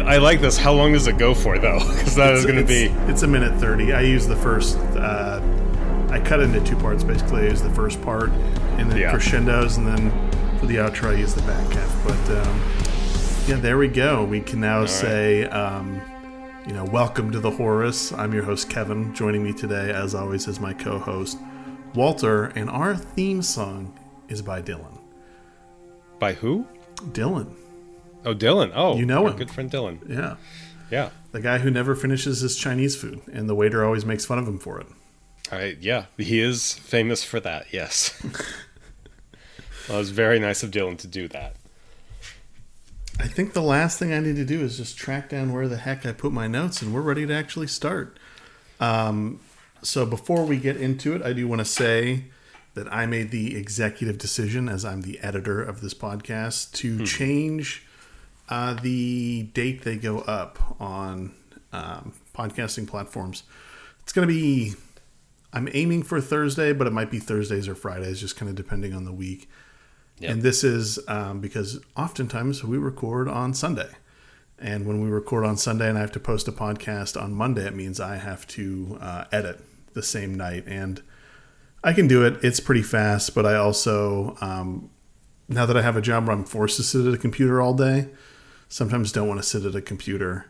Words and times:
I, 0.00 0.14
I 0.14 0.18
like 0.18 0.40
this. 0.40 0.56
How 0.56 0.72
long 0.72 0.92
does 0.92 1.06
it 1.06 1.18
go 1.18 1.34
for 1.34 1.58
though? 1.58 1.78
Because 1.92 2.14
that 2.16 2.26
that 2.28 2.34
is 2.34 2.46
going 2.46 2.56
to 2.56 2.64
be. 2.64 2.84
It's 3.10 3.22
a 3.22 3.26
minute 3.28 3.58
thirty. 3.60 3.92
I 3.92 4.00
use 4.00 4.26
the 4.26 4.36
first. 4.36 4.78
Uh, 4.78 5.40
I 6.10 6.18
cut 6.20 6.40
into 6.40 6.60
two 6.64 6.76
parts. 6.76 7.04
Basically, 7.04 7.42
I 7.42 7.48
use 7.50 7.62
the 7.62 7.70
first 7.70 8.00
part 8.02 8.30
and 8.78 8.90
then 8.90 8.98
Yeah. 8.98 9.10
crescendos, 9.10 9.76
and 9.76 9.86
then 9.86 10.10
for 10.58 10.66
the 10.66 10.76
outro, 10.76 11.10
I 11.14 11.18
use 11.18 11.34
the 11.34 11.42
back 11.42 11.72
half. 11.72 12.04
But 12.06 12.46
um, 12.46 12.62
yeah, 13.46 13.56
there 13.56 13.76
we 13.78 13.88
go. 13.88 14.24
We 14.24 14.40
can 14.40 14.60
now 14.60 14.86
say, 14.86 15.44
um, 15.46 16.00
you 16.66 16.72
know, 16.74 16.84
welcome 16.84 17.30
to 17.32 17.40
the 17.40 17.50
Horus. 17.50 18.12
I'm 18.12 18.32
your 18.32 18.44
host 18.44 18.70
Kevin. 18.70 19.14
Joining 19.14 19.42
me 19.42 19.52
today, 19.52 19.90
as 19.90 20.14
always, 20.14 20.48
is 20.48 20.58
my 20.60 20.72
co-host 20.72 21.38
Walter, 21.94 22.46
and 22.56 22.70
our 22.70 22.96
theme 22.96 23.42
song 23.42 23.92
is 24.28 24.40
by 24.42 24.62
Dylan. 24.62 24.98
By 26.18 26.32
who? 26.34 26.66
Dylan, 27.10 27.52
Oh, 28.24 28.34
Dylan. 28.34 28.72
Oh, 28.74 28.96
You 28.96 29.06
know 29.06 29.26
him. 29.26 29.36
Good 29.36 29.50
friend 29.50 29.70
Dylan. 29.70 29.98
yeah, 30.08 30.36
Yeah. 30.90 31.10
the 31.32 31.40
guy 31.40 31.58
who 31.58 31.70
never 31.70 31.94
finishes 31.94 32.40
his 32.40 32.56
Chinese 32.56 32.94
food, 32.96 33.20
and 33.32 33.48
the 33.48 33.54
waiter 33.54 33.84
always 33.84 34.04
makes 34.04 34.24
fun 34.24 34.38
of 34.38 34.46
him 34.46 34.58
for 34.58 34.80
it. 34.80 34.86
I, 35.50 35.76
yeah, 35.80 36.06
he 36.16 36.40
is 36.40 36.72
famous 36.74 37.22
for 37.24 37.40
that. 37.40 37.66
Yes. 37.72 38.14
well, 39.88 39.96
it 39.98 40.00
was 40.00 40.10
very 40.10 40.38
nice 40.38 40.62
of 40.62 40.70
Dylan 40.70 40.96
to 40.98 41.06
do 41.06 41.28
that. 41.28 41.56
I 43.20 43.26
think 43.28 43.52
the 43.52 43.62
last 43.62 43.98
thing 43.98 44.12
I 44.12 44.20
need 44.20 44.36
to 44.36 44.44
do 44.44 44.60
is 44.62 44.78
just 44.78 44.96
track 44.96 45.28
down 45.28 45.52
where 45.52 45.68
the 45.68 45.76
heck 45.76 46.06
I 46.06 46.12
put 46.12 46.32
my 46.32 46.46
notes, 46.46 46.80
and 46.80 46.94
we're 46.94 47.02
ready 47.02 47.26
to 47.26 47.34
actually 47.34 47.66
start. 47.66 48.18
Um, 48.80 49.40
so 49.82 50.06
before 50.06 50.44
we 50.44 50.56
get 50.56 50.76
into 50.76 51.14
it, 51.14 51.22
I 51.22 51.32
do 51.32 51.46
want 51.46 51.58
to 51.60 51.64
say 51.64 52.24
that 52.74 52.90
I 52.92 53.04
made 53.04 53.30
the 53.30 53.54
executive 53.56 54.16
decision, 54.16 54.68
as 54.68 54.84
I'm 54.84 55.02
the 55.02 55.18
editor 55.20 55.62
of 55.62 55.82
this 55.82 55.92
podcast, 55.92 56.72
to 56.76 57.04
change 57.04 57.84
uh, 58.52 58.74
the 58.74 59.44
date 59.54 59.80
they 59.80 59.96
go 59.96 60.18
up 60.18 60.76
on 60.78 61.32
um, 61.72 62.12
podcasting 62.34 62.86
platforms. 62.86 63.44
It's 64.02 64.12
going 64.12 64.28
to 64.28 64.32
be, 64.32 64.74
I'm 65.54 65.70
aiming 65.72 66.02
for 66.02 66.20
Thursday, 66.20 66.74
but 66.74 66.86
it 66.86 66.92
might 66.92 67.10
be 67.10 67.18
Thursdays 67.18 67.66
or 67.66 67.74
Fridays, 67.74 68.20
just 68.20 68.36
kind 68.36 68.50
of 68.50 68.54
depending 68.54 68.92
on 68.92 69.06
the 69.06 69.12
week. 69.12 69.48
Yep. 70.18 70.30
And 70.30 70.42
this 70.42 70.64
is 70.64 70.98
um, 71.08 71.40
because 71.40 71.80
oftentimes 71.96 72.62
we 72.62 72.76
record 72.76 73.26
on 73.26 73.54
Sunday. 73.54 73.88
And 74.58 74.86
when 74.86 75.00
we 75.00 75.08
record 75.08 75.46
on 75.46 75.56
Sunday 75.56 75.88
and 75.88 75.96
I 75.96 76.02
have 76.02 76.12
to 76.12 76.20
post 76.20 76.46
a 76.46 76.52
podcast 76.52 77.18
on 77.20 77.32
Monday, 77.32 77.66
it 77.66 77.74
means 77.74 78.00
I 78.00 78.16
have 78.16 78.46
to 78.48 78.98
uh, 79.00 79.24
edit 79.32 79.64
the 79.94 80.02
same 80.02 80.34
night. 80.34 80.64
And 80.66 81.02
I 81.82 81.94
can 81.94 82.06
do 82.06 82.22
it, 82.26 82.44
it's 82.44 82.60
pretty 82.60 82.82
fast, 82.82 83.34
but 83.34 83.46
I 83.46 83.54
also, 83.54 84.36
um, 84.42 84.90
now 85.48 85.64
that 85.64 85.76
I 85.78 85.80
have 85.80 85.96
a 85.96 86.02
job 86.02 86.26
where 86.26 86.36
I'm 86.36 86.44
forced 86.44 86.76
to 86.76 86.82
sit 86.82 87.06
at 87.06 87.14
a 87.14 87.18
computer 87.18 87.62
all 87.62 87.72
day, 87.72 88.10
sometimes 88.72 89.12
don't 89.12 89.28
want 89.28 89.38
to 89.38 89.46
sit 89.46 89.64
at 89.66 89.74
a 89.74 89.82
computer 89.82 90.46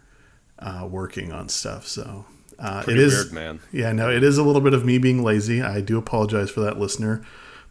uh, 0.60 0.86
working 0.88 1.32
on 1.32 1.48
stuff. 1.48 1.86
So 1.88 2.24
uh, 2.58 2.84
it 2.86 2.96
is. 2.96 3.12
weird, 3.14 3.32
man. 3.32 3.60
Yeah, 3.72 3.90
no, 3.92 4.08
it 4.10 4.22
is 4.22 4.38
a 4.38 4.44
little 4.44 4.60
bit 4.60 4.74
of 4.74 4.84
me 4.84 4.98
being 4.98 5.24
lazy. 5.24 5.60
I 5.60 5.80
do 5.80 5.98
apologize 5.98 6.48
for 6.50 6.60
that, 6.60 6.78
listener. 6.78 7.24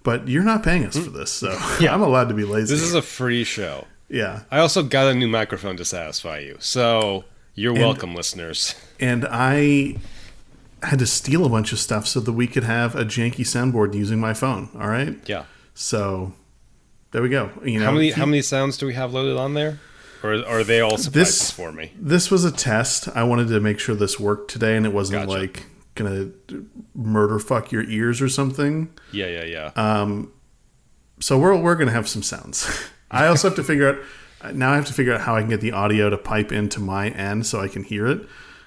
But 0.04 0.28
you're 0.28 0.44
not 0.44 0.62
paying 0.64 0.84
us 0.84 0.98
for 0.98 1.10
this, 1.12 1.32
so 1.32 1.50
I'm 1.80 2.02
allowed 2.02 2.28
to 2.30 2.34
be 2.34 2.44
lazy. 2.44 2.74
This 2.74 2.84
is 2.84 2.94
a 2.96 3.02
free 3.02 3.44
show. 3.44 3.86
yeah, 4.10 4.42
I 4.52 4.60
also 4.60 4.84
got 4.84 5.08
a 5.08 5.14
new 5.14 5.28
microphone 5.28 5.78
to 5.78 5.86
satisfy 5.86 6.40
you. 6.40 6.58
So 6.60 7.24
you're 7.56 7.74
welcome, 7.74 8.14
listeners. 8.16 8.76
and 9.00 9.26
I 9.30 9.98
had 10.84 10.98
to 11.00 11.06
steal 11.06 11.46
a 11.46 11.50
bunch 11.50 11.72
of 11.72 11.78
stuff 11.80 12.08
so 12.08 12.20
that 12.20 12.34
we 12.34 12.48
could 12.48 12.64
have 12.64 12.96
a 12.96 13.06
janky 13.06 13.46
soundboard 13.46 13.94
using 13.94 14.20
my 14.20 14.34
phone. 14.34 14.70
All 14.74 14.88
right, 14.90 15.16
Yeah. 15.28 15.46
so 15.76 16.34
there 17.12 17.22
we 17.22 17.30
go. 17.30 17.52
You 17.64 17.80
know, 17.80 17.86
How 17.86 17.92
many 17.92 18.10
how 18.12 18.26
many 18.26 18.42
sounds 18.42 18.78
do 18.80 18.88
we 18.88 18.96
have 18.96 19.14
loaded 19.14 19.38
on 19.38 19.54
there? 19.54 19.80
Or, 20.24 20.34
are 20.46 20.64
they 20.64 20.80
all 20.82 20.98
surprises 20.98 21.12
This- 21.40 21.52
for 21.52 21.72
me? 21.72 21.94
This 22.00 22.30
was 22.30 22.46
a 22.46 22.52
test. 22.52 23.08
I 23.16 23.24
wanted 23.24 23.48
to 23.50 23.60
make 23.60 23.80
sure 23.80 23.96
this 23.96 24.20
worked 24.20 24.52
today, 24.52 24.76
and 24.78 24.86
it 24.86 24.94
wasn't 24.94 25.26
Gotcha. 25.28 25.40
like 25.40 25.66
gonna 25.96 26.28
murder 26.96 27.38
fuck 27.40 27.72
your 27.72 27.84
ears 27.84 28.22
or 28.22 28.30
something. 28.30 28.90
Yeah, 29.12 29.28
yeah, 29.28 29.44
yeah. 29.44 29.72
Uh, 29.76 30.24
So 31.20 31.38
we're 31.38 31.56
we're 31.56 31.76
gonna 31.76 31.92
have 31.92 32.08
some 32.08 32.24
sounds. 32.24 32.68
I 33.12 33.28
also 33.28 33.50
have 33.50 33.56
to 33.58 33.64
figure 33.64 33.90
out 34.44 34.56
now. 34.56 34.72
I 34.72 34.76
have 34.76 34.86
to 34.86 34.94
figure 34.94 35.14
out 35.14 35.22
how 35.22 35.36
I 35.36 35.42
can 35.42 35.50
get 35.50 35.62
the 35.62 35.72
audio 35.74 36.10
to 36.10 36.18
pipe 36.18 36.52
into 36.52 36.80
my 36.80 37.10
end 37.10 37.46
so 37.46 37.60
I 37.60 37.68
can 37.68 37.84
hear 37.84 38.08
it. 38.08 38.22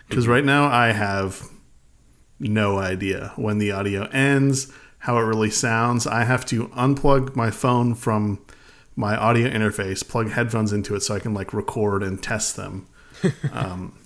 Because 0.09 0.29
right 0.29 0.45
now 0.45 0.67
I 0.67 0.93
have 0.93 1.43
no 2.39 2.79
idea 2.79 3.33
when 3.37 3.59
the 3.59 3.73
audio 3.73 4.05
ends, 4.13 4.71
how 4.99 5.17
it 5.19 5.23
really 5.23 5.51
sounds. 5.51 6.07
I 6.07 6.25
have 6.25 6.45
to 6.47 6.69
unplug 6.69 7.35
my 7.35 7.51
phone 7.51 7.95
from 7.95 8.39
my 8.97 9.17
audio 9.17 9.49
interface, 9.49 10.07
plug 10.07 10.31
headphones 10.31 10.73
into 10.73 10.95
it 10.95 11.01
so 11.01 11.15
I 11.15 11.19
can 11.19 11.35
like 11.35 11.53
record 11.53 12.03
and 12.03 12.23
test 12.23 12.57
them. 12.57 12.87
um, 13.53 13.99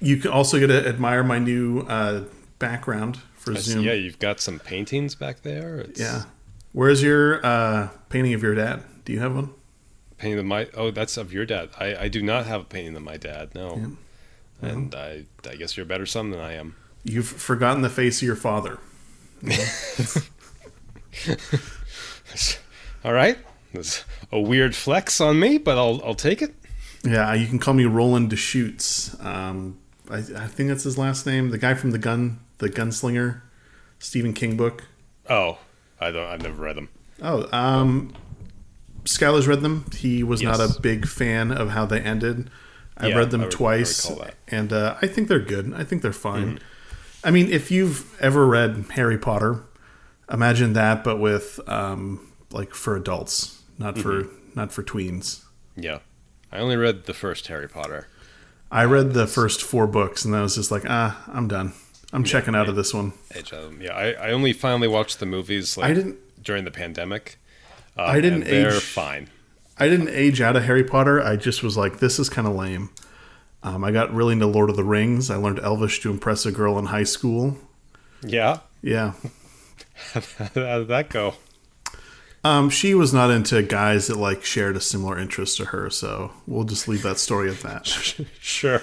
you 0.00 0.16
can 0.16 0.30
also 0.30 0.58
get 0.58 0.68
to 0.68 0.88
admire 0.88 1.22
my 1.22 1.38
new 1.38 1.80
uh, 1.80 2.24
background 2.58 3.20
for 3.36 3.52
I 3.52 3.56
see- 3.56 3.72
Zoom. 3.72 3.84
yeah, 3.84 3.92
you've 3.92 4.18
got 4.18 4.40
some 4.40 4.58
paintings 4.58 5.14
back 5.14 5.42
there. 5.42 5.78
It's 5.78 6.00
Yeah. 6.00 6.24
Where's 6.72 7.02
your 7.02 7.44
uh, 7.44 7.88
painting 8.10 8.34
of 8.34 8.42
your 8.42 8.54
dad? 8.54 8.82
Do 9.04 9.12
you 9.12 9.20
have 9.20 9.34
one? 9.34 9.50
painting 10.18 10.38
of 10.38 10.46
my 10.46 10.66
oh, 10.74 10.90
that's 10.90 11.18
of 11.18 11.30
your 11.32 11.44
dad. 11.44 11.68
I, 11.78 11.94
I 11.96 12.08
do 12.08 12.22
not 12.22 12.46
have 12.46 12.62
a 12.62 12.64
painting 12.64 12.96
of 12.96 13.02
my 13.02 13.18
dad. 13.18 13.54
No. 13.54 13.92
And 14.62 14.94
I 14.94 15.24
I 15.48 15.56
guess 15.56 15.76
you're 15.76 15.84
a 15.84 15.88
better 15.88 16.06
son 16.06 16.30
than 16.30 16.40
I 16.40 16.54
am. 16.54 16.74
You've 17.04 17.28
forgotten 17.28 17.82
the 17.82 17.90
face 17.90 18.22
of 18.22 18.26
your 18.26 18.36
father. 18.36 18.78
All 23.04 23.12
right. 23.12 23.38
That's 23.76 24.04
a 24.32 24.40
weird 24.40 24.74
flex 24.74 25.20
on 25.20 25.38
me, 25.38 25.58
but 25.58 25.78
I'll 25.78 26.00
I'll 26.04 26.14
take 26.14 26.42
it. 26.42 26.54
Yeah, 27.04 27.32
you 27.34 27.46
can 27.46 27.58
call 27.58 27.74
me 27.74 27.84
Roland 27.84 28.30
Deschutes. 28.30 29.16
Um, 29.24 29.78
I, 30.10 30.16
I 30.18 30.46
think 30.48 30.68
that's 30.68 30.82
his 30.84 30.98
last 30.98 31.26
name. 31.26 31.50
The 31.50 31.58
guy 31.58 31.74
from 31.74 31.92
the 31.92 31.98
gun, 31.98 32.40
the 32.58 32.68
gunslinger, 32.68 33.42
Stephen 33.98 34.32
King 34.32 34.56
book. 34.56 34.84
Oh, 35.28 35.58
I 36.00 36.10
don't. 36.10 36.26
I've 36.26 36.42
never 36.42 36.62
read 36.62 36.76
them. 36.76 36.88
Oh, 37.22 37.46
um, 37.52 38.12
Skylar's 39.04 39.46
read 39.46 39.60
them. 39.62 39.84
He 39.94 40.22
was 40.22 40.42
not 40.42 40.58
a 40.60 40.80
big 40.80 41.06
fan 41.06 41.50
of 41.52 41.70
how 41.70 41.86
they 41.86 42.00
ended. 42.00 42.50
I 42.98 43.08
Yeah, 43.08 43.16
read 43.18 43.30
them 43.30 43.42
I 43.42 43.46
I 43.46 43.48
twice, 43.50 44.02
that. 44.08 44.34
and 44.48 44.72
uh, 44.72 44.96
I 45.00 45.06
think 45.06 45.28
they're 45.28 45.38
good. 45.38 45.72
I 45.74 45.84
think 45.84 46.02
they're 46.02 46.12
fine. 46.12 46.56
Mm-hmm. 46.56 46.64
I 47.24 47.30
mean, 47.30 47.50
if 47.50 47.70
you've 47.70 48.18
ever 48.20 48.46
read 48.46 48.84
Harry 48.92 49.18
Potter, 49.18 49.62
imagine 50.32 50.72
that, 50.74 51.04
but 51.04 51.18
with 51.18 51.60
um, 51.68 52.32
like 52.52 52.72
for 52.74 52.96
adults, 52.96 53.55
not 53.78 53.98
for 53.98 54.22
Mm-hmm. 54.24 54.36
not 54.54 54.72
for 54.72 54.82
tweens. 54.82 55.42
Yeah, 55.76 55.98
I 56.50 56.58
only 56.58 56.76
read 56.76 57.04
the 57.04 57.14
first 57.14 57.46
Harry 57.48 57.68
Potter. 57.68 58.08
I 58.70 58.84
read 58.84 59.12
the 59.12 59.26
first 59.26 59.62
four 59.62 59.86
books, 59.86 60.24
and 60.24 60.34
I 60.34 60.42
was 60.42 60.54
just 60.56 60.70
like, 60.70 60.84
ah, 60.88 61.22
I'm 61.28 61.46
done. 61.48 61.72
I'm 62.12 62.24
checking 62.24 62.54
out 62.54 62.68
of 62.68 62.76
this 62.76 62.94
one. 62.94 63.12
Age 63.34 63.52
of 63.52 63.62
them. 63.64 63.80
Yeah, 63.82 63.92
I, 63.94 64.12
I 64.12 64.30
only 64.32 64.52
finally 64.52 64.88
watched 64.88 65.20
the 65.20 65.26
movies 65.26 65.76
like 65.76 65.90
I 65.90 65.94
didn't. 65.94 66.16
during 66.42 66.64
the 66.64 66.70
pandemic. 66.70 67.38
Uh, 67.98 68.02
I 68.02 68.20
didn't 68.20 68.42
and 68.42 68.50
they're 68.50 68.76
age- 68.76 68.82
fine. 68.82 69.28
I 69.78 69.88
didn't 69.88 70.08
age 70.08 70.40
out 70.40 70.56
of 70.56 70.64
Harry 70.64 70.84
Potter. 70.84 71.20
I 71.22 71.36
just 71.36 71.62
was 71.62 71.76
like, 71.76 71.98
this 71.98 72.18
is 72.18 72.28
kind 72.30 72.48
of 72.48 72.54
lame. 72.54 72.90
Um, 73.62 73.84
I 73.84 73.90
got 73.92 74.12
really 74.14 74.32
into 74.34 74.46
Lord 74.46 74.70
of 74.70 74.76
the 74.76 74.84
Rings. 74.84 75.30
I 75.30 75.36
learned 75.36 75.58
Elvish 75.58 76.00
to 76.00 76.10
impress 76.10 76.46
a 76.46 76.52
girl 76.52 76.78
in 76.78 76.86
high 76.86 77.04
school. 77.04 77.56
Yeah, 78.22 78.60
Yeah. 78.82 79.12
how 80.12 80.20
did 80.78 80.88
that 80.88 81.08
go? 81.10 81.34
Um, 82.46 82.70
she 82.70 82.94
was 82.94 83.12
not 83.12 83.30
into 83.30 83.62
guys 83.62 84.06
that 84.06 84.16
like 84.16 84.44
shared 84.44 84.76
a 84.76 84.80
similar 84.80 85.18
interest 85.18 85.56
to 85.58 85.66
her, 85.66 85.90
so 85.90 86.32
we'll 86.46 86.64
just 86.64 86.86
leave 86.88 87.02
that 87.02 87.18
story 87.18 87.50
at 87.50 87.60
that. 87.60 87.86
Sure. 88.40 88.80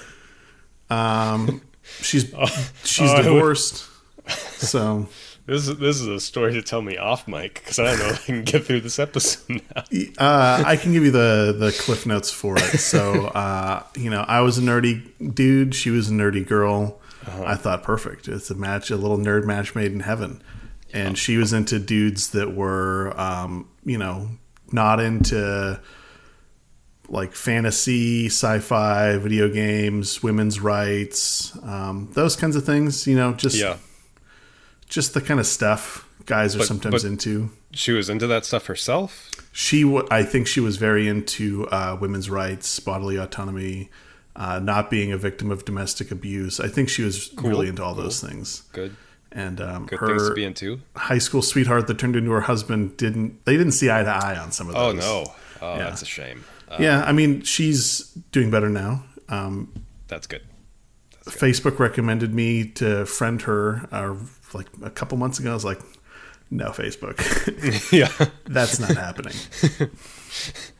She's 2.02 2.34
she's 2.84 3.10
oh, 3.10 3.14
I 3.14 3.18
would- 3.18 3.24
divorced, 3.24 3.86
so 4.28 5.08
This 5.46 5.68
is 5.68 5.78
this 5.78 6.00
is 6.00 6.08
a 6.08 6.20
story 6.20 6.54
to 6.54 6.62
tell 6.62 6.82
me 6.82 6.98
off 6.98 7.28
mic 7.28 7.56
because 7.56 7.80
I 7.80 7.86
don't 7.86 8.00
know 8.00 8.08
if 8.10 8.22
I 8.22 8.26
can 8.26 8.44
get 8.44 8.66
through 8.66 8.82
this 8.82 9.00
episode 9.00 9.62
now. 9.76 9.84
uh, 10.18 10.64
I 10.66 10.78
can 10.78 10.94
give 10.94 11.04
you 11.04 11.12
the 11.12 11.56
the 11.58 11.72
cliff 11.72 12.06
notes 12.06 12.32
for 12.32 12.58
it. 12.58 12.80
So 12.80 13.26
uh, 13.28 13.84
you 13.96 14.10
know, 14.10 14.22
I 14.28 14.42
was 14.42 14.58
a 14.58 14.62
nerdy 14.62 15.34
dude. 15.34 15.76
She 15.76 15.90
was 15.90 16.10
a 16.10 16.14
nerdy 16.14 16.46
girl. 16.48 17.00
I 17.26 17.56
thought 17.56 17.84
perfect. 17.84 18.28
It's 18.28 18.50
a 18.50 18.56
match, 18.56 18.92
a 18.92 18.98
little 18.98 19.18
nerd 19.18 19.46
match 19.46 19.76
made 19.76 19.94
in 19.94 20.02
heaven. 20.02 20.44
And 20.94 21.18
she 21.18 21.38
was 21.38 21.52
into 21.54 21.80
dudes 21.80 22.30
that 22.32 22.54
were, 22.56 23.20
um, 23.20 23.68
you 23.84 23.98
know, 23.98 24.30
not 24.72 25.00
into 25.00 25.80
like 27.10 27.34
fantasy, 27.34 28.28
sci-fi, 28.28 29.18
video 29.18 29.50
games, 29.50 30.22
women's 30.24 30.60
rights, 30.60 31.58
um, 31.64 32.10
those 32.14 32.36
kinds 32.36 32.56
of 32.56 32.66
things. 32.66 33.08
You 33.08 33.16
know, 33.16 33.34
just 33.34 33.56
Yeah, 33.58 33.78
just 34.88 35.14
the 35.14 35.22
kind 35.22 35.40
of 35.40 35.46
stuff 35.48 36.08
guys 36.26 36.56
are 36.56 36.60
But- 36.60 36.68
sometimes 36.68 37.04
but- 37.04 37.10
into. 37.10 37.50
she 37.74 37.92
was 37.92 38.10
into 38.10 38.28
that 38.28 38.46
stuff 38.46 38.68
herself. 38.68 39.30
She, 39.52 39.82
w- 39.84 40.08
I 40.10 40.24
think, 40.24 40.48
she 40.48 40.60
was 40.60 40.78
very 40.78 41.08
into 41.08 41.68
uh, 41.68 41.98
women's 42.00 42.30
rights, 42.30 42.80
bodily 42.80 43.18
autonomy, 43.18 43.90
uh, 44.36 44.60
not 44.60 44.90
being 44.90 45.12
a 45.12 45.18
victim 45.18 45.52
of 45.52 45.66
domestic 45.66 46.10
abuse. 46.12 46.60
I 46.60 46.68
think 46.70 46.88
she 46.90 47.04
was 47.04 47.32
really 47.36 47.68
into 47.68 47.84
all 47.84 47.94
those 47.96 48.22
things. 48.22 48.64
Good, 48.72 48.96
And 49.36 49.60
um, 49.60 49.86
good 49.88 50.00
things 50.00 50.22
her 50.22 50.30
to 50.30 50.36
be 50.36 50.44
into. 50.46 50.80
high 50.96 51.18
school 51.18 51.42
sweetheart 51.42 51.88
that 51.88 51.98
turned 51.98 52.16
into 52.16 52.32
her 52.32 52.42
husband 52.42 52.98
didn't. 52.98 53.44
They 53.46 53.58
didn't 53.58 53.72
see 53.74 53.90
eye 53.90 54.04
to 54.04 54.10
eye 54.10 54.38
on 54.38 54.52
some 54.52 54.68
of 54.70 54.76
those. 54.76 55.04
Oh 55.04 55.24
no, 55.26 55.34
oh 55.62 55.76
Yeah. 55.78 55.86
that's 55.86 56.02
a 56.04 56.06
shame. 56.06 56.44
yeah, 56.80 57.04
I 57.04 57.12
mean, 57.14 57.42
she's 57.42 58.00
doing 58.32 58.50
better 58.52 58.70
now. 58.70 59.04
Um, 59.30 59.72
That's 60.08 60.28
good. 60.28 60.42
Facebook 61.26 61.80
recommended 61.80 62.34
me 62.34 62.66
to 62.74 63.06
friend 63.06 63.42
her 63.44 63.88
uh, 63.92 64.16
like 64.54 64.68
a 64.84 64.90
couple 64.90 65.18
months 65.18 65.40
ago. 65.40 65.52
I 65.52 65.54
was 65.54 65.64
like, 65.66 65.80
no, 66.52 66.70
Facebook. 66.72 67.18
yeah, 67.92 68.10
That's 68.46 68.80
not 68.80 68.92
happening. 68.98 69.34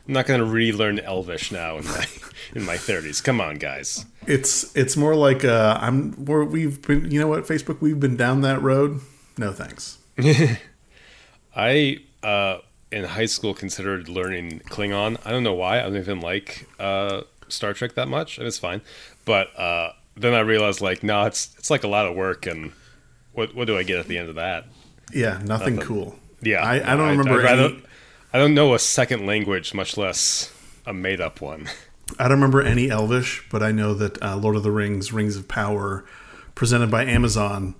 I'm 0.06 0.12
not 0.12 0.26
going 0.26 0.40
to 0.40 0.46
relearn 0.46 0.98
Elvish 1.00 1.50
now 1.50 1.78
in 1.78 1.84
my 1.86 2.06
in 2.54 2.64
my 2.64 2.76
30s. 2.76 3.22
Come 3.24 3.40
on, 3.40 3.56
guys. 3.56 4.04
It's 4.26 4.74
it's 4.76 4.96
more 4.96 5.14
like 5.14 5.44
uh, 5.44 5.78
I'm. 5.80 6.24
We're, 6.24 6.44
we've 6.44 6.80
been. 6.82 7.10
You 7.10 7.20
know 7.20 7.28
what, 7.28 7.44
Facebook? 7.46 7.80
We've 7.80 7.98
been 8.00 8.16
down 8.16 8.40
that 8.42 8.62
road. 8.62 9.00
No 9.36 9.52
thanks. 9.52 9.98
I 11.56 11.98
uh, 12.22 12.58
in 12.90 13.04
high 13.04 13.26
school 13.26 13.54
considered 13.54 14.08
learning 14.08 14.60
Klingon. 14.70 15.18
I 15.24 15.30
don't 15.30 15.42
know 15.42 15.54
why. 15.54 15.78
I 15.80 15.82
don't 15.82 15.96
even 15.96 16.20
like 16.20 16.66
uh, 16.78 17.22
Star 17.48 17.72
Trek 17.72 17.94
that 17.94 18.08
much, 18.08 18.38
and 18.38 18.46
it's 18.46 18.58
fine. 18.58 18.80
But 19.24 19.58
uh, 19.58 19.92
then 20.16 20.34
I 20.34 20.40
realized, 20.40 20.80
like, 20.80 21.02
no, 21.02 21.24
it's 21.26 21.54
it's 21.58 21.70
like 21.70 21.84
a 21.84 21.88
lot 21.88 22.06
of 22.06 22.14
work, 22.16 22.46
and 22.46 22.72
what 23.32 23.54
what 23.54 23.66
do 23.66 23.76
I 23.76 23.82
get 23.82 23.98
at 23.98 24.06
the 24.08 24.18
end 24.18 24.28
of 24.28 24.34
that? 24.36 24.66
Yeah, 25.12 25.40
nothing, 25.44 25.76
Nothing. 25.76 25.78
cool. 25.78 26.18
Yeah, 26.40 26.58
I, 26.58 26.92
I 26.92 26.96
don't 26.96 27.16
remember. 27.16 27.40
I'd 27.40 27.44
rather- 27.44 27.64
any, 27.66 27.82
I 28.32 28.38
don't 28.38 28.54
know 28.54 28.74
a 28.74 28.78
second 28.78 29.26
language, 29.26 29.74
much 29.74 29.96
less 29.96 30.52
a 30.86 30.92
made 30.92 31.20
up 31.20 31.40
one. 31.40 31.68
I 32.18 32.24
don't 32.24 32.32
remember 32.38 32.62
any 32.62 32.90
Elvish, 32.90 33.46
but 33.50 33.62
I 33.62 33.72
know 33.72 33.94
that 33.94 34.22
uh, 34.22 34.36
Lord 34.36 34.56
of 34.56 34.62
the 34.62 34.70
Rings: 34.70 35.12
Rings 35.12 35.36
of 35.36 35.48
Power, 35.48 36.04
presented 36.54 36.90
by 36.90 37.04
Amazon, 37.04 37.74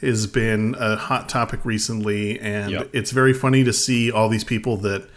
has 0.00 0.26
been 0.26 0.74
a 0.78 0.96
hot 0.96 1.28
topic 1.28 1.64
recently, 1.64 2.38
and 2.40 2.70
Yep. 2.72 2.90
it's 2.92 3.10
very 3.12 3.32
funny 3.32 3.64
to 3.64 3.72
see 3.72 4.10
all 4.10 4.28
these 4.28 4.44
people 4.44 4.76
that 4.78 5.08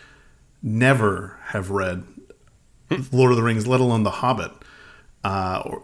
never 0.64 1.38
have 1.48 1.70
read 1.72 2.04
Lord 3.12 3.32
of 3.32 3.38
the 3.38 3.44
Rings, 3.44 3.66
let 3.68 3.80
alone 3.82 4.04
The 4.04 4.12
Hobbit, 4.12 4.52
uh, 5.24 5.62
or 5.66 5.84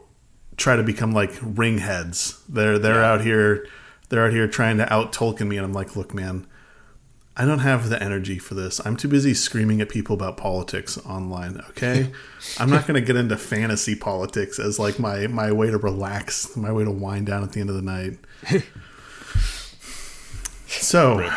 try 0.56 0.76
to 0.76 0.84
become 0.84 1.12
like 1.14 1.32
ring 1.42 1.80
heads. 1.80 2.42
They're 2.50 2.78
they're 2.80 2.96
Yeah. 3.02 3.12
out 3.12 3.22
here, 3.22 3.66
they're 4.10 4.26
out 4.26 4.34
here 4.34 4.48
trying 4.48 4.78
to 4.78 4.92
out 4.94 5.14
Tolkien 5.14 5.48
me, 5.48 5.58
and 5.58 5.66
I'm 5.66 5.74
like, 5.74 5.96
look, 5.96 6.14
man. 6.14 6.46
I 7.40 7.46
don't 7.46 7.60
have 7.60 7.90
the 7.90 8.02
energy 8.02 8.40
for 8.40 8.56
this. 8.56 8.84
I'm 8.84 8.98
too 8.98 9.08
busy 9.08 9.36
screaming 9.36 9.80
at 9.80 9.90
people 9.90 10.16
about 10.16 10.38
politics 10.38 10.98
online. 11.06 11.62
Okay, 11.70 12.12
I'm 12.60 12.70
not 12.70 12.88
going 12.88 12.96
to 13.00 13.06
get 13.06 13.16
into 13.16 13.38
fantasy 13.38 13.96
politics 13.96 14.58
as 14.60 14.80
like 14.80 14.98
my 14.98 15.28
my 15.28 15.52
way 15.52 15.70
to 15.70 15.78
relax, 15.78 16.58
my 16.58 16.72
way 16.72 16.84
to 16.84 16.92
wind 16.92 17.28
down 17.28 17.44
at 17.44 17.52
the 17.52 17.60
end 17.62 17.70
of 17.70 17.76
the 17.76 17.82
night. 17.84 18.18
so 20.68 21.30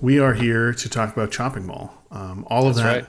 we 0.00 0.18
are 0.18 0.34
here 0.34 0.72
to 0.72 0.88
talk 0.88 1.12
about 1.14 1.30
Chopping 1.30 1.66
Mall. 1.66 1.92
Um, 2.10 2.46
all 2.48 2.66
of 2.68 2.74
That's 2.76 2.86
that, 2.86 2.94
right. 3.02 3.06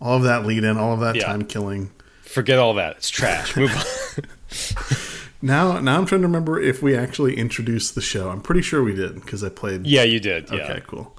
all 0.00 0.16
of 0.16 0.22
that 0.24 0.44
lead 0.44 0.64
in, 0.64 0.76
all 0.76 0.92
of 0.92 1.00
that 1.00 1.16
Yeah. 1.16 1.24
time 1.26 1.44
killing. 1.44 1.90
Forget 2.22 2.58
all 2.58 2.74
that. 2.74 2.96
It's 2.96 3.10
trash. 3.10 3.56
Move 3.56 3.70
on. 3.74 4.96
Now, 5.40 5.78
now 5.80 5.98
I'm 5.98 6.06
trying 6.06 6.22
to 6.22 6.26
remember 6.26 6.58
if 6.60 6.82
we 6.82 6.96
actually 6.96 7.36
introduced 7.36 7.94
the 7.94 8.00
show. 8.00 8.30
I'm 8.30 8.40
pretty 8.40 8.62
sure 8.62 8.82
we 8.82 8.94
did 8.94 9.14
because 9.16 9.44
I 9.44 9.50
played. 9.50 9.86
yeah, 9.86 10.02
you 10.02 10.18
did. 10.18 10.50
Yeah. 10.50 10.56
Okay, 10.64 10.82
cool. 10.86 11.14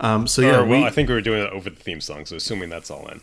Um, 0.00 0.26
so 0.26 0.42
yeah, 0.42 0.58
Or, 0.60 0.64
well, 0.64 0.80
we, 0.80 0.86
I 0.86 0.90
think 0.90 1.08
we 1.08 1.14
were 1.14 1.20
doing 1.20 1.42
it 1.42 1.50
over 1.52 1.68
the 1.70 1.76
theme 1.76 2.00
song, 2.00 2.24
so 2.26 2.36
assuming 2.36 2.70
that's 2.70 2.90
all 2.90 3.06
in. 3.08 3.20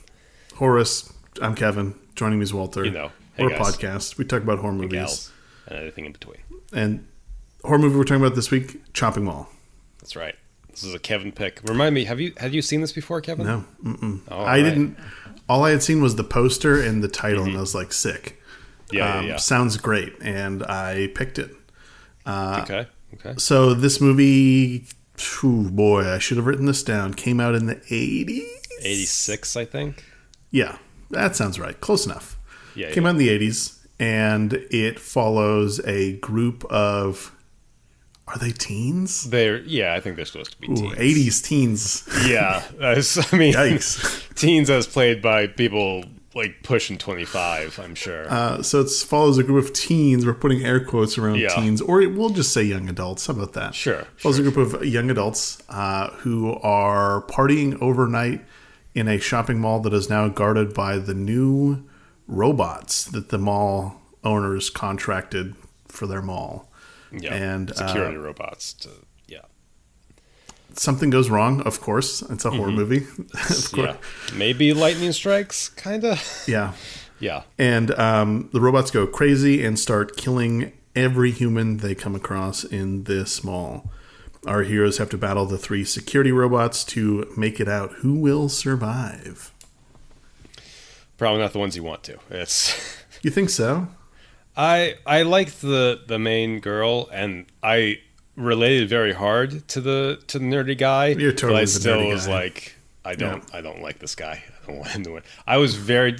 Horace. 0.55 1.11
I'm 1.41 1.55
Kevin. 1.55 1.95
Joining 2.15 2.39
me 2.39 2.43
is 2.43 2.53
Walter. 2.53 2.85
You 2.85 2.91
know. 2.91 3.11
Hey, 3.35 3.43
We're 3.45 3.53
a 3.53 3.57
guys. 3.57 3.75
podcast. 3.77 4.17
We 4.17 4.25
talk 4.25 4.41
about 4.43 4.59
horror 4.59 4.73
movies. 4.73 4.91
Gals 4.91 5.31
and 5.67 5.77
everything 5.79 6.05
in 6.05 6.11
between. 6.11 6.37
And 6.73 7.07
horror 7.63 7.79
movie 7.79 7.97
we're 7.97 8.03
talking 8.03 8.23
about 8.23 8.35
this 8.35 8.49
week, 8.51 8.93
Chopping 8.93 9.25
Mall. 9.25 9.49
That's 9.99 10.15
right. 10.15 10.35
This 10.69 10.83
is 10.83 10.93
a 10.93 10.99
Kevin 10.99 11.31
pick. 11.31 11.61
Remind 11.63 11.95
me, 11.95 12.05
have 12.05 12.19
you 12.19 12.33
have 12.37 12.53
you 12.53 12.61
seen 12.61 12.81
this 12.81 12.91
before, 12.91 13.19
Kevin? 13.21 13.45
No, 13.45 13.65
I 14.29 14.43
right. 14.57 14.61
didn't. 14.63 14.97
All 15.49 15.63
I 15.65 15.71
had 15.71 15.81
seen 15.81 16.01
was 16.01 16.15
the 16.15 16.23
poster 16.23 16.79
and 16.81 17.03
the 17.03 17.07
title, 17.07 17.45
and 17.45 17.57
I 17.57 17.59
was 17.61 17.73
like, 17.73 17.91
sick. 17.93 18.39
Mm-hmm. 18.87 18.95
Yeah, 18.95 19.15
Um, 19.17 19.23
yeah, 19.25 19.29
yeah. 19.31 19.35
Sounds 19.37 19.77
great, 19.77 20.13
and 20.21 20.63
I 20.63 21.07
picked 21.15 21.39
it. 21.39 21.51
okay. 22.27 22.87
Okay. 23.15 23.33
So 23.37 23.73
this 23.73 23.99
movie, 24.01 24.85
phew, 25.17 25.69
boy, 25.69 26.07
I 26.07 26.19
should 26.19 26.37
have 26.37 26.45
written 26.45 26.65
this 26.65 26.83
down. 26.83 27.13
Came 27.13 27.39
out 27.39 27.55
in 27.55 27.65
the 27.65 27.81
eighties. 27.89 28.43
86, 28.81 29.55
I 29.55 29.65
think. 29.65 30.03
Yeah, 30.51 30.77
that 31.09 31.35
sounds 31.35 31.59
right. 31.59 31.79
Close 31.81 32.05
enough. 32.05 32.37
Yeah. 32.75 32.91
Came 32.91 33.03
yeah. 33.03 33.09
out 33.09 33.13
in 33.13 33.17
the 33.17 33.29
eighties, 33.29 33.85
and 33.99 34.53
it 34.53 34.99
follows 34.99 35.79
a 35.85 36.17
group 36.17 36.63
of. 36.65 37.33
Are 38.27 38.37
they 38.37 38.51
teens? 38.51 39.29
They're 39.29 39.59
yeah, 39.59 39.93
I 39.93 40.01
think 40.01 40.17
they're 40.17 40.25
supposed 40.25 40.51
to 40.51 40.57
be 40.59 40.67
Ooh, 40.69 40.93
teens. 40.93 41.41
80s 41.41 41.43
teens. 41.43 42.09
Yeah, 42.27 42.61
I 42.81 42.95
mean, 43.37 43.53
Yikes. 43.53 44.33
teens 44.35 44.69
as 44.69 44.85
played 44.85 45.21
by 45.21 45.47
people 45.47 46.03
like 46.37 46.63
pushing 46.63 46.97
25. 46.97 47.79
I'm 47.79 47.95
sure. 47.95 48.31
Uh, 48.31 48.61
so 48.63 48.81
it 48.81 48.89
follows 48.89 49.37
a 49.37 49.43
group 49.43 49.65
of 49.65 49.73
teens. 49.73 50.25
We're 50.25 50.33
putting 50.33 50.63
air 50.63 50.79
quotes 50.83 51.17
around 51.17 51.39
Yeah. 51.39 51.49
teens, 51.49 51.81
or 51.81 52.07
we'll 52.07 52.29
just 52.29 52.53
say 52.53 52.63
young 52.63 52.87
adults. 52.87 53.27
How 53.27 53.33
about 53.33 53.53
that? 53.53 53.75
Sure, 53.75 54.05
Follows 54.17 54.39
a 54.39 54.43
group 54.43 54.57
of 54.57 54.85
young 54.85 55.09
adults 55.09 55.57
uh, 55.69 56.09
who 56.21 56.53
are 56.61 57.23
partying 57.23 57.81
overnight 57.81 58.45
in 58.95 59.07
a 59.07 59.19
shopping 59.19 59.59
mall 59.59 59.79
that 59.81 59.93
is 59.93 60.09
now 60.09 60.27
guarded 60.29 60.73
by 60.73 60.97
the 60.97 61.13
new 61.13 61.83
robots 62.27 63.03
that 63.05 63.29
the 63.29 63.37
mall 63.37 64.01
owners 64.23 64.69
contracted 64.69 65.55
for 65.87 66.07
their 66.07 66.21
mall. 66.21 66.69
yeah, 67.11 67.33
and, 67.33 67.71
uh, 67.71 67.87
security 67.87 68.17
robots. 68.17 68.73
To, 68.73 68.89
Something 70.79 71.09
goes 71.09 71.29
wrong, 71.29 71.61
of 71.61 71.81
course. 71.81 72.21
It's 72.21 72.45
a 72.45 72.51
horror 72.51 72.71
movie. 72.71 72.97
of 73.17 73.31
course. 73.33 73.71
Mm-hmm. 73.71 73.79
yeah. 73.81 74.37
Maybe 74.37 74.73
lightning 74.73 75.11
strikes, 75.11 75.69
kind 75.69 76.03
of. 76.05 76.43
yeah. 76.47 76.73
Yeah, 77.19 77.41
And 77.57 77.89
um, 77.99 78.47
the 78.53 78.61
robots 78.61 78.91
go 78.91 79.07
crazy 79.07 79.65
and 79.65 79.79
start 79.79 80.15
killing 80.17 80.71
every 80.95 81.31
human 81.31 81.77
they 81.77 81.95
come 81.95 82.13
across 82.13 82.63
in 82.63 83.05
this 83.05 83.43
mall. 83.43 83.89
Our 84.45 84.61
heroes 84.61 84.99
have 84.99 85.09
to 85.09 85.17
battle 85.17 85.47
the 85.47 85.57
three 85.57 85.83
security 85.83 86.31
robots 86.31 86.83
to 86.93 87.25
make 87.35 87.59
it 87.59 87.67
out 87.67 87.91
who 88.01 88.13
will 88.13 88.49
survive. 88.49 89.51
probably 91.17 91.39
not 91.41 91.53
the 91.53 91.59
ones 91.59 91.75
you 91.75 91.81
want 91.81 92.03
to. 92.03 92.19
It's. 92.29 92.75
You 93.23 93.31
think 93.31 93.49
so? 93.49 93.87
I 94.55 94.95
I 95.07 95.23
liked 95.23 95.61
the 95.61 95.99
the 96.05 96.19
main 96.19 96.59
girl, 96.59 97.09
and 97.11 97.47
I 97.63 97.97
related 98.37 98.87
very 98.87 99.13
hard 99.13 99.67
to 99.69 99.81
the 99.81 100.21
to 100.27 100.39
the 100.39 100.45
nerdy 100.45 100.77
guy. 100.77 101.07
You're 101.07 101.33
but 101.33 101.55
I 101.55 101.65
still 101.65 102.07
was 102.07 102.27
guy. 102.27 102.33
like, 102.33 102.75
I 103.03 103.15
don't 103.15 103.43
I 103.53 103.61
don't 103.61 103.81
like 103.81 103.99
this 103.99 104.15
guy. 104.15 104.43
I 104.63 104.67
don't 104.67 104.77
want 104.77 104.91
him 104.91 105.03
to 105.03 105.11
win. 105.11 105.23
I 105.45 105.57
was 105.57 105.75
very 105.75 106.15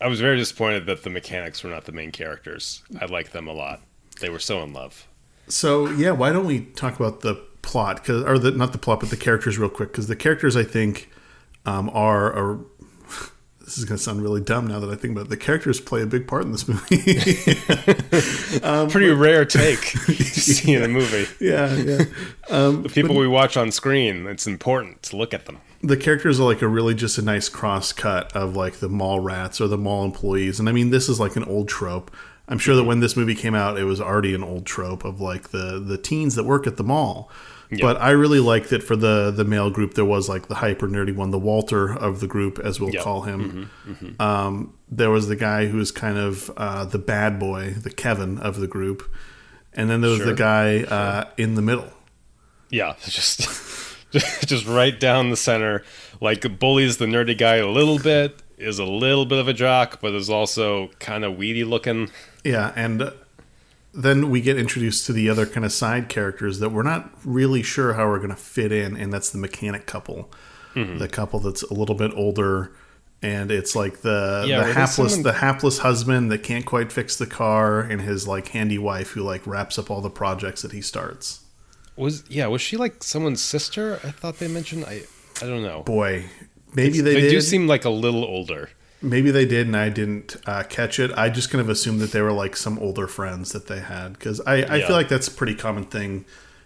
I 0.00 0.08
was 0.08 0.20
very 0.20 0.36
disappointed 0.36 0.86
that 0.86 1.02
the 1.02 1.10
mechanics 1.10 1.62
were 1.62 1.70
not 1.70 1.84
the 1.84 1.92
main 1.92 2.10
characters. 2.12 2.82
I 3.00 3.06
liked 3.06 3.32
them 3.32 3.48
a 3.48 3.52
lot. 3.52 3.80
They 4.20 4.28
were 4.28 4.38
so 4.38 4.62
in 4.62 4.72
love. 4.72 5.06
So 5.48 5.88
yeah, 5.90 6.10
why 6.10 6.32
don't 6.32 6.46
we 6.46 6.60
talk 6.60 6.96
about 6.96 7.20
the 7.20 7.34
plot? 7.62 8.04
Cause, 8.04 8.24
or 8.24 8.38
the 8.38 8.50
not 8.50 8.72
the 8.72 8.78
plot, 8.78 9.00
but 9.00 9.10
the 9.10 9.16
characters 9.16 9.58
real 9.58 9.68
quick? 9.68 9.92
Because 9.92 10.06
the 10.06 10.16
characters, 10.16 10.56
I 10.56 10.64
think, 10.64 11.10
um, 11.66 11.90
are, 11.92 12.32
are. 12.32 12.58
This 13.66 13.76
is 13.78 13.84
going 13.84 13.98
to 13.98 14.02
sound 14.02 14.22
really 14.22 14.40
dumb 14.40 14.66
now 14.68 14.78
that 14.78 14.88
I 14.88 14.94
think 14.94 15.12
about 15.12 15.26
it. 15.26 15.28
The 15.30 15.36
characters 15.36 15.80
play 15.80 16.00
a 16.00 16.06
big 16.06 16.26
part 16.28 16.44
in 16.44 16.52
this 16.52 16.66
movie. 16.68 16.96
Um, 18.62 18.88
Pretty 18.88 19.10
rare 19.10 19.44
take 19.44 19.80
to 20.06 20.12
see 20.14 20.72
in 20.74 20.82
a 20.82 20.88
movie. 20.88 21.26
yeah, 21.44 21.74
yeah. 21.74 22.04
Um, 22.48 22.82
The 22.84 22.88
people 22.88 23.16
we 23.16 23.28
watch 23.28 23.56
on 23.56 23.70
screen, 23.70 24.26
it's 24.26 24.46
important 24.46 25.02
to 25.04 25.16
look 25.16 25.34
at 25.34 25.44
them. 25.46 25.58
the 25.82 25.96
characters 25.96 26.40
are 26.40 26.44
like 26.44 26.62
a 26.62 26.68
really 26.68 26.94
just 26.94 27.18
a 27.18 27.22
nice 27.22 27.48
cross 27.48 27.92
cut 27.92 28.34
of 28.34 28.56
like 28.56 28.74
the 28.76 28.88
mall 28.88 29.20
rats 29.20 29.60
or 29.60 29.68
the 29.68 29.76
mall 29.78 30.04
employees 30.04 30.58
and 30.58 30.68
i 30.68 30.72
mean 30.72 30.90
this 30.90 31.08
is 31.08 31.20
like 31.20 31.36
an 31.36 31.44
old 31.44 31.68
trope 31.68 32.10
i'm 32.48 32.58
sure 32.58 32.74
that 32.74 32.84
when 32.84 33.00
this 33.00 33.14
movie 33.16 33.34
came 33.34 33.54
out 33.54 33.78
it 33.78 33.84
was 33.84 34.00
already 34.00 34.34
an 34.34 34.42
old 34.42 34.64
trope 34.64 35.04
of 35.04 35.20
like 35.20 35.50
the 35.50 35.78
the 35.78 35.98
teens 35.98 36.34
that 36.34 36.44
work 36.44 36.66
at 36.66 36.76
the 36.78 36.82
mall 36.84 37.30
but 37.80 38.00
i 38.00 38.10
really 38.10 38.40
like 38.40 38.68
that 38.68 38.82
for 38.82 38.96
the 38.96 39.30
the 39.30 39.44
male 39.44 39.70
group. 39.70 39.94
There 39.94 40.04
was 40.04 40.28
like 40.28 40.48
the 40.48 40.54
hyper 40.56 40.86
nerdy 40.88 41.14
one 41.14 41.30
the 41.30 41.38
walter 41.38 41.92
of 41.92 42.20
the 42.20 42.26
group 42.26 42.58
as 42.58 42.80
we'll 42.80 42.92
call 42.92 43.22
him. 43.22 43.70
Um 44.20 44.74
there 44.88 45.10
was 45.10 45.26
the 45.28 45.36
guy 45.36 45.66
who 45.66 45.78
was 45.78 45.90
kind 45.90 46.16
of 46.18 46.50
uh 46.56 46.84
the 46.84 46.98
bad 46.98 47.38
boy 47.38 47.70
the 47.70 47.90
kevin 47.90 48.38
of 48.38 48.60
the 48.60 48.68
group. 48.68 49.02
And 49.72 49.90
then 49.90 50.00
there 50.00 50.10
was 50.10 50.18
Sure. 50.20 50.26
the 50.28 50.34
guy 50.34 50.82
uh 50.84 51.24
in 51.36 51.54
the 51.54 51.62
middle. 51.62 51.90
Yeah, 52.70 52.94
just 53.04 53.40
just 54.46 54.66
right 54.66 54.98
down 54.98 55.30
the 55.30 55.36
center. 55.36 55.82
Like 56.20 56.58
bullies 56.58 56.96
the 56.96 57.06
nerdy 57.06 57.36
guy 57.36 57.56
a 57.56 57.66
little 57.68 57.98
bit, 57.98 58.42
is 58.56 58.78
a 58.78 58.84
little 58.84 59.26
bit 59.26 59.38
of 59.38 59.48
a 59.48 59.52
jock, 59.52 60.00
but 60.00 60.14
is 60.14 60.30
also 60.30 60.88
kind 60.98 61.24
of 61.24 61.36
weedy 61.36 61.64
looking. 61.64 62.10
Yeah, 62.44 62.72
and 62.74 63.12
then 63.96 64.28
we 64.30 64.40
get 64.40 64.58
introduced 64.58 65.06
to 65.06 65.12
the 65.12 65.28
other 65.30 65.46
kind 65.46 65.64
of 65.64 65.72
side 65.72 66.08
characters 66.08 66.58
that 66.60 66.70
we're 66.70 66.82
not 66.82 67.10
really 67.24 67.62
sure 67.62 67.94
how 67.94 68.06
we're 68.08 68.18
going 68.18 68.30
to 68.30 68.36
fit 68.36 68.70
in, 68.72 68.96
and 68.96 69.12
that's 69.12 69.30
the 69.30 69.38
mechanic 69.38 69.86
couple, 69.86 70.30
Mm-hmm. 70.74 70.98
the 70.98 71.08
couple 71.08 71.40
that's 71.40 71.62
a 71.62 71.72
little 71.72 71.94
bit 71.94 72.12
older, 72.14 72.70
and 73.22 73.50
it's 73.50 73.74
like 73.74 74.02
the 74.02 74.44
Yeah, 74.46 74.58
the 74.64 74.72
hapless 74.74 75.12
someone- 75.14 75.22
the 75.22 75.32
hapless 75.32 75.78
husband 75.78 76.30
that 76.30 76.42
can't 76.42 76.66
quite 76.66 76.92
fix 76.92 77.16
the 77.16 77.26
car, 77.26 77.80
and 77.80 78.02
his 78.02 78.28
like 78.28 78.48
handy 78.48 78.76
wife 78.76 79.12
who 79.12 79.22
like 79.22 79.46
wraps 79.46 79.78
up 79.78 79.90
all 79.90 80.02
the 80.02 80.10
projects 80.10 80.60
that 80.62 80.72
he 80.72 80.82
starts. 80.82 81.40
Was 81.96 82.24
yeah, 82.28 82.46
was 82.48 82.60
she 82.60 82.76
like 82.76 83.02
someone's 83.02 83.40
sister? 83.40 83.94
I 84.04 84.10
thought 84.10 84.38
they 84.38 84.48
mentioned. 84.48 84.84
I 84.84 85.04
I 85.40 85.46
don't 85.46 85.62
know. 85.62 85.82
Boy, 85.82 86.26
maybe 86.74 87.00
they, 87.00 87.14
they 87.22 87.30
do 87.30 87.40
seem 87.40 87.66
like 87.66 87.86
a 87.86 87.90
little 87.90 88.22
older. 88.24 88.68
Maybe 89.02 89.30
they 89.30 89.44
did 89.46 89.66
and 89.66 89.76
I 89.76 89.88
didn't 89.88 90.36
uh, 90.46 90.62
catch 90.64 90.98
it. 90.98 91.10
I 91.16 91.28
just 91.28 91.50
kind 91.50 91.60
of 91.60 91.68
assumed 91.68 92.00
that 92.00 92.12
they 92.12 92.20
were 92.22 92.32
like 92.32 92.56
some 92.56 92.78
older 92.78 93.06
friends 93.06 93.52
that 93.52 93.66
they 93.66 93.80
had 93.80 94.14
because 94.14 94.40
I, 94.46 94.62
I 94.62 94.76
Yeah. 94.76 94.86
feel 94.86 94.96
like 94.96 95.08
that's 95.08 95.28
a 95.28 95.32
pretty 95.32 95.54
common 95.54 95.84
thing. 95.84 96.24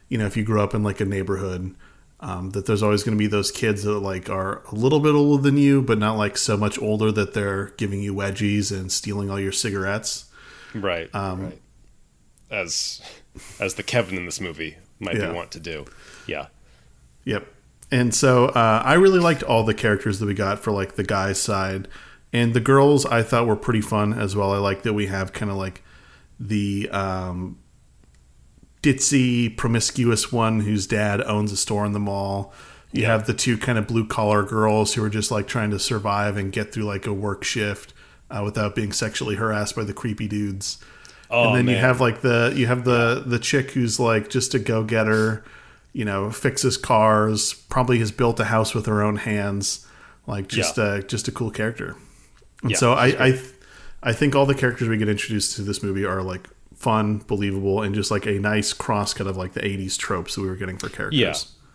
You 0.09 0.19
know, 0.19 0.27
if 0.27 0.37
you 0.37 0.43
grew 0.45 0.61
up 0.61 0.75
in 0.75 0.83
like 0.83 1.01
a 1.01 1.05
neighborhood, 1.05 1.75
um, 2.21 2.51
that 2.51 2.67
there's 2.67 2.83
always 2.83 3.03
going 3.03 3.17
to 3.17 3.19
be 3.19 3.27
those 3.29 3.51
kids 3.51 3.83
that 3.85 3.99
like 4.01 4.29
are 4.29 4.63
a 4.71 4.75
little 4.75 5.01
bit 5.01 5.15
older 5.15 5.43
than 5.43 5.57
you, 5.57 5.81
but 5.83 5.99
not 5.99 6.17
like 6.19 6.37
so 6.37 6.57
much 6.57 6.79
older 6.81 7.11
that 7.13 7.33
they're 7.35 7.67
giving 7.79 8.03
you 8.03 8.15
wedgies 8.15 8.71
and 8.77 8.93
stealing 8.93 9.31
all 9.31 9.41
your 9.41 9.53
cigarettes. 9.53 10.27
Right. 10.75 11.09
Um, 11.15 11.45
right. 11.45 11.59
As 12.51 13.01
as 13.61 13.75
the 13.75 13.83
Kevin 13.83 14.17
in 14.17 14.27
this 14.27 14.41
movie 14.41 14.77
might 14.99 15.17
Yeah. 15.17 15.29
be 15.29 15.33
want 15.35 15.53
to 15.53 15.61
do. 15.61 15.87
Yeah. 16.27 16.47
Yep. 17.25 17.47
And 17.93 18.15
so 18.15 18.47
uh, 18.47 18.83
I 18.85 18.95
really 18.95 19.19
liked 19.21 19.43
all 19.43 19.65
the 19.65 19.75
characters 19.75 20.19
that 20.19 20.27
we 20.27 20.35
got 20.35 20.59
for 20.59 20.73
like 20.73 20.97
the 20.97 21.05
guys' 21.05 21.41
side, 21.41 21.89
and 22.33 22.55
the 22.55 22.61
girls 22.61 23.05
I 23.07 23.23
thought 23.23 23.47
were 23.47 23.57
pretty 23.57 23.81
fun 23.81 24.13
as 24.13 24.37
well. 24.37 24.53
I 24.53 24.59
like 24.59 24.83
that 24.83 24.93
we 24.95 25.07
have 25.07 25.33
kind 25.33 25.51
of 25.51 25.57
like 25.57 25.83
the 26.39 26.89
um, 26.91 27.59
ditzy, 28.83 29.55
promiscuous 29.57 30.33
one 30.33 30.61
whose 30.61 30.87
dad 30.87 31.21
owns 31.23 31.53
a 31.53 31.57
store 31.57 31.85
in 31.85 31.93
the 31.93 32.01
mall. 32.01 32.53
You 32.93 33.03
Yeah. 33.03 33.09
have 33.13 33.27
the 33.27 33.35
two 33.35 33.57
kind 33.59 33.79
of 33.79 33.87
blue 33.87 34.07
collar 34.07 34.43
girls 34.43 34.95
who 34.95 35.05
are 35.05 35.11
just 35.11 35.31
like 35.31 35.47
trying 35.47 35.71
to 35.71 35.79
survive 35.79 36.37
and 36.37 36.51
get 36.53 36.73
through 36.73 36.85
like 36.85 37.07
a 37.07 37.13
work 37.13 37.45
shift 37.45 37.93
uh, 38.31 38.43
without 38.45 38.75
being 38.75 38.93
sexually 38.93 39.37
harassed 39.37 39.77
by 39.77 39.85
the 39.85 39.93
creepy 39.93 40.27
dudes 40.29 40.79
Oh, 41.33 41.49
and 41.49 41.57
then 41.57 41.69
you 41.73 41.81
have 41.81 42.01
like 42.01 42.23
the 42.23 42.53
you 42.57 42.67
have 42.67 42.83
the 42.85 43.23
the 43.25 43.39
chick 43.39 43.71
who's 43.71 44.01
like 44.01 44.29
just 44.31 44.53
a 44.53 44.59
go 44.59 44.83
getter, 44.83 45.45
you 45.93 46.05
know, 46.05 46.29
fixes 46.33 46.77
cars, 46.77 47.53
probably 47.55 48.01
has 48.01 48.11
built 48.11 48.41
a 48.41 48.47
house 48.47 48.75
with 48.75 48.87
her 48.87 49.01
own 49.01 49.15
hands, 49.15 49.87
like 50.27 50.49
just 50.49 50.77
Yeah. 50.77 50.95
a 50.97 51.03
just 51.05 51.29
a 51.29 51.31
cool 51.33 51.53
character. 51.53 51.95
And 52.63 52.73
Yeah, 52.73 52.77
so 52.77 52.93
I 52.93 53.07
I 53.27 53.41
I 54.03 54.13
think 54.13 54.35
all 54.35 54.47
the 54.47 54.55
characters 54.55 54.89
we 54.89 54.97
get 54.97 55.09
introduced 55.09 55.57
to 55.57 55.63
this 55.63 55.83
movie 55.83 56.05
are 56.05 56.23
like 56.23 56.49
fun, 56.75 57.19
believable, 57.27 57.83
and 57.83 57.95
just 57.95 58.11
like 58.11 58.27
a 58.27 58.39
nice 58.39 58.73
cross 58.73 59.13
cut 59.15 59.27
of 59.27 59.37
like 59.37 59.53
the 59.53 59.61
'80s 59.61 59.99
tropes 59.99 60.35
that 60.35 60.43
we 60.43 60.49
were 60.49 60.57
getting 60.57 60.79
for 60.79 60.89
characters. 60.89 61.19
Yeah, 61.19 61.35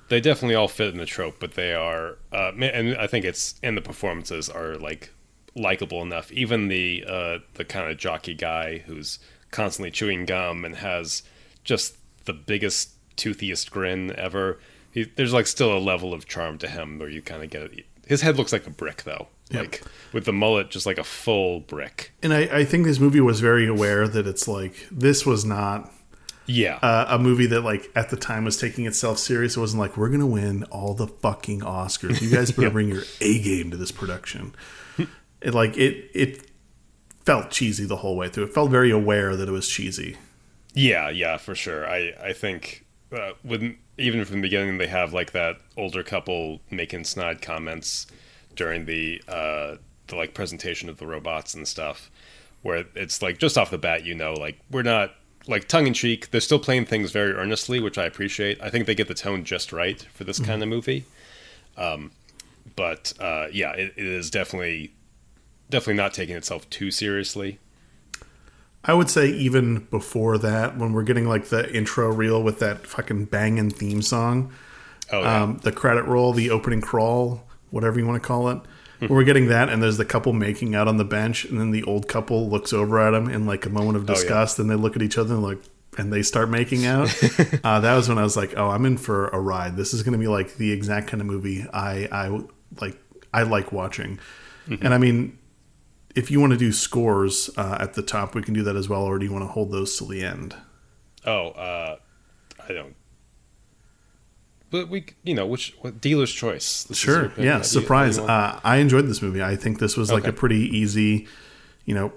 they 0.10 0.22
definitely 0.22 0.56
all 0.56 0.68
fit 0.68 0.89
in 0.89 0.98
the 0.98 1.06
trope, 1.06 1.36
but 1.39 1.54
they 1.54 1.74
are, 1.74 2.18
uh, 2.32 2.51
and 2.60 2.98
I 2.98 3.08
think 3.08 3.25
it's 3.25 3.56
and 3.63 3.77
the 3.77 3.82
performances 3.82 4.50
are 4.50 4.75
like 4.75 5.12
likable 5.56 6.01
enough. 6.01 6.32
Even 6.32 6.68
the 6.68 7.06
uh, 7.08 7.38
the 7.54 7.65
kind 7.65 7.89
of 7.89 7.98
jockey 7.98 8.34
guy 8.34 8.80
who's 8.80 9.20
constantly 9.51 9.92
chewing 9.92 10.25
gum 10.25 10.65
and 10.65 10.75
has 10.77 11.24
just 11.63 11.98
the 12.25 12.34
biggest 12.34 12.92
toothiest 13.15 13.72
grin 13.72 14.13
ever. 14.18 14.60
He, 14.92 15.04
there's 15.04 15.34
like 15.34 15.48
still 15.48 15.75
a 15.75 15.80
level 15.80 16.13
of 16.13 16.27
charm 16.27 16.58
to 16.60 16.68
him 16.68 17.00
where 17.00 17.10
you 17.10 17.22
kind 17.22 17.44
of 17.44 17.50
get 17.50 17.63
it. 17.63 17.86
His 18.08 18.22
head 18.22 18.38
looks 18.38 18.54
like 18.54 18.68
a 18.68 18.72
brick 18.72 19.04
though, 19.04 19.27
Yep. 19.52 19.62
like 19.62 19.84
with 20.12 20.25
the 20.25 20.34
mullet, 20.34 20.70
just 20.72 20.86
like 20.86 20.98
a 20.98 21.04
full 21.04 21.60
brick. 21.60 22.12
And 22.24 22.34
I, 22.34 22.42
I 22.60 22.66
think 22.66 22.86
this 22.86 23.00
movie 23.00 23.22
was 23.22 23.40
very 23.42 23.68
aware 23.68 24.08
that 24.08 24.25
it's 24.28 24.48
like 24.48 24.88
this 24.92 25.25
was 25.25 25.46
not 25.46 25.92
Yeah, 26.48 26.75
uh, 26.82 27.06
a 27.10 27.20
movie 27.20 27.46
that 27.48 27.62
like 27.62 27.92
at 27.96 28.10
the 28.10 28.18
time 28.18 28.46
was 28.46 28.58
taking 28.58 28.86
itself 28.86 29.20
serious. 29.20 29.56
It 29.56 29.60
wasn't 29.60 29.82
like 29.82 29.98
we're 29.98 30.10
gonna 30.10 30.25
win 30.25 30.64
all 30.66 30.94
the 30.94 31.08
fucking 31.08 31.60
Oscars. 31.62 32.22
You 32.22 32.30
guys 32.32 32.52
better 32.56 32.70
bring 32.72 32.90
your 32.90 33.04
A 33.22 33.40
game 33.42 33.70
to 33.72 33.78
this 33.78 33.92
production. 33.92 34.56
it 35.42 35.54
like 35.54 35.78
it 35.78 36.10
it 36.14 36.50
felt 37.25 37.52
cheesy 37.52 37.86
the 37.86 37.98
whole 37.98 38.16
way 38.16 38.30
through. 38.30 38.46
It 38.46 38.54
felt 38.54 38.72
very 38.72 38.90
aware 38.92 39.36
that 39.36 39.48
it 39.48 39.52
was 39.52 39.68
cheesy. 39.68 40.18
Yeah, 40.74 41.10
yeah, 41.10 41.38
for 41.38 41.54
sure. 41.56 41.88
I 41.88 42.14
I 42.22 42.34
think 42.34 42.86
uh, 43.12 43.32
when 43.44 43.78
even 43.98 44.25
from 44.25 44.38
the 44.38 44.42
beginning 44.42 44.78
they 44.78 44.88
have 44.88 45.14
like 45.14 45.32
that 45.34 45.58
older 45.78 46.04
couple 46.04 46.62
making 46.72 47.04
snide 47.04 47.42
comments 47.42 48.08
during 48.55 48.85
the 48.85 49.21
uh 49.27 49.75
the 50.07 50.15
like 50.15 50.33
presentation 50.33 50.88
of 50.89 50.97
the 50.97 51.07
robots 51.07 51.53
and 51.53 51.67
stuff, 51.67 52.09
where 52.62 52.85
it's 52.95 53.21
like 53.21 53.38
just 53.39 53.57
off 53.57 53.71
the 53.71 53.77
bat 53.77 54.05
you 54.05 54.15
know 54.15 54.33
like 54.33 54.57
we're 54.71 54.83
not 54.83 55.15
like 55.47 55.67
tongue 55.67 55.85
in 55.88 55.93
cheek. 55.93 56.31
They're 56.31 56.41
still 56.41 56.59
playing 56.59 56.85
things 56.85 57.12
very 57.12 57.33
earnestly, 57.33 57.79
which 57.79 57.97
I 57.97 58.05
appreciate. 58.05 58.59
I 58.62 58.69
think 58.69 58.88
they 58.88 58.95
get 58.95 59.07
the 59.07 59.13
tone 59.13 59.43
just 59.43 59.71
right 59.71 60.01
for 60.13 60.24
this 60.24 60.39
kind 60.39 60.63
of 60.63 60.69
movie. 60.69 61.05
Um, 61.77 62.12
but 62.75 63.13
uh, 63.19 63.47
yeah, 63.51 63.74
it, 63.74 63.93
it 63.95 64.05
is 64.05 64.29
definitely 64.31 64.91
definitely 65.69 65.95
not 65.95 66.13
taking 66.13 66.35
itself 66.35 66.67
too 66.69 66.89
seriously. 66.91 67.59
I 68.83 68.93
would 68.93 69.09
say 69.09 69.27
even 69.29 69.79
before 69.89 70.38
that, 70.38 70.77
when 70.77 70.93
we're 70.93 71.03
getting 71.03 71.27
like 71.27 71.45
the 71.45 71.71
intro 71.75 72.12
reel 72.12 72.41
with 72.43 72.59
that 72.59 72.85
fucking 72.85 73.25
banging 73.25 73.71
theme 73.71 74.01
song, 74.03 74.53
Oh 75.12 75.21
yeah. 75.21 75.43
um, 75.43 75.57
the 75.63 75.71
credit 75.71 76.03
roll, 76.05 76.33
the 76.33 76.51
opening 76.51 76.81
crawl, 76.81 77.43
whatever 77.72 78.00
you 78.00 78.05
want 78.07 78.22
to 78.22 78.27
call 78.27 78.50
it. 78.50 78.60
Hmm. 79.00 79.07
We're 79.07 79.24
getting 79.24 79.48
that, 79.48 79.69
and 79.69 79.84
there's 79.84 79.98
the 79.98 80.05
couple 80.05 80.31
making 80.34 80.74
out 80.75 80.88
on 80.88 80.98
the 80.98 81.03
bench, 81.05 81.43
and 81.45 81.60
then 81.60 81.72
the 81.72 81.84
old 81.84 82.07
couple 82.07 82.50
looks 82.50 82.72
over 82.74 83.00
at 83.00 83.13
him 83.13 83.29
in 83.29 83.45
like 83.45 83.65
a 83.65 83.69
moment 83.69 83.98
of 83.98 84.03
Oh, 84.03 84.13
yeah. 84.13 84.15
disgust, 84.15 84.57
and 84.60 84.69
they 84.69 84.75
look 84.75 84.95
at 84.95 85.01
each 85.01 85.17
other 85.17 85.34
and 85.36 85.43
like, 85.43 85.60
and 85.98 86.12
they 86.13 86.22
start 86.24 86.50
making 86.50 86.86
out. 86.86 87.07
uh, 87.63 87.79
that 87.81 87.95
was 87.95 88.07
when 88.10 88.17
I 88.17 88.24
was 88.24 88.36
like, 88.38 88.53
oh, 88.57 88.69
I'm 88.69 88.86
in 88.86 88.98
for 88.98 89.27
a 89.29 89.39
ride. 89.39 89.75
This 89.77 89.93
is 89.93 90.03
going 90.03 90.13
to 90.13 90.17
be 90.19 90.27
like 90.27 90.55
the 90.55 90.72
exact 90.72 91.07
kind 91.07 91.19
of 91.22 91.27
movie 91.27 91.65
I 91.74 92.07
I 92.12 92.41
like. 92.81 92.98
I 93.34 93.43
like 93.43 93.72
watching, 93.72 94.19
Mm-hmm. 94.67 94.84
and 94.86 94.93
I 94.93 94.98
mean, 94.98 95.38
if 96.15 96.31
you 96.31 96.39
want 96.39 96.51
to 96.53 96.57
do 96.57 96.72
scores 96.72 97.50
uh, 97.57 97.77
at 97.79 97.93
the 97.93 98.01
top, 98.01 98.34
we 98.34 98.41
can 98.41 98.53
do 98.53 98.63
that 98.63 98.75
as 98.77 98.88
well, 98.89 99.03
or 99.03 99.19
do 99.19 99.25
you 99.25 99.31
want 99.34 99.43
to 99.43 99.50
hold 99.51 99.72
those 99.72 99.95
till 99.98 100.07
the 100.07 100.24
end? 100.24 100.55
Oh, 101.25 101.50
uh, 101.50 101.98
I 102.67 102.74
don't. 102.74 102.95
But 104.82 104.89
we, 104.89 105.05
you 105.24 105.34
know, 105.36 105.46
which 105.46 105.75
what, 105.82 106.01
dealer's 106.01 106.32
choice. 106.32 106.84
This 106.84 106.98
Sure. 106.98 107.32
Yeah. 107.38 107.62
Surprise. 107.62 108.17
you 108.17 108.24
Uh, 108.24 108.60
I 108.63 108.77
enjoyed 108.77 109.08
this 109.08 109.22
movie. 109.22 109.41
I 109.44 109.55
think 109.55 109.79
this 109.79 109.96
was 109.98 110.12
like 110.12 110.24
Okay. 110.24 110.29
a 110.29 110.34
pretty 110.34 110.62
easy, 110.77 111.27
you 111.86 111.96
know, 111.96 112.12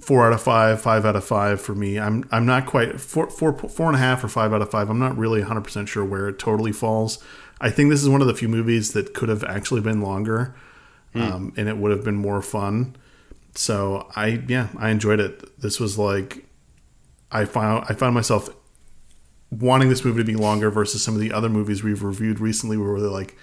four 0.00 0.26
out 0.26 0.32
of 0.32 0.42
five, 0.42 0.80
five 0.80 1.04
out 1.06 1.16
of 1.16 1.24
five 1.24 1.60
for 1.60 1.74
me. 1.74 1.98
I'm 1.98 2.24
I'm 2.32 2.44
not 2.46 2.66
quite 2.66 3.00
four 3.00 3.28
four 3.30 3.52
four 3.56 3.86
and 3.86 3.96
a 3.96 3.98
half 3.98 4.22
or 4.24 4.28
five 4.28 4.52
out 4.52 4.62
of 4.62 4.70
five. 4.70 4.90
I'm 4.90 4.98
not 4.98 5.16
really 5.16 5.40
100 5.40 5.60
percent 5.62 5.88
sure 5.88 6.04
where 6.04 6.28
it 6.28 6.38
totally 6.38 6.72
falls. 6.72 7.18
I 7.60 7.70
think 7.70 7.90
this 7.90 8.02
is 8.02 8.08
one 8.08 8.20
of 8.20 8.26
the 8.26 8.34
few 8.34 8.48
movies 8.48 8.92
that 8.92 9.14
could 9.14 9.28
have 9.30 9.42
actually 9.44 9.80
been 9.80 10.02
longer, 10.02 10.54
Hmm. 11.14 11.22
um, 11.22 11.52
and 11.56 11.68
it 11.68 11.78
would 11.78 11.90
have 11.92 12.04
been 12.04 12.16
more 12.16 12.42
fun. 12.42 12.96
So 13.54 14.06
I 14.14 14.42
yeah 14.48 14.68
I 14.78 14.90
enjoyed 14.90 15.20
it. 15.20 15.58
This 15.60 15.80
was 15.80 15.98
like 15.98 16.44
I 17.32 17.44
found 17.46 17.86
I 17.88 17.94
found 17.94 18.14
myself 18.14 18.50
wanting 19.50 19.88
this 19.88 20.04
movie 20.04 20.18
to 20.18 20.24
be 20.24 20.34
longer 20.34 20.70
versus 20.70 21.02
some 21.02 21.14
of 21.14 21.20
the 21.20 21.32
other 21.32 21.48
movies 21.48 21.82
we've 21.82 22.02
reviewed 22.02 22.40
recently 22.40 22.76
where 22.76 23.00
they're 23.00 23.08
like 23.08 23.36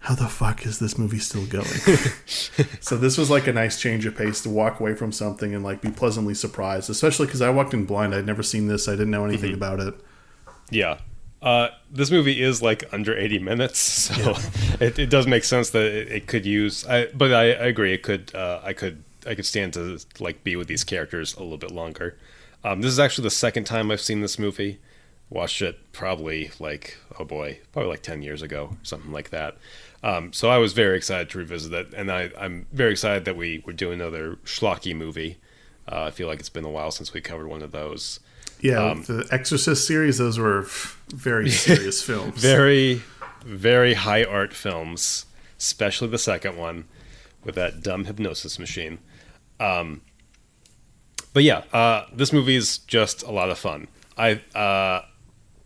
how 0.00 0.14
the 0.14 0.28
fuck 0.28 0.64
is 0.64 0.78
this 0.78 0.96
movie 0.96 1.18
still 1.18 1.44
going? 1.46 1.66
so 2.80 2.96
this 2.96 3.18
was 3.18 3.30
like 3.30 3.46
a 3.46 3.52
nice 3.52 3.80
change 3.80 4.06
of 4.06 4.16
pace 4.16 4.42
to 4.42 4.48
walk 4.48 4.80
away 4.80 4.94
from 4.94 5.12
something 5.12 5.54
and 5.54 5.64
like 5.64 5.82
be 5.82 5.90
pleasantly 5.90 6.34
surprised, 6.34 6.88
especially 6.88 7.26
because 7.26 7.42
I 7.42 7.50
walked 7.50 7.74
in 7.74 7.84
blind. 7.84 8.14
I'd 8.14 8.24
never 8.24 8.42
seen 8.42 8.68
this. 8.68 8.88
I 8.88 8.92
didn't 8.92 9.10
know 9.10 9.24
anything 9.24 9.52
about 9.52 9.80
it. 9.80 9.94
Yeah. 10.70 10.98
Uh, 11.42 11.68
this 11.90 12.10
movie 12.10 12.42
is 12.42 12.62
like 12.62 12.84
under 12.92 13.16
80 13.16 13.38
minutes, 13.40 13.78
so 13.80 14.34
it, 14.80 14.98
it 14.98 15.10
does 15.10 15.26
make 15.26 15.44
sense 15.44 15.70
that 15.70 15.84
it, 15.84 16.08
it 16.08 16.26
could 16.26 16.46
use. 16.46 16.86
I, 16.86 17.06
but 17.06 17.32
I, 17.32 17.52
I 17.52 17.66
agree. 17.66 17.92
It 17.92 18.02
could. 18.02 18.34
Uh, 18.34 18.60
I 18.62 18.72
could. 18.72 19.04
I 19.26 19.34
could 19.34 19.46
stand 19.46 19.74
to 19.74 19.98
like 20.20 20.42
be 20.42 20.56
with 20.56 20.68
these 20.68 20.84
characters 20.84 21.34
a 21.34 21.42
little 21.42 21.58
bit 21.58 21.70
longer. 21.70 22.16
Um, 22.64 22.80
this 22.80 22.90
is 22.90 22.98
actually 22.98 23.24
the 23.24 23.30
second 23.30 23.64
time 23.64 23.90
I've 23.90 24.00
seen 24.00 24.20
this 24.20 24.38
movie. 24.38 24.78
Watched 25.30 25.60
it 25.62 25.92
probably 25.92 26.50
like 26.58 26.96
oh 27.18 27.24
boy, 27.24 27.58
probably 27.72 27.90
like 27.90 28.02
10 28.02 28.22
years 28.22 28.40
ago, 28.42 28.76
something 28.82 29.12
like 29.12 29.30
that. 29.30 29.56
Um, 30.02 30.32
so 30.32 30.48
I 30.48 30.58
was 30.58 30.72
very 30.72 30.96
excited 30.96 31.28
to 31.30 31.38
revisit 31.38 31.72
it, 31.72 31.92
and 31.94 32.10
I, 32.10 32.30
I'm 32.38 32.66
very 32.72 32.92
excited 32.92 33.24
that 33.26 33.36
we 33.36 33.62
we're 33.66 33.72
doing 33.72 34.00
another 34.00 34.36
schlocky 34.44 34.94
movie. 34.96 35.36
Uh, 35.90 36.04
I 36.04 36.10
feel 36.10 36.28
like 36.28 36.38
it's 36.40 36.48
been 36.48 36.64
a 36.64 36.70
while 36.70 36.90
since 36.90 37.12
we 37.12 37.20
covered 37.20 37.48
one 37.48 37.62
of 37.62 37.72
those. 37.72 38.20
Yeah, 38.60 38.82
Um, 38.90 39.02
the 39.04 39.26
Exorcist 39.30 39.86
series; 39.86 40.18
those 40.18 40.38
were 40.38 40.66
very 41.14 41.50
serious 41.66 42.02
films. 42.02 42.40
very 42.40 43.02
very 43.44 43.94
high 43.94 44.24
art 44.24 44.52
films 44.52 45.24
especially 45.58 46.08
the 46.08 46.18
second 46.18 46.56
one 46.56 46.84
with 47.44 47.54
that 47.54 47.82
dumb 47.82 48.04
hypnosis 48.04 48.58
machine 48.58 48.98
um, 49.60 50.00
but 51.32 51.42
yeah 51.44 51.62
uh, 51.72 52.04
this 52.12 52.32
movie 52.32 52.56
is 52.56 52.78
just 52.78 53.22
a 53.22 53.30
lot 53.30 53.48
of 53.48 53.56
fun 53.58 53.86
i 54.16 54.32
uh, 54.56 55.02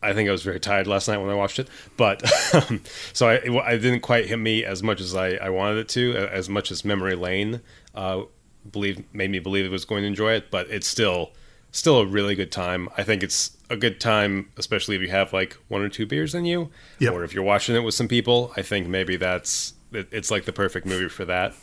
i 0.02 0.12
think 0.12 0.28
i 0.28 0.32
was 0.32 0.42
very 0.42 0.60
tired 0.60 0.86
last 0.86 1.08
night 1.08 1.18
when 1.18 1.30
i 1.30 1.34
watched 1.34 1.58
it 1.58 1.68
but 1.96 2.22
um, 2.54 2.82
so 3.12 3.28
I, 3.28 3.76
didn't 3.76 4.00
quite 4.00 4.26
hit 4.26 4.38
me 4.38 4.64
as 4.64 4.82
much 4.82 5.00
as 5.00 5.14
i, 5.14 5.30
I 5.34 5.48
wanted 5.50 5.78
it 5.78 5.88
to 5.90 6.16
as 6.16 6.48
much 6.48 6.70
as 6.70 6.84
memory 6.84 7.14
lane 7.14 7.60
uh, 7.94 8.22
believe 8.70 9.02
made 9.14 9.30
me 9.30 9.38
believe 9.38 9.64
it 9.64 9.70
was 9.70 9.84
going 9.84 10.02
to 10.02 10.06
enjoy 10.08 10.32
it 10.32 10.50
but 10.50 10.68
it's 10.70 10.86
still 10.86 11.32
still 11.70 11.98
a 11.98 12.06
really 12.06 12.34
good 12.34 12.52
time 12.52 12.88
i 12.96 13.02
think 13.02 13.22
it's 13.22 13.56
a 13.70 13.76
good 13.76 14.00
time 14.00 14.50
especially 14.58 14.94
if 14.96 15.02
you 15.02 15.08
have 15.08 15.32
like 15.32 15.56
one 15.68 15.80
or 15.82 15.88
two 15.88 16.06
beers 16.06 16.34
in 16.34 16.44
you 16.44 16.70
Yep. 16.98 17.12
or 17.14 17.24
if 17.24 17.32
you're 17.34 17.42
watching 17.44 17.74
it 17.74 17.80
with 17.80 17.94
some 17.94 18.08
people 18.08 18.52
i 18.56 18.62
think 18.62 18.86
maybe 18.86 19.16
that's 19.16 19.74
it, 19.92 20.08
it's 20.10 20.30
like 20.30 20.44
the 20.44 20.52
perfect 20.52 20.86
movie 20.86 21.08
for 21.08 21.24
that 21.24 21.54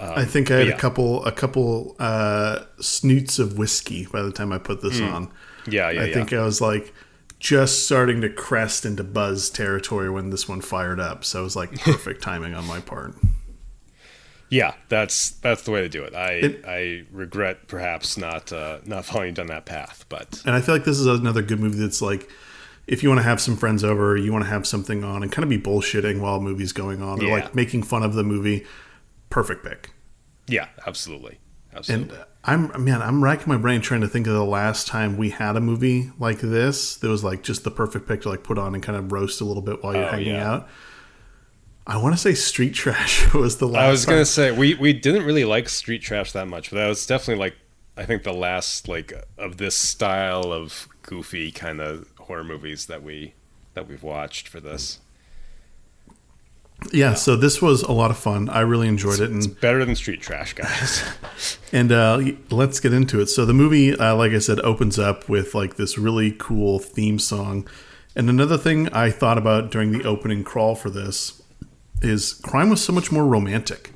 I 0.00 0.24
think 0.26 0.48
I 0.52 0.58
had 0.58 0.68
yeah. 0.68 0.74
a 0.74 0.78
couple 0.78 1.24
a 1.24 1.32
couple 1.32 1.96
uh, 1.98 2.60
snoots 2.80 3.40
of 3.40 3.58
whiskey 3.58 4.06
by 4.06 4.22
the 4.22 4.30
time 4.30 4.52
I 4.52 4.58
put 4.58 4.80
this 4.80 5.00
on. 5.00 5.28
yeah 5.66 5.90
yeah 5.90 6.02
I 6.02 6.04
yeah 6.04 6.14
think 6.14 6.32
I 6.32 6.42
was 6.44 6.60
like 6.60 6.94
just 7.38 7.84
starting 7.86 8.20
to 8.22 8.28
crest 8.28 8.84
into 8.84 9.04
buzz 9.04 9.48
territory 9.50 10.10
when 10.10 10.30
this 10.30 10.48
one 10.48 10.60
fired 10.60 10.98
up. 11.00 11.24
So 11.24 11.40
it 11.40 11.44
was 11.44 11.56
like 11.56 11.72
perfect 11.80 12.22
timing 12.28 12.54
on 12.54 12.66
my 12.66 12.80
part. 12.80 13.14
Yeah, 14.50 14.72
that's 14.88 15.30
that's 15.30 15.62
the 15.62 15.70
way 15.70 15.82
to 15.82 15.88
do 15.90 16.02
it. 16.04 16.14
I 16.14 16.30
It- 16.32 16.64
I 16.66 17.04
regret 17.12 17.68
perhaps 17.68 18.16
not 18.16 18.50
uh, 18.52 18.78
not 18.86 19.04
following 19.04 19.34
down 19.34 19.48
that 19.48 19.66
path, 19.66 20.06
but 20.08 20.42
And 20.46 20.54
I 20.54 20.60
feel 20.62 20.74
like 20.74 20.84
this 20.84 20.98
is 20.98 21.06
another 21.06 21.42
good 21.42 21.60
movie 21.60 21.78
that's 21.78 22.00
like, 22.00 22.30
if 22.86 23.02
you 23.02 23.10
want 23.10 23.18
to 23.18 23.24
have 23.24 23.40
some 23.42 23.56
friends 23.58 23.84
over, 23.84 24.16
you 24.16 24.32
want 24.32 24.44
to 24.44 24.50
have 24.50 24.66
something 24.66 25.04
on 25.04 25.22
and 25.22 25.30
kind 25.30 25.42
of 25.44 25.50
be 25.50 25.58
bullshitting 25.58 26.20
while 26.20 26.36
a 26.36 26.40
movie's 26.40 26.72
going 26.72 27.02
on, 27.02 27.20
or 27.20 27.24
Yeah. 27.24 27.32
like 27.34 27.54
making 27.54 27.82
fun 27.82 28.02
of 28.02 28.14
the 28.14 28.24
movie, 28.24 28.64
perfect 29.28 29.64
pick. 29.64 29.90
yeah, 30.46 30.68
absolutely, 30.86 31.38
And 31.72 31.78
absolutely. 31.78 32.16
I'm 32.48 32.84
man, 32.84 33.02
I'm 33.02 33.22
racking 33.22 33.48
my 33.48 33.56
brain 33.58 33.80
trying 33.80 34.00
to 34.00 34.08
think 34.08 34.26
of 34.26 34.32
the 34.32 34.44
last 34.44 34.86
time 34.86 35.16
we 35.16 35.30
had 35.30 35.56
a 35.56 35.60
movie 35.60 36.10
like 36.18 36.40
this 36.40 36.96
that 36.96 37.08
was 37.08 37.22
like 37.22 37.42
just 37.42 37.64
the 37.64 37.70
perfect 37.70 38.08
pick 38.08 38.22
to 38.22 38.28
like 38.30 38.42
put 38.42 38.58
on 38.58 38.74
and 38.74 38.82
kind 38.82 38.96
of 38.96 39.12
roast 39.12 39.40
a 39.40 39.44
little 39.44 39.62
bit 39.62 39.82
while 39.82 39.94
you're 39.94 40.04
Oh, 40.04 40.10
hanging 40.10 40.34
yeah. 40.34 40.50
out. 40.52 40.68
I 41.86 41.96
want 41.96 42.14
to 42.14 42.20
say 42.20 42.34
Street 42.34 42.74
Trash 42.74 43.32
was 43.34 43.58
the 43.58 43.66
last. 43.66 43.82
I 43.84 43.90
was 43.90 44.06
gonna 44.06 44.24
say 44.24 44.50
we 44.50 44.74
we 44.74 44.92
didn't 44.92 45.24
really 45.24 45.44
like 45.44 45.68
Street 45.68 46.02
Trash 46.02 46.32
that 46.32 46.48
much, 46.48 46.70
but 46.70 46.76
that 46.76 46.88
was 46.88 47.06
definitely 47.06 47.40
like 47.44 47.54
I 47.96 48.04
think 48.04 48.22
the 48.22 48.32
last 48.32 48.88
like 48.88 49.12
of 49.36 49.56
this 49.56 49.74
style 49.76 50.52
of 50.52 50.88
goofy 51.02 51.50
kind 51.50 51.80
of 51.80 52.06
horror 52.18 52.44
movies 52.44 52.86
that 52.86 53.02
we 53.02 53.34
that 53.74 53.88
we've 53.88 54.02
watched 54.02 54.48
for 54.48 54.60
this. 54.60 55.00
Yeah, 56.92 57.14
so 57.14 57.34
this 57.36 57.60
was 57.60 57.82
a 57.82 57.92
lot 57.92 58.10
of 58.10 58.16
fun. 58.18 58.48
I 58.48 58.60
really 58.60 58.86
enjoyed 58.88 59.20
it, 59.20 59.30
and 59.30 59.60
Better 59.60 59.84
than 59.84 59.94
Street 59.96 60.20
Trash, 60.20 60.54
guys. 60.54 61.02
And 61.70 61.92
uh, 61.92 62.22
let's 62.50 62.80
get 62.80 62.94
into 62.94 63.20
it. 63.20 63.26
So 63.26 63.44
the 63.44 63.52
movie, 63.52 63.94
uh, 63.94 64.14
like 64.16 64.32
I 64.32 64.38
said, 64.38 64.58
opens 64.60 64.98
up 64.98 65.28
with 65.28 65.54
like 65.54 65.76
this 65.76 65.98
really 65.98 66.34
cool 66.38 66.78
theme 66.78 67.18
song. 67.18 67.68
And 68.16 68.30
another 68.30 68.56
thing 68.56 68.88
I 68.88 69.10
thought 69.10 69.36
about 69.36 69.70
during 69.70 69.92
the 69.92 70.02
opening 70.04 70.44
crawl 70.44 70.74
for 70.74 70.88
this 70.88 71.42
is 72.00 72.32
crime 72.32 72.70
was 72.70 72.82
so 72.82 72.92
much 72.94 73.12
more 73.12 73.26
romantic 73.26 73.92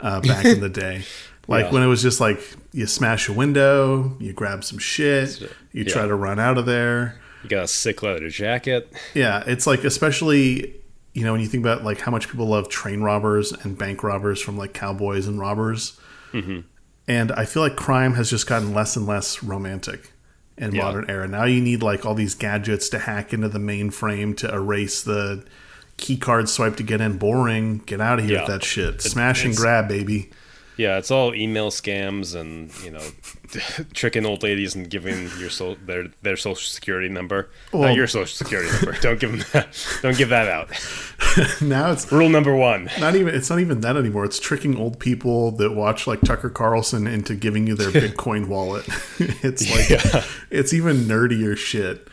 uh, 0.00 0.20
back 0.22 0.46
in 0.46 0.60
the 0.60 0.68
day. 0.84 1.02
Like 1.48 1.66
Yeah. 1.66 1.72
when 1.72 1.82
it 1.82 1.86
was 1.88 2.00
just 2.00 2.18
like 2.18 2.40
you 2.72 2.86
smash 2.86 3.28
a 3.28 3.32
window, 3.34 4.16
you 4.18 4.32
grab 4.32 4.64
some 4.64 4.78
shit, 4.78 5.42
you 5.72 5.84
try 5.84 6.06
to 6.06 6.14
run 6.14 6.40
out 6.40 6.56
of 6.56 6.64
there. 6.64 7.20
you 7.42 7.50
got 7.50 7.64
a 7.64 7.68
sick 7.68 8.02
leather 8.02 8.30
jacket. 8.30 8.90
Yeah, 9.12 9.44
it's 9.46 9.66
like 9.66 9.84
especially 9.84 10.76
you 11.14 11.24
know 11.24 11.32
when 11.32 11.40
you 11.40 11.46
think 11.46 11.64
about 11.64 11.84
like 11.84 12.00
how 12.00 12.10
much 12.10 12.28
people 12.28 12.46
love 12.46 12.68
train 12.68 13.02
robbers 13.02 13.52
and 13.52 13.76
bank 13.76 14.02
robbers 14.02 14.40
from 14.40 14.56
like 14.56 14.72
cowboys 14.72 15.26
and 15.26 15.38
robbers, 15.38 15.98
mm-hmm. 16.32 16.60
and 17.08 17.32
I 17.32 17.44
feel 17.44 17.62
like 17.62 17.76
crime 17.76 18.14
has 18.14 18.30
just 18.30 18.46
gotten 18.46 18.72
less 18.74 18.96
and 18.96 19.06
less 19.06 19.42
romantic 19.42 20.12
in 20.56 20.74
Yeah. 20.74 20.82
modern 20.84 21.10
era. 21.10 21.28
Now 21.28 21.44
you 21.44 21.60
need 21.60 21.82
like 21.82 22.06
all 22.06 22.14
these 22.14 22.34
gadgets 22.34 22.88
to 22.90 22.98
hack 23.00 23.32
into 23.32 23.48
the 23.48 23.58
mainframe 23.58 24.36
to 24.38 24.52
erase 24.52 25.02
the 25.02 25.44
key 25.96 26.16
card 26.16 26.48
swipe 26.48 26.76
to 26.76 26.82
get 26.82 27.00
in. 27.00 27.18
Boring. 27.18 27.78
Get 27.86 28.00
out 28.00 28.18
of 28.18 28.24
here 28.24 28.34
Yeah. 28.34 28.40
with 28.42 28.48
that 28.50 28.64
shit. 28.64 29.00
Smash 29.02 29.44
and 29.44 29.54
grab, 29.56 29.88
baby. 29.88 30.30
Yeah, 30.78 30.96
it's 30.96 31.10
all 31.10 31.34
email 31.34 31.70
scams 31.70 32.34
and 32.34 32.72
you 32.82 32.90
know, 32.90 33.02
tricking 33.94 34.24
old 34.24 34.42
ladies 34.42 34.74
and 34.74 34.88
giving 34.88 35.28
your 35.38 35.50
so 35.50 35.74
their 35.86 36.06
their 36.22 36.36
social 36.36 36.66
security 36.68 37.08
number. 37.08 37.50
Well- 37.72 37.82
Not 37.82 37.94
your 37.96 38.06
social 38.06 38.34
security 38.34 38.70
number. 38.70 38.98
Don't 39.00 39.20
give 39.20 39.32
them 39.32 39.44
that. 39.52 39.86
Don't 40.00 40.16
give 40.16 40.30
that 40.30 40.48
out. 40.48 40.70
now 41.60 41.92
it's 41.92 42.10
Rule 42.10 42.28
number 42.30 42.56
one. 42.56 42.90
not 43.00 43.16
even 43.16 43.34
it's 43.34 43.50
not 43.50 43.60
even 43.60 43.82
that 43.82 43.96
anymore. 43.96 44.24
It's 44.24 44.38
tricking 44.40 44.76
old 44.76 44.98
people 44.98 45.50
that 45.52 45.72
watch 45.74 46.06
like 46.06 46.20
Tucker 46.22 46.50
Carlson 46.50 47.06
into 47.06 47.34
giving 47.34 47.66
you 47.66 47.74
their 47.74 47.90
Bitcoin 47.92 48.48
wallet. 48.48 48.86
it's 49.18 49.70
like 49.70 49.90
Yeah. 49.90 50.24
it's 50.50 50.72
even 50.72 50.96
nerdier 51.04 51.56
shit. 51.56 52.08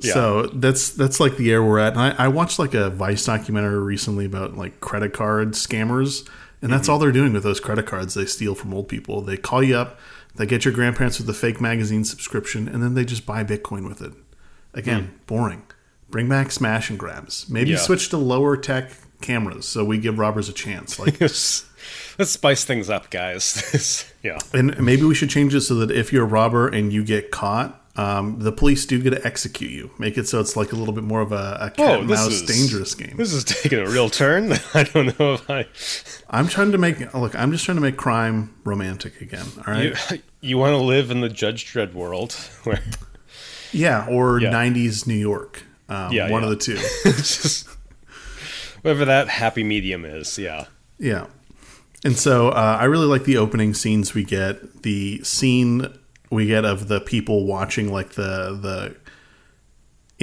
Yeah. 0.00 0.14
So 0.14 0.46
that's 0.46 0.88
that's 0.90 1.20
like 1.20 1.36
the 1.36 1.52
air 1.52 1.62
we're 1.62 1.78
at. 1.78 1.92
And 1.92 2.00
I, 2.00 2.24
I 2.24 2.28
watched 2.28 2.58
like 2.58 2.72
a 2.72 2.88
Vice 2.88 3.26
documentary 3.26 3.78
recently 3.78 4.24
about 4.24 4.56
like 4.56 4.80
credit 4.80 5.12
card 5.12 5.52
scammers, 5.52 6.26
and 6.62 6.72
that's 6.72 6.82
mm-hmm. 6.82 6.92
all 6.92 6.98
they're 6.98 7.12
doing 7.12 7.32
with 7.32 7.42
those 7.42 7.60
credit 7.60 7.86
cards 7.86 8.14
they 8.14 8.26
steal 8.26 8.54
from 8.54 8.74
old 8.74 8.88
people. 8.88 9.22
They 9.22 9.36
call 9.36 9.62
you 9.62 9.76
up, 9.76 9.98
they 10.34 10.46
get 10.46 10.64
your 10.64 10.74
grandparents 10.74 11.18
with 11.18 11.28
a 11.28 11.34
fake 11.34 11.60
magazine 11.60 12.04
subscription, 12.04 12.68
and 12.68 12.82
then 12.82 12.94
they 12.94 13.04
just 13.04 13.26
buy 13.26 13.44
Bitcoin 13.44 13.88
with 13.88 14.00
it. 14.02 14.12
Again, 14.74 15.02
mm. 15.02 15.26
boring. 15.26 15.62
Bring 16.08 16.28
back 16.28 16.50
smash 16.50 16.90
and 16.90 16.98
grabs. 16.98 17.48
Maybe 17.48 17.70
Yeah. 17.70 17.78
switch 17.78 18.08
to 18.10 18.16
lower 18.16 18.56
tech 18.56 18.90
cameras 19.20 19.66
so 19.66 19.84
we 19.84 19.98
give 19.98 20.18
robbers 20.18 20.48
a 20.48 20.52
chance. 20.52 20.98
Like 20.98 21.20
let's 22.18 22.30
spice 22.30 22.64
things 22.64 22.90
up, 22.90 23.10
guys. 23.10 24.12
yeah. 24.22 24.38
And 24.52 24.78
maybe 24.80 25.04
we 25.04 25.14
should 25.14 25.30
change 25.30 25.54
it 25.54 25.62
so 25.62 25.74
that 25.76 25.90
if 25.90 26.12
you're 26.12 26.24
a 26.24 26.28
robber 26.28 26.68
and 26.68 26.92
you 26.92 27.04
get 27.04 27.30
caught, 27.30 27.79
um, 27.96 28.38
the 28.38 28.52
police 28.52 28.86
do 28.86 29.02
get 29.02 29.10
to 29.10 29.26
execute 29.26 29.70
you. 29.70 29.90
Make 29.98 30.16
it 30.16 30.28
so 30.28 30.40
it's 30.40 30.56
like 30.56 30.72
a 30.72 30.76
little 30.76 30.94
bit 30.94 31.04
more 31.04 31.20
of 31.20 31.32
a, 31.32 31.58
a 31.60 31.70
cat 31.70 32.00
and 32.00 32.08
mouse 32.08 32.42
dangerous 32.42 32.94
game. 32.94 33.16
This 33.16 33.32
is 33.32 33.44
taking 33.44 33.80
a 33.80 33.86
real 33.90 34.08
turn. 34.08 34.52
I 34.74 34.84
don't 34.84 35.18
know 35.18 35.34
if 35.34 35.50
I. 35.50 35.66
I'm 36.30 36.46
trying 36.48 36.72
to 36.72 36.78
make 36.78 37.12
look. 37.14 37.34
I'm 37.34 37.50
just 37.52 37.64
trying 37.64 37.76
to 37.76 37.82
make 37.82 37.96
crime 37.96 38.54
romantic 38.64 39.20
again. 39.20 39.46
All 39.66 39.74
right. 39.74 39.94
You, 40.10 40.18
you 40.40 40.58
want 40.58 40.72
to 40.72 40.78
live 40.78 41.10
in 41.10 41.20
the 41.20 41.28
Judge 41.28 41.66
Dredd 41.66 41.92
world 41.92 42.32
where 42.64 42.80
yeah, 43.72 44.06
or 44.08 44.40
Yeah. 44.40 44.50
'90s 44.50 45.06
New 45.06 45.14
York. 45.14 45.64
Um, 45.88 46.12
Yeah, 46.12 46.30
one 46.30 46.42
yeah. 46.42 46.48
of 46.50 46.58
the 46.58 46.64
two. 46.64 46.76
just 47.04 47.68
whatever 48.82 49.04
that 49.04 49.28
happy 49.28 49.64
medium 49.64 50.04
is. 50.04 50.38
Yeah. 50.38 50.66
Yeah. 50.98 51.26
And 52.04 52.16
so 52.16 52.48
uh, 52.48 52.78
I 52.80 52.84
really 52.84 53.06
like 53.06 53.24
the 53.24 53.36
opening 53.36 53.74
scenes 53.74 54.14
we 54.14 54.24
get. 54.24 54.82
The 54.84 55.22
scene 55.22 55.86
we 56.30 56.46
get 56.46 56.64
of 56.64 56.88
the 56.88 57.00
people 57.00 57.44
watching 57.46 57.92
like 57.92 58.10
the 58.10 58.56
the 58.60 58.96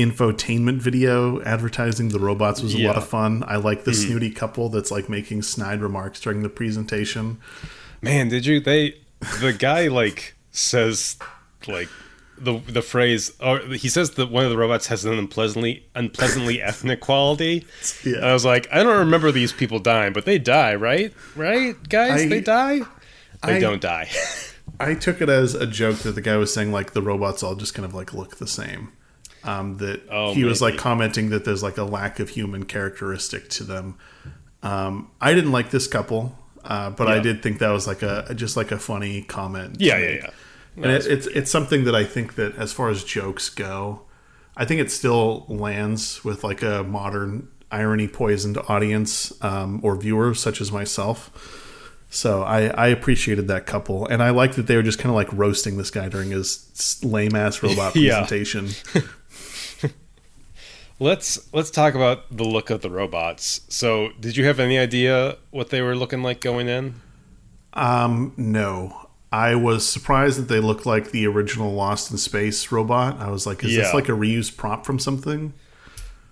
infotainment 0.01 0.77
video 0.79 1.41
advertising 1.41 2.09
the 2.09 2.19
robots 2.19 2.61
was 2.61 2.73
a 2.73 2.77
lot 2.77 2.81
Yeah. 2.83 2.89
Mm-hmm. 2.91 2.97
of 2.99 3.07
fun. 3.07 3.43
I 3.47 3.55
like 3.57 3.83
the 3.83 3.93
snooty 3.93 4.29
couple 4.31 4.69
that's 4.69 4.91
like 4.91 5.09
making 5.09 5.41
snide 5.41 5.81
remarks 5.81 6.19
during 6.19 6.43
the 6.43 6.49
presentation. 6.49 7.39
Man, 8.01 8.29
did 8.29 8.45
you? 8.45 8.59
They 8.59 8.95
the 9.41 9.53
guy 9.53 9.87
like 9.87 10.35
says 10.51 11.17
like 11.67 11.89
the 12.37 12.59
the 12.67 12.83
phrase 12.83 13.31
or 13.41 13.59
he 13.59 13.89
says 13.89 14.11
that 14.11 14.29
one 14.29 14.43
of 14.43 14.51
the 14.51 14.57
robots 14.57 14.85
has 14.87 15.03
an 15.05 15.17
unpleasantly 15.17 15.83
unpleasantly 15.95 16.61
ethnic 16.69 17.01
quality. 17.01 17.65
Yeah. 18.05 18.17
I 18.19 18.33
was 18.33 18.45
like, 18.45 18.67
I 18.71 18.83
don't 18.83 18.99
remember 18.99 19.31
these 19.31 19.51
people 19.51 19.79
dying, 19.79 20.13
but 20.13 20.25
they 20.25 20.37
die, 20.37 20.75
right? 20.75 21.11
Right, 21.35 21.75
guys, 21.89 22.21
I- 22.21 22.27
they 22.27 22.41
die. 22.41 22.81
They 23.43 23.55
I- 23.55 23.59
don't 23.59 23.81
die. 23.81 24.09
I 24.79 24.93
took 24.93 25.21
it 25.21 25.29
as 25.29 25.55
a 25.55 25.65
joke 25.65 25.97
that 25.99 26.13
the 26.13 26.21
guy 26.21 26.37
was 26.37 26.53
saying 26.53 26.71
like 26.71 26.93
the 26.93 27.01
robots 27.01 27.43
all 27.43 27.55
just 27.55 27.73
kind 27.73 27.85
of 27.85 27.93
like 27.93 28.13
look 28.13 28.37
the 28.37 28.47
same. 28.47 28.91
Um, 29.43 29.77
that 29.77 30.01
Oh, 30.11 30.33
he 30.33 30.43
was 30.43 30.61
like 30.61 30.77
commenting 30.77 31.29
that 31.29 31.45
there's 31.45 31.63
like 31.63 31.77
a 31.77 31.83
lack 31.83 32.19
of 32.19 32.29
human 32.29 32.65
characteristic 32.65 33.49
to 33.51 33.63
them. 33.63 33.97
Um, 34.61 35.11
I 35.21 35.33
didn't 35.33 35.51
like 35.51 35.71
this 35.71 35.87
couple, 35.87 36.37
uh, 36.65 36.89
but 36.89 37.07
I 37.07 37.19
did 37.19 37.41
think 37.41 37.59
that 37.59 37.69
was 37.69 37.87
like 37.87 38.01
a 38.01 38.33
just 38.35 38.57
like 38.57 38.71
a 38.71 38.79
funny 38.79 39.21
comment. 39.21 39.77
yeah, 39.79 39.97
yeah, 39.97 40.09
yeah. 40.09 40.29
and 40.75 40.85
it, 40.87 41.05
it's 41.07 41.27
it's 41.27 41.51
something 41.51 41.85
that 41.85 41.95
I 41.95 42.03
think 42.03 42.35
that 42.35 42.55
as 42.55 42.73
far 42.73 42.89
as 42.89 43.03
jokes 43.03 43.49
go, 43.49 44.01
I 44.57 44.65
think 44.65 44.81
it 44.81 44.91
still 44.91 45.45
lands 45.47 46.25
with 46.25 46.43
like 46.43 46.61
a 46.61 46.83
modern 46.83 47.47
irony 47.71 48.07
poisoned 48.07 48.57
audience 48.67 49.31
um, 49.43 49.79
or 49.83 49.95
viewer 49.95 50.33
such 50.33 50.59
as 50.59 50.71
myself. 50.71 51.56
So 52.09 52.43
I, 52.43 52.67
I 52.67 52.87
appreciated 52.87 53.47
that 53.49 53.65
couple, 53.65 54.07
and 54.07 54.23
I 54.23 54.29
like 54.29 54.55
that 54.55 54.67
they 54.67 54.75
were 54.75 54.83
just 54.83 54.97
kind 54.97 55.09
of 55.09 55.15
like 55.15 55.31
roasting 55.33 55.77
this 55.77 55.91
guy 55.91 56.07
during 56.07 56.31
his 56.31 56.99
lame 57.03 57.35
ass 57.35 57.61
robot 57.63 57.93
presentation. 57.93 58.69
Let's 60.99 61.53
let's 61.53 61.69
talk 61.69 61.93
about 61.93 62.35
the 62.35 62.43
look 62.43 62.71
of 62.71 62.81
the 62.81 62.89
robots. 62.89 63.61
So, 63.69 64.09
did 64.19 64.35
you 64.35 64.45
have 64.45 64.59
any 64.59 64.79
idea 64.79 65.37
what 65.51 65.69
they 65.69 65.81
were 65.81 65.95
looking 65.95 66.23
like 66.23 66.41
going 66.41 66.67
in? 66.67 66.95
Um, 67.73 68.33
no, 68.35 69.07
I 69.31 69.53
was 69.53 69.87
surprised 69.87 70.39
that 70.39 70.47
they 70.47 70.59
looked 70.59 70.87
like 70.87 71.11
the 71.11 71.27
original 71.27 71.71
Lost 71.73 72.09
in 72.09 72.17
Space 72.17 72.71
robot. 72.71 73.19
I 73.19 73.29
was 73.29 73.45
like, 73.45 73.63
is 73.63 73.75
this 73.75 73.93
like 73.93 74.09
a 74.09 74.13
reused 74.13 74.57
prop 74.57 74.87
from 74.87 74.97
something? 74.97 75.53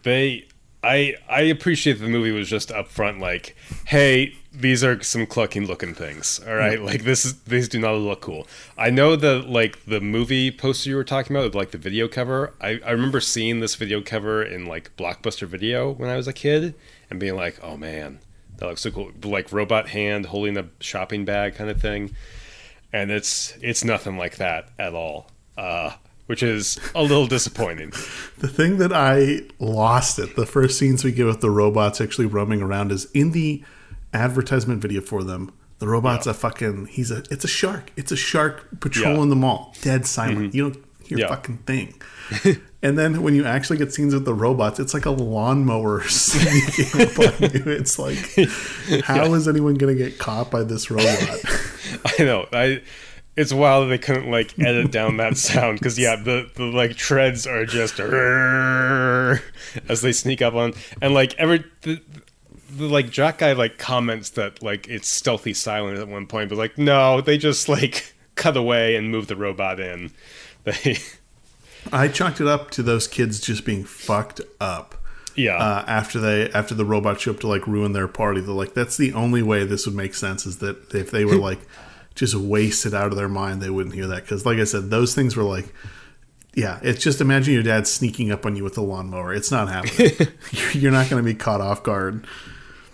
They 0.01 0.47
I 0.85 1.15
I 1.27 1.41
appreciate 1.41 1.93
the 1.93 2.07
movie 2.07 2.31
was 2.31 2.47
just 2.47 2.69
upfront 2.69 3.19
like, 3.19 3.55
hey, 3.85 4.35
these 4.53 4.83
are 4.83 5.01
some 5.01 5.25
clucking 5.25 5.65
looking 5.65 5.95
things. 5.95 6.39
All 6.47 6.53
right, 6.55 6.79
like 6.79 7.03
this 7.03 7.25
is 7.25 7.41
these 7.41 7.67
do 7.67 7.79
not 7.79 7.95
look 7.95 8.21
cool. 8.21 8.47
I 8.77 8.91
know 8.91 9.15
the 9.15 9.39
like 9.39 9.83
the 9.85 9.99
movie 9.99 10.51
poster 10.51 10.91
you 10.91 10.95
were 10.95 11.03
talking 11.03 11.35
about, 11.35 11.55
like 11.55 11.71
the 11.71 11.79
video 11.79 12.07
cover. 12.07 12.53
I 12.61 12.79
I 12.85 12.91
remember 12.91 13.19
seeing 13.19 13.61
this 13.61 13.73
video 13.73 13.99
cover 14.01 14.43
in 14.43 14.67
like 14.67 14.95
Blockbuster 14.95 15.47
Video 15.47 15.91
when 15.91 16.09
I 16.09 16.17
was 16.17 16.27
a 16.27 16.33
kid 16.33 16.75
and 17.09 17.19
being 17.19 17.35
like, 17.35 17.59
oh 17.63 17.77
man, 17.77 18.19
that 18.57 18.67
looks 18.67 18.81
so 18.81 18.91
cool. 18.91 19.11
Like 19.23 19.51
robot 19.51 19.89
hand 19.89 20.27
holding 20.27 20.55
a 20.55 20.67
shopping 20.79 21.25
bag 21.25 21.55
kind 21.55 21.71
of 21.71 21.81
thing, 21.81 22.15
and 22.93 23.09
it's 23.09 23.57
it's 23.59 23.83
nothing 23.83 24.19
like 24.19 24.37
that 24.37 24.69
at 24.77 24.93
all. 24.93 25.31
Uh, 25.57 25.93
which 26.27 26.41
is 26.43 26.79
a 26.93 27.01
little 27.01 27.27
disappointing. 27.27 27.91
The 28.37 28.49
thing 28.49 28.77
that 28.79 28.91
I 28.93 29.41
lost 29.59 30.19
it, 30.19 30.35
the 30.35 30.45
first 30.45 30.77
scenes 30.77 31.03
we 31.03 31.11
get 31.13 31.25
with 31.25 31.39
the 31.41 31.49
robots 31.49 32.01
actually 32.01 32.25
roaming 32.27 32.61
around 32.61 32.91
is 32.91 33.05
in 33.13 33.31
the 33.31 33.63
advertisement 34.13 34.81
video 34.81 35.01
for 35.01 35.23
them. 35.23 35.51
The 35.79 35.87
robot's 35.87 36.27
a 36.27 36.33
fucking 36.33 36.87
he's 36.87 37.11
a 37.11 37.23
it's 37.31 37.43
a 37.45 37.47
shark. 37.47 37.91
It's 37.95 38.11
a 38.11 38.15
shark 38.17 38.79
patrolling 38.81 39.23
Yeah. 39.23 39.29
the 39.29 39.35
mall. 39.35 39.73
Dead 39.81 40.05
silent. 40.05 40.49
Mm-hmm. 40.53 40.57
You 40.57 40.63
don't 40.69 40.85
hear 41.05 41.17
Yeah. 41.19 41.25
a 41.25 41.29
fucking 41.29 41.57
thing. 41.59 41.93
And 42.85 42.99
then 42.99 43.23
when 43.23 43.33
you 43.33 43.45
actually 43.45 43.77
get 43.77 43.91
scenes 43.93 44.13
with 44.13 44.25
the 44.25 44.33
robots, 44.35 44.79
it's 44.79 44.93
like 44.93 45.07
a 45.07 45.09
lawnmower 45.09 46.03
sneaking 46.07 47.01
up 47.01 47.17
on 47.17 47.49
you. 47.51 47.63
It's 47.65 47.97
like, 47.97 48.19
how 49.03 49.33
is 49.33 49.47
anyone 49.47 49.73
going 49.73 49.97
to 49.97 50.03
get 50.03 50.19
caught 50.19 50.51
by 50.51 50.61
this 50.61 50.91
robot? 50.91 51.39
I 52.19 52.23
know. 52.23 52.45
I 52.53 52.83
it's 53.37 53.53
wild 53.53 53.85
that 53.85 53.89
they 53.89 53.97
couldn't 53.97 54.31
like 54.31 54.57
edit 54.59 54.91
down 54.91 55.17
that 55.17 55.37
sound 55.49 55.79
because 55.79 55.99
yeah, 55.99 56.15
the 56.15 56.49
the 56.55 56.63
like 56.63 56.95
treads 56.95 57.45
are 57.45 57.65
just 57.65 57.99
as 59.89 60.01
they 60.01 60.11
sneak 60.11 60.41
up 60.41 60.53
on 60.53 60.73
and 61.01 61.13
like 61.13 61.33
every 61.37 61.63
the, 61.81 62.01
the 62.71 62.87
like 62.87 63.09
Jack 63.09 63.39
guy 63.39 63.53
like 63.53 63.77
comments 63.77 64.31
that 64.31 64.63
like 64.63 64.87
it's 64.87 65.07
stealthy 65.07 65.53
silent 65.53 65.99
at 65.99 66.07
one 66.07 66.27
point, 66.27 66.49
but 66.49 66.57
like 66.57 66.77
no, 66.77 67.21
they 67.21 67.37
just 67.37 67.67
like 67.67 68.13
cut 68.35 68.57
away 68.57 68.95
and 68.95 69.11
move 69.11 69.27
the 69.27 69.35
robot 69.35 69.79
in. 69.79 70.11
They 70.63 70.97
I 71.91 72.07
chalked 72.07 72.41
it 72.41 72.47
up 72.47 72.71
to 72.71 72.83
those 72.83 73.07
kids 73.07 73.39
just 73.39 73.65
being 73.65 73.83
fucked 73.83 74.41
up. 74.59 74.95
yeah 75.35 75.57
Uh, 75.57 75.85
after 75.87 76.19
they 76.19 76.49
after 76.51 76.73
the 76.73 76.85
robot 76.85 77.19
show 77.21 77.31
up 77.31 77.39
to 77.41 77.47
like 77.47 77.67
ruin 77.67 77.91
their 77.91 78.07
party, 78.07 78.41
they're 78.41 78.53
like, 78.53 78.73
that's 78.73 78.97
the 78.97 79.13
only 79.13 79.43
way 79.43 79.65
this 79.65 79.85
would 79.85 79.95
make 79.95 80.15
sense 80.15 80.45
is 80.45 80.57
that 80.59 80.93
if 80.95 81.11
they 81.11 81.25
were 81.25 81.35
like 81.35 81.59
just 82.15 82.33
wasted 82.35 82.93
out 82.93 83.07
of 83.11 83.15
their 83.17 83.29
mind, 83.29 83.61
they 83.61 83.69
wouldn't 83.69 83.93
hear 83.95 84.07
that. 84.07 84.23
Because 84.23 84.45
like 84.45 84.57
I 84.57 84.63
said, 84.63 84.89
those 84.89 85.13
things 85.13 85.35
were 85.35 85.43
like, 85.43 85.73
yeah, 86.55 86.79
it's 86.81 87.03
just 87.03 87.19
imagine 87.21 87.53
your 87.53 87.63
dad 87.63 87.85
sneaking 87.87 88.31
up 88.31 88.45
on 88.45 88.55
you 88.55 88.63
with 88.63 88.77
a 88.77 88.81
lawnmower. 88.81 89.33
It's 89.33 89.51
not 89.51 89.67
happening. 89.69 90.11
You're- 90.51 90.71
You're 90.79 90.91
not 90.91 91.09
going 91.09 91.21
to 91.23 91.25
be 91.29 91.35
caught 91.35 91.61
off 91.61 91.83
guard. 91.83 92.25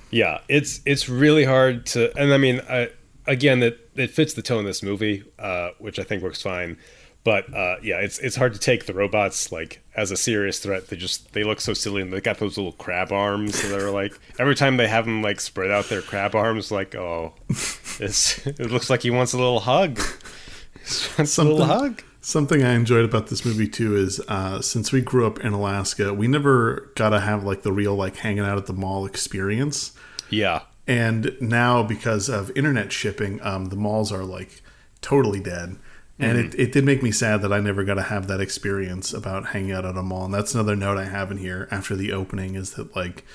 yeah 0.09 0.39
it's 0.49 0.81
it's 0.85 1.07
really 1.07 1.45
hard 1.45 1.85
to 1.85 2.11
and 2.17 2.33
i 2.33 2.37
mean 2.37 2.59
I, 2.69 2.89
again 3.27 3.63
it 3.63 3.89
it 3.95 4.11
fits 4.11 4.33
the 4.33 4.41
tone 4.41 4.59
of 4.59 4.65
this 4.65 4.83
movie 4.83 5.23
uh 5.39 5.69
which 5.79 5.99
i 5.99 6.03
think 6.03 6.21
works 6.21 6.41
fine 6.41 6.77
but 7.23 7.53
uh 7.53 7.75
yeah 7.83 7.97
it's 7.99 8.17
it's 8.19 8.35
hard 8.35 8.53
to 8.53 8.59
take 8.59 8.85
the 8.85 8.93
robots 8.93 9.51
like 9.51 9.81
as 9.95 10.09
a 10.11 10.17
serious 10.17 10.59
threat 10.59 10.87
they 10.87 10.95
just 10.95 11.33
they 11.33 11.43
look 11.43 11.61
so 11.61 11.73
silly 11.73 12.01
and 12.01 12.11
they 12.11 12.21
got 12.21 12.37
those 12.39 12.57
little 12.57 12.71
crab 12.73 13.11
arms 13.11 13.59
so 13.61 13.67
they're 13.69 13.91
like 13.91 14.17
every 14.39 14.55
time 14.55 14.77
they 14.77 14.87
have 14.87 15.05
them 15.05 15.21
like 15.21 15.39
spread 15.39 15.69
out 15.71 15.85
their 15.89 16.01
crab 16.01 16.33
arms 16.35 16.71
like 16.71 16.95
oh 16.95 17.33
it's 17.99 18.45
it 18.47 18.71
looks 18.71 18.89
like 18.89 19.01
he 19.03 19.11
wants 19.11 19.33
a 19.33 19.37
little 19.37 19.59
hug 19.61 19.99
He 20.83 21.09
wants 21.17 21.37
a 21.37 21.43
little 21.43 21.59
Something- 21.59 21.67
hug 21.79 22.03
Something 22.23 22.63
I 22.63 22.73
enjoyed 22.73 23.03
about 23.05 23.27
this 23.27 23.43
movie 23.43 23.67
too 23.67 23.95
is 23.95 24.19
uh, 24.27 24.61
since 24.61 24.91
we 24.91 25.01
grew 25.01 25.25
up 25.25 25.39
in 25.39 25.53
Alaska, 25.53 26.13
we 26.13 26.27
never 26.27 26.91
got 26.95 27.09
to 27.09 27.19
have 27.19 27.43
like 27.43 27.63
the 27.63 27.71
real 27.73 27.95
like 27.95 28.17
hanging 28.17 28.43
out 28.43 28.59
at 28.59 28.67
the 28.67 28.73
mall 28.73 29.07
experience. 29.07 29.93
yeah 30.29 30.61
And 30.87 31.35
now, 31.41 31.81
because 31.81 32.29
of 32.29 32.55
internet 32.55 32.91
shipping, 32.91 33.41
um, 33.41 33.65
the 33.65 33.75
malls 33.75 34.11
are 34.11 34.23
like 34.23 34.61
totally 35.01 35.39
dead. 35.39 35.77
And 36.21 36.37
it, 36.37 36.55
it 36.59 36.71
did 36.71 36.85
make 36.85 37.01
me 37.01 37.11
sad 37.11 37.41
that 37.41 37.51
I 37.51 37.59
never 37.59 37.83
got 37.83 37.95
to 37.95 38.03
have 38.03 38.27
that 38.27 38.39
experience 38.41 39.13
about 39.13 39.47
hanging 39.47 39.71
out 39.71 39.85
at 39.85 39.97
a 39.97 40.03
mall. 40.03 40.25
And 40.25 40.33
that's 40.33 40.53
another 40.53 40.75
note 40.75 40.97
I 40.97 41.05
have 41.05 41.31
in 41.31 41.37
here 41.37 41.67
after 41.71 41.95
the 41.95 42.11
opening 42.11 42.55
is 42.55 42.73
that 42.73 42.95
like 42.95 43.25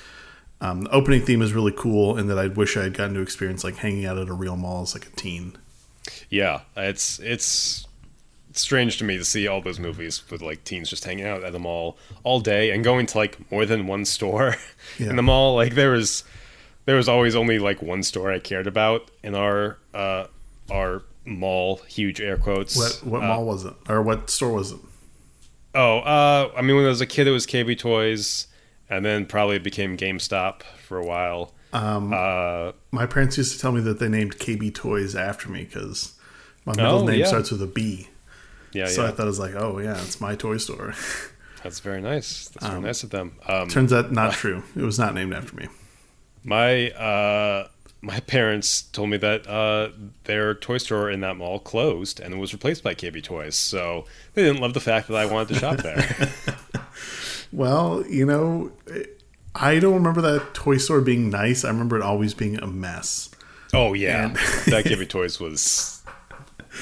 um, 0.60 0.82
the 0.82 0.90
opening 0.90 1.22
theme 1.22 1.42
is 1.42 1.52
really 1.52 1.72
cool, 1.76 2.16
and 2.16 2.30
that 2.30 2.38
I 2.38 2.46
wish 2.46 2.76
I 2.76 2.84
had 2.84 2.94
gotten 2.94 3.14
to 3.14 3.20
experience 3.20 3.62
like 3.64 3.76
hanging 3.76 4.06
out 4.06 4.16
at 4.18 4.28
a 4.28 4.32
real 4.32 4.56
mall 4.56 4.82
as 4.82 4.94
like 4.94 5.06
a 5.06 5.10
teen. 5.10 5.56
yeah 6.30 6.60
it's 6.76 7.18
it's 7.18 7.86
strange 8.52 8.96
to 8.98 9.04
me 9.04 9.18
to 9.18 9.24
see 9.24 9.46
all 9.46 9.60
those 9.60 9.78
movies 9.78 10.22
with 10.30 10.40
like 10.40 10.64
teens 10.64 10.88
just 10.88 11.04
hanging 11.04 11.26
out 11.26 11.44
at 11.44 11.52
the 11.52 11.58
mall 11.58 11.98
all 12.24 12.40
day 12.40 12.70
and 12.70 12.82
going 12.84 13.04
to 13.04 13.18
like 13.18 13.50
more 13.52 13.66
than 13.66 13.86
one 13.86 14.04
store 14.06 14.54
Yeah. 14.98 15.10
in 15.10 15.16
the 15.16 15.22
mall 15.22 15.56
like 15.56 15.74
there 15.74 15.90
was 15.90 16.24
there 16.86 16.96
was 16.96 17.06
always 17.08 17.36
only 17.36 17.58
like 17.58 17.82
one 17.82 18.02
store 18.02 18.32
i 18.32 18.38
cared 18.38 18.66
about 18.66 19.10
in 19.22 19.34
our 19.34 19.76
uh 19.92 20.26
our 20.70 21.02
mall 21.26 21.80
huge 21.88 22.20
air 22.20 22.36
quotes 22.36 22.76
What 22.76 23.00
what 23.04 23.22
Uh, 23.22 23.26
mall 23.28 23.44
was 23.44 23.64
it, 23.64 23.74
or 23.88 24.00
what 24.02 24.30
store 24.30 24.52
was 24.52 24.72
it? 24.72 24.78
oh 25.74 25.98
uh 25.98 26.50
i 26.56 26.62
mean 26.62 26.76
when 26.76 26.84
i 26.84 26.88
was 26.88 27.00
a 27.00 27.06
kid 27.06 27.26
it 27.26 27.32
was 27.32 27.46
kb 27.46 27.76
toys 27.78 28.46
and 28.88 29.04
then 29.04 29.26
probably 29.26 29.58
became 29.58 29.96
gamestop 29.96 30.62
for 30.86 30.96
a 30.98 31.04
while 31.04 31.52
Um, 31.72 32.12
uh 32.14 32.72
My 32.92 33.06
parents 33.06 33.36
used 33.36 33.52
to 33.54 33.58
tell 33.58 33.72
me 33.72 33.80
that 33.82 33.98
they 33.98 34.08
named 34.08 34.38
KB 34.38 34.72
Toys 34.72 35.14
after 35.16 35.48
me 35.50 35.64
because 35.64 36.14
my 36.64 36.72
middle 36.76 37.00
Oh, 37.00 37.04
name 37.06 37.18
yeah. 37.20 37.26
starts 37.26 37.50
with 37.50 37.60
a 37.62 37.66
B. 37.66 38.08
yeah 38.72 38.86
so 38.86 39.02
yeah 39.02 39.08
I 39.08 39.10
thought 39.12 39.24
it 39.24 39.34
was 39.34 39.40
like, 39.40 39.54
oh 39.56 39.78
yeah, 39.80 40.00
it's 40.02 40.20
my 40.20 40.34
toy 40.36 40.56
store. 40.58 40.94
that's 41.64 41.80
very 41.80 42.00
nice 42.00 42.48
that's 42.48 42.64
very 42.66 42.78
Um, 42.78 42.84
nice 42.84 43.02
of 43.02 43.10
them 43.10 43.32
um 43.48 43.68
Turns 43.68 43.92
out 43.92 44.12
not 44.12 44.32
true. 44.42 44.62
It 44.76 44.82
was 44.82 44.98
not 44.98 45.12
named 45.14 45.34
after 45.34 45.56
me. 45.56 45.66
My 46.44 46.90
uh, 46.92 47.66
my 48.02 48.20
parents 48.20 48.82
told 48.82 49.08
me 49.10 49.16
that 49.16 49.46
uh, 49.48 49.88
their 50.24 50.54
toy 50.54 50.78
store 50.78 51.10
in 51.10 51.20
that 51.20 51.36
mall 51.36 51.58
closed 51.58 52.20
and 52.20 52.38
was 52.38 52.52
replaced 52.52 52.82
by 52.84 52.94
KB 52.94 53.22
Toys. 53.22 53.56
So 53.58 54.04
they 54.34 54.42
didn't 54.44 54.60
love 54.60 54.74
the 54.74 54.80
fact 54.80 55.08
that 55.08 55.16
I 55.16 55.26
wanted 55.26 55.48
to 55.54 55.60
shop 55.60 55.76
there. 55.78 56.30
Well, 57.52 58.04
you 58.08 58.26
know, 58.26 58.72
I 59.54 59.78
don't 59.78 59.94
remember 59.94 60.20
that 60.22 60.52
toy 60.52 60.78
store 60.78 61.00
being 61.00 61.30
nice. 61.30 61.64
I 61.64 61.68
remember 61.68 61.96
it 61.96 62.02
always 62.02 62.34
being 62.34 62.58
a 62.58 62.66
mess. 62.66 63.30
oh 63.72 63.94
yeah, 63.94 64.26
And- 64.26 64.34
that 64.66 64.84
KB 64.84 65.08
Toys 65.08 65.38
was. 65.40 66.02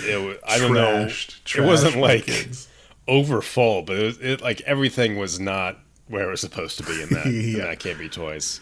It 0.09 0.21
was, 0.21 0.39
I 0.45 0.59
don't 0.59 0.73
Trashed- 0.73 1.57
know. 1.59 1.63
It 1.65 1.67
wasn't 1.67 1.97
like 1.99 2.25
kids. 2.27 2.67
over 3.07 3.41
full, 3.43 3.83
but 3.83 3.97
it, 3.97 4.03
was, 4.05 4.21
it 4.21 4.41
like 4.41 4.61
everything 4.63 5.17
was 5.19 5.39
not 5.39 5.79
where 6.09 6.27
it 6.27 6.31
was 6.31 6.41
supposed 6.41 6.79
to 6.79 6.83
be 6.85 7.01
in 7.03 7.11
that 7.11 7.27
in 7.27 7.59
that 7.59 7.79
KB 7.79 8.11
Toys. 8.11 8.61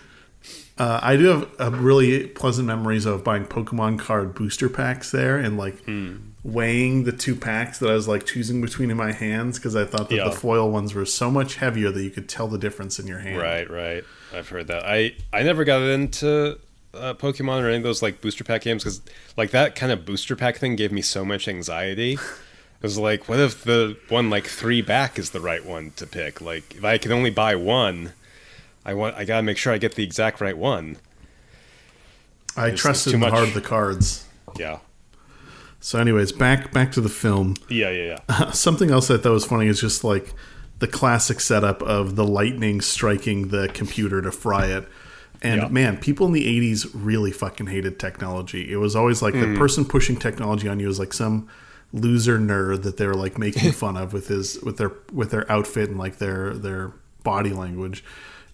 Uh, 0.78 0.98
I 1.02 1.16
do 1.16 1.24
have 1.26 1.48
uh, 1.60 1.70
really 1.70 2.26
pleasant 2.28 2.66
memories 2.66 3.04
of 3.06 3.22
buying 3.22 3.44
Pokemon 3.44 3.98
card 3.98 4.34
booster 4.34 4.68
packs 4.68 5.10
there 5.10 5.36
and 5.36 5.56
like 5.58 5.84
Hmm. 5.84 6.16
weighing 6.42 7.04
the 7.04 7.12
two 7.12 7.36
packs 7.36 7.78
that 7.78 7.90
I 7.90 7.94
was 7.94 8.08
like 8.08 8.24
choosing 8.26 8.60
between 8.62 8.90
in 8.90 8.96
my 8.96 9.12
hands 9.12 9.58
because 9.58 9.76
I 9.76 9.84
thought 9.84 10.08
that 10.08 10.16
Yeah. 10.16 10.24
the 10.24 10.32
foil 10.34 10.70
ones 10.70 10.94
were 10.94 11.04
so 11.04 11.30
much 11.30 11.56
heavier 11.56 11.90
that 11.90 12.02
you 12.02 12.10
could 12.10 12.28
tell 12.28 12.48
the 12.48 12.58
difference 12.58 12.98
in 12.98 13.06
your 13.06 13.18
hand. 13.20 13.38
Right, 13.38 13.70
right. 13.70 14.02
I've 14.34 14.48
heard 14.48 14.66
that. 14.68 14.84
I 14.84 15.14
I 15.32 15.42
never 15.42 15.64
got 15.64 15.82
into 15.82 16.58
uh, 16.94 17.14
Pokemon 17.14 17.62
or 17.62 17.68
any 17.68 17.76
of 17.76 17.82
those 17.82 18.02
like 18.02 18.20
booster 18.20 18.42
pack 18.44 18.62
games 18.62 18.82
because 18.82 19.02
like 19.36 19.50
that 19.50 19.74
kind 19.76 19.92
of 19.92 20.04
booster 20.06 20.34
pack 20.36 20.56
thing 20.56 20.74
gave 20.76 20.90
me 20.92 21.02
so 21.02 21.24
much 21.24 21.48
anxiety. 21.48 22.18
It 22.82 22.86
was 22.86 22.98
like, 22.98 23.28
what 23.28 23.38
if 23.38 23.62
the 23.62 23.96
one 24.08 24.28
like 24.28 24.44
three 24.48 24.82
back 24.82 25.16
is 25.16 25.30
the 25.30 25.38
right 25.38 25.64
one 25.64 25.92
to 25.94 26.04
pick? 26.04 26.40
Like, 26.40 26.74
if 26.74 26.84
I 26.84 26.98
can 26.98 27.12
only 27.12 27.30
buy 27.30 27.54
one, 27.54 28.12
I 28.84 28.94
want 28.94 29.16
I 29.16 29.24
gotta 29.24 29.42
make 29.42 29.56
sure 29.56 29.72
I 29.72 29.78
get 29.78 29.94
the 29.94 30.04
exact 30.04 30.40
right 30.40 30.56
one. 30.56 30.96
I 32.56 32.66
It's- 32.66 32.80
trusted 32.80 33.14
it's 33.14 33.22
the 33.22 33.30
heart 33.30 33.48
of 33.48 33.54
the 33.54 33.60
cards. 33.60 34.24
Yeah, 34.58 34.78
So, 35.80 35.98
anyways, 35.98 36.32
back 36.32 36.72
back 36.72 36.92
to 36.92 37.00
the 37.00 37.08
film. 37.08 37.56
yeah, 37.68 37.90
yeah, 37.90 38.18
yeah. 38.28 38.50
Something 38.52 38.90
else 38.90 39.10
I 39.10 39.16
thought 39.16 39.32
was 39.32 39.46
funny 39.46 39.66
is 39.66 39.80
just 39.80 40.04
like 40.04 40.34
the 40.78 40.86
classic 40.86 41.40
setup 41.40 41.80
of 41.82 42.16
the 42.16 42.24
lightning 42.24 42.80
striking 42.80 43.48
the 43.48 43.68
computer 43.68 44.20
to 44.20 44.30
fry 44.30 44.66
it. 44.66 44.86
And 45.40 45.62
Yeah. 45.62 45.68
man, 45.68 45.96
people 45.96 46.26
in 46.26 46.32
the 46.32 46.46
80s 46.46 46.86
really 46.92 47.32
fucking 47.32 47.68
hated 47.68 47.98
technology. 47.98 48.70
It 48.70 48.76
was 48.76 48.94
always 48.94 49.22
like 49.22 49.34
the 49.34 49.46
hmm. 49.46 49.56
person 49.56 49.84
pushing 49.84 50.16
technology 50.16 50.68
on 50.68 50.78
you 50.80 50.86
was 50.88 50.98
like 50.98 51.12
some 51.12 51.48
loser 51.92 52.38
nerd 52.38 52.82
that 52.82 52.96
they 52.96 53.06
were 53.06 53.14
like 53.14 53.38
making 53.38 53.72
fun 53.82 53.96
of 53.96 54.12
with 54.12 54.28
his 54.28 54.60
with 54.62 54.76
their 54.76 54.92
with 55.12 55.30
their 55.30 55.50
outfit 55.50 55.88
and 55.88 55.98
like 55.98 56.18
their 56.18 56.52
their 56.54 56.92
body 57.24 57.50
language. 57.50 58.04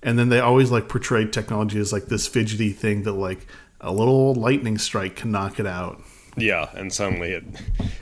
And 0.03 0.19
then 0.19 0.29
they 0.29 0.41
always 0.41 0.71
like 0.71 0.89
portrayed 0.89 1.33
technology 1.33 1.79
as 1.81 1.93
like 1.93 2.07
this 2.07 2.27
fidgety 2.27 2.73
thing 2.73 3.03
that 3.03 3.13
like 3.13 3.47
a 3.81 3.93
little 3.93 4.35
lightning 4.35 4.79
strike 4.79 5.17
can 5.17 5.31
knock 5.31 5.59
it 5.59 5.67
out. 5.67 6.01
Yeah, 6.37 6.71
and 6.75 6.93
suddenly 6.93 7.33
it 7.33 7.45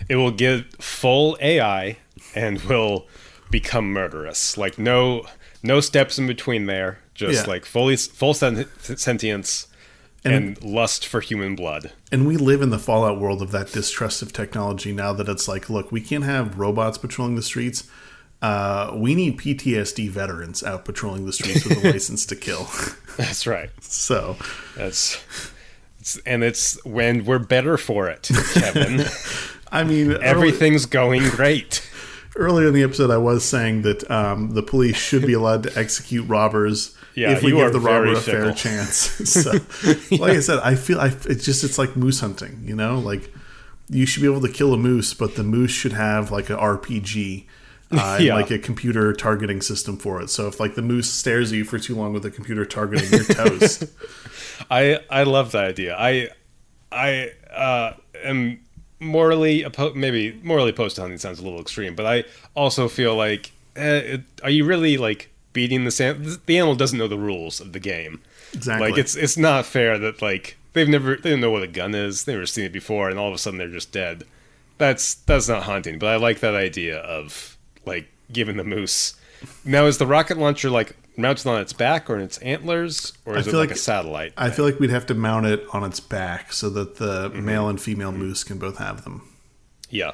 it 0.08 0.16
will 0.16 0.30
give 0.30 0.66
full 0.80 1.38
AI 1.40 1.96
and 2.34 2.60
will 2.62 3.06
become 3.50 3.92
murderous. 3.92 4.58
Like 4.58 4.78
no 4.78 5.24
no 5.62 5.80
steps 5.80 6.18
in 6.18 6.26
between 6.26 6.66
there. 6.66 6.98
Just 7.14 7.44
Yeah. 7.46 7.50
like 7.50 7.64
fully 7.64 7.96
full 7.96 8.34
sen- 8.34 8.66
sentience 8.78 9.68
and, 10.24 10.62
lust 10.62 11.06
for 11.06 11.20
human 11.20 11.54
blood. 11.54 11.92
And 12.12 12.26
we 12.26 12.36
live 12.36 12.60
in 12.60 12.70
the 12.70 12.78
fallout 12.78 13.20
world 13.20 13.40
of 13.40 13.52
that 13.52 13.72
distrust 13.72 14.22
of 14.22 14.32
technology 14.32 14.92
now 14.92 15.12
that 15.14 15.28
it's 15.28 15.46
like, 15.48 15.70
look, 15.70 15.92
we 15.92 16.00
can't 16.00 16.24
have 16.24 16.58
robots 16.58 16.98
patrolling 16.98 17.36
the 17.36 17.42
streets. 17.42 17.84
Uh, 18.46 18.92
we 18.94 19.14
need 19.16 19.38
PTSD 19.38 20.08
veterans 20.08 20.62
out 20.62 20.84
patrolling 20.84 21.26
the 21.26 21.32
streets 21.32 21.64
with 21.64 21.84
a 21.84 21.90
license 21.92 22.24
to 22.26 22.36
kill. 22.36 22.68
That's 23.16 23.44
right. 23.46 23.70
so, 23.80 24.36
That's 24.76 25.18
it's, 25.98 26.16
and 26.18 26.44
it's 26.44 26.82
when 26.84 27.24
we're 27.24 27.40
better 27.40 27.76
for 27.76 28.08
it, 28.08 28.28
Kevin. 28.54 29.04
I 29.72 29.82
mean, 29.82 30.12
early- 30.12 30.24
Everything's 30.24 30.86
going 30.86 31.28
great. 31.30 31.82
earlier 32.36 32.68
in 32.68 32.74
the 32.74 32.84
episode, 32.84 33.10
I 33.10 33.16
was 33.16 33.44
saying 33.44 33.82
that 33.82 34.08
um, 34.10 34.50
the 34.50 34.62
police 34.62 34.96
should 34.96 35.26
be 35.26 35.32
allowed 35.32 35.64
to 35.64 35.76
execute 35.76 36.28
robbers 36.28 36.96
Yeah, 37.16 37.32
if 37.32 37.42
we 37.42 37.50
give 37.50 37.72
the 37.72 37.80
robber 37.80 38.12
a 38.12 38.20
fair 38.20 38.52
chance. 38.52 38.96
so, 39.28 39.52
like 40.12 40.36
I 40.36 40.40
said, 40.40 40.60
I 40.62 40.76
feel 40.76 41.00
I, 41.00 41.08
it's 41.08 41.44
just 41.44 41.64
it's 41.64 41.78
like 41.78 41.96
moose 41.96 42.20
hunting. 42.20 42.62
You 42.64 42.76
know, 42.76 43.00
like 43.00 43.32
you 43.88 44.06
should 44.06 44.22
be 44.22 44.28
able 44.28 44.42
to 44.42 44.52
kill 44.52 44.72
a 44.72 44.76
moose, 44.76 45.14
but 45.14 45.34
the 45.34 45.42
moose 45.42 45.72
should 45.72 45.94
have 45.94 46.30
like 46.30 46.48
an 46.50 46.56
RPG. 46.58 47.46
Uh, 47.92 48.18
Yeah. 48.20 48.34
like 48.34 48.50
a 48.50 48.58
computer 48.58 49.12
targeting 49.12 49.60
system 49.62 49.96
for 49.96 50.20
it. 50.20 50.28
So 50.30 50.48
if 50.48 50.58
like 50.58 50.74
the 50.74 50.82
moose 50.82 51.08
stares 51.10 51.52
at 51.52 51.58
you 51.58 51.64
for 51.64 51.78
too 51.78 51.94
long 51.94 52.12
with 52.12 52.24
a 52.24 52.30
computer 52.30 52.64
targeting, 52.64 53.08
you're 53.10 53.24
toast. 53.24 53.84
I 54.70 54.98
I 55.10 55.22
love 55.22 55.52
that 55.52 55.64
idea. 55.64 55.94
I 55.96 56.30
I 56.90 57.30
uh, 57.54 57.92
am 58.24 58.60
morally 58.98 59.62
opposed. 59.62 59.94
Maybe 59.96 60.38
morally 60.42 60.70
opposed 60.70 60.96
to 60.96 61.02
hunting 61.02 61.18
sounds 61.18 61.38
a 61.38 61.42
little 61.44 61.60
extreme, 61.60 61.94
but 61.94 62.06
I 62.06 62.24
also 62.54 62.88
feel 62.88 63.14
like 63.14 63.52
uh, 63.76 64.18
are 64.42 64.50
you 64.50 64.64
really 64.64 64.96
like 64.96 65.30
beating 65.52 65.84
the 65.84 65.90
sam- 65.90 66.24
the 66.46 66.58
animal 66.58 66.74
doesn't 66.74 66.98
know 66.98 67.08
the 67.08 67.18
rules 67.18 67.60
of 67.60 67.72
the 67.72 67.80
game. 67.80 68.20
Exactly. 68.52 68.90
Like 68.90 68.98
it's 68.98 69.14
it's 69.16 69.36
not 69.36 69.64
fair 69.66 69.98
that 69.98 70.20
like 70.22 70.56
they've 70.72 70.88
never 70.88 71.16
they 71.16 71.30
don't 71.30 71.40
know 71.40 71.50
what 71.50 71.62
a 71.62 71.66
gun 71.68 71.94
is. 71.94 72.24
They've 72.24 72.34
never 72.34 72.46
seen 72.46 72.64
it 72.64 72.72
before, 72.72 73.10
and 73.10 73.18
all 73.18 73.28
of 73.28 73.34
a 73.34 73.38
sudden 73.38 73.58
they're 73.58 73.68
just 73.68 73.92
dead. 73.92 74.24
That's 74.78 75.14
that's 75.14 75.48
not 75.48 75.64
hunting. 75.64 75.98
But 75.98 76.08
I 76.08 76.16
like 76.16 76.40
that 76.40 76.54
idea 76.54 76.98
of 76.98 77.55
like 77.86 78.08
giving 78.32 78.56
the 78.56 78.64
moose. 78.64 79.14
Now 79.64 79.86
is 79.86 79.98
the 79.98 80.06
rocket 80.06 80.36
launcher 80.38 80.68
like 80.70 80.96
mounted 81.16 81.46
on 81.46 81.60
its 81.60 81.72
back 81.72 82.10
or 82.10 82.16
in 82.16 82.22
its 82.22 82.38
antlers, 82.38 83.12
or 83.24 83.36
is 83.38 83.46
it 83.46 83.54
like, 83.54 83.68
like- 83.70 83.76
a 83.76 83.78
satellite? 83.80 84.32
I 84.36 84.50
feel 84.50 84.64
like 84.64 84.78
we'd 84.80 84.90
have 84.90 85.06
to 85.06 85.14
mount 85.14 85.46
it 85.46 85.64
on 85.72 85.84
its 85.84 86.00
back 86.00 86.52
so 86.52 86.68
that 86.70 86.96
the 86.96 87.30
Mm-hmm. 87.30 87.44
male 87.44 87.68
and 87.68 87.80
female 87.80 88.12
moose 88.12 88.44
can 88.44 88.58
both 88.58 88.78
have 88.78 89.04
them. 89.04 89.22
Yeah. 89.88 90.12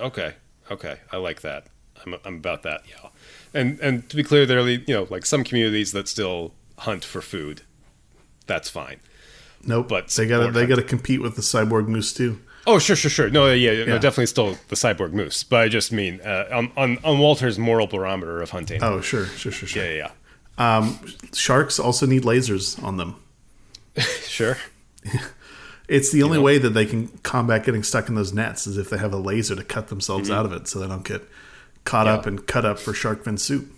Okay. 0.00 0.34
Okay. 0.70 0.98
I 1.12 1.16
like 1.16 1.40
that. 1.42 1.66
I'm, 2.04 2.16
I'm 2.24 2.36
about 2.36 2.62
that. 2.64 2.82
Yeah. 2.88 3.08
And 3.54 3.80
and 3.80 4.08
to 4.10 4.16
be 4.16 4.22
clear, 4.22 4.44
there 4.46 4.58
are 4.60 4.68
you 4.68 4.84
know 4.88 5.06
like 5.10 5.24
some 5.24 5.42
communities 5.44 5.92
that 5.92 6.08
still 6.08 6.52
hunt 6.80 7.04
for 7.04 7.22
food. 7.22 7.62
That's 8.46 8.68
fine. 8.68 9.00
Nope. 9.64 9.88
But 9.88 10.08
they 10.10 10.26
got 10.26 10.44
to 10.46 10.52
they 10.52 10.66
got 10.66 10.76
to 10.76 10.82
compete 10.82 11.22
with 11.22 11.34
the 11.36 11.42
cyborg 11.42 11.88
moose 11.88 12.12
too. 12.12 12.40
Oh 12.66 12.78
sure 12.78 12.96
sure 12.96 13.10
sure. 13.10 13.30
No 13.30 13.46
yeah, 13.52 13.70
yeah. 13.72 13.84
no 13.84 13.98
definitely 13.98 14.26
still 14.26 14.58
the 14.68 14.76
cyborg 14.76 15.12
moose. 15.12 15.44
But 15.44 15.60
I 15.62 15.68
just 15.68 15.92
mean 15.92 16.20
uh, 16.22 16.46
on, 16.52 16.72
on 16.76 16.98
on 17.04 17.18
Walter's 17.18 17.58
moral 17.58 17.86
barometer 17.86 18.42
of 18.42 18.50
hunting. 18.50 18.82
Oh, 18.82 19.00
sure, 19.00 19.26
sure, 19.26 19.52
sure, 19.52 19.68
sure. 19.68 19.84
Yeah 19.84 19.90
yeah. 19.90 20.10
yeah. 20.58 20.76
Um, 20.78 20.98
sharks 21.34 21.78
also 21.78 22.06
need 22.06 22.22
lasers 22.22 22.82
on 22.82 22.96
them. 22.96 23.16
Sure. 24.26 24.56
It's 25.88 26.10
the 26.10 26.24
only 26.24 26.38
way 26.38 26.58
that 26.58 26.70
they 26.70 26.84
can 26.84 27.06
combat 27.22 27.64
getting 27.64 27.84
stuck 27.84 28.08
in 28.08 28.16
those 28.16 28.32
nets 28.32 28.66
is 28.66 28.76
if 28.76 28.90
they 28.90 28.98
have 28.98 29.12
a 29.12 29.18
laser 29.18 29.54
to 29.54 29.62
cut 29.62 29.86
themselves 29.86 30.28
out 30.32 30.44
of 30.44 30.52
it 30.52 30.66
so 30.66 30.80
they 30.80 30.88
don't 30.88 31.04
get 31.04 31.22
caught 31.84 32.06
Mm-hmm. 32.08 32.14
Yeah. 32.14 32.18
up 32.18 32.26
and 32.26 32.46
cut 32.48 32.64
up 32.64 32.80
for 32.80 32.92
shark 32.92 33.22
fin 33.22 33.38
soup. 33.38 33.70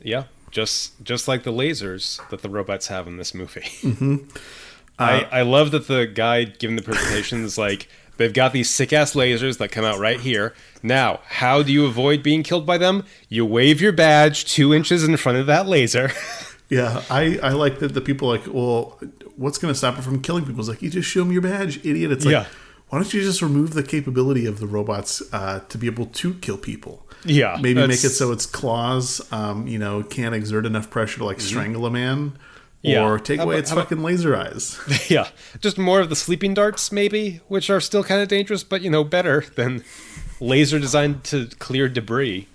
Yeah. 0.00 0.24
Just 0.52 1.02
just 1.02 1.26
like 1.26 1.42
the 1.42 1.50
lasers 1.52 2.20
that 2.30 2.42
the 2.42 2.48
robots 2.48 2.86
have 2.86 3.08
in 3.08 3.16
this 3.16 3.34
movie. 3.34 3.62
Mm-hmm. 3.82 4.16
I 5.00 5.26
I 5.32 5.42
love 5.42 5.72
that 5.72 5.88
the 5.88 6.06
guy 6.06 6.44
giving 6.44 6.76
the 6.76 6.82
presentation 6.82 7.42
is 7.44 7.58
like 7.58 7.88
they've 8.16 8.32
got 8.32 8.52
these 8.52 8.68
sick 8.70 8.92
ass 8.92 9.14
lasers 9.14 9.58
that 9.58 9.70
come 9.72 9.84
out 9.84 9.98
right 9.98 10.20
here. 10.20 10.54
Now, 10.82 11.20
how 11.26 11.62
do 11.62 11.72
you 11.72 11.86
avoid 11.86 12.22
being 12.22 12.42
killed 12.42 12.66
by 12.66 12.78
them? 12.78 13.04
You 13.28 13.44
wave 13.46 13.80
your 13.80 13.92
badge 13.92 14.44
two 14.44 14.74
inches 14.74 15.04
in 15.04 15.16
front 15.16 15.38
of 15.38 15.46
that 15.46 15.66
laser. 15.66 16.10
Yeah, 16.68 17.02
I, 17.10 17.38
I 17.42 17.50
like 17.50 17.80
that 17.80 17.92
the 17.92 18.00
people 18.00 18.32
are 18.32 18.38
like, 18.38 18.46
well, 18.46 18.98
what's 19.36 19.58
going 19.58 19.74
to 19.74 19.76
stop 19.76 19.98
it 19.98 20.02
from 20.02 20.22
killing 20.22 20.46
people? 20.46 20.60
It's 20.60 20.70
like, 20.70 20.80
you 20.80 20.88
just 20.88 21.06
show 21.06 21.20
them 21.20 21.30
your 21.30 21.42
badge, 21.42 21.76
idiot. 21.84 22.10
It's 22.10 22.24
like, 22.24 22.32
Yeah. 22.32 22.46
why 22.88 22.96
don't 22.98 23.12
you 23.12 23.20
just 23.20 23.42
remove 23.42 23.74
the 23.74 23.82
capability 23.82 24.46
of 24.46 24.58
the 24.58 24.66
robots 24.66 25.22
uh, 25.34 25.60
to 25.68 25.76
be 25.76 25.86
able 25.86 26.06
to 26.06 26.32
kill 26.32 26.56
people? 26.56 27.06
Yeah, 27.26 27.58
Maybe 27.60 27.74
make 27.86 27.90
it 28.02 28.08
so 28.10 28.32
its 28.32 28.46
claws, 28.46 29.20
um, 29.30 29.66
you 29.68 29.78
know, 29.78 30.02
can't 30.02 30.34
exert 30.34 30.64
enough 30.64 30.88
pressure 30.88 31.18
to 31.18 31.26
like 31.26 31.40
strangle 31.42 31.84
a 31.84 31.90
man, 31.90 32.30
Mm-hmm. 32.30 32.51
Yeah. 32.82 33.04
or 33.04 33.18
take 33.18 33.38
away 33.40 33.54
about- 33.54 33.58
its 33.60 33.70
how 33.70 33.76
about- 33.76 33.88
fucking 33.90 34.02
laser 34.02 34.36
eyes. 34.36 34.78
yeah, 35.08 35.28
just 35.60 35.78
more 35.78 36.00
of 36.00 36.08
the 36.08 36.16
sleeping 36.16 36.52
darts, 36.54 36.90
maybe, 36.92 37.40
which 37.48 37.70
are 37.70 37.80
still 37.80 38.02
kind 38.04 38.20
of 38.20 38.28
dangerous, 38.28 38.64
but 38.64 38.82
you 38.82 38.90
know, 38.90 39.04
better 39.04 39.44
than 39.54 39.84
laser 40.40 40.78
designed 40.78 41.22
to 41.24 41.46
clear 41.58 41.88
debris. 41.88 42.48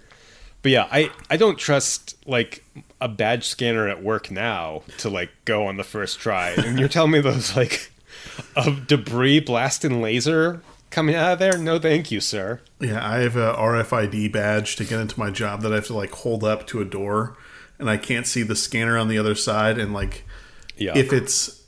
But 0.63 0.71
yeah, 0.71 0.87
I 0.91 1.11
I 1.29 1.37
don't 1.37 1.57
trust 1.57 2.15
like 2.27 2.63
a 2.99 3.07
badge 3.07 3.45
scanner 3.47 3.87
at 3.87 4.03
work 4.03 4.29
now 4.31 4.81
to 4.97 5.09
like 5.09 5.29
go 5.45 5.65
on 5.67 5.77
the 5.77 5.83
first 5.83 6.19
try. 6.19 6.49
And 6.49 6.77
you're 6.79 6.89
telling 6.89 7.11
me 7.11 7.21
those 7.21 7.55
like 7.55 7.91
a 8.57 8.71
debris 8.71 9.39
blasting 9.39 10.01
laser 10.01 10.61
coming 10.89 11.15
out 11.15 11.33
of 11.33 11.39
there? 11.39 11.57
No, 11.57 11.77
thank 11.79 12.11
you, 12.11 12.19
sir. 12.19 12.59
Yeah, 12.81 13.07
I 13.07 13.19
have 13.19 13.35
a 13.37 13.53
RFID 13.53 14.31
badge 14.31 14.75
to 14.77 14.83
get 14.83 14.99
into 14.99 15.17
my 15.19 15.29
job 15.29 15.61
that 15.61 15.71
I 15.71 15.75
have 15.75 15.87
to 15.87 15.93
like 15.95 16.11
hold 16.11 16.43
up 16.43 16.65
to 16.67 16.81
a 16.81 16.85
door, 16.85 17.37
and 17.79 17.89
I 17.89 17.97
can't 17.97 18.25
see 18.27 18.43
the 18.43 18.55
scanner 18.55 18.97
on 18.97 19.07
the 19.07 19.17
other 19.17 19.35
side. 19.35 19.77
And 19.77 19.93
like, 19.93 20.23
Yeah, 20.77 20.97
if 20.97 21.13
it's 21.13 21.63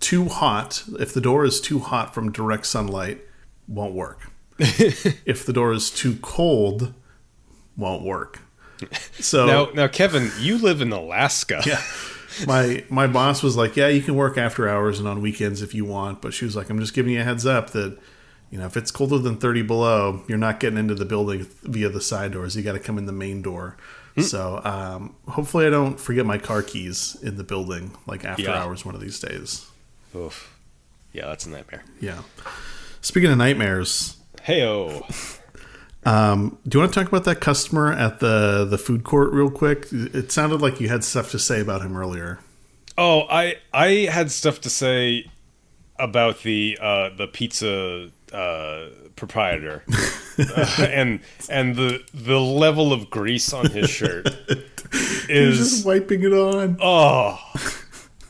too 0.00 0.26
hot, 0.28 0.84
if 0.98 1.12
the 1.12 1.20
door 1.20 1.44
is 1.44 1.60
too 1.60 1.78
hot 1.78 2.14
from 2.14 2.32
direct 2.32 2.66
sunlight, 2.66 3.20
won't 3.68 3.94
work. 3.94 4.30
if 4.58 5.44
the 5.46 5.52
door 5.52 5.72
is 5.72 5.90
too 5.90 6.16
cold, 6.22 6.92
won't 7.76 8.02
work. 8.02 8.40
So 9.14 9.46
now 9.52 9.68
now 9.74 9.88
Kevin, 9.88 10.30
you 10.38 10.58
live 10.58 10.80
in 10.80 10.92
Alaska. 10.92 11.62
yeah. 11.66 11.82
My 12.46 12.84
my 12.88 13.08
boss 13.08 13.42
was 13.42 13.56
like, 13.56 13.76
"Yeah, 13.76 13.88
you 13.88 14.00
can 14.00 14.14
work 14.14 14.38
after 14.38 14.68
hours 14.68 15.00
and 15.00 15.08
on 15.08 15.20
weekends 15.20 15.62
if 15.62 15.74
you 15.74 15.84
want," 15.84 16.22
but 16.22 16.32
she 16.32 16.44
was 16.44 16.54
like, 16.54 16.70
"I'm 16.70 16.78
just 16.78 16.94
giving 16.94 17.12
you 17.12 17.20
a 17.20 17.24
heads 17.24 17.44
up 17.44 17.70
that 17.70 17.98
you 18.50 18.58
know 18.58 18.66
if 18.66 18.76
it's 18.76 18.92
colder 18.92 19.18
than 19.18 19.36
30 19.36 19.62
below, 19.62 20.22
you're 20.28 20.38
not 20.38 20.60
getting 20.60 20.78
into 20.78 20.94
the 20.94 21.04
building 21.04 21.48
via 21.64 21.88
the 21.88 22.00
side 22.00 22.30
doors. 22.32 22.54
You 22.56 22.62
got 22.62 22.74
to 22.74 22.78
come 22.78 22.98
in 22.98 23.06
the 23.06 23.12
main 23.12 23.42
door." 23.42 23.76
So 24.18 24.60
um, 24.64 25.14
hopefully, 25.28 25.66
I 25.66 25.70
don't 25.70 25.98
forget 25.98 26.26
my 26.26 26.36
car 26.38 26.62
keys 26.62 27.16
in 27.22 27.36
the 27.36 27.44
building 27.44 27.92
like 28.06 28.24
after 28.24 28.42
Yeah. 28.42 28.62
hours 28.62 28.84
one 28.84 28.94
of 28.94 29.00
these 29.00 29.18
days. 29.20 29.66
Oof. 30.14 30.56
Yeah, 31.12 31.26
that's 31.26 31.46
a 31.46 31.50
nightmare. 31.50 31.84
Yeah. 32.00 32.22
Speaking 33.00 33.30
of 33.30 33.38
nightmares, 33.38 34.16
Heyo. 34.46 35.04
um, 36.04 36.58
do 36.68 36.76
you 36.76 36.80
want 36.80 36.92
to 36.92 37.00
talk 37.00 37.08
about 37.08 37.24
that 37.24 37.40
customer 37.40 37.92
at 37.92 38.20
the 38.20 38.64
the 38.68 38.78
food 38.78 39.04
court 39.04 39.32
real 39.32 39.50
quick? 39.50 39.86
It 39.92 40.30
sounded 40.32 40.60
like 40.60 40.80
you 40.80 40.88
had 40.88 41.02
stuff 41.04 41.30
to 41.30 41.38
say 41.38 41.60
about 41.60 41.82
him 41.82 41.96
earlier. 41.96 42.38
Oh, 42.98 43.22
I 43.30 43.56
I 43.72 44.08
had 44.10 44.30
stuff 44.30 44.60
to 44.62 44.70
say 44.70 45.30
about 45.98 46.42
the 46.42 46.78
uh, 46.80 47.10
the 47.16 47.26
pizza 47.26 48.10
uh, 48.32 48.86
proprietor 49.16 49.82
Uh, 50.38 50.66
and 50.90 51.20
and 51.48 51.76
the 51.76 52.02
the 52.14 52.38
level 52.40 52.92
of 52.92 53.10
grease 53.10 53.52
on 53.52 53.66
his 53.70 53.88
shirt 53.90 54.28
He's 54.92 55.28
is 55.28 55.58
just 55.58 55.86
wiping 55.86 56.22
it 56.22 56.32
on. 56.32 56.76
oh. 56.80 57.38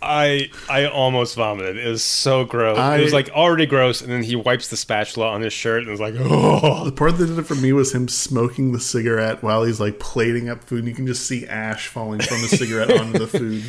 I 0.03 0.49
I 0.69 0.87
almost 0.87 1.37
vomited. 1.37 1.77
It 1.77 1.87
was 1.87 2.03
so 2.03 2.45
gross. 2.47 2.79
it 2.99 3.03
was 3.05 3.13
like 3.13 3.29
already 3.31 3.67
gross, 3.67 4.01
and 4.01 4.11
then 4.11 4.23
he 4.23 4.35
wipes 4.35 4.69
the 4.69 4.77
spatula 4.79 5.29
on 5.29 5.43
his 5.43 5.53
shirt, 5.53 5.81
and 5.81 5.89
it 5.89 5.91
was 5.91 6.01
like, 6.01 6.15
oh, 6.19 6.85
The 6.87 6.93
part 6.93 7.19
that 7.19 7.27
did 7.27 7.39
it 7.39 7.43
for 7.43 7.55
me 7.55 7.75
was 7.75 7.95
him 7.95 8.09
smoking 8.09 8.73
the 8.73 8.81
cigarette 8.81 9.43
while 9.43 9.63
he's 9.63 9.79
like 9.79 9.99
plating 9.99 10.49
up 10.49 10.65
food. 10.65 10.79
And 10.81 10.89
you 10.89 10.95
can 10.95 11.07
just 11.07 11.27
see 11.27 11.47
ash 11.47 11.89
falling 11.89 12.21
from 12.21 12.41
the 12.41 12.49
cigarette 12.57 12.91
onto 12.99 13.19
the 13.19 13.27
food. 13.27 13.63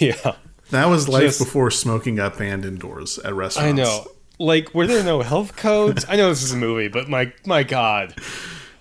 yeah. 0.00 0.36
That 0.70 0.86
was 0.86 1.08
life 1.08 1.22
Just- 1.22 1.38
before 1.40 1.72
smoking 1.72 2.14
got 2.16 2.38
banned 2.38 2.64
indoors 2.64 3.18
at 3.18 3.34
restaurants. 3.34 3.68
I 3.68 3.72
know. 3.72 4.06
Like, 4.38 4.74
were 4.74 4.86
there 4.86 5.02
no 5.02 5.22
health 5.22 5.56
codes? 5.56 6.04
I 6.08 6.16
know 6.16 6.28
this 6.30 6.42
is 6.42 6.52
a 6.52 6.56
movie, 6.56 6.88
but 6.88 7.08
my 7.08 7.32
my 7.44 7.62
god. 7.64 8.14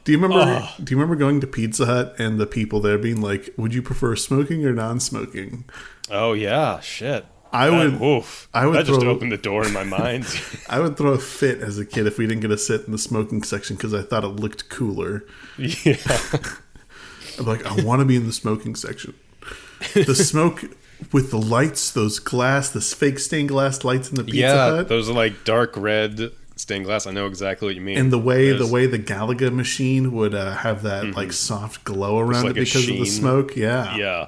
Do 0.04 0.12
you 0.12 0.18
remember? 0.20 0.40
Ugh. 0.44 0.70
Do 0.84 0.92
you 0.92 0.98
remember 0.98 1.16
going 1.16 1.42
to 1.42 1.48
Pizza 1.48 1.86
Hut 1.86 2.16
and 2.20 2.40
the 2.40 2.46
people 2.48 2.80
there 2.80 2.98
being 2.98 3.22
like, 3.22 3.50
"Would 3.58 3.74
you 3.74 3.82
prefer 3.82 4.16
smoking 4.16 4.64
or 4.66 4.72
non-smoking?" 4.74 5.66
Oh 6.10 6.34
yeah, 6.34 6.80
shit. 6.80 7.26
I 7.52 7.70
That- 7.70 8.00
would. 8.00 8.02
oof. 8.02 8.48
I 8.54 8.66
would 8.68 8.76
that 8.76 8.86
just 8.86 9.00
throw- 9.02 9.10
opened 9.10 9.32
the 9.32 9.38
door 9.38 9.66
in 9.66 9.74
my 9.74 9.84
mind. 9.84 10.26
I 10.70 10.80
would 10.80 10.96
throw 10.98 11.12
a 11.14 11.18
fit 11.18 11.60
as 11.60 11.80
a 11.80 11.86
kid 11.86 12.06
if 12.06 12.18
we 12.18 12.28
didn't 12.28 12.42
get 12.42 12.50
to 12.50 12.58
sit 12.58 12.86
in 12.86 12.92
the 12.92 12.98
smoking 12.98 13.42
section 13.44 13.76
because 13.78 13.94
I 13.94 14.02
thought 14.04 14.24
it 14.24 14.28
looked 14.28 14.70
cooler. 14.70 15.26
yeah. 15.58 15.96
I'm 17.40 17.46
like, 17.46 17.66
I 17.66 17.84
want 17.84 18.00
to 18.02 18.06
be 18.06 18.16
in 18.16 18.26
the 18.26 18.34
smoking 18.34 18.76
section. 18.76 19.14
The 19.94 20.16
smoke 20.16 20.64
with 21.12 21.32
the 21.32 21.38
lights, 21.38 21.92
those 21.92 22.20
glass, 22.20 22.70
this 22.70 22.94
fake 22.94 23.20
stained 23.20 23.50
glass 23.50 23.84
lights 23.84 24.10
in 24.10 24.16
the 24.16 24.24
Pizza 24.24 24.38
Yeah, 24.40 24.70
Hut. 24.78 24.88
those 24.90 25.10
are 25.10 25.14
like 25.14 25.44
dark 25.44 25.74
red 25.78 26.32
stained 26.56 26.86
glass. 26.86 27.06
I 27.06 27.12
know 27.12 27.28
exactly 27.28 27.68
what 27.68 27.76
you 27.76 27.82
mean. 27.82 27.98
and 27.98 28.12
the 28.12 28.18
way 28.18 28.48
There's- 28.52 28.66
the 28.68 28.74
way 28.74 28.86
the 28.88 28.98
Galaga 29.00 29.52
machine 29.54 30.12
would 30.14 30.34
uh, 30.34 30.56
have 30.56 30.82
that 30.84 31.16
like 31.16 31.32
soft 31.34 31.84
glow 31.84 32.18
around 32.20 32.44
like 32.44 32.52
it 32.58 32.66
because 32.66 32.90
of 32.90 32.98
the 32.98 33.06
smoke. 33.06 33.56
Yeah. 33.56 33.96
Yeah. 33.96 34.28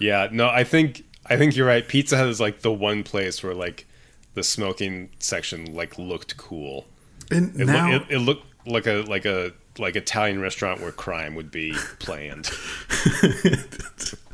Yeah. 0.00 0.28
No, 0.32 0.48
I 0.48 0.64
think 0.64 1.04
I 1.26 1.36
think 1.36 1.54
you're 1.56 1.66
right. 1.66 1.86
Pizza 1.86 2.16
Hut 2.16 2.28
is 2.28 2.40
like 2.40 2.60
the 2.62 2.72
one 2.72 3.02
place 3.04 3.42
where 3.42 3.54
like 3.54 3.86
the 4.34 4.42
smoking 4.42 5.10
section 5.20 5.72
like 5.74 5.98
looked 5.98 6.36
cool. 6.36 6.86
And 7.30 7.58
It, 7.60 7.66
now, 7.66 7.90
loo- 7.90 7.96
it, 7.96 8.02
it 8.10 8.18
looked 8.18 8.44
like 8.66 8.86
a 8.86 9.02
like 9.08 9.24
a 9.24 9.52
like 9.78 9.94
Italian 9.94 10.40
restaurant 10.40 10.80
where 10.80 10.90
crime 10.90 11.34
would 11.36 11.50
be 11.52 11.72
planned. 12.00 12.50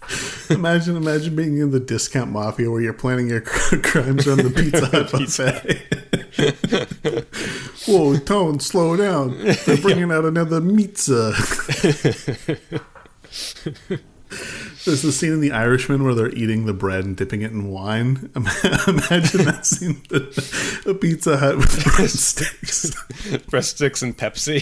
imagine 0.51 0.97
imagine 0.97 1.37
being 1.37 1.59
in 1.59 1.71
the 1.71 1.81
discount 1.81 2.31
mafia 2.31 2.71
where 2.71 2.81
you're 2.81 2.93
planning 2.93 3.29
your 3.29 3.41
crimes 3.83 4.27
on 4.29 4.39
the 4.39 4.51
Pizza 4.55 4.87
Hut 4.87 5.11
buffet. 5.11 5.81
Whoa, 7.87 8.17
Tone, 8.19 8.61
slow 8.61 8.97
down. 8.97 9.39
They're 9.67 9.77
bringing 9.77 10.11
out 10.11 10.25
another 10.25 10.61
pizza. 10.61 11.33
There's 14.85 15.03
the 15.03 15.13
scene 15.13 15.33
in 15.33 15.41
The 15.41 15.53
Irishman 15.53 16.05
where 16.05 16.15
they're 16.15 16.35
eating 16.35 16.67
the 16.67 16.75
bread 16.75 17.05
and 17.05 17.17
dipping 17.17 17.43
it 17.43 17.53
in 17.53 17.69
wine. 17.69 18.31
Imagine 18.35 19.45
that 19.45 19.61
scene, 19.63 20.03
the 20.09 20.99
Pizza 21.01 21.37
Hut 21.39 21.57
with 21.57 21.71
breadsticks. 21.71 22.95
Breadsticks 23.47 24.03
and 24.03 24.17
Pepsi. 24.17 24.61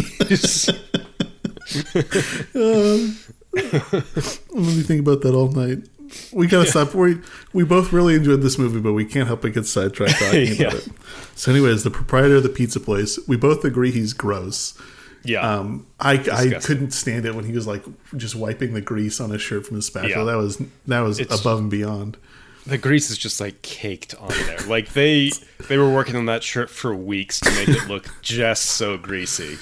Um, 2.55 3.17
Let 3.55 4.53
me 4.55 4.83
think 4.83 5.01
about 5.01 5.21
that 5.23 5.35
all 5.35 5.51
night. 5.51 5.79
We 6.33 6.47
gotta 6.47 6.69
stop. 6.69 6.95
We 6.95 7.19
we 7.53 7.65
both 7.65 7.93
really 7.93 8.15
enjoyed 8.15 8.43
this 8.43 8.59
movie, 8.59 8.81
but 8.81 8.93
we 8.93 9.05
can't 9.05 9.27
help 9.27 9.43
but 9.43 9.53
get 9.55 9.67
sidetracked 9.67 10.13
talking 10.19 10.47
Yeah. 10.57 10.69
about 10.69 10.75
it. 10.75 10.89
So, 11.37 11.51
anyways, 11.51 11.85
the 11.85 11.91
proprietor 11.91 12.37
of 12.37 12.43
the 12.43 12.49
pizza 12.51 12.81
place, 12.81 13.19
we 13.27 13.37
both 13.37 13.65
agree 13.65 13.91
he's 13.91 14.13
gross. 14.13 14.79
Yeah. 15.25 15.41
Um, 15.41 15.87
I 16.01 16.13
I 16.15 16.59
couldn't 16.61 16.91
stand 16.91 17.25
it 17.27 17.35
when 17.35 17.45
he 17.45 17.53
was 17.53 17.67
like 17.67 17.83
just 18.17 18.35
wiping 18.35 18.75
the 18.75 18.81
grease 18.81 19.21
on 19.21 19.31
his 19.31 19.41
shirt 19.41 19.67
from 19.67 19.77
his 19.77 19.87
spatula. 19.87 20.25
Yeah. 20.27 20.33
That 20.33 20.37
was 20.39 20.63
that 20.87 21.01
was 21.01 21.19
It's- 21.21 21.41
above 21.41 21.61
and 21.61 21.71
beyond. 21.71 22.17
the 22.67 22.79
grease 22.79 23.11
is 23.11 23.17
just 23.19 23.41
like 23.41 23.63
caked 23.63 24.15
on 24.17 24.29
there. 24.47 24.59
Like 24.67 24.93
they 24.93 25.31
they 25.69 25.79
were 25.79 25.91
working 25.93 26.17
on 26.17 26.27
that 26.27 26.43
shirt 26.43 26.69
for 26.71 26.95
weeks 26.95 27.41
to 27.41 27.51
make 27.53 27.69
it 27.69 27.89
look 27.89 28.07
just 28.21 28.65
so 28.67 28.99
greasy. 28.99 29.57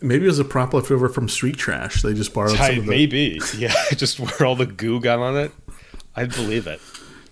Maybe 0.00 0.24
it 0.24 0.28
was 0.28 0.38
a 0.38 0.44
prop 0.44 0.74
left 0.74 0.90
over 0.90 1.08
from 1.08 1.28
Street 1.28 1.56
Trash. 1.56 2.02
They 2.02 2.14
just 2.14 2.34
borrowed 2.34 2.56
some 2.56 2.60
I, 2.60 2.68
of 2.70 2.84
the. 2.84 2.90
maybe, 2.90 3.40
yeah, 3.56 3.74
just 3.96 4.20
where 4.20 4.44
all 4.46 4.56
the 4.56 4.66
goo 4.66 5.00
got 5.00 5.18
on 5.18 5.36
it. 5.36 5.52
I'd 6.14 6.30
believe 6.34 6.66
it. 6.66 6.80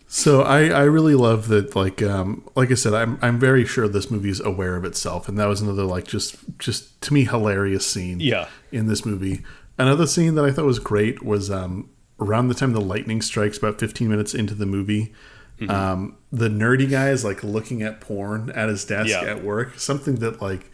So 0.07 0.43
I, 0.43 0.67
I 0.69 0.83
really 0.85 1.15
love 1.17 1.49
that. 1.49 1.75
Like 1.75 2.03
um, 2.03 2.49
like 2.55 2.71
I 2.71 2.75
said, 2.75 2.95
I'm 2.95 3.19
I'm 3.21 3.39
very 3.41 3.65
sure 3.67 3.89
this 3.89 4.11
movie 4.11 4.31
is 4.31 4.41
aware 4.41 4.77
of 4.77 4.85
itself, 4.85 5.29
and 5.29 5.39
that 5.39 5.47
was 5.47 5.61
another 5.61 5.85
like 5.85 6.07
just 6.07 6.37
just 6.59 7.01
to 7.03 7.15
me 7.15 7.25
hilarious 7.25 7.87
scene. 7.87 8.21
Yeah. 8.21 8.49
In 8.71 8.87
this 8.87 9.05
movie, 9.05 9.43
another 9.79 10.07
scene 10.07 10.35
that 10.37 10.45
I 10.45 10.53
thought 10.53 10.67
was 10.67 10.79
great 10.79 11.23
was 11.25 11.51
um 11.51 11.91
around 12.21 12.47
the 12.49 12.55
time 12.55 12.73
the 12.73 12.81
lightning 12.81 13.21
strikes, 13.23 13.59
about 13.59 13.81
15 13.81 14.09
minutes 14.09 14.35
into 14.35 14.55
the 14.55 14.67
movie. 14.67 15.13
Mm-hmm. 15.59 15.71
Um, 15.71 16.17
the 16.33 16.49
nerdy 16.49 16.89
guy 16.89 17.11
is 17.11 17.25
like 17.25 17.43
looking 17.43 17.83
at 17.83 18.01
porn 18.01 18.51
at 18.51 18.69
his 18.69 18.85
desk 18.85 19.11
Yeah. 19.11 19.23
at 19.25 19.43
work. 19.43 19.79
Something 19.79 20.17
that 20.17 20.41
like 20.43 20.71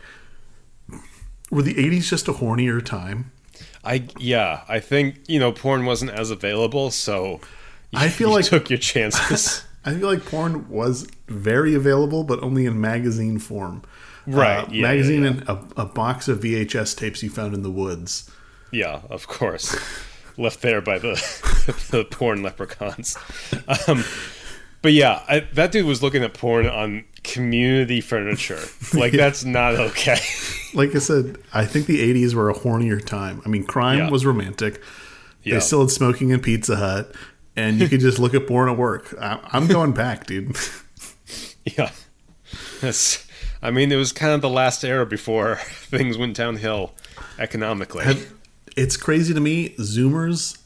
were 1.50 1.62
the 1.62 1.74
80s 1.74 2.08
just 2.08 2.28
a 2.28 2.32
hornier 2.32 2.84
time? 2.84 3.32
I 3.84 4.06
yeah, 4.18 4.62
I 4.68 4.78
think 4.80 5.16
you 5.28 5.38
know 5.38 5.52
porn 5.52 5.84
wasn't 5.86 6.10
as 6.12 6.30
available, 6.30 6.90
so 6.90 7.40
you, 7.90 7.98
I 7.98 8.08
feel 8.08 8.30
like- 8.30 8.44
took 8.46 8.70
your 8.70 8.78
chances. 8.78 9.64
I 9.84 9.94
feel 9.94 10.08
like 10.08 10.26
porn 10.26 10.68
was 10.68 11.08
very 11.28 11.74
available, 11.74 12.22
but 12.22 12.42
only 12.42 12.66
in 12.66 12.78
magazine 12.80 13.38
form. 13.38 13.82
Right, 14.26 14.64
Uh, 14.64 14.66
yeah, 14.70 14.82
magazine 14.82 15.22
yeah, 15.22 15.28
and 15.30 15.48
a, 15.48 15.64
a 15.78 15.84
box 15.86 16.28
of 16.28 16.40
VHS 16.40 16.94
tapes 16.98 17.22
you 17.22 17.30
found 17.30 17.54
in 17.54 17.62
the 17.62 17.70
woods. 17.70 18.30
yeah, 18.70 19.00
of 19.08 19.26
course, 19.26 19.74
left 20.36 20.60
there 20.60 20.82
by 20.82 20.98
the 20.98 21.14
the 21.90 22.04
porn 22.04 22.42
leprechauns. 22.42 23.16
Um, 23.88 24.04
but 24.82 24.92
yeah, 24.92 25.22
I, 25.28 25.40
that 25.54 25.72
dude 25.72 25.86
was 25.86 26.02
looking 26.02 26.22
at 26.22 26.34
porn 26.34 26.66
on 26.66 27.04
community 27.24 28.00
furniture. 28.00 28.60
Like 28.94 29.12
that's 29.12 29.44
not 29.44 29.74
okay. 29.76 30.16
Like 30.74 30.94
I 30.94 30.98
said, 31.00 31.36
I 31.52 31.64
think 31.66 31.86
the 31.86 31.98
80s 32.14 32.32
were 32.34 32.48
a 32.48 32.54
hornier 32.54 33.04
time. 33.04 33.42
I 33.44 33.48
mean, 33.48 33.64
crime 33.64 33.98
Yeah. 33.98 34.10
was 34.10 34.24
romantic. 34.24 34.80
Yeah. 35.42 35.54
They 35.54 35.60
still 35.60 35.80
had 35.80 35.90
smoking 35.90 36.30
in 36.30 36.40
Pizza 36.40 36.76
Hut, 36.76 37.12
and 37.56 37.80
you 37.80 37.88
could 37.88 37.98
just 38.00 38.18
look 38.20 38.34
at 38.34 38.46
porn 38.46 38.68
at 38.68 38.76
work. 38.76 39.12
I, 39.20 39.40
I'm 39.52 39.66
going 39.66 39.92
back, 39.92 40.26
dude. 40.26 40.56
Yeah. 41.76 41.90
That's 42.80 43.26
I 43.62 43.70
mean, 43.70 43.92
it 43.92 43.96
was 43.96 44.12
kind 44.12 44.32
of 44.32 44.40
the 44.40 44.48
last 44.48 44.82
era 44.84 45.04
before 45.04 45.56
things 45.56 46.16
went 46.16 46.36
downhill 46.36 46.94
economically. 47.38 48.04
It's 48.76 48.96
crazy 48.96 49.34
to 49.34 49.40
me. 49.40 49.70
Zoomers 49.78 50.58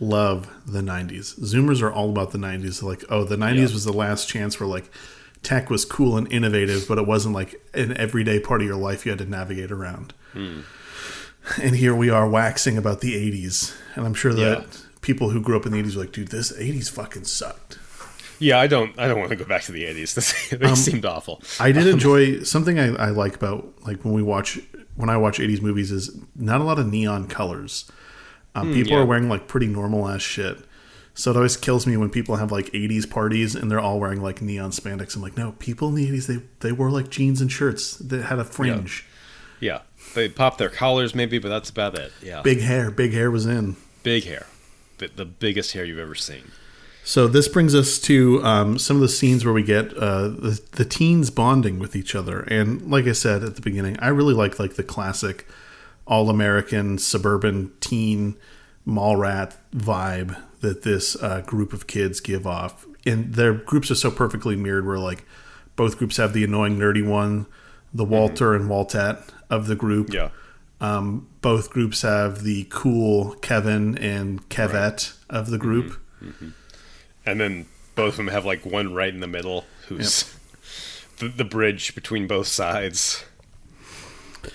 love 0.00 0.48
the 0.66 0.80
90s. 0.80 1.38
Zoomers 1.40 1.82
are 1.82 1.92
all 1.92 2.10
about 2.10 2.30
the 2.32 2.38
90s. 2.38 2.82
Like, 2.82 3.04
oh, 3.10 3.24
the 3.24 3.36
90s 3.36 3.56
Yeah. 3.56 3.62
was 3.74 3.84
the 3.84 3.92
last 3.92 4.28
chance 4.28 4.58
where 4.60 4.68
like 4.68 4.90
tech 5.42 5.70
was 5.70 5.84
cool 5.84 6.16
and 6.16 6.30
innovative, 6.32 6.86
but 6.88 6.98
it 6.98 7.06
wasn't 7.06 7.34
like 7.34 7.60
an 7.74 7.96
everyday 7.96 8.40
part 8.40 8.60
of 8.60 8.66
your 8.66 8.76
life 8.76 9.04
you 9.06 9.10
had 9.12 9.18
to 9.18 9.26
navigate 9.26 9.70
around. 9.72 10.12
Hmm. 10.32 10.60
And 11.62 11.76
here 11.76 11.94
we 11.94 12.10
are 12.10 12.28
waxing 12.28 12.76
about 12.76 13.00
the 13.00 13.14
80s. 13.14 13.72
And 13.94 14.04
I'm 14.06 14.14
sure 14.14 14.34
that 14.34 14.58
Yeah. 14.58 14.64
people 15.00 15.30
who 15.30 15.40
grew 15.40 15.56
up 15.56 15.64
in 15.66 15.72
the 15.72 15.78
80s 15.82 15.94
were 15.96 16.02
like, 16.02 16.12
dude, 16.12 16.28
this 16.28 16.52
80s 16.52 16.88
fucking 16.90 17.24
sucked. 17.24 17.78
yeah, 18.40 18.58
I 18.60 18.66
don't 18.66 18.96
I 18.98 19.08
don't 19.08 19.18
want 19.18 19.30
to 19.30 19.36
go 19.36 19.44
back 19.44 19.62
to 19.62 19.72
the 19.72 19.84
80s. 19.84 20.48
they 20.58 20.66
Um, 20.66 20.76
seemed 20.76 21.04
awful. 21.06 21.42
I 21.58 21.72
did 21.72 21.86
enjoy 21.86 22.42
something 22.42 22.78
I, 22.78 22.94
I 22.96 23.08
like 23.10 23.34
about 23.34 23.72
like 23.86 24.04
when 24.04 24.12
we 24.14 24.22
watch 24.22 24.58
when 24.96 25.08
I 25.08 25.16
watch 25.16 25.38
80s 25.38 25.62
movies 25.62 25.90
is 25.92 26.10
not 26.36 26.60
a 26.60 26.64
lot 26.64 26.78
of 26.78 26.86
neon 26.90 27.26
colors. 27.28 27.90
Um, 28.60 28.74
people 28.74 28.92
yeah. 28.92 29.00
are 29.00 29.06
wearing 29.06 29.28
like 29.28 29.48
pretty 29.48 29.66
normal 29.66 30.08
ass 30.08 30.22
shit. 30.22 30.58
So 31.14 31.32
it 31.32 31.36
always 31.36 31.56
kills 31.56 31.84
me 31.86 31.96
when 31.96 32.10
people 32.10 32.36
have 32.36 32.52
like 32.52 32.66
80s 32.66 33.10
parties 33.10 33.56
and 33.56 33.70
they're 33.70 33.80
all 33.80 33.98
wearing 33.98 34.22
like 34.22 34.40
neon 34.40 34.70
spandex. 34.70 35.16
I'm 35.16 35.22
like, 35.22 35.36
no, 35.36 35.52
people 35.52 35.88
in 35.88 35.96
the 35.96 36.08
80s 36.08 36.26
they 36.26 36.42
they 36.60 36.72
wore 36.72 36.90
like 36.90 37.10
jeans 37.10 37.40
and 37.40 37.50
shirts 37.50 37.96
that 37.96 38.24
had 38.24 38.38
a 38.38 38.44
fringe. 38.44 39.04
Yeah. 39.58 39.80
They 40.14 40.28
popped 40.28 40.58
their 40.58 40.68
collars 40.68 41.14
maybe, 41.14 41.38
but 41.38 41.48
that's 41.48 41.70
about 41.70 41.98
it. 41.98 42.12
Yeah. 42.22 42.42
Big 42.42 42.60
hair, 42.60 42.90
big 42.90 43.12
hair 43.12 43.30
was 43.30 43.46
in. 43.46 43.76
Big 44.04 44.24
hair. 44.24 44.46
The, 44.98 45.08
the 45.08 45.24
biggest 45.24 45.72
hair 45.72 45.84
you've 45.84 45.98
ever 45.98 46.14
seen. 46.14 46.52
So 47.08 47.26
this 47.26 47.48
brings 47.48 47.74
us 47.74 47.98
to 48.00 48.44
um, 48.44 48.78
some 48.78 48.96
of 48.96 49.00
the 49.00 49.08
scenes 49.08 49.42
where 49.42 49.54
we 49.54 49.62
get 49.62 49.96
uh, 49.96 50.28
the, 50.28 50.60
the 50.72 50.84
teens 50.84 51.30
bonding 51.30 51.78
with 51.78 51.96
each 51.96 52.14
other, 52.14 52.40
and 52.40 52.90
like 52.90 53.06
I 53.06 53.12
said 53.12 53.42
at 53.42 53.54
the 53.54 53.62
beginning, 53.62 53.98
I 53.98 54.08
really 54.08 54.34
like 54.34 54.58
like 54.58 54.74
the 54.74 54.82
classic 54.82 55.46
all 56.08 56.30
American 56.30 56.98
suburban 56.98 57.70
teen 57.78 58.36
mall 58.84 59.14
rat 59.14 59.56
vibe 59.72 60.42
that 60.60 60.82
this 60.82 61.14
uh, 61.22 61.42
group 61.42 61.72
of 61.72 61.86
kids 61.86 62.18
give 62.20 62.46
off, 62.46 62.84
and 63.06 63.34
their 63.34 63.54
groups 63.54 63.90
are 63.90 63.94
so 63.94 64.10
perfectly 64.10 64.56
mirrored. 64.56 64.86
Where 64.86 64.98
like 64.98 65.24
both 65.76 65.98
groups 65.98 66.16
have 66.16 66.32
the 66.32 66.42
annoying 66.42 66.78
nerdy 66.78 67.06
one, 67.06 67.46
the 67.94 68.04
Walter 68.04 68.54
and 68.54 68.68
Waltet 68.68 69.22
of 69.48 69.68
the 69.68 69.76
group. 69.76 70.12
Yeah. 70.12 70.30
Um, 70.80 71.28
both 71.40 71.70
groups 71.70 72.02
have 72.02 72.42
the 72.42 72.66
cool 72.70 73.34
Kevin 73.36 73.98
and 73.98 74.48
Kevette 74.48 75.16
of 75.28 75.50
the 75.50 75.58
group. 75.58 76.00
And 77.26 77.40
then 77.40 77.66
both 77.94 78.10
of 78.10 78.16
them 78.16 78.28
have 78.28 78.44
like 78.44 78.64
one 78.64 78.94
right 78.94 79.12
in 79.12 79.20
the 79.20 79.26
middle 79.26 79.64
who's 79.88 80.34
the, 81.18 81.28
the 81.28 81.44
bridge 81.44 81.94
between 81.94 82.26
both 82.26 82.46
sides. 82.46 83.24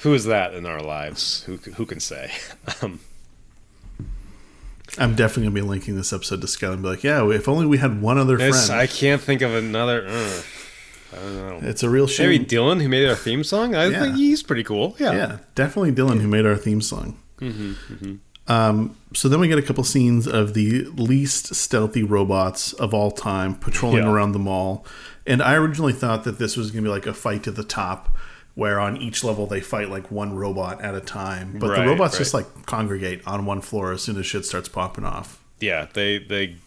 Who 0.01 0.13
is 0.13 0.25
that 0.25 0.53
in 0.53 0.65
our 0.65 0.81
lives? 0.81 1.43
Who 1.43 1.57
who 1.57 1.85
can 1.85 1.99
say? 1.99 2.31
Um, 2.81 2.99
I'm 4.97 5.15
definitely 5.15 5.43
gonna 5.45 5.55
be 5.55 5.61
linking 5.61 5.95
this 5.95 6.13
episode 6.13 6.41
to 6.41 6.47
Scott 6.47 6.73
and 6.73 6.81
be 6.83 6.89
like, 6.89 7.03
"Yeah, 7.03 7.27
if 7.31 7.47
only 7.49 7.65
we 7.65 7.77
had 7.79 8.01
one 8.01 8.17
other 8.17 8.37
friend." 8.37 8.71
I 8.71 8.85
can't 8.87 9.21
think 9.21 9.41
of 9.41 9.53
another. 9.55 10.05
Uh, 10.07 10.41
I 11.13 11.15
don't 11.15 11.35
know. 11.63 11.67
it's 11.69 11.81
a 11.83 11.89
real 11.89 12.05
shame. 12.07 12.29
Maybe 12.29 12.45
Dylan, 12.45 12.81
who 12.81 12.89
made 12.89 13.07
our 13.07 13.15
theme 13.15 13.43
song. 13.43 13.73
I 13.75 13.87
Yeah. 13.87 14.01
think 14.01 14.15
he's 14.17 14.43
pretty 14.43 14.63
cool. 14.63 14.95
Yeah. 14.99 15.13
yeah, 15.13 15.37
definitely 15.55 15.93
Dylan 15.93 16.21
who 16.21 16.27
made 16.27 16.45
our 16.45 16.55
theme 16.57 16.81
song. 16.81 17.17
Um, 18.47 18.95
so 19.13 19.29
then 19.29 19.39
we 19.39 19.47
get 19.47 19.57
a 19.57 19.61
couple 19.61 19.83
scenes 19.83 20.27
of 20.27 20.53
the 20.53 20.83
least 20.95 21.55
stealthy 21.55 22.03
robots 22.03 22.73
of 22.73 22.93
all 22.93 23.09
time 23.11 23.55
patrolling 23.55 24.03
Yeah. 24.03 24.11
around 24.11 24.33
the 24.33 24.39
mall, 24.39 24.85
and 25.25 25.41
I 25.41 25.55
originally 25.55 25.93
thought 25.93 26.23
that 26.25 26.39
this 26.39 26.57
was 26.57 26.69
gonna 26.71 26.81
be 26.83 26.89
like 26.89 27.07
a 27.07 27.13
fight 27.13 27.43
to 27.43 27.51
the 27.51 27.63
top. 27.63 28.12
Where 28.55 28.79
on 28.79 28.97
each 28.97 29.23
level 29.23 29.47
they 29.47 29.61
fight 29.61 29.89
like 29.89 30.11
one 30.11 30.36
robot 30.36 30.82
at 30.82 30.93
a 30.93 31.01
time, 31.01 31.57
but 31.57 31.75
the 31.75 31.86
robots 31.86 32.13
right. 32.13 32.19
just 32.19 32.34
like 32.36 32.65
congregate 32.67 33.25
on 33.25 33.47
one 33.47 33.61
floor 33.61 33.91
as 33.91 34.03
soon 34.03 34.17
as 34.17 34.28
shit 34.28 34.45
starts 34.45 34.69
popping 34.69 35.05
off. 35.05 35.43
Yeah, 35.59 35.88
they 35.91 36.19
they 36.19 36.57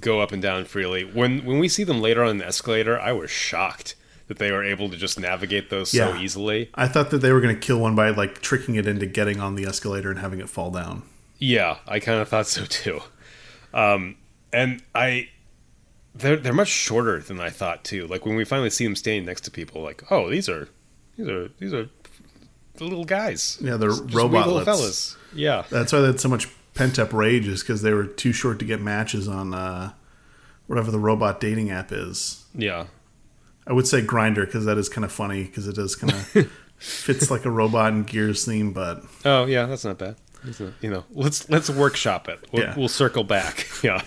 go 0.00 0.20
up 0.20 0.32
and 0.32 0.40
down 0.40 0.64
freely. 0.64 1.02
When 1.04 1.44
when 1.44 1.58
we 1.58 1.68
see 1.68 1.82
them 1.82 2.00
later 2.00 2.22
on 2.22 2.38
the 2.38 2.46
escalator, 2.46 3.00
I 3.00 3.12
was 3.12 3.30
shocked 3.30 3.96
that 4.28 4.38
they 4.38 4.50
were 4.50 4.64
able 4.64 4.88
to 4.88 4.96
just 4.96 5.18
navigate 5.18 5.70
those 5.70 5.90
so 5.90 6.16
easily. 6.16 6.70
I 6.74 6.88
thought 6.88 7.10
that 7.10 7.18
they 7.18 7.32
were 7.32 7.40
going 7.40 7.54
to 7.54 7.60
kill 7.60 7.78
one 7.78 7.94
by 7.94 8.10
like 8.10 8.40
tricking 8.40 8.76
it 8.76 8.86
into 8.86 9.06
getting 9.06 9.40
on 9.40 9.54
the 9.54 9.66
escalator 9.66 10.10
and 10.10 10.18
having 10.18 10.40
it 10.40 10.48
fall 10.48 10.70
down. 10.70 11.02
Yeah, 11.38 11.78
I 11.86 12.00
kind 12.00 12.20
of 12.20 12.28
thought 12.28 12.46
so 12.46 12.64
too. 12.64 13.00
Um, 13.74 14.16
and 14.52 14.82
I, 14.94 15.28
they're 16.14 16.36
they're 16.36 16.54
much 16.54 16.68
shorter 16.68 17.18
than 17.18 17.40
I 17.40 17.50
thought 17.50 17.84
too. 17.84 18.06
Like 18.06 18.24
when 18.24 18.36
we 18.36 18.44
finally 18.44 18.70
see 18.70 18.84
them 18.84 18.96
standing 18.96 19.26
next 19.26 19.42
to 19.42 19.50
people, 19.50 19.82
like, 19.82 20.10
oh, 20.10 20.30
these 20.30 20.48
are 20.48 20.68
these 21.16 21.28
are 21.28 21.48
these 21.58 21.72
are 21.74 21.88
the 22.76 22.84
little 22.84 23.04
guys. 23.04 23.58
Yeah, 23.60 23.76
they're 23.76 23.90
Just 23.90 24.04
wee 24.04 24.18
little 24.20 24.64
fellas. 24.64 25.16
Yeah, 25.34 25.64
That's 25.70 25.92
why 25.92 26.00
they 26.00 26.06
had 26.08 26.20
so 26.20 26.28
much 26.28 26.48
pent 26.74 26.98
up 26.98 27.12
rage 27.12 27.46
is 27.48 27.60
because 27.62 27.82
they 27.82 27.92
were 27.92 28.06
too 28.06 28.32
short 28.32 28.58
to 28.60 28.64
get 28.64 28.80
matches 28.80 29.28
on 29.28 29.54
uh, 29.54 29.92
whatever 30.66 30.90
the 30.90 30.98
robot 30.98 31.40
dating 31.40 31.70
app 31.70 31.90
is. 31.92 32.44
yeah. 32.54 32.86
I 33.66 33.72
would 33.72 33.86
say 33.86 34.02
Grindr 34.02 34.44
because 34.44 34.66
that 34.66 34.76
is 34.76 34.90
kind 34.90 35.06
of 35.06 35.12
funny 35.12 35.44
because 35.44 35.66
it 35.66 35.74
does 35.76 35.96
kind 35.96 36.12
of 36.12 36.50
fits 36.76 37.30
like 37.30 37.46
a 37.46 37.50
robot 37.50 37.92
and 37.94 38.06
Gears 38.06 38.44
theme, 38.44 38.72
but 38.74 39.02
Oh 39.24 39.46
yeah, 39.46 39.64
that's 39.66 39.84
not 39.86 39.96
bad. 39.98 40.16
That's 40.44 40.60
not- 40.60 40.72
you 40.82 40.90
know, 40.90 41.04
let's 41.12 41.48
let's 41.48 41.70
workshop 41.70 42.28
it. 42.28 42.40
We'll, 42.52 42.62
Yeah. 42.62 42.74
we'll 42.76 42.88
circle 42.88 43.24
back. 43.24 43.66
Yeah. 43.82 44.02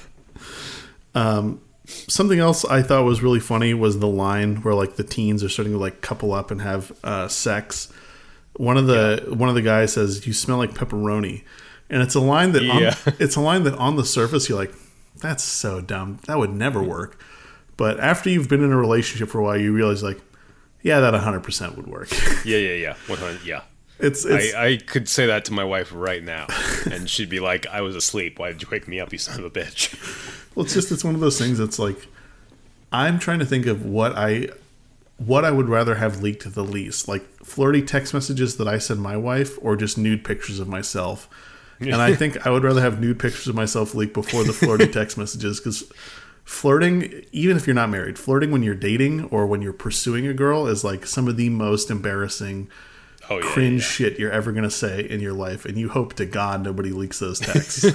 Something 1.87 2.39
else 2.39 2.65
I 2.65 2.81
thought 2.81 3.03
was 3.05 3.21
really 3.23 3.39
funny 3.39 3.73
was 3.73 3.99
the 3.99 4.07
line 4.07 4.57
where 4.57 4.73
like 4.75 4.95
the 4.95 5.03
teens 5.03 5.43
are 5.43 5.49
starting 5.49 5.73
to 5.73 5.79
like 5.79 6.01
couple 6.01 6.33
up 6.33 6.51
and 6.51 6.61
have 6.61 6.91
uh, 7.03 7.27
sex. 7.27 7.91
One 8.55 8.77
of 8.77 8.87
the 8.87 9.25
one 9.29 9.49
of 9.49 9.55
the 9.55 9.61
guys 9.61 9.93
says, 9.93 10.25
"You 10.27 10.33
smell 10.33 10.57
like 10.57 10.71
pepperoni," 10.73 11.43
and 11.89 12.01
it's 12.01 12.15
a 12.15 12.19
line 12.19 12.51
that 12.53 12.63
Yeah. 12.63 12.95
on, 13.05 13.13
it's 13.19 13.35
a 13.35 13.41
line 13.41 13.63
that 13.63 13.75
on 13.75 13.95
the 13.95 14.05
surface 14.05 14.49
you're 14.49 14.57
like, 14.57 14.73
"That's 15.21 15.43
so 15.43 15.79
dumb. 15.81 16.19
That 16.27 16.37
would 16.37 16.51
never 16.53 16.81
work." 16.83 17.19
But 17.77 17.99
after 17.99 18.29
you've 18.31 18.49
been 18.49 18.63
in 18.63 18.71
a 18.71 18.77
relationship 18.77 19.29
for 19.29 19.39
a 19.39 19.43
while, 19.43 19.57
you 19.57 19.71
realize 19.71 20.01
like, 20.01 20.19
yeah, 20.81 20.99
that 21.01 21.13
100 21.13 21.41
percent 21.43 21.77
would 21.77 21.85
work. 21.87 22.09
Yeah, 22.43 22.57
yeah, 22.57 22.73
yeah. 22.73 22.95
One 23.05 23.19
hundred. 23.19 23.45
Yeah. 23.45 23.61
It's 23.99 24.25
it's 24.25 24.53
I, 24.53 24.65
I 24.65 24.77
could 24.77 25.09
say 25.09 25.25
that 25.27 25.45
to 25.45 25.53
my 25.53 25.63
wife 25.63 25.91
right 25.93 26.23
now, 26.23 26.47
and 26.91 27.09
she'd 27.09 27.29
be 27.29 27.39
like, 27.39 27.65
"I 27.67 27.81
was 27.81 27.95
asleep. 27.95 28.39
Why 28.39 28.51
did 28.51 28.61
you 28.61 28.67
wake 28.71 28.87
me 28.87 28.99
up, 28.99 29.11
you 29.11 29.17
son 29.17 29.39
of 29.39 29.45
a 29.45 29.49
bitch?" 29.49 30.33
Well, 30.55 30.65
it's 30.65 30.73
just 30.73 30.91
it's 30.91 31.03
one 31.03 31.13
of 31.13 31.21
those 31.21 31.37
things 31.37 31.59
that's 31.59 31.77
like 31.77 32.07
I'm 32.91 33.19
trying 33.19 33.37
to 33.37 33.45
think 33.45 33.67
of 33.67 33.85
what 33.85 34.17
I 34.17 34.49
what 35.17 35.45
I 35.45 35.51
would 35.51 35.67
rather 35.67 35.95
have 35.95 36.21
leaked 36.21 36.51
the 36.51 36.63
least, 36.63 37.07
like 37.07 37.23
flirty 37.43 37.81
text 37.81 38.13
messages 38.13 38.57
that 38.57 38.67
I 38.67 38.77
send 38.77 39.01
my 39.01 39.17
wife, 39.17 39.57
or 39.61 39.75
just 39.75 39.97
nude 39.97 40.23
pictures 40.23 40.59
of 40.59 40.67
myself. 40.67 41.29
And 41.79 41.95
I 41.95 42.15
think 42.15 42.45
I 42.45 42.49
would 42.49 42.63
rather 42.63 42.81
have 42.81 42.99
nude 42.99 43.19
pictures 43.19 43.47
of 43.47 43.55
myself 43.55 43.93
leaked 43.93 44.13
before 44.13 44.43
the 44.43 44.53
flirty 44.53 44.87
text 44.91 45.17
messages 45.17 45.59
because 45.59 45.91
flirting, 46.43 47.25
even 47.31 47.57
if 47.57 47.67
you're 47.67 47.75
not 47.75 47.89
married, 47.89 48.17
flirting 48.17 48.51
when 48.51 48.63
you're 48.63 48.75
dating 48.75 49.25
or 49.25 49.45
when 49.45 49.61
you're 49.61 49.73
pursuing 49.73 50.27
a 50.27 50.33
girl 50.33 50.67
is 50.67 50.83
like 50.83 51.05
some 51.05 51.27
of 51.27 51.37
the 51.37 51.49
most 51.49 51.91
embarrassing, 51.91 52.69
Oh 53.29 53.39
yeah. 53.39 53.51
cringe 53.51 53.83
shit 53.83 54.19
you're 54.19 54.31
ever 54.31 54.51
gonna 54.51 54.69
say 54.69 55.01
in 55.01 55.19
your 55.19 55.33
life. 55.33 55.65
And 55.65 55.77
you 55.77 55.89
hope 55.89 56.13
to 56.15 56.25
God 56.25 56.63
nobody 56.63 56.91
leaks 56.91 57.19
those 57.19 57.39
texts. 57.39 57.85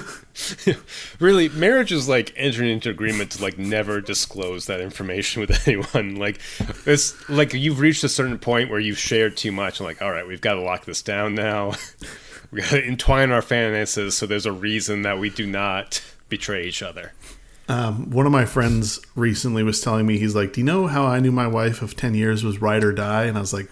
really, 1.19 1.49
marriage 1.49 1.91
is 1.91 2.07
like 2.07 2.33
entering 2.35 2.69
into 2.69 2.89
agreement 2.89 3.31
to 3.31 3.41
like 3.41 3.57
never 3.57 4.01
disclose 4.01 4.67
that 4.67 4.81
information 4.81 5.41
with 5.41 5.67
anyone. 5.67 6.15
Like 6.15 6.39
it's 6.85 7.29
like 7.29 7.53
you've 7.53 7.79
reached 7.79 8.03
a 8.03 8.09
certain 8.09 8.37
point 8.37 8.69
where 8.69 8.79
you've 8.79 8.99
shared 8.99 9.37
too 9.37 9.51
much. 9.51 9.79
I'm 9.79 9.85
like, 9.85 10.01
all 10.01 10.11
right, 10.11 10.27
we've 10.27 10.41
got 10.41 10.53
to 10.53 10.61
lock 10.61 10.85
this 10.85 11.01
down 11.01 11.35
now. 11.35 11.73
we 12.51 12.61
got 12.61 12.71
to 12.71 12.85
entwine 12.85 13.31
our 13.31 13.41
finances 13.41 14.15
so 14.15 14.25
there's 14.25 14.45
a 14.45 14.51
reason 14.51 15.01
that 15.03 15.17
we 15.19 15.29
do 15.29 15.45
not 15.45 16.03
betray 16.29 16.65
each 16.65 16.83
other. 16.83 17.13
Um, 17.69 18.11
one 18.11 18.25
of 18.25 18.31
my 18.31 18.45
friends 18.45 18.99
recently 19.15 19.63
was 19.63 19.79
telling 19.79 20.05
me, 20.05 20.17
he's 20.17 20.35
like, 20.35 20.53
Do 20.53 20.61
you 20.61 20.65
know 20.65 20.87
how 20.87 21.05
I 21.05 21.19
knew 21.19 21.31
my 21.31 21.47
wife 21.47 21.81
of 21.81 21.95
10 21.95 22.13
years 22.13 22.43
was 22.43 22.61
ride 22.61 22.83
or 22.83 22.91
die? 22.91 23.23
And 23.23 23.37
I 23.37 23.41
was 23.41 23.53
like, 23.53 23.69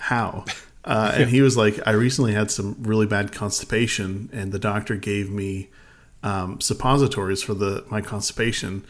How? 0.00 0.44
Uh, 0.82 1.12
and 1.14 1.28
he 1.28 1.42
was 1.42 1.58
like, 1.58 1.78
I 1.86 1.90
recently 1.90 2.32
had 2.32 2.50
some 2.50 2.74
really 2.80 3.04
bad 3.04 3.32
constipation, 3.32 4.30
and 4.32 4.50
the 4.50 4.58
doctor 4.58 4.96
gave 4.96 5.30
me 5.30 5.68
um, 6.22 6.58
suppositories 6.58 7.42
for 7.42 7.52
the 7.52 7.84
my 7.90 8.00
constipation. 8.00 8.84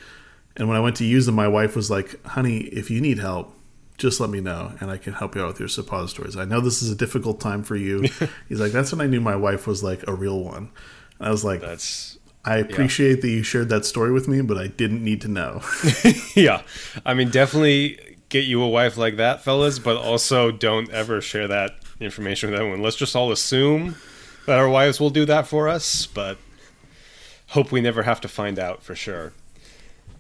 And 0.56 0.68
when 0.68 0.76
I 0.76 0.80
went 0.80 0.94
to 0.96 1.04
use 1.04 1.26
them, 1.26 1.34
my 1.34 1.48
wife 1.48 1.74
was 1.74 1.90
like, 1.90 2.24
Honey, 2.24 2.58
if 2.58 2.90
you 2.90 3.00
need 3.00 3.18
help, 3.18 3.52
just 3.98 4.20
let 4.20 4.30
me 4.30 4.40
know 4.40 4.72
and 4.80 4.90
I 4.90 4.98
can 4.98 5.14
help 5.14 5.34
you 5.34 5.42
out 5.42 5.48
with 5.48 5.58
your 5.61 5.68
suppositories. 5.68 6.36
I 6.36 6.44
know 6.44 6.61
this 6.61 6.82
is 6.82 6.90
a 6.90 6.96
difficult 6.96 7.40
time 7.40 7.62
for 7.62 7.76
you. 7.76 8.02
He's 8.48 8.61
like, 8.61 8.72
That's 8.72 8.92
when 8.92 9.00
I 9.00 9.06
knew 9.06 9.20
my 9.20 9.36
wife 9.36 9.66
was 9.66 9.82
like 9.82 10.06
a 10.08 10.14
real 10.14 10.42
one. 10.42 10.70
And 11.18 11.28
I 11.28 11.30
was 11.30 11.44
like, 11.44 11.61
That's 11.61 12.18
I 12.44 12.56
appreciate 12.56 13.20
that 13.20 13.28
you 13.28 13.42
shared 13.42 13.68
that 13.68 13.84
story 13.84 14.12
with 14.12 14.26
me, 14.26 14.40
but 14.40 14.56
I 14.56 14.68
didn't 14.68 15.04
need 15.04 15.20
to 15.22 15.28
know. 15.28 15.61
yeah. 16.34 16.62
I 17.04 17.12
mean, 17.12 17.28
definitely 17.28 18.09
get 18.31 18.45
you 18.45 18.62
a 18.62 18.68
wife 18.68 18.97
like 18.97 19.16
that, 19.16 19.43
fellas, 19.43 19.78
but 19.78 19.97
also 19.97 20.51
don't 20.51 20.91
ever 20.91 21.20
share 21.20 21.47
that 21.49 21.76
information 22.01 22.51
with 22.51 22.61
anyone. 22.61 22.81
Let's 22.81 22.97
just 22.97 23.14
all 23.14 23.31
assume 23.31 23.97
that 24.47 24.59
our 24.59 24.68
wives 24.68 24.99
will 24.99 25.11
do 25.11 25.26
that 25.26 25.47
for 25.47 25.68
us, 25.68 26.07
but 26.07 26.39
hope 27.49 27.70
we 27.70 27.81
never 27.81 28.05
have 28.05 28.20
to 28.22 28.28
find 28.28 28.59
out 28.59 28.83
for 28.83 28.95
sure. 28.95 29.33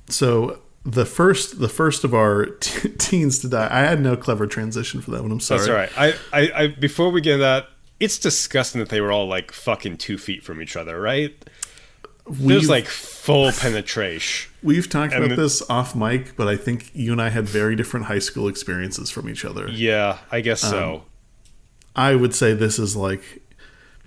so 0.08 0.60
the 0.84 1.04
first, 1.04 1.60
the 1.60 1.68
first 1.68 2.04
of 2.04 2.14
our 2.14 2.46
t- 2.60 2.88
teens 2.90 3.38
to 3.40 3.48
die. 3.48 3.68
I 3.70 3.80
had 3.80 4.00
no 4.00 4.16
clever 4.16 4.46
transition 4.46 5.00
for 5.00 5.10
that 5.12 5.22
one. 5.22 5.30
I'm 5.30 5.40
sorry. 5.40 5.60
That's 5.60 5.70
all 5.70 5.76
right. 5.76 6.16
I, 6.32 6.42
I, 6.42 6.62
I, 6.62 6.66
before 6.68 7.10
we 7.10 7.20
get 7.20 7.38
that, 7.38 7.68
it's 8.00 8.18
disgusting 8.18 8.78
that 8.78 8.88
they 8.88 9.00
were 9.00 9.12
all 9.12 9.28
like 9.28 9.52
fucking 9.52 9.98
two 9.98 10.16
feet 10.16 10.42
from 10.42 10.62
each 10.62 10.76
other, 10.76 10.98
right? 11.00 11.36
There's 12.30 12.68
like 12.68 12.86
full 12.86 13.52
penetration. 13.52 14.50
we've 14.62 14.88
talked 14.88 15.12
and 15.12 15.24
about 15.24 15.36
the- 15.36 15.42
this 15.42 15.62
off 15.70 15.94
mic, 15.94 16.36
but 16.36 16.48
I 16.48 16.56
think 16.56 16.90
you 16.94 17.12
and 17.12 17.20
I 17.20 17.30
had 17.30 17.48
very 17.48 17.76
different 17.76 18.06
high 18.06 18.18
school 18.18 18.48
experiences 18.48 19.10
from 19.10 19.28
each 19.28 19.44
other. 19.44 19.68
Yeah, 19.68 20.18
I 20.30 20.40
guess 20.40 20.60
so. 20.60 20.94
Um, 20.94 21.00
I 21.96 22.14
would 22.14 22.34
say 22.34 22.54
this 22.54 22.78
is 22.78 22.96
like, 22.96 23.42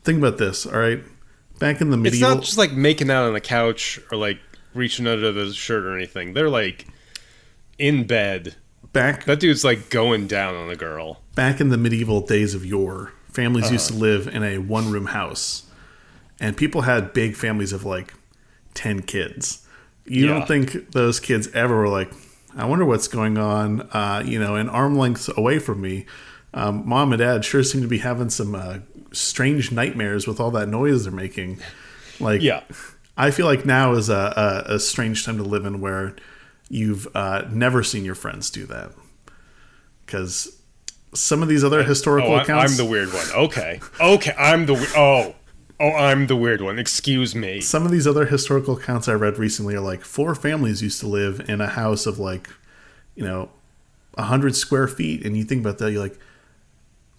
think 0.04 0.20
about 0.20 0.38
this. 0.38 0.66
All 0.66 0.80
right, 0.80 1.04
back 1.60 1.82
in 1.82 1.90
the 1.90 1.98
medieval 1.98 2.30
it's 2.30 2.36
not 2.36 2.44
just 2.44 2.58
like 2.58 2.72
making 2.72 3.10
out 3.10 3.26
on 3.26 3.34
the 3.34 3.42
couch 3.42 4.00
or 4.12 4.18
like 4.18 4.40
reaching 4.74 5.08
under 5.08 5.32
the 5.32 5.54
shirt 5.54 5.84
or 5.84 5.96
anything. 5.96 6.34
They're 6.34 6.50
like 6.50 6.88
in 7.78 8.06
bed. 8.06 8.56
back 8.92 9.26
That 9.26 9.40
dude's 9.40 9.64
like 9.64 9.90
going 9.90 10.28
down 10.28 10.56
on 10.56 10.70
a 10.70 10.76
girl. 10.76 11.22
back 11.36 11.60
in 11.60 11.70
the 11.70 11.78
medieval 11.78 12.22
days 12.22 12.54
of 12.54 12.66
yore, 12.66 13.12
families 13.32 13.72
used 13.72 13.92
uh-huh. 13.92 14.00
to 14.00 14.06
live 14.06 14.28
in 14.28 14.44
a 14.44 14.58
one 14.60 14.92
room 14.92 15.08
house. 15.08 15.64
And 16.44 16.58
people 16.58 16.82
had 16.82 17.14
big 17.14 17.36
families 17.36 17.72
of 17.72 17.86
like 17.86 18.14
10 18.74 19.04
kids. 19.04 19.66
You 20.06 20.26
Yeah. 20.28 20.34
don't 20.34 20.48
think 20.48 20.92
those 20.92 21.20
kids 21.22 21.48
ever 21.54 21.78
were 21.78 21.88
like, 21.88 22.12
I 22.56 22.66
wonder 22.66 22.84
what's 22.86 23.08
going 23.08 23.38
on, 23.38 23.82
uh, 23.94 24.22
you 24.26 24.38
know, 24.40 24.56
an 24.56 24.68
arm 24.70 24.96
length 24.98 25.30
away 25.38 25.58
from 25.60 25.80
me. 25.82 26.06
Um, 26.54 26.84
Mom 26.88 27.14
and 27.14 27.20
dad 27.20 27.46
sure 27.46 27.64
seem 27.64 27.82
to 27.82 27.88
be 27.88 28.00
having 28.00 28.30
some 28.30 28.54
uh, 28.56 28.80
strange 29.14 29.72
nightmares 29.72 30.28
with 30.28 30.40
all 30.42 30.52
that 30.52 30.68
noise 30.68 31.04
they're 31.06 31.14
making. 31.14 31.60
Like, 32.20 32.42
Yeah. 32.42 32.62
I 33.16 33.32
feel 33.32 33.46
like 33.46 33.66
now 33.66 33.94
is 33.94 34.10
a, 34.10 34.64
a, 34.68 34.76
a 34.76 34.80
strange 34.80 35.24
time 35.26 35.38
to 35.38 35.44
live 35.44 35.66
in 35.66 35.80
where 35.82 36.16
you've 36.70 37.08
uh, 37.16 37.44
never 37.50 37.84
seen 37.84 38.04
your 38.04 38.16
friends 38.16 38.50
do 38.50 38.66
that. 38.66 38.92
Because 40.06 40.58
some 41.14 41.42
of 41.42 41.48
these 41.48 41.64
other 41.64 41.84
historical 41.84 42.32
Oh, 42.32 42.36
I, 42.36 42.42
accounts. 42.44 42.72
I'm 42.72 42.78
the 42.86 42.90
weird 42.92 43.14
one. 43.14 43.26
Okay. 43.34 43.80
Okay, 44.02 44.34
I'm 44.38 44.66
the 44.66 44.76
oh. 44.98 45.36
Oh, 45.84 45.92
I'm 45.92 46.28
the 46.28 46.36
weird 46.38 46.62
one. 46.62 46.80
Excuse 46.80 47.36
me. 47.36 47.60
some 47.60 47.86
of 47.86 47.92
these 47.92 48.08
other 48.08 48.26
historical 48.26 48.78
accounts 48.78 49.10
I 49.10 49.14
read 49.14 49.38
recently 49.38 49.76
are 49.76 49.82
like 49.82 50.04
four 50.06 50.34
families 50.34 50.82
used 50.82 51.02
to 51.02 51.08
live 51.08 51.42
in 51.50 51.60
a 51.60 51.68
house 51.68 52.06
of 52.06 52.20
like, 52.20 52.50
you 53.16 53.24
know, 53.26 53.50
a 54.18 54.24
hundred 54.24 54.56
square 54.56 54.88
feet, 54.88 55.26
and 55.26 55.36
you 55.36 55.44
think 55.44 55.60
about 55.62 55.80
that, 55.80 55.92
you're 55.92 56.02
like, 56.02 56.18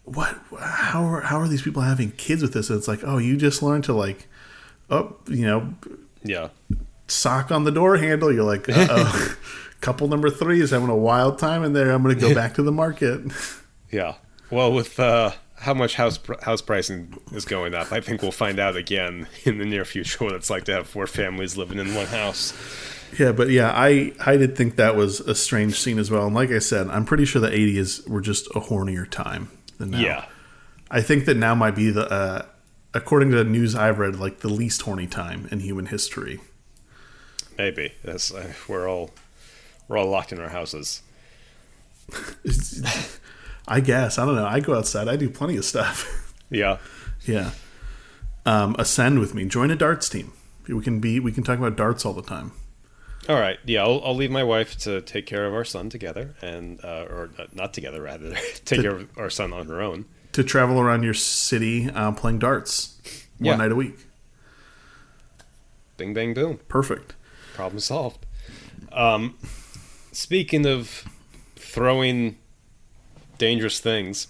what? 0.05 0.39
How 0.59 1.03
are 1.05 1.21
how 1.23 1.39
are 1.41 1.49
these 1.49 1.63
people 1.63 1.83
having 1.83 2.13
kids 2.13 2.41
with 2.43 2.53
this? 2.55 2.71
And 2.71 2.79
it's 2.79 2.89
like, 2.89 3.01
oh, 3.05 3.19
you 3.19 3.37
just 3.37 3.63
learned 3.63 3.85
to 3.85 3.93
like, 3.93 4.29
oh, 4.91 5.17
you 5.29 5.45
know, 5.45 5.75
Yeah. 6.23 6.49
sock 7.09 7.51
on 7.51 7.65
the 7.65 7.71
door 7.73 7.97
handle. 7.99 8.33
You're 8.33 8.45
like, 8.45 8.69
uh 8.69 8.87
oh, 8.91 9.37
couple 9.83 10.09
number 10.09 10.31
three 10.31 10.61
is 10.63 10.71
having 10.71 10.89
a 10.89 10.97
wild 10.97 11.39
time 11.39 11.65
in 11.65 11.75
there. 11.75 11.91
I'm 11.91 12.03
going 12.03 12.15
to 12.15 12.21
go 12.21 12.35
back 12.43 12.55
to 12.55 12.63
the 12.63 12.73
market. 12.73 13.21
Yeah. 13.91 14.15
Well, 14.51 14.73
with 14.73 14.99
uh, 15.01 15.33
how 15.65 15.75
much 15.75 15.95
house 15.95 16.19
house 16.43 16.61
pricing 16.61 17.15
is 17.33 17.45
going 17.45 17.75
up, 17.75 17.91
I 17.91 18.01
think 18.01 18.23
we'll 18.23 18.33
find 18.33 18.59
out 18.59 18.77
again 18.77 19.27
in 19.45 19.59
the 19.59 19.65
near 19.65 19.85
future 19.85 20.25
what 20.25 20.35
it's 20.35 20.51
like 20.51 20.65
to 20.65 20.73
have 20.73 20.87
four 20.87 21.07
families 21.07 21.57
living 21.57 21.79
in 21.79 21.95
one 21.95 22.07
house. 22.07 22.53
Yeah, 23.19 23.33
but 23.33 23.49
yeah, 23.49 23.73
I 23.75 24.13
I 24.25 24.37
did 24.37 24.57
think 24.57 24.77
that 24.77 24.97
was 24.97 25.21
a 25.21 25.35
strange 25.35 25.79
scene 25.79 25.99
as 25.99 26.11
well. 26.11 26.27
And 26.27 26.35
like 26.35 26.51
I 26.51 26.59
said, 26.59 26.89
I'm 26.89 27.05
pretty 27.05 27.25
sure 27.25 27.41
the 27.41 27.49
80s 27.49 28.09
were 28.09 28.21
just 28.21 28.47
a 28.49 28.61
hornier 28.61 29.09
time 29.09 29.51
than 29.79 29.91
now. 29.91 30.01
Yeah. 30.01 30.25
I 30.91 31.01
think 31.01 31.25
that 31.25 31.37
now 31.37 31.55
might 31.55 31.75
be 31.75 31.91
the, 31.91 32.11
uh, 32.11 32.47
according 32.93 33.31
to 33.31 33.37
the 33.37 33.45
news 33.45 33.75
I've 33.75 33.99
read, 33.99 34.17
like 34.17 34.41
the 34.41 34.49
least 34.49 34.83
horny 34.83 35.07
time 35.07 35.49
in 35.51 35.61
human 35.61 35.87
history. 35.87 36.41
Maybe. 37.57 37.95
That's 38.05 38.33
uh, 38.33 38.53
we're 38.69 38.89
all 38.89 39.11
we're 39.89 39.97
all 39.97 40.09
locked 40.09 40.33
in 40.33 40.41
our 40.41 40.51
houses. 40.51 41.03
I 43.67 43.81
guess 43.81 44.19
I 44.19 44.27
don't 44.27 44.35
know. 44.37 44.47
I 44.47 44.61
go 44.61 44.75
outside. 44.77 45.09
I 45.09 45.17
do 45.17 45.29
plenty 45.31 45.57
of 45.57 45.65
stuff. 45.65 46.21
Yeah. 46.51 46.77
yeah. 47.25 47.51
Um, 48.47 48.77
ascend 48.79 49.19
with 49.19 49.35
me. 49.35 49.45
Join 49.47 49.71
a 49.73 49.77
darts 49.77 50.09
team. 50.09 50.33
We 50.69 50.81
can 50.83 51.01
be. 51.01 51.19
We 51.19 51.33
can 51.33 51.43
talk 51.43 51.59
about 51.59 51.75
darts 51.75 52.05
all 52.05 52.13
the 52.13 52.23
time. 52.23 52.53
All 53.29 53.41
right. 53.41 53.59
Yeah, 53.65 53.83
I'll, 53.83 54.01
I'll 54.05 54.15
leave 54.15 54.31
my 54.31 54.45
wife 54.45 54.77
to 54.81 55.01
take 55.01 55.27
care 55.27 55.47
of 55.47 55.55
our 55.55 55.65
son 55.65 55.89
together, 55.89 56.35
and 56.43 56.79
uh, 56.85 57.07
or 57.11 57.31
uh, 57.39 57.47
not 57.55 57.73
together 57.75 58.03
rather, 58.03 58.35
take 58.67 58.83
care 58.83 58.95
of 58.95 59.09
our 59.19 59.31
son 59.31 59.53
on 59.53 59.67
her 59.67 59.81
own. 59.83 60.05
To 60.33 60.45
travel 60.45 60.79
around 60.79 61.03
your 61.03 61.15
city 61.15 61.91
uh, 61.91 62.13
playing 62.13 62.39
darts 62.39 62.99
one 63.39 63.47
Yeah. 63.53 63.57
night 63.57 63.73
a 63.73 63.77
week. 63.77 63.97
Bing 65.97 66.15
bang 66.15 66.35
boom. 66.35 66.61
Perfect. 66.69 67.15
Problem 67.55 67.81
solved. 67.81 68.27
Um, 68.93 69.37
speaking 70.13 70.67
of 70.67 71.05
throwing 71.57 72.37
dangerous 73.39 73.81
things, 73.81 74.29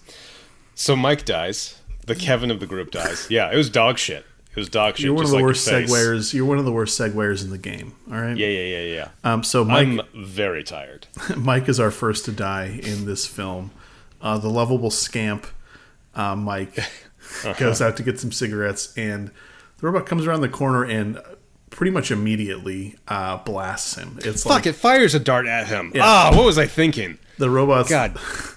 so 0.74 0.96
Mike 0.96 1.24
dies. 1.24 1.80
The 2.06 2.14
Kevin 2.14 2.50
of 2.50 2.60
the 2.60 2.66
group 2.66 2.90
dies. 2.90 3.26
Yeah, 3.30 3.50
it 3.52 3.56
was 3.56 3.70
dog 3.70 3.98
shit. 3.98 4.26
It 4.50 4.56
was 4.56 4.68
dog 4.68 4.96
shit. 4.96 5.06
You're 5.06 5.14
one 5.14 5.24
of 5.24 5.30
the 5.30 5.36
like 5.36 5.44
worst 5.44 5.66
segwayers. 5.66 6.32
You're 6.34 6.44
one 6.44 6.58
of 6.58 6.64
the 6.64 6.72
worst 6.72 6.98
segwayers 7.00 7.42
in 7.42 7.50
the 7.50 7.58
game. 7.58 7.94
All 8.08 8.20
right. 8.20 8.36
Yeah, 8.36 8.46
yeah, 8.46 8.78
yeah, 8.78 8.94
yeah. 8.94 9.08
Um. 9.32 9.42
So 9.42 9.64
Mike. 9.64 9.88
I'm 9.88 10.00
very 10.14 10.62
tired. 10.62 11.06
Mike 11.36 11.68
is 11.68 11.80
our 11.80 11.90
first 11.90 12.24
to 12.26 12.32
die 12.32 12.80
in 12.82 13.06
this 13.06 13.26
film. 13.26 13.70
Uh, 14.20 14.38
the 14.38 14.48
lovable 14.48 14.90
scamp, 14.90 15.46
uh, 16.14 16.36
Mike, 16.36 16.78
goes 17.58 17.82
out 17.82 17.96
to 17.96 18.02
get 18.02 18.20
some 18.20 18.32
cigarettes, 18.32 18.92
and 18.96 19.30
the 19.78 19.86
robot 19.86 20.06
comes 20.06 20.26
around 20.26 20.40
the 20.40 20.48
corner 20.48 20.84
and 20.84 21.20
pretty 21.70 21.90
much 21.90 22.10
immediately 22.10 22.96
uh, 23.08 23.36
blasts 23.38 23.96
him. 23.96 24.18
It's 24.22 24.44
Fuck! 24.44 24.52
like 24.52 24.66
It 24.66 24.74
fires 24.74 25.14
a 25.14 25.20
dart 25.20 25.46
at 25.46 25.66
him. 25.66 25.90
Yeah. 25.94 26.02
Ah, 26.04 26.32
what 26.34 26.44
was 26.46 26.58
I 26.58 26.66
thinking? 26.66 27.18
the 27.38 27.50
robot's 27.50 27.90
God 27.90 28.16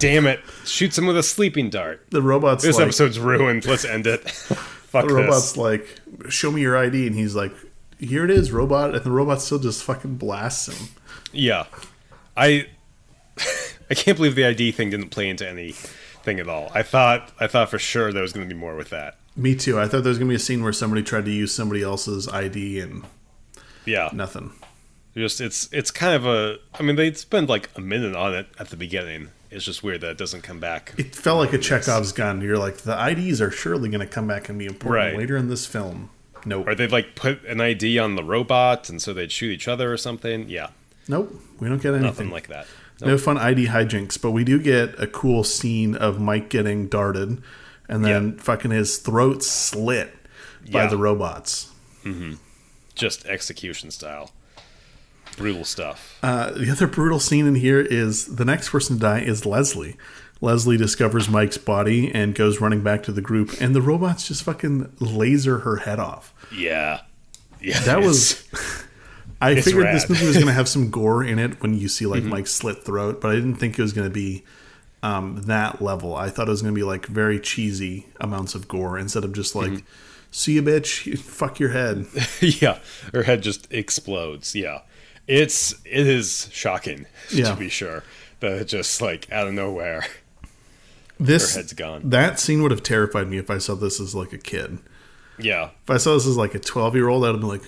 damn 0.00 0.26
it! 0.26 0.40
Shoots 0.64 0.98
him 0.98 1.06
with 1.06 1.16
a 1.16 1.22
sleeping 1.22 1.70
dart. 1.70 2.04
the 2.10 2.20
robot's 2.22 2.64
This 2.64 2.76
like 2.76 2.84
episode's 2.84 3.18
ruined. 3.20 3.64
Let's 3.66 3.84
end 3.84 4.06
it. 4.08 4.28
Fuck 4.30 5.06
the 5.06 5.14
robot's 5.14 5.52
this. 5.52 5.56
like, 5.56 6.00
show 6.28 6.50
me 6.50 6.62
your 6.62 6.76
ID, 6.76 7.06
and 7.06 7.14
he's 7.14 7.36
like, 7.36 7.52
here 8.00 8.24
it 8.24 8.30
is, 8.30 8.50
robot, 8.50 8.94
and 8.94 9.04
the 9.04 9.10
robot 9.12 9.40
still 9.40 9.60
just 9.60 9.84
fucking 9.84 10.16
blasts 10.16 10.66
him. 10.68 10.88
Yeah, 11.32 11.66
I 12.36 12.66
I 13.90 13.94
can't 13.94 14.16
believe 14.16 14.34
the 14.34 14.44
ID 14.46 14.72
thing 14.72 14.90
didn't 14.90 15.10
play 15.10 15.28
into 15.28 15.48
anything 15.48 16.40
at 16.40 16.48
all. 16.48 16.70
I 16.74 16.82
thought 16.82 17.30
I 17.38 17.46
thought 17.46 17.70
for 17.70 17.78
sure 17.78 18.12
there 18.12 18.22
was 18.22 18.32
going 18.32 18.48
to 18.48 18.52
be 18.52 18.58
more 18.58 18.74
with 18.74 18.90
that. 18.90 19.16
Me 19.36 19.54
too. 19.54 19.78
I 19.78 19.86
thought 19.86 20.02
there 20.02 20.10
was 20.10 20.18
gonna 20.18 20.28
be 20.28 20.34
a 20.34 20.40
scene 20.40 20.62
where 20.62 20.72
somebody 20.72 21.02
tried 21.04 21.24
to 21.26 21.30
use 21.30 21.54
somebody 21.54 21.82
else's 21.82 22.28
ID 22.28 22.80
and 22.80 23.04
Yeah, 23.86 24.10
nothing. 24.12 24.52
Just 25.16 25.40
it's 25.40 25.68
it's 25.72 25.90
kind 25.92 26.14
of 26.14 26.26
a. 26.26 26.58
I 26.74 26.82
mean, 26.82 26.96
they 26.96 27.12
spend 27.12 27.48
like 27.48 27.70
a 27.76 27.80
minute 27.80 28.16
on 28.16 28.34
it 28.34 28.48
at 28.58 28.70
the 28.70 28.76
beginning. 28.76 29.28
It's 29.50 29.64
just 29.64 29.82
weird 29.82 30.00
that 30.02 30.10
it 30.12 30.18
doesn't 30.18 30.42
come 30.42 30.60
back. 30.60 30.94
It 30.96 31.14
felt 31.14 31.38
like 31.38 31.52
a 31.52 31.58
Chekhov's 31.58 32.12
gun. 32.12 32.40
You're 32.40 32.58
like, 32.58 32.78
the 32.78 32.96
IDs 33.08 33.40
are 33.40 33.50
surely 33.50 33.88
going 33.88 34.00
to 34.00 34.06
come 34.06 34.26
back 34.28 34.48
and 34.48 34.58
be 34.58 34.66
important 34.66 34.94
Right. 35.04 35.16
later 35.16 35.36
in 35.36 35.48
this 35.48 35.66
film. 35.66 36.10
Nope. 36.44 36.68
Or 36.68 36.74
they'd 36.74 36.92
like 36.92 37.16
put 37.16 37.44
an 37.44 37.60
ID 37.60 37.98
on 37.98 38.14
the 38.14 38.22
robot, 38.24 38.88
and 38.88 39.02
so 39.02 39.12
they'd 39.12 39.32
shoot 39.32 39.50
each 39.50 39.66
other 39.68 39.92
or 39.92 39.96
something. 39.96 40.48
Yeah, 40.48 40.68
Nope. 41.08 41.34
We 41.58 41.68
don't 41.68 41.82
get 41.82 41.88
anything. 41.94 42.06
nothing 42.06 42.30
like 42.30 42.46
that. 42.48 42.66
No 43.02 43.16
fun 43.18 43.36
ID 43.38 43.66
hijinks, 43.66 44.20
but 44.20 44.30
we 44.30 44.44
do 44.44 44.58
get 44.60 44.94
a 45.02 45.06
cool 45.06 45.42
scene 45.42 45.94
of 45.96 46.20
Mike 46.20 46.48
getting 46.50 46.86
darted 46.86 47.42
and 47.88 48.04
then 48.04 48.36
fucking 48.38 48.70
his 48.70 48.98
throat 48.98 49.42
slit 49.42 50.14
by 50.70 50.82
Yeah. 50.84 50.86
the 50.88 50.96
robots. 50.98 51.70
Mm-hmm. 52.04 52.34
Just 52.94 53.24
execution 53.26 53.90
style, 53.90 54.30
brutal 55.36 55.64
stuff. 55.64 56.18
Uh, 56.22 56.50
the 56.50 56.70
other 56.70 56.86
brutal 56.86 57.20
scene 57.20 57.46
in 57.46 57.54
here 57.54 57.80
is 57.80 58.36
the 58.36 58.44
next 58.44 58.70
person 58.70 58.96
to 58.96 59.00
die 59.00 59.20
is 59.20 59.46
Leslie. 59.46 59.96
Leslie 60.40 60.76
discovers 60.76 61.28
Mike's 61.28 61.58
body 61.58 62.10
and 62.14 62.34
goes 62.34 62.60
running 62.60 62.82
back 62.82 63.02
to 63.04 63.12
the 63.12 63.20
group, 63.20 63.60
and 63.60 63.74
the 63.74 63.82
robots 63.82 64.28
just 64.28 64.42
fucking 64.42 64.92
laser 64.98 65.58
her 65.58 65.76
head 65.76 65.98
off. 65.98 66.34
yeah, 66.54 67.02
yeah. 67.60 67.78
That 67.80 68.00
was. 68.00 68.46
I 69.42 69.58
figured 69.60 69.86
this 69.86 70.08
movie 70.08 70.26
was 70.26 70.36
going 70.36 70.48
to 70.48 70.52
have 70.52 70.68
some 70.68 70.90
gore 70.90 71.24
in 71.24 71.38
it 71.38 71.62
when 71.62 71.72
you 71.72 71.88
see 71.88 72.04
like 72.04 72.22
Mike's 72.22 72.52
slit 72.52 72.84
throat, 72.84 73.22
but 73.22 73.30
I 73.30 73.34
didn't 73.36 73.54
think 73.54 73.78
it 73.78 73.82
was 73.82 73.94
going 73.94 74.06
to 74.06 74.12
be 74.12 74.44
um, 75.02 75.42
that 75.46 75.80
level. 75.80 76.14
I 76.14 76.28
thought 76.28 76.46
it 76.46 76.50
was 76.50 76.60
going 76.62 76.74
to 76.74 76.78
be 76.78 76.84
like 76.84 77.06
very 77.06 77.40
cheesy 77.40 78.06
amounts 78.20 78.54
of 78.54 78.68
gore 78.68 78.98
instead 78.98 79.24
of 79.24 79.32
just 79.32 79.54
like, 79.54 79.82
see 80.30 80.54
you, 80.54 80.62
bitch, 80.62 81.18
fuck 81.18 81.58
your 81.58 81.70
head. 81.70 82.06
yeah, 82.40 82.80
her 83.14 83.22
head 83.22 83.42
just 83.42 83.66
explodes. 83.72 84.54
Yeah, 84.54 84.80
it's 85.30 85.72
it 85.84 86.06
is 86.06 86.48
shocking 86.52 87.06
Yeah. 87.30 87.50
to 87.50 87.56
be 87.56 87.68
sure 87.68 88.02
that 88.40 88.66
just 88.68 89.00
like 89.00 89.30
out 89.30 89.46
of 89.46 89.54
nowhere. 89.54 90.04
This 91.18 91.54
Her 91.54 91.60
head's 91.60 91.72
gone. 91.74 92.08
That 92.10 92.40
scene 92.40 92.62
would 92.62 92.70
have 92.70 92.82
terrified 92.82 93.28
me 93.28 93.36
if 93.38 93.50
I 93.50 93.58
saw 93.58 93.74
this 93.74 94.00
as 94.00 94.14
like 94.14 94.32
a 94.32 94.38
kid. 94.38 94.78
Yeah, 95.38 95.70
If 95.84 95.90
I 95.90 95.96
saw 95.98 96.14
this 96.14 96.26
as 96.26 96.36
like 96.36 96.54
a 96.54 96.58
12 96.58 96.94
year 96.96 97.08
old, 97.08 97.24
I'd 97.24 97.28
have 97.28 97.40
been 97.40 97.48
like, 97.48 97.62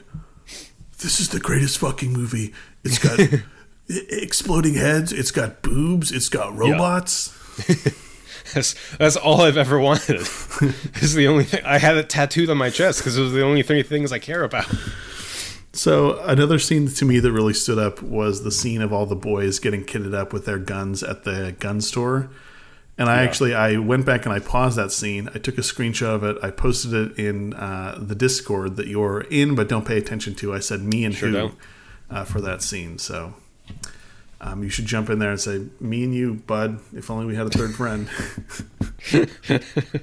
this 0.98 1.20
is 1.20 1.28
the 1.30 1.40
greatest 1.40 1.78
fucking 1.78 2.12
movie. 2.12 2.52
It's 2.84 2.98
got 2.98 3.18
exploding 3.88 4.74
heads, 4.74 5.12
it's 5.12 5.30
got 5.30 5.62
boobs, 5.62 6.10
it's 6.12 6.28
got 6.28 6.56
robots. 6.56 7.32
that's 8.54 8.74
that's 8.96 9.16
all 9.16 9.42
I've 9.42 9.56
ever 9.56 9.78
wanted. 9.78 10.20
this 10.60 11.02
is 11.02 11.14
the 11.14 11.28
only 11.28 11.44
thing 11.44 11.62
I 11.64 11.78
had 11.78 11.96
it 11.96 12.08
tattooed 12.10 12.50
on 12.50 12.56
my 12.58 12.70
chest 12.70 12.98
because 13.00 13.16
it 13.16 13.22
was 13.22 13.32
the 13.32 13.42
only 13.42 13.62
three 13.62 13.82
things 13.82 14.12
I 14.12 14.18
care 14.18 14.42
about. 14.44 14.66
So 15.74 16.20
another 16.24 16.58
scene 16.58 16.86
to 16.88 17.04
me 17.04 17.18
that 17.18 17.32
really 17.32 17.54
stood 17.54 17.78
up 17.78 18.02
was 18.02 18.42
the 18.44 18.50
scene 18.52 18.82
of 18.82 18.92
all 18.92 19.06
the 19.06 19.16
boys 19.16 19.58
getting 19.58 19.84
kitted 19.84 20.14
up 20.14 20.32
with 20.32 20.44
their 20.44 20.58
guns 20.58 21.02
at 21.02 21.24
the 21.24 21.54
gun 21.58 21.80
store. 21.80 22.28
And 22.98 23.08
I 23.08 23.16
Yeah. 23.22 23.28
actually 23.28 23.54
I 23.54 23.78
went 23.78 24.04
back 24.04 24.26
and 24.26 24.34
I 24.34 24.38
paused 24.38 24.76
that 24.76 24.92
scene. 24.92 25.30
I 25.34 25.38
took 25.38 25.56
a 25.56 25.62
screenshot 25.62 26.14
of 26.14 26.24
it. 26.24 26.36
I 26.42 26.50
posted 26.50 26.92
it 26.92 27.18
in 27.18 27.54
uh, 27.54 27.96
the 27.98 28.14
Discord 28.14 28.76
that 28.76 28.86
you're 28.86 29.22
in, 29.22 29.54
but 29.54 29.66
don't 29.68 29.86
pay 29.86 29.96
attention 29.96 30.34
to. 30.36 30.52
I 30.54 30.58
said 30.58 30.82
me 30.82 31.04
and 31.04 31.14
Sure 31.14 31.30
who 31.30 31.52
uh, 32.10 32.24
for 32.24 32.42
that 32.42 32.60
scene. 32.60 32.98
So 32.98 33.32
um, 34.42 34.62
you 34.62 34.68
should 34.68 34.84
jump 34.84 35.08
in 35.08 35.20
there 35.20 35.30
and 35.30 35.40
say 35.40 35.66
me 35.80 36.04
and 36.04 36.14
you, 36.14 36.34
bud. 36.34 36.80
If 36.94 37.10
only 37.10 37.24
we 37.24 37.34
had 37.34 37.46
a 37.46 37.50
third 37.50 37.74
friend. 37.74 38.10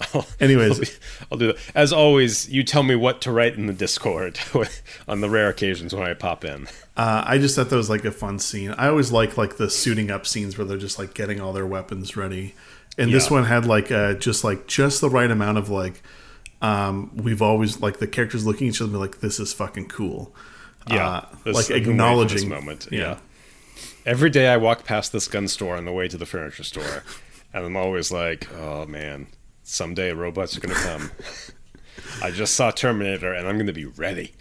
Anyways, 0.40 0.72
I'll, 0.72 0.80
be- 0.80 0.90
I'll 1.32 1.38
do 1.38 1.46
that. 1.48 1.56
As 1.74 1.92
always, 1.92 2.48
you 2.48 2.62
tell 2.62 2.82
me 2.82 2.94
what 2.94 3.20
to 3.22 3.32
write 3.32 3.54
in 3.54 3.66
the 3.66 3.72
Discord 3.72 4.38
on 5.08 5.20
the 5.20 5.28
rare 5.30 5.48
occasions 5.48 5.94
when 5.94 6.04
I 6.08 6.14
pop 6.14 6.44
in. 6.44 6.68
Uh, 6.96 7.22
I 7.26 7.38
just 7.38 7.56
thought 7.56 7.70
that 7.70 7.76
was 7.76 7.90
like 7.90 8.04
a 8.04 8.10
fun 8.12 8.38
scene. 8.38 8.70
I 8.72 8.88
always 8.88 9.12
like 9.12 9.36
like 9.36 9.56
the 9.56 9.70
suiting 9.70 10.10
up 10.10 10.26
scenes 10.26 10.56
where 10.58 10.64
they're 10.66 10.78
just 10.78 10.98
like 10.98 11.14
getting 11.14 11.40
all 11.40 11.52
their 11.52 11.66
weapons 11.66 12.16
ready, 12.16 12.54
and 12.96 13.12
this 13.12 13.30
one 13.30 13.44
had 13.44 13.66
like 13.66 13.90
uh, 13.92 14.14
just 14.14 14.44
like 14.44 14.66
just 14.66 15.00
the 15.00 15.10
right 15.10 15.30
amount 15.30 15.58
of 15.58 15.68
like. 15.68 16.02
Um, 16.60 17.12
we've 17.14 17.40
always 17.40 17.80
like 17.80 17.98
the 18.00 18.08
characters 18.08 18.44
looking 18.44 18.66
at 18.66 18.74
each 18.74 18.80
other 18.80 18.86
and 18.86 18.94
be 18.94 18.98
like, 18.98 19.20
"This 19.20 19.38
is 19.38 19.52
fucking 19.52 19.86
cool." 19.86 20.34
Yeah, 20.90 21.08
uh, 21.08 21.20
like 21.20 21.26
I've 21.36 21.44
been 21.44 21.54
waiting 21.54 21.66
for 21.84 21.90
acknowledging 21.90 22.36
this 22.36 22.44
moment. 22.46 22.88
Yeah. 22.90 22.98
Yeah. 22.98 23.18
Every 24.04 24.30
day 24.30 24.48
I 24.48 24.56
walk 24.56 24.84
past 24.84 25.12
this 25.12 25.28
gun 25.28 25.46
store 25.46 25.76
on 25.76 25.84
the 25.84 25.92
way 25.92 26.08
to 26.08 26.16
the 26.18 26.26
furniture 26.26 26.64
store, 26.64 27.04
and 27.54 27.64
I'm 27.64 27.76
always 27.76 28.10
like, 28.10 28.52
"Oh 28.54 28.86
man, 28.86 29.28
someday 29.68 30.12
robots 30.12 30.56
are 30.56 30.60
gonna 30.60 30.74
come." 30.74 31.10
I 32.22 32.30
just 32.30 32.54
saw 32.54 32.70
Terminator, 32.70 33.32
and 33.32 33.46
I'm 33.46 33.58
gonna 33.58 33.72
be 33.72 33.84
ready. 33.86 34.34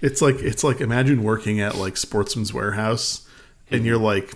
It's 0.00 0.22
like 0.22 0.36
it's 0.36 0.62
like 0.64 0.80
imagine 0.80 1.22
working 1.22 1.60
at 1.60 1.74
like 1.76 1.96
Sportsman's 1.96 2.54
Warehouse, 2.54 3.26
and 3.70 3.84
you're 3.84 3.98
like 3.98 4.34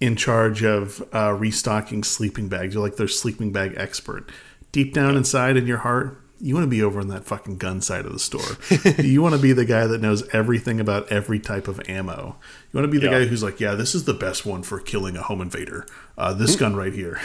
in 0.00 0.16
charge 0.16 0.62
of 0.64 1.02
uh, 1.14 1.32
restocking 1.32 2.04
sleeping 2.04 2.48
bags. 2.48 2.74
You're 2.74 2.82
like 2.82 2.96
their 2.96 3.08
sleeping 3.08 3.52
bag 3.52 3.74
expert. 3.76 4.30
Deep 4.72 4.92
down 4.94 5.16
inside 5.16 5.56
in 5.56 5.66
your 5.66 5.78
heart, 5.78 6.20
you 6.40 6.54
want 6.54 6.64
to 6.64 6.70
be 6.70 6.82
over 6.82 7.00
on 7.00 7.08
that 7.08 7.24
fucking 7.24 7.56
gun 7.58 7.80
side 7.80 8.04
of 8.06 8.12
the 8.12 8.18
store. 8.18 8.58
you 9.04 9.22
want 9.22 9.34
to 9.34 9.40
be 9.40 9.52
the 9.52 9.64
guy 9.64 9.86
that 9.86 10.00
knows 10.00 10.28
everything 10.32 10.78
about 10.78 11.10
every 11.10 11.38
type 11.40 11.66
of 11.68 11.80
ammo. 11.88 12.36
You 12.72 12.78
want 12.78 12.84
to 12.84 12.92
be 12.92 12.98
the 12.98 13.06
Yeah. 13.10 13.20
guy 13.20 13.26
who's 13.26 13.42
like, 13.42 13.58
yeah, 13.60 13.74
this 13.74 13.94
is 13.94 14.04
the 14.04 14.14
best 14.14 14.44
one 14.46 14.62
for 14.62 14.78
killing 14.78 15.16
a 15.16 15.22
home 15.22 15.40
invader. 15.40 15.86
Uh, 16.16 16.32
this 16.34 16.54
gun 16.54 16.76
right 16.76 16.92
here. 16.92 17.18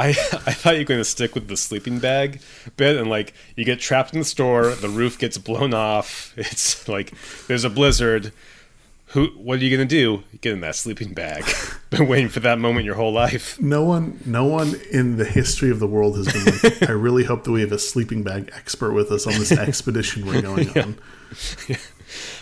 I 0.00 0.08
I 0.46 0.52
thought 0.52 0.74
you 0.74 0.80
were 0.80 0.86
going 0.86 1.00
to 1.00 1.04
stick 1.04 1.34
with 1.34 1.48
the 1.48 1.56
sleeping 1.56 1.98
bag 1.98 2.40
bit, 2.76 2.96
and 2.96 3.10
like 3.10 3.34
you 3.54 3.64
get 3.64 3.80
trapped 3.80 4.14
in 4.14 4.20
the 4.20 4.24
store, 4.24 4.70
the 4.70 4.88
roof 4.88 5.18
gets 5.18 5.38
blown 5.38 5.74
off. 5.74 6.34
It's 6.50 6.88
like 6.88 7.12
there's 7.46 7.64
a 7.64 7.70
blizzard. 7.70 8.32
Who? 9.08 9.26
What 9.36 9.58
are 9.58 9.64
you 9.64 9.76
going 9.76 9.86
to 9.86 9.94
do? 9.94 10.22
Get 10.40 10.52
in 10.52 10.60
that 10.60 10.76
sleeping 10.76 11.12
bag. 11.12 11.44
Been 11.90 12.06
waiting 12.08 12.28
for 12.28 12.40
that 12.40 12.58
moment 12.58 12.86
your 12.86 12.94
whole 12.94 13.12
life. 13.12 13.60
No 13.60 13.82
one, 13.82 14.20
no 14.24 14.44
one 14.44 14.74
in 14.90 15.16
the 15.16 15.24
history 15.24 15.70
of 15.70 15.80
the 15.80 15.86
world 15.86 16.16
has 16.16 16.32
been 16.32 16.70
like, 16.70 16.88
I 16.88 16.92
really 16.92 17.24
hope 17.24 17.42
that 17.42 17.50
we 17.50 17.60
have 17.60 17.72
a 17.72 17.78
sleeping 17.78 18.22
bag 18.22 18.50
expert 18.54 18.92
with 18.92 19.10
us 19.10 19.26
on 19.26 19.32
this 19.32 19.50
expedition 19.50 20.24
we're 20.24 20.40
going 20.40 20.78
on. 20.78 20.96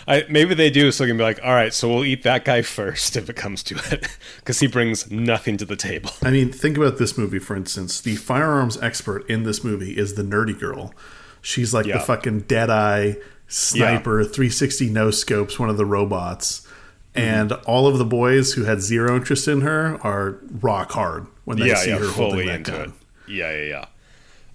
I, 0.07 0.25
maybe 0.29 0.53
they 0.53 0.69
do, 0.69 0.91
so 0.91 1.03
they 1.03 1.09
can 1.09 1.17
be 1.17 1.23
like, 1.23 1.39
all 1.43 1.53
right, 1.53 1.73
so 1.73 1.89
we'll 1.89 2.05
eat 2.05 2.23
that 2.23 2.45
guy 2.45 2.61
first 2.61 3.15
if 3.15 3.29
it 3.29 3.35
comes 3.35 3.63
to 3.63 3.75
it, 3.91 4.07
because 4.37 4.59
he 4.59 4.67
brings 4.67 5.09
nothing 5.11 5.57
to 5.57 5.65
the 5.65 5.75
table. 5.75 6.11
I 6.21 6.31
mean, 6.31 6.51
think 6.51 6.77
about 6.77 6.97
this 6.97 7.17
movie, 7.17 7.39
for 7.39 7.55
instance. 7.55 8.01
The 8.01 8.15
firearms 8.15 8.81
expert 8.81 9.29
in 9.29 9.43
this 9.43 9.63
movie 9.63 9.97
is 9.97 10.15
the 10.15 10.23
nerdy 10.23 10.57
girl. 10.57 10.93
She's 11.41 11.73
like 11.73 11.85
the 11.85 11.99
fucking 11.99 12.41
dead 12.41 12.69
eye 12.69 13.17
sniper, 13.47 14.23
360 14.23 14.89
no 14.89 15.11
scopes, 15.11 15.59
one 15.59 15.69
of 15.69 15.77
the 15.77 15.85
robots. 15.85 16.61
Mm-hmm. 17.15 17.19
And 17.19 17.51
all 17.65 17.87
of 17.87 17.97
the 17.97 18.05
boys 18.05 18.53
who 18.53 18.63
had 18.63 18.81
zero 18.81 19.15
interest 19.15 19.47
in 19.47 19.61
her 19.61 19.99
are 20.05 20.37
rock 20.61 20.91
hard 20.91 21.27
when 21.45 21.57
they 21.57 21.67
yeah, 21.67 21.75
see 21.75 21.89
yeah, 21.89 21.97
her 21.97 22.07
holding 22.07 22.47
that 22.47 22.55
into 22.57 22.71
gun. 22.71 22.81
it. 22.81 23.31
Yeah, 23.31 23.51
yeah, 23.51 23.85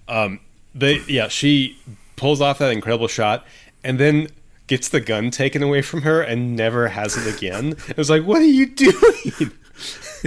yeah. 0.07 0.21
Um, 0.21 0.39
they, 0.73 0.99
yeah, 1.07 1.27
she 1.27 1.77
pulls 2.15 2.41
off 2.41 2.59
that 2.59 2.71
incredible 2.71 3.07
shot, 3.07 3.45
and 3.83 3.99
then 3.99 4.29
gets 4.67 4.89
the 4.89 4.99
gun 4.99 5.29
taken 5.31 5.61
away 5.63 5.81
from 5.81 6.01
her 6.01 6.21
and 6.21 6.55
never 6.55 6.87
has 6.89 7.15
it 7.17 7.35
again. 7.37 7.75
It 7.87 7.97
was 7.97 8.09
like, 8.09 8.23
what 8.23 8.41
are 8.41 8.45
you 8.45 8.65
doing? 8.67 9.51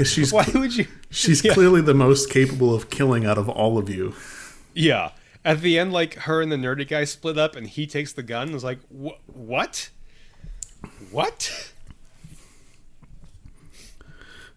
She's 0.05 0.33
Why 0.35 0.47
would 0.55 0.77
you? 0.77 0.87
she's 1.11 1.45
Yeah. 1.45 1.55
clearly 1.55 1.81
the 1.81 1.95
most 1.95 2.31
capable 2.31 2.75
of 2.75 2.91
killing 2.91 3.27
out 3.27 3.39
of 3.39 3.49
all 3.49 3.79
of 3.79 3.89
you. 3.91 4.15
Yeah. 4.75 5.11
At 5.45 5.61
the 5.63 5.79
end, 5.79 5.93
like 5.93 6.15
her 6.15 6.43
and 6.43 6.53
the 6.53 6.57
nerdy 6.57 6.87
guy 6.87 7.05
split 7.05 7.39
up, 7.39 7.57
and 7.57 7.67
he 7.67 7.87
takes 7.87 8.13
the 8.13 8.23
gun. 8.23 8.45
and 8.49 8.55
was 8.55 8.65
like, 8.65 8.79
what? 8.89 9.91
What? 11.11 11.73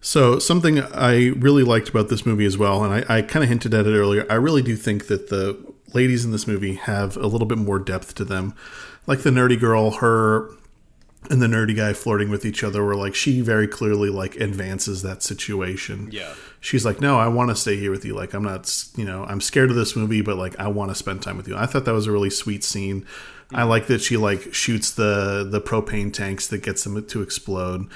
So 0.00 0.38
something 0.40 0.80
I 0.80 1.28
really 1.28 1.62
liked 1.62 1.88
about 1.88 2.08
this 2.08 2.26
movie 2.26 2.44
as 2.44 2.58
well, 2.58 2.82
and 2.84 2.92
I, 3.08 3.18
I 3.18 3.22
kind 3.22 3.42
of 3.44 3.48
hinted 3.48 3.72
at 3.72 3.86
it 3.86 3.96
earlier. 3.96 4.26
I 4.28 4.34
really 4.34 4.62
do 4.62 4.74
think 4.76 5.06
that 5.06 5.28
the 5.28 5.56
ladies 5.94 6.24
in 6.24 6.32
this 6.32 6.46
movie 6.46 6.74
have 6.74 7.16
a 7.16 7.26
little 7.26 7.46
bit 7.46 7.58
more 7.58 7.78
depth 7.78 8.14
to 8.16 8.24
them. 8.24 8.54
Like 9.06 9.22
the 9.22 9.30
nerdy 9.30 9.58
girl, 9.58 9.92
her 9.92 10.50
and 11.30 11.40
the 11.40 11.46
nerdy 11.46 11.76
guy 11.76 11.92
flirting 11.92 12.30
with 12.30 12.44
each 12.44 12.64
other, 12.64 12.84
were 12.84 12.96
like 12.96 13.14
she 13.14 13.40
very 13.40 13.68
clearly 13.68 14.10
like 14.10 14.36
advances 14.36 15.02
that 15.02 15.22
situation. 15.22 16.08
Yeah. 16.12 16.34
she's 16.60 16.84
like, 16.84 17.00
no, 17.00 17.18
I 17.18 17.28
want 17.28 17.50
to 17.50 17.56
stay 17.56 17.76
here 17.76 17.90
with 17.90 18.04
you. 18.04 18.14
Like 18.14 18.34
I'm 18.34 18.42
not, 18.42 18.72
you 18.96 19.04
know, 19.04 19.24
I'm 19.24 19.40
scared 19.40 19.70
of 19.70 19.76
this 19.76 19.94
movie, 19.96 20.22
but 20.22 20.36
like 20.36 20.58
I 20.58 20.68
want 20.68 20.90
to 20.90 20.94
spend 20.94 21.22
time 21.22 21.36
with 21.36 21.48
you. 21.48 21.56
I 21.56 21.66
thought 21.66 21.84
that 21.84 21.92
was 21.92 22.06
a 22.06 22.12
really 22.12 22.30
sweet 22.30 22.64
scene. 22.64 23.06
I 23.52 23.64
like 23.64 23.86
that 23.88 24.00
she 24.00 24.16
like 24.16 24.54
shoots 24.54 24.90
the 24.92 25.46
the 25.48 25.60
propane 25.60 26.12
tanks 26.12 26.46
that 26.48 26.62
gets 26.62 26.84
them 26.84 27.04
to 27.04 27.22
explode. 27.22 27.88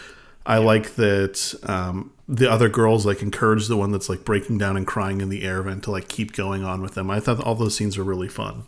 I 0.44 0.58
like 0.58 0.94
that 0.94 1.54
um, 1.64 2.12
the 2.28 2.50
other 2.50 2.68
girls 2.68 3.04
like 3.06 3.22
encourage 3.22 3.66
the 3.66 3.76
one 3.76 3.90
that's 3.90 4.08
like 4.08 4.24
breaking 4.24 4.58
down 4.58 4.76
and 4.76 4.86
crying 4.86 5.20
in 5.20 5.28
the 5.28 5.44
air 5.44 5.62
vent 5.62 5.84
to 5.84 5.90
like 5.90 6.08
keep 6.08 6.32
going 6.32 6.62
on 6.64 6.82
with 6.82 6.94
them. 6.94 7.10
I 7.10 7.20
thought 7.20 7.40
all 7.40 7.54
those 7.54 7.76
scenes 7.76 7.98
were 7.98 8.04
really 8.04 8.28
fun. 8.28 8.64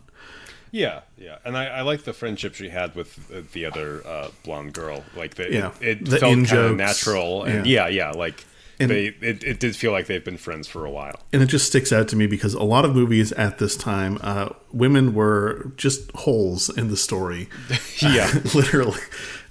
Yeah, 0.70 1.00
yeah, 1.18 1.38
and 1.44 1.56
I, 1.56 1.66
I 1.66 1.82
like 1.82 2.04
the 2.04 2.12
friendship 2.12 2.54
she 2.54 2.68
had 2.68 2.94
with 2.94 3.18
uh, 3.34 3.42
the 3.52 3.64
other 3.66 4.06
uh, 4.06 4.28
blonde 4.44 4.72
girl. 4.72 5.04
Like 5.16 5.34
the, 5.34 5.50
Yeah. 5.52 5.72
it, 5.80 6.02
it 6.02 6.04
The 6.06 6.18
felt 6.18 6.46
kind 6.46 6.52
of 6.52 6.76
natural, 6.76 7.42
and 7.44 7.66
yeah. 7.66 7.88
yeah, 7.88 8.10
like 8.12 8.44
And- 8.80 8.90
they 8.90 9.06
it, 9.20 9.42
it 9.42 9.58
did 9.60 9.74
feel 9.74 9.90
like 9.92 10.06
they've 10.06 10.24
been 10.24 10.36
friends 10.38 10.68
for 10.68 10.84
a 10.84 10.90
while. 10.90 11.18
and 11.32 11.42
it 11.42 11.46
just 11.46 11.66
sticks 11.66 11.92
out 11.92 12.06
to 12.08 12.16
me 12.16 12.26
because 12.26 12.54
a 12.54 12.62
lot 12.62 12.84
of 12.84 12.94
movies 12.94 13.32
at 13.32 13.58
this 13.58 13.76
time, 13.76 14.18
uh, 14.22 14.50
women 14.72 15.14
were 15.14 15.72
just 15.76 16.10
holes 16.12 16.68
in 16.70 16.88
the 16.88 16.96
story, 16.96 17.48
Yeah. 18.00 18.30
literally. 18.54 19.00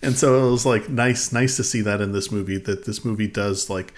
And 0.01 0.17
so 0.17 0.47
it 0.47 0.51
was 0.51 0.65
like 0.65 0.89
nice, 0.89 1.31
nice 1.33 1.57
to 1.57 1.63
see 1.63 1.81
that 1.81 1.99
in 2.01 2.11
this 2.13 2.31
movie. 2.31 2.57
That 2.57 2.85
this 2.85 3.03
movie 3.03 3.27
does 3.27 3.69
like 3.69 3.93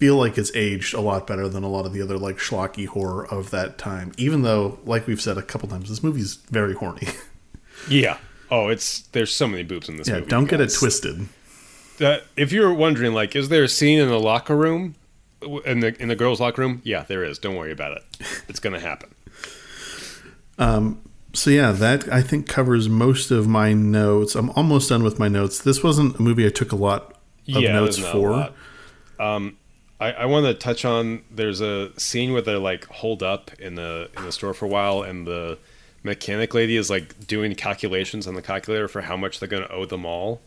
feel 0.00 0.16
like 0.16 0.38
it's 0.38 0.50
aged 0.56 0.94
a 0.94 1.00
lot 1.00 1.26
better 1.26 1.46
than 1.46 1.62
a 1.62 1.68
lot 1.68 1.84
of 1.84 1.92
the 1.92 2.00
other 2.00 2.18
like 2.18 2.38
schlocky 2.38 2.86
horror 2.86 3.26
of 3.26 3.50
that 3.50 3.76
time. 3.76 4.12
Even 4.16 4.42
though, 4.42 4.78
like 4.86 5.06
we've 5.06 5.20
said 5.20 5.36
a 5.36 5.42
couple 5.42 5.68
times, 5.68 5.90
this 5.90 6.02
movie's 6.02 6.34
very 6.50 6.74
horny. 6.74 7.06
Yeah. 7.88 8.18
Oh, 8.50 8.68
it's 8.68 9.02
there's 9.12 9.32
so 9.32 9.46
many 9.46 9.62
boobs 9.62 9.88
in 9.88 9.96
this 9.96 10.06
yeah, 10.06 10.16
movie. 10.16 10.26
don't 10.26 10.44
get 10.50 10.60
it 10.60 10.70
twisted. 10.70 11.28
Uh, 11.98 12.18
if 12.36 12.52
you're 12.52 12.74
wondering, 12.74 13.14
like, 13.14 13.34
is 13.34 13.48
there 13.48 13.64
a 13.64 13.68
scene 13.68 13.98
in 13.98 14.08
the 14.08 14.20
locker 14.20 14.54
room, 14.54 14.96
in 15.64 15.80
the 15.80 15.96
in 15.98 16.08
the 16.08 16.14
girls' 16.14 16.40
locker 16.40 16.60
room? 16.60 16.82
Yeah, 16.84 17.04
there 17.04 17.24
is. 17.24 17.38
Don't 17.38 17.56
worry 17.56 17.72
about 17.72 17.96
it. 17.96 18.02
It's 18.48 18.60
gonna 18.60 18.80
happen. 18.80 19.14
Um. 20.58 21.00
So 21.32 21.48
yeah, 21.48 21.72
that 21.72 22.12
I 22.12 22.20
think 22.20 22.46
covers 22.46 22.86
most 22.86 23.30
of 23.30 23.48
my 23.48 23.72
notes. 23.72 24.34
I'm 24.34 24.50
almost 24.50 24.90
done 24.90 25.02
with 25.02 25.18
my 25.18 25.28
notes. 25.28 25.58
This 25.58 25.82
wasn't 25.82 26.18
a 26.18 26.22
movie 26.22 26.44
I 26.44 26.50
took 26.50 26.70
a 26.70 26.76
lot 26.76 27.12
of 27.12 27.62
yeah, 27.62 27.72
notes 27.72 27.96
there's 27.96 28.14
not 28.14 28.14
a 28.14 28.52
for. 29.16 29.24
Um, 29.24 29.56
I, 30.00 30.12
I 30.12 30.26
want 30.26 30.46
to 30.46 30.54
touch 30.54 30.84
on. 30.84 31.22
There's 31.30 31.60
a 31.60 31.98
scene 32.00 32.32
where 32.32 32.42
they're 32.42 32.58
like 32.58 32.86
holed 32.86 33.22
up 33.22 33.50
in 33.60 33.74
the 33.74 34.10
in 34.16 34.24
the 34.24 34.32
store 34.32 34.54
for 34.54 34.64
a 34.64 34.68
while, 34.68 35.02
and 35.02 35.26
the 35.26 35.58
mechanic 36.02 36.54
lady 36.54 36.76
is 36.76 36.88
like 36.88 37.26
doing 37.26 37.54
calculations 37.54 38.26
on 38.26 38.34
the 38.34 38.42
calculator 38.42 38.88
for 38.88 39.02
how 39.02 39.16
much 39.16 39.38
they're 39.40 39.48
gonna 39.48 39.68
owe 39.70 39.84
the 39.84 39.98
mall. 39.98 40.40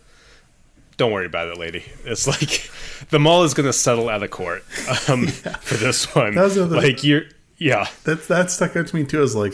Don't 0.98 1.12
worry 1.12 1.26
about 1.26 1.48
it, 1.50 1.58
lady. 1.58 1.84
It's 2.06 2.28
like 2.28 2.70
the 3.10 3.20
mall 3.20 3.44
is 3.44 3.54
gonna 3.54 3.74
settle 3.74 4.10
out 4.10 4.24
of 4.24 4.32
court 4.32 4.64
um, 5.08 5.28
for 5.62 5.76
this 5.76 6.14
one. 6.16 6.36
That 6.36 6.44
was 6.44 6.56
the 6.56 6.64
other- 6.64 6.78
like 6.78 7.04
you're, 7.04 7.24
yeah. 7.58 7.88
That 8.06 8.28
that 8.28 8.50
stuck 8.52 8.76
out 8.76 8.88
to 8.88 8.96
me 8.96 9.04
too. 9.06 9.22
As 9.22 9.36
like, 9.36 9.54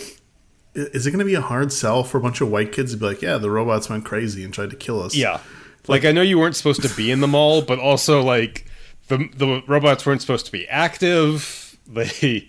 is 0.73 1.05
it 1.05 1.11
going 1.11 1.19
to 1.19 1.25
be 1.25 1.35
a 1.35 1.41
hard 1.41 1.73
sell 1.73 2.03
for 2.03 2.17
a 2.17 2.21
bunch 2.21 2.41
of 2.41 2.49
white 2.49 2.71
kids 2.71 2.91
to 2.93 2.97
be 2.97 3.05
like, 3.05 3.21
yeah, 3.21 3.37
the 3.37 3.49
robots 3.51 3.89
went 3.89 4.05
crazy 4.05 4.43
and 4.43 4.53
tried 4.53 4.69
to 4.69 4.75
kill 4.75 5.01
us? 5.01 5.15
Yeah. 5.15 5.41
Like 5.87 6.05
I 6.05 6.11
know 6.11 6.21
you 6.21 6.37
weren't 6.37 6.55
supposed 6.55 6.81
to 6.83 6.95
be 6.95 7.09
in 7.11 7.19
the 7.19 7.27
mall, 7.27 7.61
but 7.61 7.79
also 7.79 8.21
like 8.21 8.65
the 9.09 9.29
the 9.35 9.63
robots 9.67 10.05
weren't 10.05 10.21
supposed 10.21 10.45
to 10.45 10.51
be 10.51 10.67
active. 10.67 11.65
They 11.91 12.47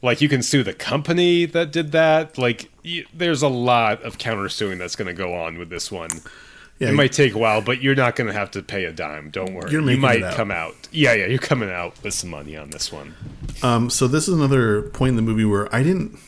like 0.00 0.22
you 0.22 0.30
can 0.30 0.42
sue 0.42 0.62
the 0.62 0.72
company 0.72 1.44
that 1.44 1.70
did 1.70 1.92
that. 1.92 2.38
Like 2.38 2.70
y 2.82 3.04
there's 3.12 3.42
a 3.42 3.48
lot 3.48 4.02
of 4.02 4.16
countersuing 4.16 4.78
that's 4.78 4.96
going 4.96 5.08
to 5.08 5.12
go 5.12 5.34
on 5.34 5.58
with 5.58 5.68
this 5.68 5.92
one. 5.92 6.08
yeah. 6.78 6.88
It 6.88 6.92
might 6.94 7.12
take 7.12 7.34
a 7.34 7.38
while, 7.38 7.60
but 7.60 7.82
you're 7.82 7.94
not 7.94 8.16
going 8.16 8.28
to 8.28 8.32
have 8.32 8.50
to 8.52 8.62
pay 8.62 8.84
a 8.86 8.92
dime. 8.92 9.28
Don't 9.30 9.52
worry. 9.52 9.70
You 9.70 9.82
might 9.98 10.22
out. 10.22 10.34
come 10.36 10.50
out. 10.50 10.88
Yeah, 10.90 11.12
yeah, 11.12 11.26
you're 11.26 11.38
coming 11.38 11.70
out 11.70 12.02
with 12.02 12.14
some 12.14 12.30
money 12.30 12.56
on 12.56 12.70
this 12.70 12.90
one. 12.90 13.14
Um, 13.62 13.90
so 13.90 14.08
this 14.08 14.26
is 14.26 14.34
another 14.34 14.82
point 14.82 15.10
in 15.10 15.16
the 15.16 15.22
movie 15.22 15.44
where 15.44 15.68
I 15.74 15.82
didn't, 15.82 16.18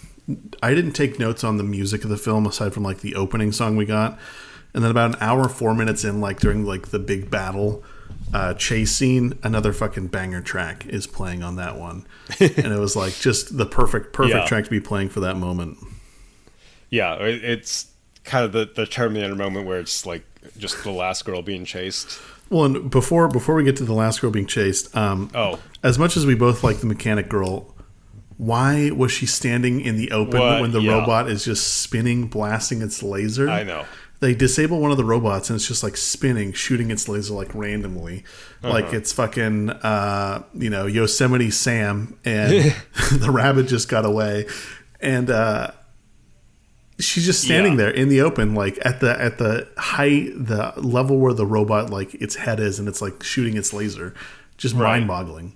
I 0.62 0.74
didn't 0.74 0.92
take 0.92 1.18
notes 1.18 1.42
on 1.42 1.56
the 1.56 1.64
music 1.64 2.04
of 2.04 2.10
the 2.10 2.18
film 2.18 2.46
aside 2.46 2.74
from 2.74 2.82
like 2.82 3.00
the 3.00 3.14
opening 3.14 3.52
song 3.52 3.74
we 3.76 3.86
got, 3.86 4.18
and 4.74 4.84
then 4.84 4.90
about 4.90 5.12
an 5.14 5.16
hour 5.22 5.48
four 5.48 5.74
minutes 5.74 6.04
in, 6.04 6.20
like 6.20 6.40
during 6.40 6.66
like 6.66 6.88
the 6.88 6.98
big 6.98 7.30
battle 7.30 7.82
uh, 8.32 8.54
chase 8.54 8.92
scene, 8.94 9.38
another 9.42 9.72
fucking 9.72 10.06
banger 10.08 10.40
track 10.40 10.86
is 10.86 11.06
playing 11.06 11.42
on 11.42 11.56
that 11.56 11.78
one, 11.78 12.06
and 12.40 12.58
it 12.72 12.78
was 12.78 12.94
like 12.96 13.14
just 13.18 13.56
the 13.56 13.66
perfect 13.66 14.12
perfect 14.12 14.34
Yeah. 14.36 14.46
track 14.46 14.64
to 14.64 14.70
be 14.70 14.80
playing 14.80 15.08
for 15.08 15.20
that 15.20 15.36
moment. 15.36 15.78
Yeah, 16.90 17.16
it's 17.20 17.86
kind 18.24 18.44
of 18.44 18.52
the 18.52 18.70
the 18.74 18.86
Terminator 18.86 19.34
moment 19.34 19.66
where 19.66 19.78
it's 19.80 20.04
like 20.06 20.24
just 20.58 20.82
the 20.84 20.90
last 20.90 21.24
girl 21.24 21.42
being 21.42 21.64
chased. 21.64 22.18
Well, 22.48 22.64
and 22.64 22.90
before 22.90 23.28
before 23.28 23.54
we 23.54 23.64
get 23.64 23.76
to 23.76 23.84
the 23.84 23.92
last 23.94 24.20
girl 24.20 24.30
being 24.30 24.46
chased, 24.46 24.94
um, 24.96 25.30
Oh. 25.34 25.58
as 25.82 25.98
much 25.98 26.16
as 26.16 26.26
we 26.26 26.34
both 26.34 26.64
like 26.64 26.78
the 26.80 26.86
mechanic 26.86 27.28
girl, 27.28 27.74
why 28.38 28.90
was 28.90 29.12
she 29.12 29.26
standing 29.26 29.80
in 29.80 29.96
the 29.96 30.10
open 30.10 30.40
What? 30.40 30.60
when 30.60 30.72
the 30.72 30.80
Yeah. 30.80 30.92
robot 30.98 31.28
is 31.30 31.44
just 31.44 31.74
spinning, 31.80 32.26
blasting 32.26 32.82
its 32.82 33.02
laser? 33.02 33.48
I 33.48 33.62
know. 33.62 33.84
They 34.20 34.34
disable 34.34 34.80
one 34.80 34.90
of 34.90 34.98
the 34.98 35.04
robots 35.04 35.48
and 35.48 35.56
it's 35.56 35.66
just 35.66 35.82
like 35.82 35.96
spinning, 35.96 36.52
shooting 36.52 36.90
its 36.90 37.08
laser 37.08 37.32
like 37.34 37.54
randomly, 37.54 38.24
Uh-huh. 38.62 38.72
like 38.72 38.92
it's 38.92 39.12
fucking 39.12 39.70
uh, 39.70 40.42
you 40.54 40.68
know 40.70 40.86
Yosemite 40.86 41.50
Sam, 41.50 42.18
and 42.24 42.74
the 43.12 43.30
rabbit 43.30 43.66
just 43.66 43.88
got 43.88 44.04
away, 44.04 44.46
and 45.00 45.30
uh, 45.30 45.70
she's 46.98 47.24
just 47.24 47.42
standing 47.42 47.72
Yeah. 47.72 47.78
there 47.78 47.90
in 47.90 48.08
the 48.08 48.20
open, 48.20 48.54
like 48.54 48.78
at 48.84 49.00
the 49.00 49.18
at 49.20 49.38
the 49.38 49.66
height, 49.78 50.32
the 50.36 50.74
level 50.76 51.18
where 51.18 51.32
the 51.32 51.46
robot 51.46 51.90
like 51.90 52.14
its 52.14 52.36
head 52.36 52.60
is, 52.60 52.78
and 52.78 52.88
it's 52.88 53.00
like 53.00 53.22
shooting 53.22 53.56
its 53.56 53.72
laser, 53.72 54.14
just 54.58 54.74
Right. 54.74 54.98
mind-boggling. 54.98 55.54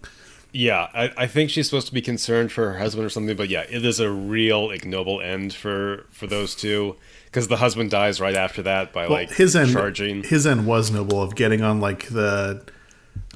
Yeah, 0.57 0.87
I, 0.95 1.11
I 1.17 1.27
think 1.27 1.51
she's 1.51 1.67
supposed 1.67 1.89
to 1.89 1.93
be 1.93 2.01
concerned 2.01 2.53
for 2.53 2.73
her 2.73 2.79
husband 2.79 3.05
or 3.05 3.11
something, 3.11 3.37
but 3.37 3.49
yeah, 3.49 3.65
it 3.69 3.85
is 3.85 3.99
a 3.99 4.09
real 4.11 4.71
ignoble 4.71 5.21
end 5.21 5.53
for 5.53 6.07
for 6.11 6.27
those 6.29 6.55
two 6.55 6.95
because 7.35 7.49
the 7.49 7.57
husband 7.57 7.91
dies 7.91 8.21
right 8.21 8.37
after 8.37 8.63
that 8.63 8.93
by 8.93 9.03
Well, 9.09 9.19
like 9.19 9.33
his 9.33 9.57
end, 9.57 9.73
charging. 9.73 10.23
his 10.23 10.47
end 10.47 10.67
was 10.67 10.93
noble 10.93 11.21
of 11.21 11.35
getting 11.35 11.63
on 11.63 11.81
like 11.81 12.07
the 12.07 12.63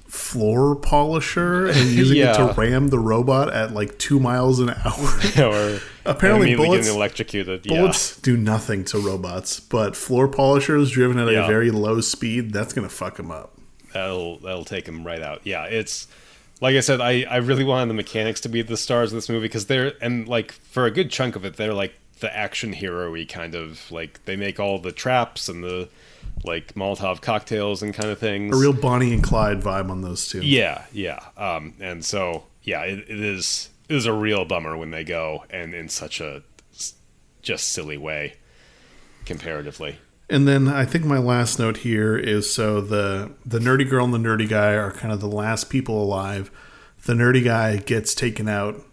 floor 0.06 0.76
polisher 0.76 1.66
and 1.66 1.90
using 1.90 2.18
it 2.18 2.32
to 2.34 2.54
ram 2.56 2.88
the 2.88 2.98
robot 2.98 3.52
at 3.52 3.72
like 3.72 3.98
two 3.98 4.20
miles 4.20 4.60
an 4.60 4.70
hour. 4.70 5.20
or 5.50 5.80
Apparently 6.04 6.54
bullets- 6.54 6.86
getting 6.86 6.96
electrocuted. 6.96 7.64
Bullets 7.64 8.16
do 8.20 8.36
nothing 8.36 8.84
to 8.86 8.98
robots, 9.00 9.58
but 9.58 9.96
floor 9.96 10.28
polishers 10.28 10.92
driven 10.92 11.18
at 11.18 11.28
Yeah. 11.32 11.44
a 11.44 11.46
very 11.48 11.72
low 11.72 12.00
speed, 12.00 12.52
that's 12.52 12.72
going 12.72 12.88
to 12.88 12.94
fuck 12.94 13.16
them 13.16 13.32
up. 13.32 13.58
That'll 13.92 14.38
that'll 14.38 14.64
take 14.64 14.86
him 14.86 15.04
right 15.04 15.20
out. 15.20 15.40
Yeah, 15.44 15.64
it's 15.64 16.06
like 16.60 16.76
I 16.76 16.80
said, 16.80 17.00
I 17.00 17.24
I 17.28 17.38
really 17.38 17.64
wanted 17.64 17.88
the 17.88 17.94
mechanics 17.94 18.40
to 18.42 18.48
be 18.48 18.62
the 18.62 18.76
stars 18.76 19.12
of 19.12 19.16
this 19.16 19.28
movie 19.28 19.46
because 19.46 19.66
they're 19.66 19.94
and 20.00 20.28
like 20.28 20.52
for 20.52 20.84
a 20.86 20.90
good 20.90 21.10
chunk 21.10 21.34
of 21.36 21.44
it, 21.44 21.56
they're 21.56 21.74
like 21.74 21.94
the 22.20 22.34
action 22.36 22.72
hero-y 22.72 23.24
kind 23.28 23.54
of 23.54 23.90
like 23.90 24.24
they 24.24 24.36
make 24.36 24.58
all 24.60 24.78
the 24.78 24.92
traps 24.92 25.48
and 25.48 25.62
the 25.62 25.88
like 26.44 26.74
Molotov 26.74 27.20
cocktails 27.20 27.82
and 27.82 27.92
kind 27.94 28.10
of 28.10 28.18
things. 28.18 28.54
A 28.56 28.58
real 28.58 28.72
Bonnie 28.72 29.12
and 29.12 29.22
Clyde 29.22 29.60
vibe 29.60 29.90
on 29.90 30.02
those 30.02 30.28
two. 30.28 30.40
Yeah, 30.40 30.84
yeah. 30.92 31.20
Um, 31.36 31.74
and 31.80 32.04
so 32.04 32.44
yeah, 32.62 32.82
it, 32.82 33.00
it 33.00 33.20
is 33.20 33.70
it 33.88 33.96
is 33.96 34.06
a 34.06 34.12
real 34.12 34.44
bummer 34.44 34.76
when 34.76 34.90
they 34.90 35.04
go 35.04 35.44
and 35.50 35.74
in 35.74 35.88
such 35.88 36.20
a 36.20 36.42
just 37.42 37.68
silly 37.68 37.96
way 37.96 38.34
comparatively. 39.24 39.98
And 40.30 40.46
then 40.46 40.68
I 40.68 40.84
think 40.84 41.04
my 41.04 41.18
last 41.18 41.58
note 41.58 41.78
here 41.78 42.16
is 42.16 42.52
so 42.52 42.80
the 42.80 43.32
the 43.46 43.58
nerdy 43.58 43.88
girl 43.88 44.04
and 44.04 44.12
the 44.12 44.18
nerdy 44.18 44.48
guy 44.48 44.72
are 44.72 44.92
kind 44.92 45.12
of 45.12 45.20
the 45.20 45.28
last 45.28 45.70
people 45.70 46.02
alive. 46.02 46.50
The 47.06 47.14
nerdy 47.14 47.42
guy 47.42 47.76
gets 47.76 48.14
taken 48.14 48.48
out, 48.48 48.84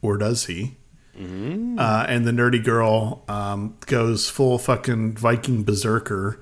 or 0.00 0.16
does 0.16 0.46
he? 0.46 0.76
Uh, 1.20 2.06
and 2.08 2.24
the 2.24 2.30
nerdy 2.30 2.62
girl 2.62 3.24
um, 3.28 3.76
goes 3.86 4.30
full 4.30 4.58
fucking 4.58 5.16
Viking 5.16 5.64
berserker 5.64 6.40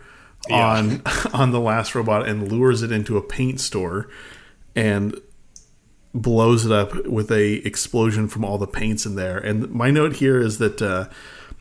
on 0.51 1.03
on 1.33 1.51
the 1.51 1.61
last 1.61 1.95
robot 1.95 2.29
and 2.29 2.51
lures 2.51 2.83
it 2.83 2.93
into 2.93 3.17
a 3.17 3.23
paint 3.23 3.61
store 3.61 4.09
and 4.77 5.21
blows 6.15 6.65
it 6.65 6.73
up 6.73 7.07
with 7.07 7.31
a 7.33 7.55
explosion 7.67 8.29
from 8.29 8.45
all 8.45 8.59
the 8.59 8.67
paints 8.67 9.05
in 9.05 9.17
there. 9.17 9.39
And 9.39 9.71
my 9.71 9.91
note 9.91 10.17
here 10.17 10.41
is 10.41 10.59
that 10.59 10.81
uh, 10.81 11.09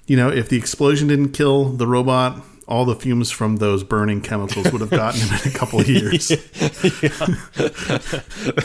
you 0.05 0.15
know 0.15 0.30
if 0.30 0.49
the 0.49 0.57
explosion 0.57 1.07
didn't 1.07 1.32
kill 1.32 1.65
the 1.65 1.88
robot, 1.88 2.43
all 2.68 2.86
the 2.86 2.95
fumes 2.95 3.32
from 3.32 3.57
those 3.57 3.84
burning 3.84 4.22
chemicals 4.22 4.72
would 4.72 4.82
have 4.82 4.89
gotten 4.91 5.22
him 5.22 5.39
in 5.43 5.51
a 5.51 5.53
couple 5.57 5.80
of 5.80 5.89
years. 5.89 6.28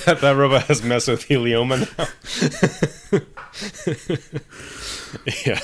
that, 0.02 0.18
that 0.20 0.36
robot 0.36 0.64
has 0.64 0.82
mesothelioma 0.82 1.88
now. 3.12 3.20
yeah. 5.46 5.60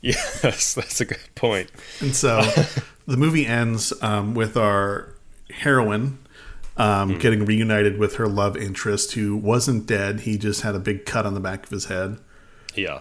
Yes, 0.00 0.74
that's 0.74 1.00
a 1.00 1.04
good 1.06 1.18
point. 1.34 1.70
And 2.00 2.14
so 2.14 2.40
the 3.06 3.16
movie 3.16 3.46
ends 3.46 3.92
um, 4.02 4.34
with 4.34 4.56
our 4.56 5.14
heroine 5.50 6.18
um, 6.76 7.18
getting 7.18 7.44
reunited 7.44 7.98
with 7.98 8.16
her 8.16 8.26
love 8.28 8.56
interest, 8.56 9.12
who 9.12 9.36
wasn't 9.36 9.86
dead. 9.86 10.20
He 10.20 10.36
just 10.36 10.62
had 10.62 10.74
a 10.74 10.78
big 10.78 11.06
cut 11.06 11.26
on 11.26 11.34
the 11.34 11.40
back 11.40 11.64
of 11.64 11.70
his 11.70 11.86
head. 11.86 12.18
Yeah. 12.74 13.00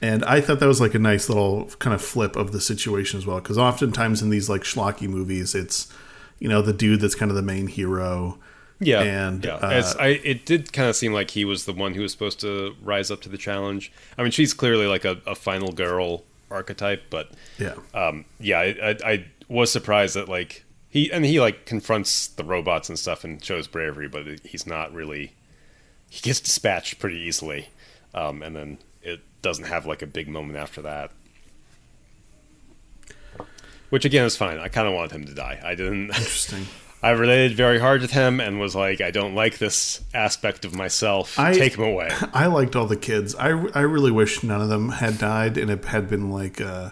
And 0.00 0.24
I 0.24 0.40
thought 0.40 0.60
that 0.60 0.66
was 0.66 0.80
like 0.80 0.94
a 0.94 0.98
nice 1.00 1.28
little 1.28 1.66
kind 1.80 1.92
of 1.92 2.00
flip 2.00 2.36
of 2.36 2.52
the 2.52 2.60
situation 2.60 3.18
as 3.18 3.26
well. 3.26 3.40
Because 3.40 3.58
oftentimes 3.58 4.22
in 4.22 4.30
these 4.30 4.48
like 4.48 4.62
schlocky 4.62 5.08
movies, 5.08 5.54
it's, 5.54 5.92
you 6.38 6.48
know, 6.48 6.62
the 6.62 6.72
dude 6.72 7.00
that's 7.00 7.16
kind 7.16 7.30
of 7.30 7.36
the 7.36 7.42
main 7.42 7.66
hero. 7.66 8.38
Yeah, 8.80 9.02
And, 9.02 9.44
yeah, 9.44 9.54
uh, 9.56 9.92
I, 9.98 10.06
it 10.22 10.46
did 10.46 10.72
kind 10.72 10.88
of 10.88 10.94
seem 10.94 11.12
like 11.12 11.30
he 11.32 11.44
was 11.44 11.64
the 11.64 11.72
one 11.72 11.94
who 11.94 12.02
was 12.02 12.12
supposed 12.12 12.38
to 12.40 12.76
rise 12.80 13.10
up 13.10 13.20
to 13.22 13.28
the 13.28 13.36
challenge. 13.38 13.90
I 14.16 14.22
mean, 14.22 14.30
she's 14.30 14.54
clearly 14.54 14.86
like 14.86 15.04
a, 15.04 15.20
a 15.26 15.34
final 15.34 15.72
girl 15.72 16.22
archetype, 16.50 17.04
but 17.10 17.30
Yeah. 17.58 17.74
um, 17.92 18.24
yeah, 18.38 18.58
I, 18.60 18.66
I, 18.90 18.96
I 19.12 19.24
was 19.48 19.72
surprised 19.72 20.14
that 20.14 20.28
like 20.28 20.64
he 20.88 21.10
and 21.10 21.24
he 21.24 21.40
like 21.40 21.66
confronts 21.66 22.28
the 22.28 22.44
robots 22.44 22.88
and 22.88 22.96
stuff 22.98 23.24
and 23.24 23.42
shows 23.44 23.66
bravery, 23.66 24.08
but 24.08 24.26
he's 24.44 24.66
not 24.66 24.92
really. 24.94 25.32
He 26.08 26.20
gets 26.22 26.40
dispatched 26.40 26.98
pretty 27.00 27.18
easily, 27.18 27.68
um, 28.14 28.42
and 28.42 28.54
then 28.56 28.78
it 29.02 29.20
doesn't 29.42 29.64
have 29.66 29.86
like 29.86 30.02
a 30.02 30.06
big 30.06 30.28
moment 30.28 30.56
after 30.58 30.80
that. 30.82 31.10
Which 33.90 34.04
again 34.04 34.24
is 34.24 34.36
fine. 34.36 34.58
I 34.58 34.68
kind 34.68 34.86
of 34.86 34.94
wanted 34.94 35.12
him 35.12 35.24
to 35.26 35.34
die. 35.34 35.60
I 35.64 35.74
didn't. 35.74 36.04
Interesting. 36.10 36.66
I 37.02 37.10
related 37.10 37.56
very 37.56 37.78
hard 37.78 38.00
with 38.02 38.10
him 38.10 38.40
and 38.40 38.58
was 38.58 38.74
like, 38.74 39.00
I 39.00 39.10
don't 39.12 39.34
like 39.34 39.58
this 39.58 40.00
aspect 40.12 40.64
of 40.64 40.74
myself. 40.74 41.38
I- 41.38 41.54
Take 41.54 41.76
him 41.76 41.84
away. 41.84 42.08
I 42.34 42.46
liked 42.46 42.74
all 42.74 42.86
the 42.86 42.96
kids. 42.96 43.34
I, 43.36 43.48
I 43.48 43.80
really 43.82 44.10
wish 44.10 44.42
none 44.42 44.60
of 44.60 44.68
them 44.68 44.88
had 44.90 45.18
died 45.18 45.56
and 45.56 45.70
it 45.70 45.84
had 45.84 46.08
been 46.10 46.30
like 46.30 46.60
uh, 46.60 46.90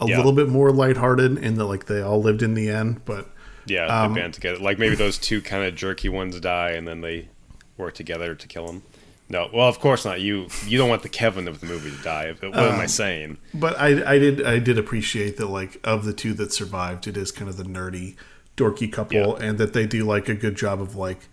a 0.00 0.06
Yeah. 0.06 0.16
little 0.18 0.32
bit 0.32 0.48
more 0.48 0.70
lighthearted 0.70 1.38
and 1.38 1.56
that 1.56 1.64
like 1.64 1.86
they 1.86 2.00
all 2.00 2.22
lived 2.22 2.42
in 2.42 2.54
the 2.54 2.68
end. 2.70 3.04
But 3.04 3.28
Yeah, 3.66 3.86
Um, 3.86 4.14
they 4.14 4.20
band 4.20 4.34
together. 4.34 4.58
Like 4.58 4.78
maybe 4.78 4.94
those 4.94 5.18
two 5.18 5.40
kind 5.42 5.64
of 5.64 5.74
jerky 5.74 6.08
ones 6.08 6.38
die, 6.38 6.70
and 6.70 6.86
then 6.86 7.00
they 7.00 7.28
work 7.76 7.94
together 7.94 8.34
to 8.36 8.46
kill 8.46 8.68
him. 8.68 8.82
No, 9.28 9.48
well, 9.54 9.66
of 9.68 9.80
course 9.80 10.04
not. 10.04 10.20
You 10.20 10.48
you 10.66 10.76
don't 10.78 10.90
want 10.90 11.02
the 11.02 11.08
Kevin 11.08 11.48
of 11.48 11.58
the 11.60 11.66
movie 11.66 11.90
to 11.90 11.96
die. 12.04 12.34
What 12.40 12.56
Um, 12.56 12.74
am 12.74 12.78
I 12.80 12.86
saying? 12.86 13.38
but 13.54 13.76
I, 13.80 14.12
I 14.14 14.18
did 14.18 14.44
I 14.46 14.58
did 14.58 14.78
appreciate 14.78 15.38
that 15.38 15.46
like 15.46 15.80
of 15.82 16.04
the 16.04 16.12
two 16.12 16.34
that 16.34 16.52
survived, 16.52 17.08
it 17.08 17.16
is 17.16 17.32
kind 17.32 17.48
of 17.48 17.56
the 17.56 17.64
nerdy, 17.64 18.16
dorky 18.56 18.90
couple, 18.92 19.36
and 19.36 19.58
that 19.58 19.72
they 19.72 19.86
do 19.86 20.04
like 20.04 20.28
a 20.28 20.34
good 20.34 20.54
job 20.56 20.80
of 20.80 20.94
like, 20.96 21.28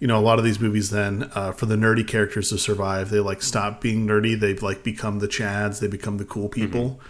you 0.00 0.06
know, 0.06 0.18
a 0.18 0.20
lot 0.20 0.38
of 0.38 0.44
these 0.44 0.60
movies 0.60 0.90
then 0.90 1.30
uh, 1.34 1.52
for 1.52 1.66
the 1.66 1.76
nerdy 1.76 2.06
characters 2.06 2.50
to 2.50 2.58
survive, 2.58 3.10
they 3.10 3.20
like 3.20 3.42
stop 3.42 3.80
being 3.80 4.06
nerdy. 4.06 4.38
They've 4.38 4.62
like 4.62 4.82
become 4.84 5.18
the 5.20 5.28
chads. 5.28 5.80
They 5.80 5.86
become 5.88 6.18
the 6.18 6.24
cool 6.24 6.48
people. 6.48 7.00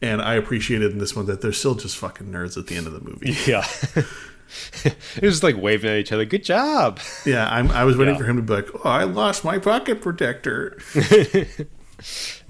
And 0.00 0.20
I 0.20 0.34
appreciated 0.34 0.90
in 0.90 0.98
this 0.98 1.14
one 1.14 1.26
that 1.26 1.40
they're 1.42 1.52
still 1.52 1.76
just 1.76 1.96
fucking 1.96 2.26
nerds 2.26 2.56
at 2.58 2.66
the 2.66 2.74
end 2.76 2.88
of 2.88 2.92
the 2.92 3.00
movie. 3.00 3.36
Yeah. 3.46 3.64
it 4.84 5.22
was 5.22 5.34
just 5.34 5.42
like 5.44 5.56
waving 5.56 5.88
at 5.90 5.96
each 5.98 6.10
other. 6.12 6.24
Good 6.24 6.42
job. 6.44 6.98
Yeah, 7.24 7.48
I'm, 7.48 7.70
I 7.70 7.84
was 7.84 7.96
waiting 7.96 8.14
Yeah. 8.14 8.20
for 8.20 8.26
him 8.26 8.36
to 8.36 8.42
be 8.42 8.52
like, 8.52 8.68
"Oh, 8.84 8.88
I 8.90 9.04
lost 9.04 9.44
my 9.44 9.58
pocket 9.58 10.00
protector." 10.02 10.78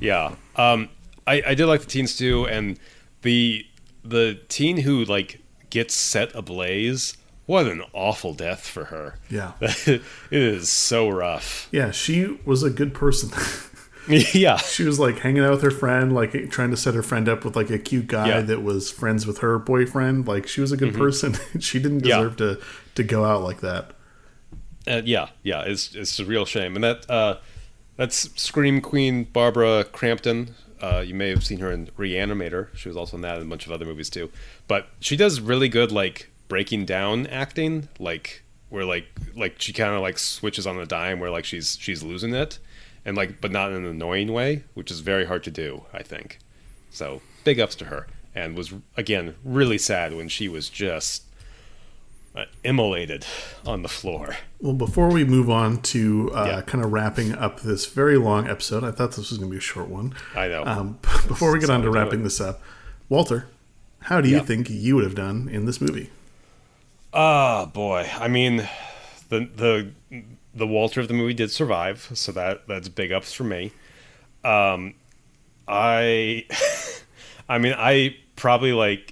Yeah. 0.01 0.35
Um, 0.57 0.89
I, 1.27 1.43
I 1.49 1.55
did 1.55 1.67
like 1.67 1.81
the 1.83 1.87
teens 1.87 2.17
too, 2.17 2.47
and 2.49 2.79
the 3.21 3.67
the 4.03 4.41
teen 4.49 4.79
who 4.79 5.05
like 5.05 5.41
gets 5.73 5.95
set 5.95 6.33
ablaze. 6.37 7.17
What 7.47 7.67
an 7.67 7.83
awful 7.93 8.35
death 8.35 8.67
for 8.69 8.85
her. 8.85 9.17
Yeah, 9.29 9.53
it 9.61 10.03
is 10.31 10.71
so 10.71 11.09
rough. 11.09 11.69
yeah, 11.73 11.91
she 11.91 12.39
was 12.45 12.63
a 12.63 12.71
good 12.71 12.95
person. 12.95 13.31
yeah. 14.33 14.57
she 14.59 14.85
was 14.85 15.01
like 15.01 15.19
hanging 15.19 15.43
out 15.43 15.51
with 15.51 15.63
her 15.63 15.71
friend, 15.71 16.13
like 16.15 16.51
trying 16.51 16.71
to 16.71 16.77
set 16.77 16.95
her 16.95 17.03
friend 17.03 17.29
up 17.29 17.45
with 17.45 17.57
like 17.57 17.71
a 17.71 17.79
cute 17.79 18.07
guy 18.07 18.29
Yeah. 18.29 18.41
that 18.43 18.63
was 18.63 18.91
friends 18.93 19.27
with 19.27 19.39
her 19.39 19.59
boyfriend. 19.59 20.29
Like 20.29 20.47
she 20.47 20.61
was 20.61 20.71
a 20.71 20.77
good 20.77 20.95
person. 20.95 21.35
she 21.61 21.81
didn't 21.81 22.05
Yeah. 22.05 22.19
deserve 22.19 22.37
to 22.37 22.61
to 22.95 23.03
go 23.03 23.25
out 23.25 23.43
like 23.43 23.61
that. 23.61 23.91
Uh, 24.87 25.03
yeah, 25.05 25.29
yeah, 25.43 25.63
it's 25.63 25.95
it's 25.95 26.19
a 26.21 26.25
real 26.25 26.45
shame, 26.45 26.75
and 26.77 26.85
that 26.85 27.09
uh, 27.11 27.39
that's 27.97 28.31
Scream 28.41 28.81
Queen 28.81 29.25
Barbara 29.25 29.85
Crampton. 29.85 30.55
Uh, 30.83 31.03
you 31.07 31.15
may 31.15 31.29
have 31.29 31.45
seen 31.45 31.61
her 31.61 31.71
in 31.71 31.87
Reanimator. 31.99 32.75
She 32.77 32.89
was 32.89 32.97
also 32.97 33.17
in 33.17 33.23
that 33.23 33.37
and 33.37 33.47
a 33.47 33.49
bunch 33.49 33.67
of 33.67 33.73
other 33.73 33.85
movies 33.85 34.11
too. 34.11 34.31
But 34.67 34.89
she 34.99 35.17
does 35.17 35.41
really 35.41 35.69
good 35.69 35.93
like 35.93 36.29
breaking 36.49 36.87
down 36.87 37.27
acting, 37.29 37.89
like 38.01 38.43
where 38.69 38.85
like 38.85 39.07
like 39.37 39.61
she 39.61 39.73
kind 39.73 39.95
of 39.95 40.03
like 40.03 40.19
switches 40.19 40.67
on 40.67 40.77
the 40.77 40.85
dime 40.85 41.21
where 41.21 41.31
like 41.31 41.45
she's 41.45 41.79
she's 41.81 42.03
losing 42.03 42.35
it, 42.35 42.59
and 43.05 43.17
like 43.17 43.41
but 43.41 43.53
not 43.53 43.71
in 43.71 43.79
an 43.79 43.87
annoying 43.87 44.33
way, 44.33 44.65
which 44.75 44.91
is 44.91 45.01
very 45.01 45.25
hard 45.25 45.45
to 45.45 45.51
do. 45.51 45.85
I 45.93 46.03
think. 46.03 46.39
So 46.91 47.23
big 47.45 47.61
ups 47.61 47.77
to 47.77 47.85
her, 47.87 48.09
and 48.35 48.57
was 48.57 48.75
again 48.97 49.37
really 49.45 49.79
sad 49.79 50.15
when 50.15 50.29
she 50.29 50.49
was 50.49 50.69
just 50.69 51.23
uh, 52.35 52.45
immolated 52.65 53.27
on 53.67 53.83
the 53.83 53.89
floor. 53.89 54.37
Well, 54.61 54.73
before 54.75 55.09
we 55.11 55.25
move 55.25 55.51
on 55.51 55.83
to 55.83 56.31
uh, 56.35 56.45
Yeah. 56.47 56.61
kind 56.63 56.85
of 56.85 56.93
wrapping 56.93 57.33
up 57.35 57.61
this 57.61 57.87
very 57.87 58.17
long 58.17 58.49
episode, 58.49 58.85
I 58.85 58.91
thought 58.91 59.11
this 59.11 59.31
was 59.31 59.39
going 59.39 59.51
to 59.51 59.53
be 59.53 59.59
a 59.59 59.61
short 59.61 59.89
one. 59.89 60.15
I 60.35 60.49
know. 60.49 60.65
Um, 60.65 60.99
before 61.29 61.53
we 61.53 61.59
get 61.61 61.71
on 61.71 61.83
to 61.83 61.91
wrapping 61.91 62.23
this 62.23 62.41
up, 62.41 62.63
Walter, 63.09 63.49
how 64.01 64.21
do 64.21 64.29
you 64.29 64.37
Yeah. 64.37 64.43
think 64.43 64.71
you 64.71 64.95
would 64.97 65.05
have 65.05 65.15
done 65.15 65.49
in 65.53 65.67
this 65.67 65.81
movie? 65.81 66.11
Ah, 67.13 67.67
boy. 67.67 68.09
I 68.19 68.29
mean, 68.29 68.69
the 69.29 69.41
the 69.55 69.91
the 70.55 70.67
Walter 70.67 71.01
of 71.01 71.09
the 71.09 71.15
movie 71.15 71.35
did 71.35 71.51
survive, 71.51 72.11
so 72.15 72.33
that 72.33 72.67
that's 72.67 72.89
big 72.89 73.13
ups 73.13 73.33
for 73.33 73.45
me. 73.45 73.73
Um, 74.45 74.95
I, 75.69 76.47
I 77.49 77.59
mean, 77.59 77.75
I 77.77 78.17
probably 78.37 78.73
like, 78.73 79.12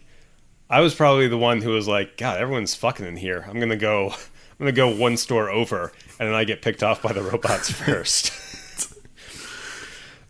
I 0.71 0.81
was 0.81 0.95
probably 0.95 1.27
the 1.29 1.37
one 1.37 1.61
who 1.63 1.71
was 1.71 1.89
like, 1.89 2.17
God, 2.17 2.39
everyone's 2.41 2.75
fucking 2.77 3.05
in 3.05 3.17
here. 3.17 3.45
I'm 3.49 3.59
gonna 3.59 3.77
go, 3.77 4.11
I'm 4.11 4.59
gonna 4.61 4.73
go 4.73 4.89
one 4.95 5.17
store 5.17 5.51
over, 5.51 5.93
and 6.19 6.29
then 6.29 6.35
I 6.35 6.45
get 6.45 6.63
picked 6.63 6.83
off 6.83 7.03
by 7.03 7.13
the 7.13 7.23
robots 7.23 7.71
first. 7.73 8.33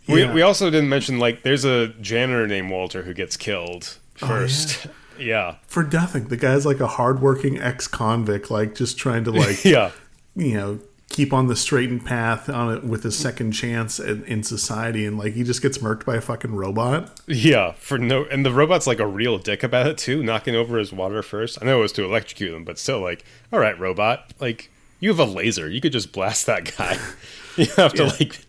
We, 0.09 0.23
Yeah. 0.23 0.33
we 0.33 0.43
also 0.43 0.71
didn't 0.71 0.89
mention 0.89 1.19
like 1.19 1.43
there's 1.43 1.65
a 1.65 1.89
janitor 2.01 2.47
named 2.47 2.71
Walter 2.71 3.03
who 3.03 3.15
gets 3.15 3.37
killed 3.37 3.99
Oh, 4.23 4.27
first. 4.27 4.87
yeah. 5.19 5.57
For 5.67 5.83
nothing. 5.85 6.29
The 6.29 6.37
guy's 6.37 6.67
like 6.67 6.81
a 6.81 6.87
hardworking 6.87 7.59
ex 7.61 7.87
convict, 7.87 8.51
like 8.51 8.75
just 8.75 8.99
trying 8.99 9.25
to 9.25 9.31
like 9.31 9.65
yeah. 9.65 9.91
you 10.35 10.55
know 10.55 10.79
keep 11.11 11.33
on 11.33 11.49
the 11.49 11.57
straightened 11.57 12.07
path 12.07 12.49
on 12.49 12.73
it 12.75 12.85
with 12.85 13.03
his 13.03 13.19
second 13.19 13.53
chance 13.53 13.99
in, 14.01 14.25
in 14.25 14.43
society, 14.43 15.05
and 15.05 15.19
like 15.19 15.35
he 15.35 15.43
just 15.43 15.61
gets 15.61 15.79
murked 15.79 16.07
by 16.07 16.17
a 16.17 16.21
fucking 16.21 16.55
robot. 16.55 17.21
Yeah, 17.27 17.73
for 17.73 17.99
no, 17.99 18.25
and 18.25 18.47
the 18.47 18.53
robot's 18.53 18.87
like 18.87 19.01
a 19.01 19.07
real 19.07 19.37
dick 19.37 19.63
about 19.63 19.87
it 19.87 19.99
too, 19.99 20.23
knocking 20.23 20.55
over 20.55 20.79
his 20.79 20.93
water 20.93 21.23
first. 21.23 21.59
I 21.61 21.67
know 21.67 21.79
it 21.79 21.83
was 21.83 21.93
to 21.93 22.05
electrocute 22.05 22.55
him, 22.55 22.65
but 22.65 22.79
still, 22.79 23.01
like, 23.01 23.25
all 23.53 23.59
right, 23.59 23.79
robot, 23.79 24.33
like, 24.41 24.71
you 25.01 25.09
have 25.11 25.19
a 25.19 25.25
laser, 25.25 25.69
you 25.69 25.81
could 25.81 25.93
just 25.93 26.13
blast 26.13 26.47
that 26.47 26.77
guy. 26.77 26.97
you 27.57 27.67
have 27.77 27.93
to 27.95 28.05
Yeah. 28.05 28.13
like 28.21 28.41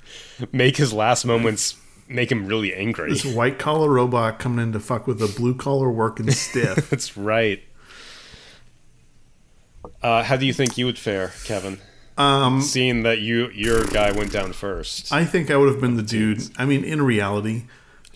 make 0.53 0.77
his 0.77 0.93
last 0.93 1.25
moments 1.25 1.75
make 2.07 2.31
him 2.31 2.45
really 2.45 2.73
angry. 2.75 3.09
This 3.09 3.23
white 3.25 3.57
collar 3.57 3.89
robot 3.89 4.37
coming 4.37 4.61
in 4.63 4.71
to 4.73 4.79
fuck 4.79 5.07
with 5.07 5.21
a 5.21 5.27
blue 5.27 5.55
collar 5.55 5.89
working 5.89 6.29
stiff. 6.31 6.89
That's 6.89 7.15
right. 7.17 7.63
Uh, 10.03 10.23
how 10.23 10.35
do 10.35 10.45
you 10.45 10.53
think 10.53 10.77
you 10.77 10.85
would 10.85 10.97
fare, 10.99 11.31
Kevin? 11.45 11.79
Um, 12.17 12.61
Seeing 12.61 13.03
that 13.03 13.19
you 13.19 13.49
your 13.51 13.85
guy 13.85 14.11
went 14.11 14.31
down 14.31 14.53
first. 14.53 15.11
I 15.11 15.25
think 15.25 15.49
I 15.49 15.57
would 15.57 15.69
have 15.69 15.81
been 15.81 15.95
the 15.95 16.03
dude. 16.03 16.41
I 16.57 16.65
mean, 16.65 16.83
in 16.83 17.01
reality, 17.01 17.63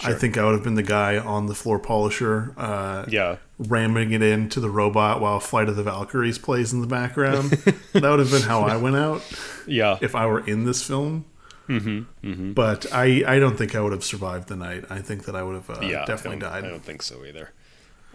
I 0.04 0.14
think 0.14 0.38
I 0.38 0.44
would 0.44 0.54
have 0.54 0.64
been 0.64 0.76
the 0.76 0.84
guy 0.84 1.18
on 1.18 1.46
the 1.46 1.56
floor 1.56 1.80
polisher, 1.80 2.54
uh, 2.58 3.06
yeah, 3.08 3.38
ramming 3.58 4.12
it 4.12 4.22
into 4.22 4.60
the 4.60 4.70
robot 4.70 5.22
while 5.22 5.40
Flight 5.40 5.70
of 5.70 5.76
the 5.76 5.84
Valkyries 5.84 6.38
plays 6.38 6.74
in 6.74 6.82
the 6.82 6.88
background. 6.88 7.52
that 7.94 8.04
would 8.04 8.20
have 8.20 8.32
been 8.32 8.42
how 8.42 8.64
I 8.64 8.76
went 8.78 8.98
out 8.98 9.24
yeah, 9.66 9.98
if 10.02 10.16
I 10.16 10.26
were 10.26 10.46
in 10.46 10.66
this 10.66 10.86
film. 10.86 11.26
Mm-hmm, 11.68 12.52
But 12.54 12.86
I, 12.94 13.24
I 13.26 13.40
don't 13.40 13.58
think 13.58 13.74
I 13.74 13.82
would 13.82 13.92
have 13.92 14.04
survived 14.04 14.50
the 14.50 14.56
night. 14.56 14.86
I 14.90 15.00
think 15.00 15.26
that 15.26 15.36
I 15.36 15.42
would 15.42 15.56
have 15.56 15.70
uh, 15.70 15.80
yeah. 15.82 16.06
definitely 16.06 16.46
I 16.46 16.52
died. 16.52 16.66
I 16.66 16.70
don't 16.70 16.84
think 16.84 17.02
so 17.02 17.26
either. 17.26 17.52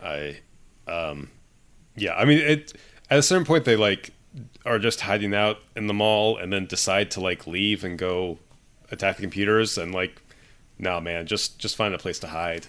I, 0.01 0.39
um, 0.87 1.31
yeah. 1.97 2.15
I 2.15 2.25
mean, 2.25 2.39
it 2.39 2.75
at 3.11 3.19
a 3.19 3.23
certain 3.23 3.45
point 3.45 3.65
they 3.65 3.75
like 3.75 4.13
are 4.67 4.79
just 4.79 5.01
hiding 5.03 5.35
out 5.35 5.59
in 5.77 5.87
the 5.87 5.95
mall 5.95 6.37
and 6.37 6.53
then 6.53 6.67
decide 6.67 7.11
to 7.13 7.21
like 7.21 7.47
leave 7.47 7.83
and 7.85 7.99
go 7.99 8.39
attack 8.91 9.17
the 9.17 9.23
computers 9.23 9.79
and 9.79 9.95
like, 9.95 10.21
no, 10.79 11.01
man, 11.01 11.27
just 11.27 11.59
just 11.59 11.77
find 11.77 11.95
a 11.95 11.99
place 11.99 12.19
to 12.21 12.27
hide. 12.29 12.67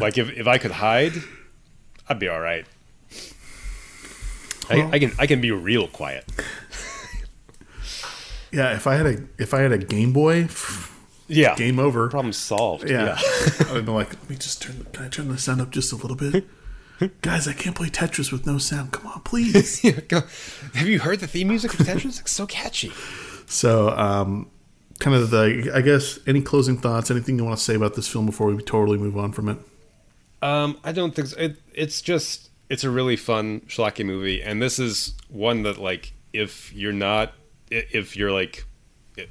Like 0.00 0.18
if 0.18 0.30
if 0.30 0.46
I 0.46 0.58
could 0.58 0.72
hide, 0.72 1.12
I'd 2.08 2.18
be 2.18 2.28
all 2.28 2.40
right. 2.40 2.66
Well- 4.70 4.88
I, 4.92 4.96
I 4.96 4.98
can 4.98 5.12
I 5.18 5.26
can 5.26 5.40
be 5.40 5.50
real 5.52 5.86
quiet. 5.88 6.24
Yeah, 8.52 8.74
if 8.74 8.86
I 8.86 8.94
had 8.94 9.06
a 9.06 9.16
if 9.38 9.52
I 9.54 9.60
had 9.60 9.72
a 9.72 9.78
Game 9.78 10.12
Boy, 10.12 10.48
Yeah, 11.28 11.54
game 11.56 11.78
over. 11.78 12.08
problem 12.08 12.32
solved. 12.32 12.88
Yeah, 12.88 13.18
I 13.68 13.72
would 13.74 13.84
be 13.86 13.92
like, 13.92 14.08
let 14.14 14.30
me 14.30 14.36
just 14.36 14.62
turn. 14.62 14.78
The, 14.78 14.84
can 14.86 15.04
I 15.04 15.08
turn 15.08 15.28
the 15.28 15.38
sound 15.38 15.60
up 15.60 15.70
just 15.70 15.92
a 15.92 15.96
little 15.96 16.16
bit? 16.16 16.44
Guys, 17.20 17.46
I 17.46 17.52
can't 17.52 17.76
play 17.76 17.88
Tetris 17.88 18.32
with 18.32 18.46
no 18.46 18.58
sound. 18.58 18.92
Come 18.92 19.06
on, 19.06 19.20
please. 19.20 19.80
Have 20.10 20.86
you 20.86 21.00
heard 21.00 21.20
the 21.20 21.26
theme 21.26 21.48
music 21.48 21.78
of 21.78 21.86
Tetris? 21.86 22.20
It's 22.20 22.30
so 22.30 22.46
catchy. 22.46 22.90
So, 23.46 23.90
um, 23.90 24.50
kind 24.98 25.14
of 25.14 25.30
the, 25.30 25.70
I 25.74 25.82
guess, 25.82 26.18
any 26.26 26.40
closing 26.40 26.78
thoughts, 26.78 27.10
anything 27.10 27.38
you 27.38 27.44
want 27.44 27.58
to 27.58 27.62
say 27.64 27.74
about 27.74 27.94
this 27.94 28.08
film 28.08 28.24
before 28.24 28.46
we 28.46 28.62
totally 28.62 28.98
move 28.98 29.16
on 29.16 29.32
from 29.32 29.48
it? 29.50 29.58
Um, 30.42 30.78
I 30.84 30.92
don't 30.92 31.14
think 31.14 31.28
so. 31.28 31.38
It, 31.38 31.56
it's 31.74 32.00
just 32.00 32.50
it's 32.68 32.84
a 32.84 32.90
really 32.90 33.16
fun 33.16 33.60
schlocky 33.68 34.04
movie, 34.04 34.42
and 34.42 34.60
this 34.60 34.78
is 34.78 35.14
one 35.28 35.62
that 35.62 35.78
like 35.78 36.12
if 36.32 36.72
you're 36.74 36.92
not 36.92 37.32
if 37.70 38.16
you're 38.16 38.32
like 38.32 38.64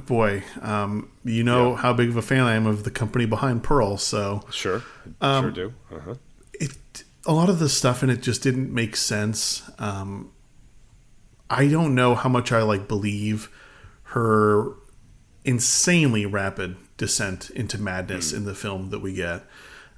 Boy, 0.06 0.44
um, 0.62 1.10
you 1.24 1.44
know 1.44 1.72
Yeah. 1.72 1.78
how 1.78 1.94
big 1.94 2.10
of 2.10 2.18
a 2.18 2.22
fan 2.22 2.42
I 2.42 2.54
am 2.56 2.66
of 2.68 2.84
the 2.84 2.92
company 2.92 3.26
behind 3.26 3.64
Pearl, 3.64 3.98
so 3.98 4.44
Sure, 4.52 4.84
Um, 5.22 5.46
sure 5.46 5.52
do. 5.52 5.74
Uh-huh. 5.96 6.16
it 6.54 7.04
a 7.26 7.34
lot 7.34 7.50
of 7.50 7.60
the 7.60 7.70
stuff 7.70 8.04
in 8.04 8.10
it 8.10 8.22
just 8.22 8.44
didn't 8.44 8.72
make 8.74 8.96
sense. 8.96 9.64
Um, 9.80 10.32
I 11.50 11.68
don't 11.68 11.96
know 11.96 12.14
how 12.14 12.30
much 12.30 12.52
I 12.52 12.62
like 12.62 12.88
believe 12.88 13.50
her 14.10 14.74
insanely 15.46 16.26
rapid 16.26 16.76
descent 16.98 17.50
into 17.52 17.78
madness 17.78 18.34
in 18.34 18.46
the 18.46 18.56
film 18.56 18.90
that 18.90 19.00
we 19.00 19.14
get. 19.14 19.44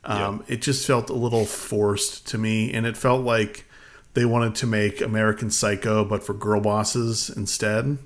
Um, 0.04 0.44
It 0.48 0.62
just 0.62 0.86
felt 0.88 1.10
a 1.10 1.14
little 1.14 1.46
forced 1.46 2.28
to 2.28 2.38
me, 2.38 2.72
and 2.74 2.86
it 2.86 2.96
felt 2.96 3.24
like 3.26 3.66
they 4.14 4.26
wanted 4.26 4.56
to 4.56 4.68
make 4.68 5.02
American 5.02 5.50
Psycho, 5.52 6.04
but 6.06 6.24
for 6.24 6.34
girl 6.34 6.62
bosses 6.62 7.30
instead. 7.30 7.98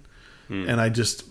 And 0.49 0.81
I 0.81 0.89
just 0.89 1.23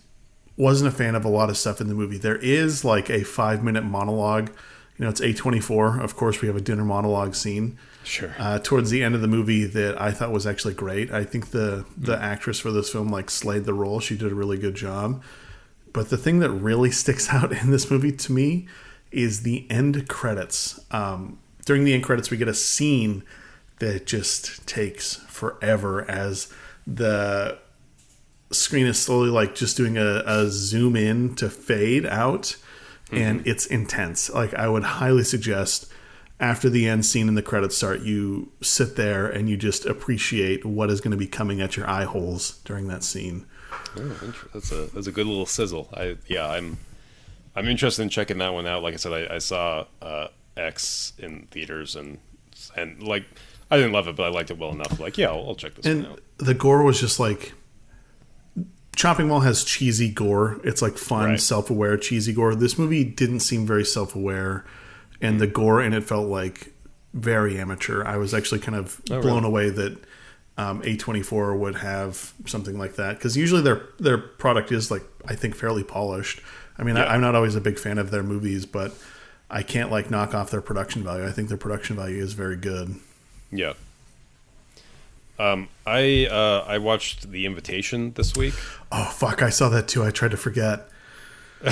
wasn't 0.57 0.89
a 0.89 0.97
fan 0.97 1.15
of 1.15 1.27
a 1.27 1.29
lot 1.29 1.51
of 1.51 1.59
stuff 1.59 1.81
in 1.83 1.89
the 1.89 1.95
movie. 1.95 2.17
There 2.17 2.37
is 2.37 2.85
like 2.87 3.11
a 3.11 3.23
five 3.23 3.63
minute 3.63 3.85
monologue. 3.85 4.49
You 4.97 5.05
know, 5.05 5.11
it's 5.11 5.21
A24. 5.21 6.01
Of 6.03 6.17
course, 6.17 6.41
we 6.41 6.49
have 6.49 6.57
a 6.57 6.61
dinner 6.63 6.85
monologue 6.87 7.35
scene 7.35 7.77
Sure. 8.03 8.35
uh, 8.39 8.59
towards 8.63 8.89
the 8.91 9.03
end 9.03 9.15
of 9.15 9.21
the 9.21 9.29
movie 9.29 9.67
that 9.67 10.01
I 10.01 10.11
thought 10.11 10.33
was 10.33 10.47
actually 10.47 10.73
great. 10.73 11.11
I 11.13 11.25
think 11.25 11.51
the 11.51 11.85
the 11.99 12.17
actress 12.19 12.59
for 12.61 12.71
this 12.73 12.89
film 12.91 13.09
like 13.09 13.29
slayed 13.29 13.65
the 13.67 13.75
role. 13.75 14.01
She 14.01 14.17
did 14.17 14.33
a 14.33 14.35
really 14.35 14.57
good 14.59 14.75
job. 14.75 15.23
But 15.93 16.11
the 16.11 16.17
thing 16.17 16.39
that 16.41 16.51
really 16.51 16.91
sticks 17.03 17.33
out 17.33 17.53
in 17.53 17.71
this 17.71 17.91
movie 17.91 18.13
to 18.13 18.33
me 18.33 18.67
is 19.11 19.43
the 19.43 19.67
end 19.71 20.09
credits. 20.09 20.81
Um, 20.91 21.39
during 21.65 21.85
the 21.85 21.95
end 21.95 22.05
credits, 22.05 22.31
we 22.31 22.37
get 22.37 22.49
a 22.49 22.55
scene 22.55 23.25
that 23.81 24.07
just 24.07 24.67
takes 24.67 25.17
forever 25.17 26.09
as 26.09 26.53
the 26.87 27.59
screen 28.53 28.87
is 28.87 28.99
slowly 28.99 29.31
like 29.31 29.55
just 29.55 29.77
doing 29.77 29.97
a, 29.97 30.23
a 30.27 30.47
zoom 30.49 30.97
in 30.97 31.35
to 31.37 31.49
fade 31.49 32.07
out 32.07 32.57
and 33.13 33.47
it's 33.47 33.67
intense. 33.67 34.31
Like 34.31 34.55
i 34.55 34.69
would 34.69 34.83
highly 34.83 35.25
suggest 35.25 35.91
after 36.39 36.71
the 36.71 36.89
end 36.89 37.05
scene 37.05 37.29
and 37.29 37.37
the 37.37 37.43
credits 37.43 37.77
start 37.77 38.01
you 38.01 38.51
sit 38.61 38.97
there 38.97 39.27
and 39.27 39.49
you 39.49 39.57
just 39.57 39.85
appreciate 39.87 40.65
what 40.65 40.91
is 40.91 41.01
going 41.01 41.11
to 41.11 41.17
be 41.17 41.27
coming 41.27 41.61
at 41.61 41.77
your 41.77 41.89
eye 41.89 42.05
holes 42.05 42.61
during 42.65 42.89
that 42.89 43.05
scene 43.05 43.47
Oh, 43.97 44.35
that's 44.55 44.71
a 44.73 44.87
that's 44.95 45.07
a 45.07 45.13
good 45.13 45.27
little 45.27 45.47
sizzle. 45.47 45.89
I 45.95 46.17
yeah, 46.27 46.47
I'm 46.49 46.79
I'm 47.57 47.67
interested 47.67 48.03
in 48.03 48.09
checking 48.09 48.39
that 48.39 48.53
one 48.55 48.67
out. 48.67 48.83
Like 48.83 48.95
I 48.95 48.97
said, 48.99 49.13
I, 49.31 49.35
I 49.37 49.39
saw 49.39 49.87
uh, 50.01 50.29
X 50.57 51.13
in 51.19 51.49
theaters 51.51 51.97
and 51.97 52.19
and 52.77 53.03
like 53.03 53.25
I 53.71 53.77
didn't 53.77 53.93
love 53.93 54.07
it, 54.09 54.17
but 54.17 54.25
I 54.25 54.29
liked 54.31 54.51
it 54.51 54.59
well 54.59 54.71
enough. 54.71 54.99
Like 55.01 55.19
yeah, 55.19 55.29
I'll, 55.29 55.49
I'll 55.49 55.55
check 55.55 55.75
this 55.75 55.87
and 55.87 56.03
one 56.05 56.13
out. 56.13 56.21
the 56.39 56.55
gore 56.55 56.83
was 56.83 57.01
just 57.01 57.19
like 57.21 57.53
chopping 58.97 59.29
mall 59.29 59.41
has 59.41 59.65
cheesy 59.65 60.11
gore 60.11 60.61
it's 60.65 60.83
like 60.83 60.99
fun 60.99 61.31
Right. 61.31 61.41
self-aware 61.41 61.97
cheesy 61.97 62.33
gore 62.35 62.55
this 62.55 62.77
movie 62.77 63.05
didn't 63.05 63.41
seem 63.41 63.65
very 63.67 63.85
self-aware 63.85 64.65
and 65.23 65.41
the 65.41 65.47
gore 65.47 65.81
in 65.81 65.95
it 65.95 66.05
felt 66.05 66.29
like 66.29 66.75
very 67.15 67.59
amateur 67.59 68.05
i 68.05 68.17
was 68.17 68.35
actually 68.35 68.59
kind 68.61 68.77
of 68.77 69.01
Oh, 69.11 69.23
blown 69.23 69.37
really? 69.45 69.47
away 69.47 69.71
that 69.71 69.99
um, 70.61 70.83
a24 70.83 71.59
would 71.59 71.77
have 71.77 72.33
something 72.47 72.77
like 72.79 72.95
that 72.97 73.13
because 73.17 73.37
usually 73.37 73.63
their 73.63 73.81
their 74.07 74.19
product 74.19 74.71
is 74.73 74.91
like 74.91 75.05
i 75.33 75.35
think 75.35 75.55
fairly 75.55 75.85
polished 75.85 76.41
i 76.79 76.83
mean 76.83 76.97
Yeah. 76.97 77.05
I, 77.05 77.15
i'm 77.15 77.21
not 77.21 77.35
always 77.35 77.55
a 77.57 77.61
big 77.61 77.79
fan 77.79 77.99
of 77.99 78.11
their 78.11 78.23
movies 78.23 78.67
but 78.67 78.91
i 79.49 79.63
can't 79.63 79.91
like 79.91 80.11
knock 80.11 80.35
off 80.35 80.51
their 80.51 80.61
production 80.71 81.03
value 81.05 81.25
i 81.27 81.33
think 81.33 81.49
their 81.49 81.59
production 81.67 81.97
value 81.97 82.23
is 82.23 82.33
very 82.35 82.57
good 82.57 82.87
Yeah. 83.51 83.75
Um, 85.39 85.69
I 85.87 86.27
uh, 86.31 86.65
I 86.75 86.77
watched 86.79 87.31
The 87.31 87.47
Invitation 87.47 88.13
this 88.15 88.31
week. 88.37 88.55
oh 88.93 89.05
fuck 89.23 89.41
i 89.43 89.51
saw 89.51 89.69
that 89.71 89.89
too 89.89 90.03
i 90.05 90.11
tried 90.11 90.33
to 90.33 90.37
forget 90.37 90.89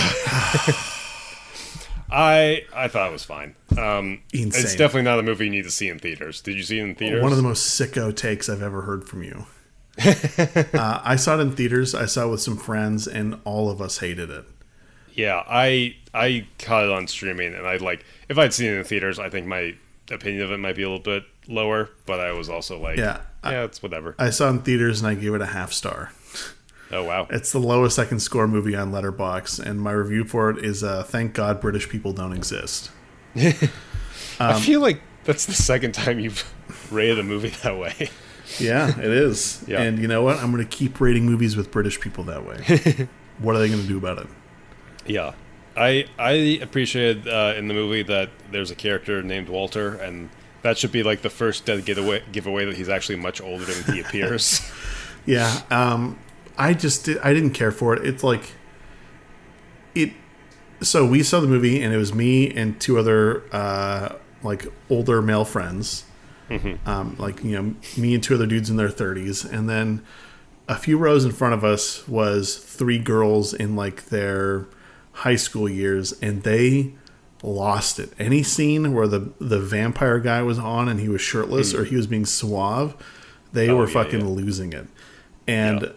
I 2.10 2.64
I 2.74 2.88
thought 2.88 3.08
it 3.08 3.12
was 3.12 3.24
fine. 3.24 3.54
Um, 3.76 4.22
It's 4.32 4.74
definitely 4.74 5.02
not 5.02 5.18
a 5.18 5.22
movie 5.22 5.44
you 5.44 5.50
need 5.50 5.64
to 5.64 5.70
see 5.70 5.88
in 5.88 5.98
theaters. 5.98 6.40
Did 6.40 6.56
you 6.56 6.62
see 6.62 6.78
it 6.78 6.82
in 6.82 6.94
theaters? 6.94 7.22
One 7.22 7.32
of 7.32 7.36
the 7.36 7.42
most 7.42 7.78
sicko 7.78 8.14
takes 8.14 8.48
I've 8.48 8.62
ever 8.62 8.82
heard 8.82 9.06
from 9.06 9.22
you. 9.22 9.46
uh, 10.04 11.00
I 11.04 11.16
saw 11.16 11.36
it 11.38 11.40
in 11.40 11.52
theaters. 11.52 11.94
I 11.94 12.06
saw 12.06 12.28
it 12.28 12.30
with 12.30 12.40
some 12.40 12.56
friends, 12.56 13.06
and 13.08 13.40
all 13.44 13.68
of 13.68 13.82
us 13.82 13.98
hated 13.98 14.30
it. 14.30 14.44
Yeah, 15.12 15.42
I 15.48 15.96
I 16.14 16.46
caught 16.58 16.84
it 16.84 16.90
on 16.90 17.08
streaming, 17.08 17.52
and 17.54 17.66
I 17.66 17.76
like 17.76 18.04
if 18.28 18.38
I'd 18.38 18.54
seen 18.54 18.70
it 18.72 18.78
in 18.78 18.84
theaters, 18.84 19.18
I 19.18 19.28
think 19.28 19.46
my 19.46 19.74
opinion 20.10 20.42
of 20.42 20.52
it 20.52 20.58
might 20.58 20.76
be 20.76 20.82
a 20.82 20.88
little 20.88 21.02
bit 21.02 21.24
lower. 21.48 21.90
But 22.06 22.20
I 22.20 22.32
was 22.32 22.48
also 22.48 22.78
like, 22.78 22.96
Yeah, 22.98 23.20
yeah, 23.44 23.64
it's 23.64 23.82
whatever. 23.82 24.14
I 24.18 24.30
saw 24.30 24.46
it 24.48 24.50
in 24.50 24.58
theaters, 24.60 25.00
and 25.00 25.08
I 25.08 25.14
gave 25.14 25.34
it 25.34 25.40
a 25.40 25.46
half 25.46 25.72
star. 25.72 26.12
Oh 26.90 27.04
wow, 27.04 27.26
It's 27.30 27.52
the 27.52 27.58
lowest 27.58 27.98
I 27.98 28.04
can 28.06 28.18
score 28.18 28.48
movie 28.48 28.74
on 28.74 28.92
Letterboxd, 28.92 29.60
and 29.60 29.80
my 29.80 29.92
review 29.92 30.24
for 30.24 30.48
it 30.50 30.64
is 30.64 30.82
uh, 30.82 31.02
"Thank 31.02 31.34
God 31.34 31.60
British 31.60 31.88
people 31.88 32.12
don't 32.12 32.32
exist." 32.32 32.90
I 33.36 33.52
Um, 34.40 34.60
feel 34.62 34.80
like 34.80 35.00
that's 35.24 35.44
the 35.46 35.52
second 35.54 35.92
time 35.92 36.18
you've 36.18 36.50
rated 36.90 37.18
a 37.18 37.22
movie 37.22 37.50
that 37.62 37.76
way. 37.78 38.10
Yeah, 38.58 38.88
it 38.98 39.04
is. 39.04 39.62
Yeah. 39.68 39.82
And 39.82 39.98
you 39.98 40.08
know 40.08 40.22
what? 40.22 40.38
I'm 40.38 40.50
going 40.50 40.66
to 40.66 40.76
keep 40.76 40.98
rating 41.00 41.26
movies 41.26 41.56
with 41.56 41.70
British 41.70 42.00
people 42.00 42.24
that 42.24 42.46
way. 42.46 43.08
what 43.38 43.54
are 43.54 43.58
they 43.58 43.68
going 43.68 43.82
to 43.82 43.86
do 43.88 43.98
about 43.98 44.18
it? 44.18 44.26
Yeah, 45.06 45.34
I 45.76 46.06
I 46.18 46.58
appreciated 46.62 47.28
uh, 47.28 47.52
in 47.56 47.68
the 47.68 47.74
movie 47.74 48.02
that 48.04 48.30
there's 48.50 48.70
a 48.70 48.74
character 48.74 49.22
named 49.22 49.48
Walter, 49.50 49.94
and 49.96 50.30
that 50.62 50.78
should 50.78 50.92
be 50.92 51.02
like 51.02 51.20
the 51.20 51.30
first 51.30 51.66
dead 51.66 51.84
giveaway 51.84 52.22
giveaway 52.32 52.64
that 52.64 52.76
he's 52.76 52.88
actually 52.88 53.16
much 53.16 53.42
older 53.42 53.64
than 53.66 53.94
he 53.94 54.00
appears. 54.00 54.62
Yeah, 55.26 55.60
um, 55.70 56.18
I 56.58 56.74
just 56.74 57.04
did, 57.04 57.18
I 57.18 57.32
didn't 57.32 57.52
care 57.52 57.70
for 57.70 57.94
it. 57.94 58.04
It's 58.04 58.24
like 58.24 58.52
it. 59.94 60.12
So 60.80 61.06
we 61.06 61.22
saw 61.22 61.40
the 61.40 61.46
movie, 61.46 61.80
and 61.82 61.94
it 61.94 61.96
was 61.96 62.12
me 62.12 62.50
and 62.50 62.78
two 62.80 62.98
other 62.98 63.44
uh, 63.54 64.16
like 64.42 64.66
older 64.90 65.22
male 65.22 65.44
friends, 65.44 66.04
um, 66.86 67.16
like 67.18 67.42
you 67.42 67.52
know 67.52 67.74
me 67.96 68.14
and 68.14 68.22
two 68.22 68.34
other 68.34 68.46
dudes 68.46 68.68
in 68.70 68.76
their 68.76 68.90
thirties, 68.90 69.44
and 69.44 69.68
then 69.68 70.04
a 70.68 70.76
few 70.76 70.98
rows 70.98 71.24
in 71.24 71.32
front 71.32 71.54
of 71.54 71.64
us 71.64 72.06
was 72.06 72.56
three 72.56 72.98
girls 72.98 73.54
in 73.54 73.74
like 73.74 74.06
their 74.06 74.66
high 75.12 75.36
school 75.36 75.68
years, 75.68 76.12
and 76.20 76.42
they 76.42 76.94
lost 77.42 77.98
it. 77.98 78.12
Any 78.18 78.42
scene 78.42 78.92
where 78.92 79.06
the 79.06 79.32
the 79.38 79.60
vampire 79.60 80.18
guy 80.18 80.42
was 80.42 80.58
on 80.58 80.88
and 80.88 81.00
he 81.00 81.08
was 81.08 81.20
shirtless 81.20 81.74
or 81.74 81.84
he 81.84 81.96
was 81.96 82.06
being 82.06 82.26
suave, 82.26 82.96
they 83.52 83.72
were 83.72 83.86
yeah, 83.86 83.92
fucking 83.92 84.20
yeah. 84.20 84.26
losing 84.26 84.72
it. 84.72 84.86
And 85.46 85.94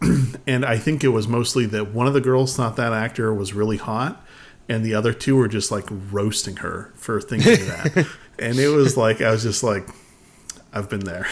and 0.46 0.64
I 0.64 0.78
think 0.78 1.04
it 1.04 1.08
was 1.08 1.28
mostly 1.28 1.66
that 1.66 1.92
one 1.92 2.06
of 2.06 2.14
the 2.14 2.20
girls 2.20 2.56
thought 2.56 2.76
that 2.76 2.92
actor 2.92 3.32
was 3.34 3.52
really 3.52 3.76
hot, 3.76 4.24
and 4.68 4.84
the 4.84 4.94
other 4.94 5.12
two 5.12 5.36
were 5.36 5.48
just 5.48 5.70
like 5.70 5.86
roasting 6.10 6.56
her 6.56 6.92
for 6.94 7.20
thinking 7.20 7.66
that. 7.66 8.06
And 8.38 8.58
it 8.58 8.68
was 8.68 8.96
like 8.96 9.20
I 9.20 9.30
was 9.32 9.42
just 9.42 9.62
like, 9.62 9.86
I've 10.72 10.88
been 10.88 11.00
there. 11.04 11.26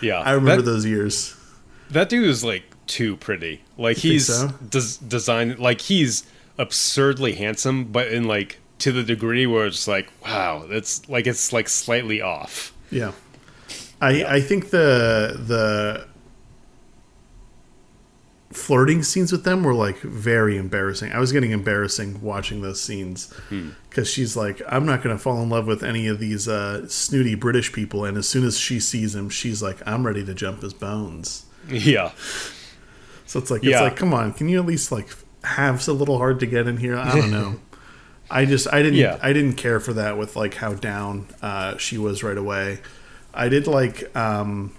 yeah, 0.00 0.20
I 0.20 0.30
remember 0.30 0.62
that, 0.62 0.70
those 0.70 0.86
years. 0.86 1.34
that 1.90 2.08
dude 2.08 2.28
is 2.28 2.44
like 2.44 2.62
too 2.86 3.16
pretty. 3.16 3.62
Like 3.76 3.96
think 3.96 4.12
he's 4.12 4.26
so? 4.26 4.48
Des- 4.68 5.04
designed 5.08 5.58
like 5.58 5.80
he's 5.80 6.24
absurdly 6.56 7.32
handsome, 7.32 7.86
but 7.86 8.08
in 8.12 8.24
like 8.24 8.60
to 8.78 8.92
the 8.92 9.02
degree 9.02 9.44
where 9.44 9.66
it's 9.66 9.88
like, 9.88 10.08
wow, 10.24 10.66
that's 10.68 11.08
like 11.08 11.26
it's 11.26 11.52
like 11.52 11.68
slightly 11.68 12.22
off. 12.22 12.72
Yeah. 12.92 13.10
I 14.00 14.24
I 14.36 14.40
think 14.40 14.70
the 14.70 15.36
the 15.46 16.06
flirting 18.52 19.02
scenes 19.04 19.30
with 19.30 19.44
them 19.44 19.62
were 19.62 19.74
like 19.74 19.98
very 20.00 20.56
embarrassing. 20.56 21.12
I 21.12 21.20
was 21.20 21.30
getting 21.32 21.52
embarrassing 21.52 22.20
watching 22.20 22.62
those 22.62 22.80
scenes 22.82 23.32
because 23.88 24.10
she's 24.10 24.36
like, 24.36 24.60
I'm 24.66 24.84
not 24.84 25.02
going 25.02 25.16
to 25.16 25.22
fall 25.22 25.40
in 25.42 25.48
love 25.48 25.66
with 25.68 25.84
any 25.84 26.08
of 26.08 26.18
these 26.18 26.48
uh, 26.48 26.88
snooty 26.88 27.34
British 27.36 27.72
people. 27.72 28.04
And 28.04 28.16
as 28.18 28.28
soon 28.28 28.44
as 28.44 28.58
she 28.58 28.80
sees 28.80 29.14
him, 29.14 29.28
she's 29.30 29.62
like, 29.62 29.78
I'm 29.86 30.04
ready 30.06 30.24
to 30.24 30.34
jump 30.34 30.62
his 30.62 30.74
bones. 30.74 31.44
Yeah. 31.68 32.10
So 33.26 33.38
it's 33.38 33.50
like, 33.52 33.62
it's 33.62 33.70
Yeah. 33.70 33.82
like, 33.82 33.94
come 33.96 34.12
on, 34.12 34.32
can 34.32 34.48
you 34.48 34.58
at 34.58 34.66
least 34.66 34.90
like 34.90 35.08
have 35.44 35.86
a 35.86 35.92
little 35.92 36.18
hard 36.18 36.40
to 36.40 36.46
get 36.46 36.66
in 36.66 36.76
here? 36.76 36.96
I 36.96 37.14
don't 37.14 37.30
know. 37.30 37.60
I 38.32 38.44
just, 38.46 38.66
I 38.72 38.82
didn't, 38.82 38.94
Yeah. 38.98 39.18
I 39.22 39.32
didn't 39.32 39.54
care 39.54 39.78
for 39.78 39.92
that 39.92 40.18
with 40.18 40.34
like 40.34 40.54
how 40.54 40.74
down 40.74 41.26
uh, 41.40 41.76
she 41.76 41.98
was 41.98 42.24
right 42.24 42.36
away. 42.38 42.80
I 43.32 43.48
did 43.48 43.68
like 43.68 44.14
um, 44.16 44.72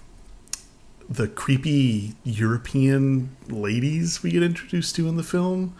the 1.12 1.28
creepy 1.28 2.14
European 2.24 3.36
ladies 3.48 4.22
we 4.22 4.30
get 4.30 4.42
introduced 4.42 4.96
to 4.96 5.08
in 5.08 5.16
the 5.16 5.22
film. 5.22 5.74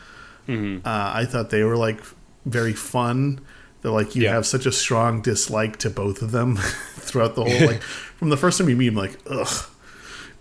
Uh, 0.49 0.81
I 0.85 1.25
thought 1.25 1.49
they 1.49 1.63
were 1.65 1.77
like 1.79 2.01
very 2.45 2.75
fun. 2.75 3.41
They're 3.81 3.91
like 3.93 4.15
you 4.15 4.25
Yeah. 4.25 4.35
have 4.35 4.45
such 4.47 4.67
a 4.67 4.73
strong 4.73 5.23
dislike 5.23 5.79
to 5.79 5.89
both 5.91 6.21
of 6.21 6.31
them 6.33 6.57
throughout 6.97 7.35
the 7.37 7.45
whole 7.45 7.67
like 7.67 7.83
from 8.19 8.29
the 8.29 8.37
first 8.37 8.59
time 8.59 8.69
you 8.69 8.77
meet 8.77 8.89
them, 8.91 8.97
like 8.97 9.19
ugh. 9.31 9.67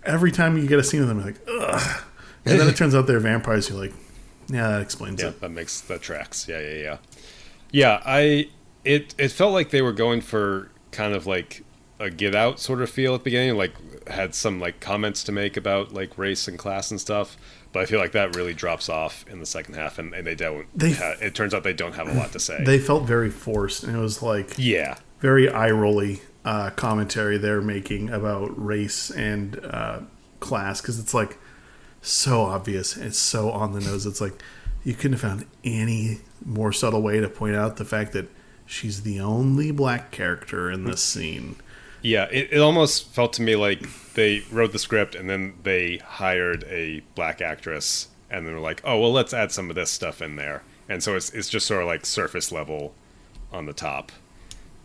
Every 0.04 0.32
time 0.32 0.58
you 0.58 0.66
get 0.66 0.78
a 0.80 0.84
scene 0.84 1.00
with 1.00 1.08
them, 1.08 1.18
you're 1.18 1.26
like 1.28 1.40
ugh, 1.48 2.02
and 2.44 2.60
then 2.60 2.68
it 2.68 2.76
turns 2.76 2.94
out 2.94 3.06
they're 3.06 3.20
vampires. 3.20 3.68
You're 3.70 3.78
like, 3.78 3.94
yeah, 4.48 4.68
that 4.68 4.82
explains 4.82 5.22
Yeah, 5.22 5.28
it. 5.28 5.40
that 5.40 5.50
makes 5.50 5.80
that 5.82 6.02
tracks. 6.02 6.46
Yeah, 6.48 6.60
yeah, 6.60 6.74
yeah. 6.82 6.96
Yeah, 7.70 8.02
I 8.04 8.48
it 8.84 9.14
it 9.16 9.30
felt 9.30 9.52
like 9.54 9.70
they 9.70 9.80
were 9.80 9.92
going 9.92 10.20
for 10.20 10.70
kind 10.90 11.14
of 11.14 11.26
like 11.26 11.64
a 12.00 12.10
get 12.10 12.34
out 12.34 12.58
sort 12.60 12.82
of 12.82 12.90
feel 12.90 13.14
at 13.14 13.20
the 13.20 13.24
beginning, 13.24 13.56
like 13.56 13.72
had 14.08 14.34
some 14.34 14.60
like 14.60 14.80
comments 14.80 15.22
to 15.24 15.32
make 15.32 15.56
about 15.56 15.92
like 15.92 16.16
race 16.18 16.48
and 16.48 16.58
class 16.58 16.90
and 16.90 17.00
stuff. 17.00 17.36
But 17.72 17.80
I 17.80 17.86
feel 17.86 17.98
like 18.00 18.12
that 18.12 18.36
really 18.36 18.52
drops 18.52 18.88
off 18.90 19.24
in 19.30 19.40
the 19.40 19.46
second 19.46 19.74
half, 19.74 19.98
and, 19.98 20.12
and 20.14 20.26
they 20.26 20.34
don't. 20.34 20.66
They- 20.78 20.92
ha- 20.92 21.14
it 21.22 21.34
turns 21.34 21.54
out 21.54 21.64
they 21.64 21.72
don't 21.72 21.94
have 21.94 22.08
a 22.08 22.12
lot 22.12 22.32
to 22.32 22.38
say. 22.38 22.62
They 22.62 22.78
felt 22.78 23.04
very 23.04 23.30
forced, 23.30 23.82
and 23.82 23.96
it 23.96 23.98
was 24.00 24.22
like 24.22 24.54
yeah, 24.58 24.98
very 25.20 25.48
eye 25.48 25.70
rolly 25.70 26.20
uh, 26.44 26.70
commentary 26.70 27.38
they're 27.38 27.62
making 27.62 28.10
about 28.10 28.50
race 28.62 29.10
and 29.10 29.58
uh, 29.64 30.00
class 30.40 30.80
because 30.82 30.98
it's 30.98 31.14
like 31.14 31.38
so 32.02 32.42
obvious. 32.42 32.96
It's 32.96 33.18
so 33.18 33.50
on 33.50 33.72
the 33.72 33.80
nose. 33.80 34.04
It's 34.06 34.20
like 34.20 34.34
you 34.84 34.94
couldn't 34.94 35.12
have 35.12 35.20
found 35.22 35.46
any 35.64 36.18
more 36.44 36.72
subtle 36.72 37.00
way 37.00 37.20
to 37.20 37.28
point 37.28 37.54
out 37.56 37.76
the 37.76 37.84
fact 37.84 38.12
that 38.12 38.28
she's 38.66 39.02
the 39.02 39.20
only 39.20 39.70
black 39.70 40.10
character 40.10 40.70
in 40.70 40.84
this 40.84 41.00
scene. 41.02 41.56
Yeah. 42.02 42.24
It, 42.30 42.48
it 42.52 42.58
almost 42.58 43.08
felt 43.14 43.32
to 43.34 43.42
me 43.42 43.56
like 43.56 43.80
they 44.14 44.42
wrote 44.50 44.72
the 44.72 44.78
script 44.78 45.14
and 45.14 45.28
then 45.30 45.54
they 45.62 45.96
hired 45.98 46.64
a 46.64 47.00
black 47.14 47.40
actress, 47.40 48.08
and 48.30 48.46
then 48.46 48.54
were 48.54 48.60
like, 48.60 48.80
oh 48.84 48.98
well, 49.00 49.12
let's 49.12 49.32
add 49.32 49.52
some 49.52 49.70
of 49.70 49.76
this 49.76 49.90
stuff 49.90 50.20
in 50.20 50.36
there. 50.36 50.62
And 50.88 51.02
so 51.02 51.16
it's 51.16 51.30
it's 51.30 51.48
just 51.48 51.66
sort 51.66 51.82
of 51.82 51.86
like 51.88 52.04
surface 52.04 52.52
level 52.52 52.94
on 53.52 53.66
the 53.66 53.72
top 53.72 54.12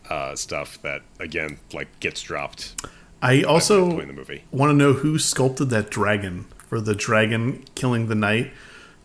uh, 0.09 0.35
stuff 0.35 0.81
that 0.83 1.01
again 1.19 1.57
like 1.73 1.87
gets 1.99 2.21
dropped 2.21 2.75
I 3.21 3.43
also 3.43 3.85
want 4.51 4.69
to 4.69 4.73
know 4.73 4.93
who 4.93 5.17
sculpted 5.19 5.69
that 5.71 5.89
dragon 5.89 6.45
for 6.69 6.79
the 6.79 6.93
dragon 6.95 7.65
killing 7.75 8.07
the 8.07 8.15
knight 8.15 8.51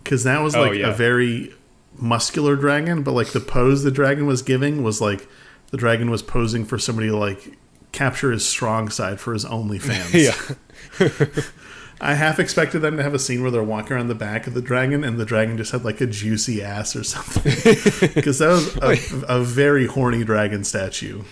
because 0.04 0.22
that 0.24 0.42
was 0.42 0.54
Oh, 0.54 0.62
like 0.62 0.78
yeah. 0.78 0.90
a 0.90 0.92
very 0.94 1.54
muscular 1.96 2.56
dragon 2.56 3.02
but 3.02 3.12
like 3.12 3.28
the 3.28 3.40
pose 3.40 3.82
the 3.82 3.90
dragon 3.90 4.26
was 4.26 4.42
giving 4.42 4.82
was 4.82 5.00
like 5.00 5.26
the 5.70 5.76
dragon 5.76 6.10
was 6.10 6.22
posing 6.22 6.64
for 6.64 6.78
somebody 6.78 7.08
to 7.08 7.16
like 7.16 7.56
capture 7.92 8.30
his 8.32 8.46
strong 8.46 8.88
side 8.88 9.20
for 9.20 9.32
his 9.32 9.44
OnlyFans. 9.44 10.12
Yeah, 10.98 11.42
I 12.00 12.14
half 12.14 12.40
expected 12.40 12.80
them 12.80 12.96
to 12.96 13.02
have 13.04 13.14
a 13.14 13.18
scene 13.18 13.42
where 13.42 13.50
they're 13.52 13.62
walking 13.62 13.92
around 13.92 14.08
the 14.08 14.16
back 14.16 14.48
of 14.48 14.54
the 14.54 14.60
dragon 14.62 15.04
and 15.04 15.18
the 15.18 15.24
dragon 15.24 15.56
just 15.56 15.70
had 15.70 15.84
like 15.84 16.00
a 16.00 16.06
juicy 16.06 16.60
ass 16.62 16.96
or 16.96 17.04
something 17.04 17.44
because 18.14 18.40
that 18.40 18.48
was 18.48 19.22
a, 19.22 19.26
a 19.36 19.44
very 19.44 19.86
horny 19.86 20.24
dragon 20.24 20.64
statue. 20.64 21.22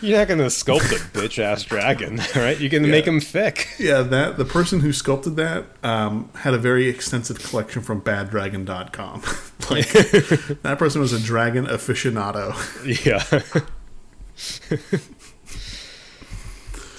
you're 0.00 0.18
not 0.18 0.28
gonna 0.28 0.44
sculpt 0.44 0.92
a 0.92 1.18
bitch 1.18 1.40
ass 1.40 1.64
dragon, 1.64 2.20
right? 2.36 2.60
You're 2.60 2.70
gonna 2.70 2.86
make 2.86 3.04
him 3.04 3.20
thick. 3.20 3.66
Yeah, 3.80 4.02
that 4.02 4.36
the 4.38 4.44
person 4.44 4.78
who 4.78 4.92
sculpted 4.92 5.34
that 5.36 5.64
um, 5.82 6.30
had 6.36 6.54
a 6.54 6.58
very 6.58 6.88
extensive 6.88 7.42
collection 7.42 7.82
from 7.82 8.00
baddragon.com. 8.00 9.22
like 9.70 9.88
that 10.62 10.76
person 10.78 11.00
was 11.00 11.12
a 11.12 11.18
dragon 11.20 11.66
aficionado. 11.66 12.54
Yeah. 13.04 13.24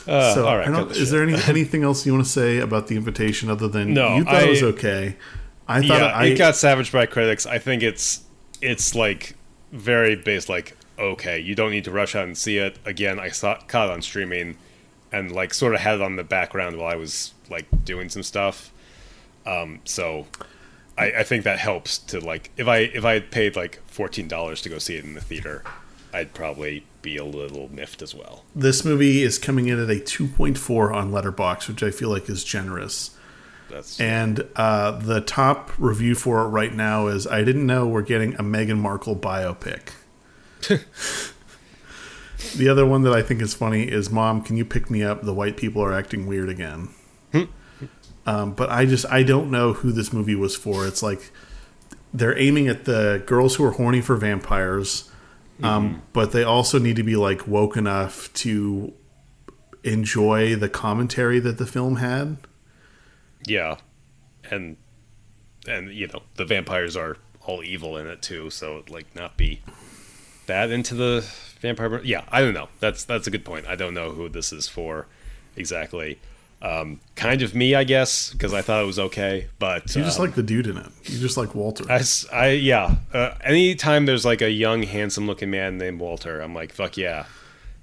Uh, 0.08 0.34
so 0.34 0.47
all 0.47 0.58
right. 0.58 0.68
I 0.68 0.84
the 0.84 0.89
is 0.95 1.12
there 1.12 1.24
any, 1.24 1.36
anything 1.47 1.84
else 1.84 2.06
you 2.06 2.14
want 2.14 2.26
to 2.26 2.32
say 2.32 2.60
about 2.60 2.88
the 2.88 2.95
invitation 2.95 3.49
other 3.49 3.68
than 3.68 3.93
No, 3.93 4.18
you 4.18 4.24
thought 4.24 4.43
it 4.43 4.49
was 4.49 4.64
okay? 4.64 5.16
I 5.68 5.82
thought 5.82 6.01
yeah, 6.01 6.08
I 6.08 6.26
it 6.26 6.38
got 6.38 6.56
savaged 6.56 6.91
by 6.91 7.06
critics. 7.06 7.45
I 7.45 7.58
think 7.58 7.84
it's 7.84 8.22
it's 8.62 8.95
like 8.95 9.36
very 9.72 10.16
based. 10.16 10.49
Like, 10.49 10.76
okay, 10.99 11.39
you 11.39 11.56
don't 11.56 11.72
need 11.72 11.86
to 11.86 11.91
rush 11.91 12.16
out 12.16 12.26
and 12.26 12.38
see 12.38 12.58
it. 12.58 12.78
Again, 12.86 13.20
I 13.20 13.30
saw 13.30 13.56
caught 13.68 13.89
it 13.89 13.93
on 13.93 14.01
streaming, 14.01 14.58
and 15.12 15.32
like 15.32 15.54
sort 15.54 15.74
of 15.74 15.80
had 15.82 15.95
it 15.95 16.01
on 16.01 16.16
the 16.18 16.24
background 16.24 16.78
while 16.78 16.91
I 16.91 16.95
was 16.95 17.34
like 17.49 17.66
doing 17.86 18.10
some 18.10 18.24
stuff. 18.24 18.72
Um, 19.45 19.80
so 19.86 20.28
I, 20.97 21.12
I 21.12 21.24
think 21.24 21.43
that 21.43 21.60
helps 21.60 21.97
to 21.97 22.20
like 22.20 22.51
if 22.58 22.68
I 22.68 22.78
if 22.80 23.06
I 23.06 23.14
had 23.14 23.32
paid 23.32 23.56
like 23.56 23.82
fourteen 23.88 24.28
dollars 24.28 24.62
to 24.64 24.70
go 24.70 24.80
see 24.80 24.97
it 24.97 25.06
in 25.06 25.14
the 25.14 25.22
theater, 25.22 25.64
I'd 26.14 26.34
probably 26.34 26.86
be 27.04 27.18
a 27.18 27.26
little 27.26 27.72
miffed 27.72 28.01
as 28.01 28.16
well. 28.16 28.43
this 28.56 28.84
movie 28.84 29.22
is 29.22 29.38
coming 29.38 29.68
in 29.68 29.80
at 29.80 29.89
a 29.89 29.99
2.4 29.99 30.93
on 30.95 31.12
Letterboxd, 31.12 31.68
which 31.68 31.84
I 31.84 31.91
feel 31.91 32.10
like 32.10 32.28
is 32.30 32.43
generous. 32.43 33.16
That's 33.70 33.99
And 33.99 34.47
uh, 34.56 34.91
the 34.91 35.22
top 35.22 35.72
review 35.78 36.16
for 36.16 36.41
it 36.41 36.47
right 36.47 36.74
now 36.74 37.08
is 37.08 37.28
I 37.28 37.43
didn't 37.43 37.66
know 37.66 37.88
we're 37.88 38.01
getting 38.01 38.36
a 38.36 38.43
Meghan 38.43 38.78
Markle 38.78 39.16
biopic. 39.16 39.89
the 42.56 42.70
other 42.70 42.86
one 42.86 43.01
that 43.04 43.14
I 43.14 43.22
think 43.22 43.41
is 43.41 43.54
funny 43.54 43.84
is 43.84 44.10
Mom, 44.10 44.41
can 44.41 44.58
you 44.58 44.66
pick 44.66 44.89
me 44.89 45.04
up? 45.04 45.24
The 45.24 45.34
white 45.34 45.58
people 45.58 45.84
are 45.84 45.93
acting 45.93 46.26
weird 46.26 46.49
again. 46.49 46.89
um, 48.26 48.54
but 48.54 48.70
I 48.70 48.86
just, 48.86 49.06
I 49.08 49.24
don't 49.24 49.51
know 49.51 49.74
who 49.74 49.91
this 49.91 50.14
movie 50.14 50.36
was 50.36 50.56
for. 50.56 50.88
It's 50.88 51.04
like 51.04 51.32
they're 52.14 52.38
aiming 52.38 52.68
at 52.68 52.86
the 52.86 53.24
girls 53.26 53.56
who 53.56 53.66
are 53.66 53.72
horny 53.72 54.01
for 54.01 54.16
vampires, 54.16 55.10
um, 55.62 56.01
but 56.14 56.32
they 56.32 56.43
also 56.43 56.80
need 56.80 56.95
to 56.95 57.04
be 57.04 57.16
like 57.16 57.47
woke 57.47 57.78
enough 57.78 58.32
to 58.34 58.93
enjoy 59.84 60.56
the 60.56 60.70
commentary 60.70 61.39
that 61.39 61.58
the 61.58 61.66
film 61.66 61.97
had. 61.97 62.38
Yeah, 63.45 63.78
and 64.49 64.78
and 65.68 65.93
you 65.93 66.08
know 66.08 66.24
the 66.36 66.45
vampires 66.45 66.95
are 66.95 67.18
all 67.45 67.64
evil 67.64 67.97
in 67.97 68.08
it 68.08 68.22
too, 68.22 68.49
so 68.49 68.84
like 68.89 69.14
not 69.16 69.38
be 69.38 69.62
that 70.47 70.72
into 70.72 70.95
the 70.95 71.26
vampire. 71.60 72.01
Yeah, 72.04 72.24
I 72.32 72.41
don't 72.41 72.54
know. 72.54 72.70
That's 72.80 73.04
that's 73.04 73.28
a 73.28 73.32
good 73.32 73.45
point. 73.45 73.68
I 73.68 73.76
don't 73.76 73.93
know 73.93 74.12
who 74.12 74.30
this 74.30 74.51
is 74.51 74.68
for 74.68 75.08
exactly. 75.56 76.20
Um, 76.64 77.01
kind 77.18 77.41
of 77.41 77.53
me, 77.53 77.76
I 77.76 77.84
guess, 77.84 78.32
because 78.32 78.53
I 78.53 78.61
thought 78.61 78.82
it 78.82 78.86
was 78.86 78.97
okay, 78.97 79.47
but 79.59 79.93
You 79.97 80.01
just 80.01 80.18
um, 80.18 80.26
like 80.28 80.36
the 80.36 80.43
dude 80.43 80.66
in 80.68 80.78
it. 80.78 80.88
You 81.03 81.20
just 81.20 81.36
like 81.36 81.53
Walter. 81.53 81.84
I, 81.91 82.01
I- 82.32 82.49
yeah. 82.51 82.95
Uh, 83.14 83.34
anytime 83.43 84.05
there's 84.05 84.24
like 84.24 84.41
a 84.41 84.49
young, 84.49 84.84
handsome-looking 84.84 85.51
man 85.51 85.78
named 85.78 85.99
Walter, 85.99 86.39
I'm 86.39 86.55
like, 86.55 86.72
fuck 86.72 86.95
yeah, 86.95 87.26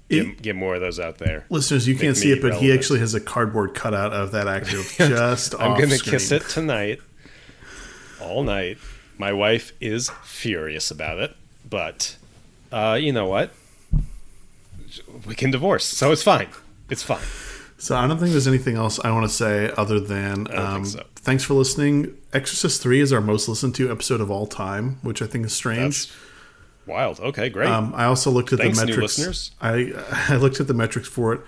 get, 0.09 0.25
It- 0.25 0.41
get 0.41 0.55
more 0.55 0.73
of 0.73 0.81
those 0.81 0.99
out 0.99 1.19
there. 1.19 1.45
Listeners, 1.51 1.87
you 1.87 1.95
can't 1.95 2.17
see 2.17 2.31
it, 2.31 2.41
but 2.41 2.55
he 2.55 2.73
actually 2.73 2.97
has 3.01 3.13
a 3.13 3.21
cardboard 3.21 3.75
cutout 3.75 4.13
of 4.13 4.31
that 4.31 4.47
actor 4.47 4.81
just 4.97 5.53
I'm 5.59 5.79
gonna 5.79 5.97
screen. 5.97 6.11
kiss 6.13 6.31
it 6.31 6.41
tonight, 6.49 6.99
all 8.19 8.41
night. 8.43 8.79
My 9.19 9.31
wife 9.31 9.73
is 9.79 10.09
furious 10.23 10.89
about 10.89 11.19
it, 11.19 11.35
but 11.69 12.15
uh, 12.71 12.97
you 12.99 13.13
know 13.13 13.27
what? 13.27 13.51
We 15.27 15.35
can 15.35 15.51
divorce, 15.51 15.85
so 15.85 16.11
it's 16.11 16.23
fine. 16.23 16.49
It's 16.89 17.03
fine. 17.03 17.21
So 17.81 17.95
I 17.95 18.07
don't 18.07 18.19
think 18.19 18.29
there's 18.29 18.47
anything 18.47 18.75
else 18.77 18.99
I 18.99 19.09
want 19.09 19.25
to 19.25 19.33
say 19.35 19.71
other 19.75 19.99
than 19.99 20.55
um, 20.55 20.85
so. 20.85 21.03
thanks 21.15 21.43
for 21.43 21.55
listening. 21.55 22.15
Exorcist 22.31 22.79
Three 22.79 23.01
is 23.01 23.11
our 23.11 23.21
most 23.21 23.49
listened 23.49 23.73
to 23.75 23.91
episode 23.91 24.21
of 24.21 24.29
all 24.29 24.45
time, 24.45 24.99
which 25.01 25.23
I 25.23 25.25
think 25.25 25.47
is 25.47 25.53
strange. 25.53 26.07
That's 26.07 26.17
wild. 26.85 27.19
Okay, 27.19 27.49
great. 27.49 27.69
Um, 27.69 27.91
I 27.95 28.05
also 28.05 28.29
looked 28.29 28.53
at 28.53 28.59
Thanks, 28.59 28.79
the 28.79 28.85
metrics. 28.85 29.51
I 29.59 29.93
I 30.29 30.35
looked 30.35 30.59
at 30.59 30.67
the 30.67 30.75
metrics 30.75 31.07
for 31.07 31.33
it. 31.33 31.41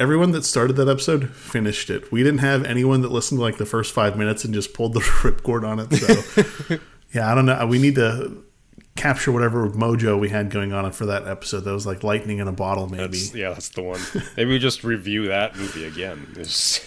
Everyone 0.00 0.32
that 0.32 0.44
started 0.44 0.74
that 0.74 0.88
episode 0.88 1.30
finished 1.30 1.88
it. 1.88 2.10
We 2.10 2.24
didn't 2.24 2.40
have 2.40 2.64
anyone 2.64 3.02
that 3.02 3.12
listened 3.12 3.38
to 3.38 3.42
like 3.42 3.58
the 3.58 3.64
first 3.64 3.94
five 3.94 4.18
minutes 4.18 4.44
and 4.44 4.52
just 4.52 4.74
pulled 4.74 4.94
the 4.94 5.00
ripcord 5.22 5.64
on 5.64 5.78
it. 5.78 5.94
So 5.94 6.80
yeah, 7.14 7.30
I 7.30 7.36
don't 7.36 7.46
know. 7.46 7.64
We 7.68 7.78
need 7.78 7.94
to 7.94 8.42
capture 8.96 9.32
whatever 9.32 9.68
mojo 9.70 10.18
we 10.18 10.28
had 10.28 10.50
going 10.50 10.72
on 10.72 10.90
for 10.92 11.06
that 11.06 11.26
episode. 11.26 11.60
That 11.60 11.72
was 11.72 11.86
like 11.86 12.02
lightning 12.04 12.38
in 12.38 12.48
a 12.48 12.52
bottle, 12.52 12.88
maybe. 12.88 13.02
That's, 13.18 13.34
yeah, 13.34 13.50
that's 13.50 13.68
the 13.70 13.82
one. 13.82 14.00
Maybe 14.36 14.50
we 14.50 14.58
just 14.58 14.84
review 14.84 15.28
that 15.28 15.56
movie 15.56 15.84
again. 15.84 16.26
It's- 16.36 16.86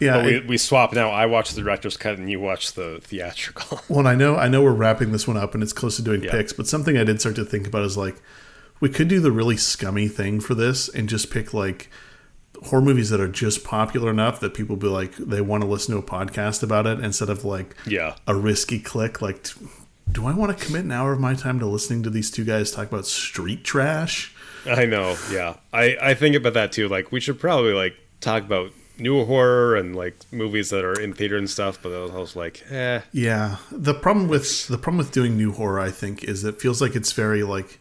yeah. 0.00 0.16
but 0.16 0.24
we, 0.26 0.34
it- 0.36 0.46
we 0.48 0.58
swap 0.58 0.92
now. 0.92 1.10
I 1.10 1.26
watch 1.26 1.52
the 1.52 1.60
director's 1.62 1.96
cut 1.96 2.18
and 2.18 2.28
you 2.30 2.40
watch 2.40 2.72
the 2.72 2.98
theatrical. 3.02 3.80
Well, 3.88 4.06
I 4.06 4.14
know 4.14 4.36
I 4.36 4.48
know 4.48 4.62
we're 4.62 4.72
wrapping 4.72 5.12
this 5.12 5.26
one 5.26 5.36
up 5.36 5.54
and 5.54 5.62
it's 5.62 5.72
close 5.72 5.96
to 5.96 6.02
doing 6.02 6.22
Yeah. 6.22 6.30
picks, 6.32 6.52
but 6.52 6.66
something 6.66 6.96
I 6.96 7.04
did 7.04 7.20
start 7.20 7.36
to 7.36 7.44
think 7.44 7.66
about 7.66 7.84
is 7.84 7.96
like 7.96 8.20
we 8.80 8.88
could 8.88 9.08
do 9.08 9.18
the 9.20 9.32
really 9.32 9.56
scummy 9.56 10.08
thing 10.08 10.40
for 10.40 10.54
this 10.54 10.88
and 10.88 11.08
just 11.08 11.30
pick 11.30 11.54
like 11.54 11.90
horror 12.64 12.82
movies 12.82 13.10
that 13.10 13.20
are 13.20 13.28
just 13.28 13.64
popular 13.64 14.10
enough 14.10 14.40
that 14.40 14.54
people 14.54 14.76
be 14.76 14.86
like 14.88 15.14
they 15.16 15.40
want 15.40 15.62
to 15.62 15.68
listen 15.68 15.92
to 15.94 15.98
a 15.98 16.02
podcast 16.02 16.62
about 16.62 16.86
it 16.86 17.00
instead 17.00 17.28
of 17.30 17.44
like 17.44 17.74
Yeah. 17.86 18.16
a 18.26 18.34
risky 18.34 18.78
click 18.80 19.20
like 19.22 19.46
do 20.10 20.26
I 20.26 20.34
want 20.34 20.56
to 20.56 20.64
commit 20.64 20.84
an 20.84 20.92
hour 20.92 21.12
of 21.12 21.20
my 21.20 21.34
time 21.34 21.58
to 21.60 21.66
listening 21.66 22.02
to 22.04 22.10
these 22.10 22.30
two 22.30 22.44
guys 22.44 22.70
talk 22.70 22.88
about 22.88 23.06
street 23.06 23.64
trash? 23.64 24.34
I 24.66 24.86
know. 24.86 25.16
Yeah. 25.30 25.56
I 25.72 25.96
I 26.00 26.14
think 26.14 26.36
about 26.36 26.54
that 26.54 26.72
too. 26.72 26.88
Like 26.88 27.10
we 27.12 27.20
should 27.20 27.38
probably 27.38 27.72
like 27.72 27.94
talk 28.20 28.42
about 28.44 28.70
new 28.98 29.24
horror 29.24 29.74
and 29.76 29.94
like 29.96 30.14
movies 30.32 30.70
that 30.70 30.84
are 30.84 30.98
in 31.00 31.12
theater 31.12 31.36
and 31.36 31.50
stuff. 31.50 31.78
But 31.82 31.92
I 31.92 32.16
was, 32.16 32.36
like, 32.36 32.62
eh. 32.70 33.00
Yeah, 33.12 33.56
the 33.72 33.92
problem 33.94 34.28
with 34.28 34.68
the 34.68 34.78
problem 34.78 34.98
with 34.98 35.12
doing 35.12 35.36
new 35.36 35.52
horror, 35.52 35.80
I 35.80 35.90
think, 35.90 36.24
is 36.24 36.44
it 36.44 36.60
feels 36.60 36.80
like 36.80 36.94
it's 36.94 37.12
very 37.12 37.42
like 37.42 37.80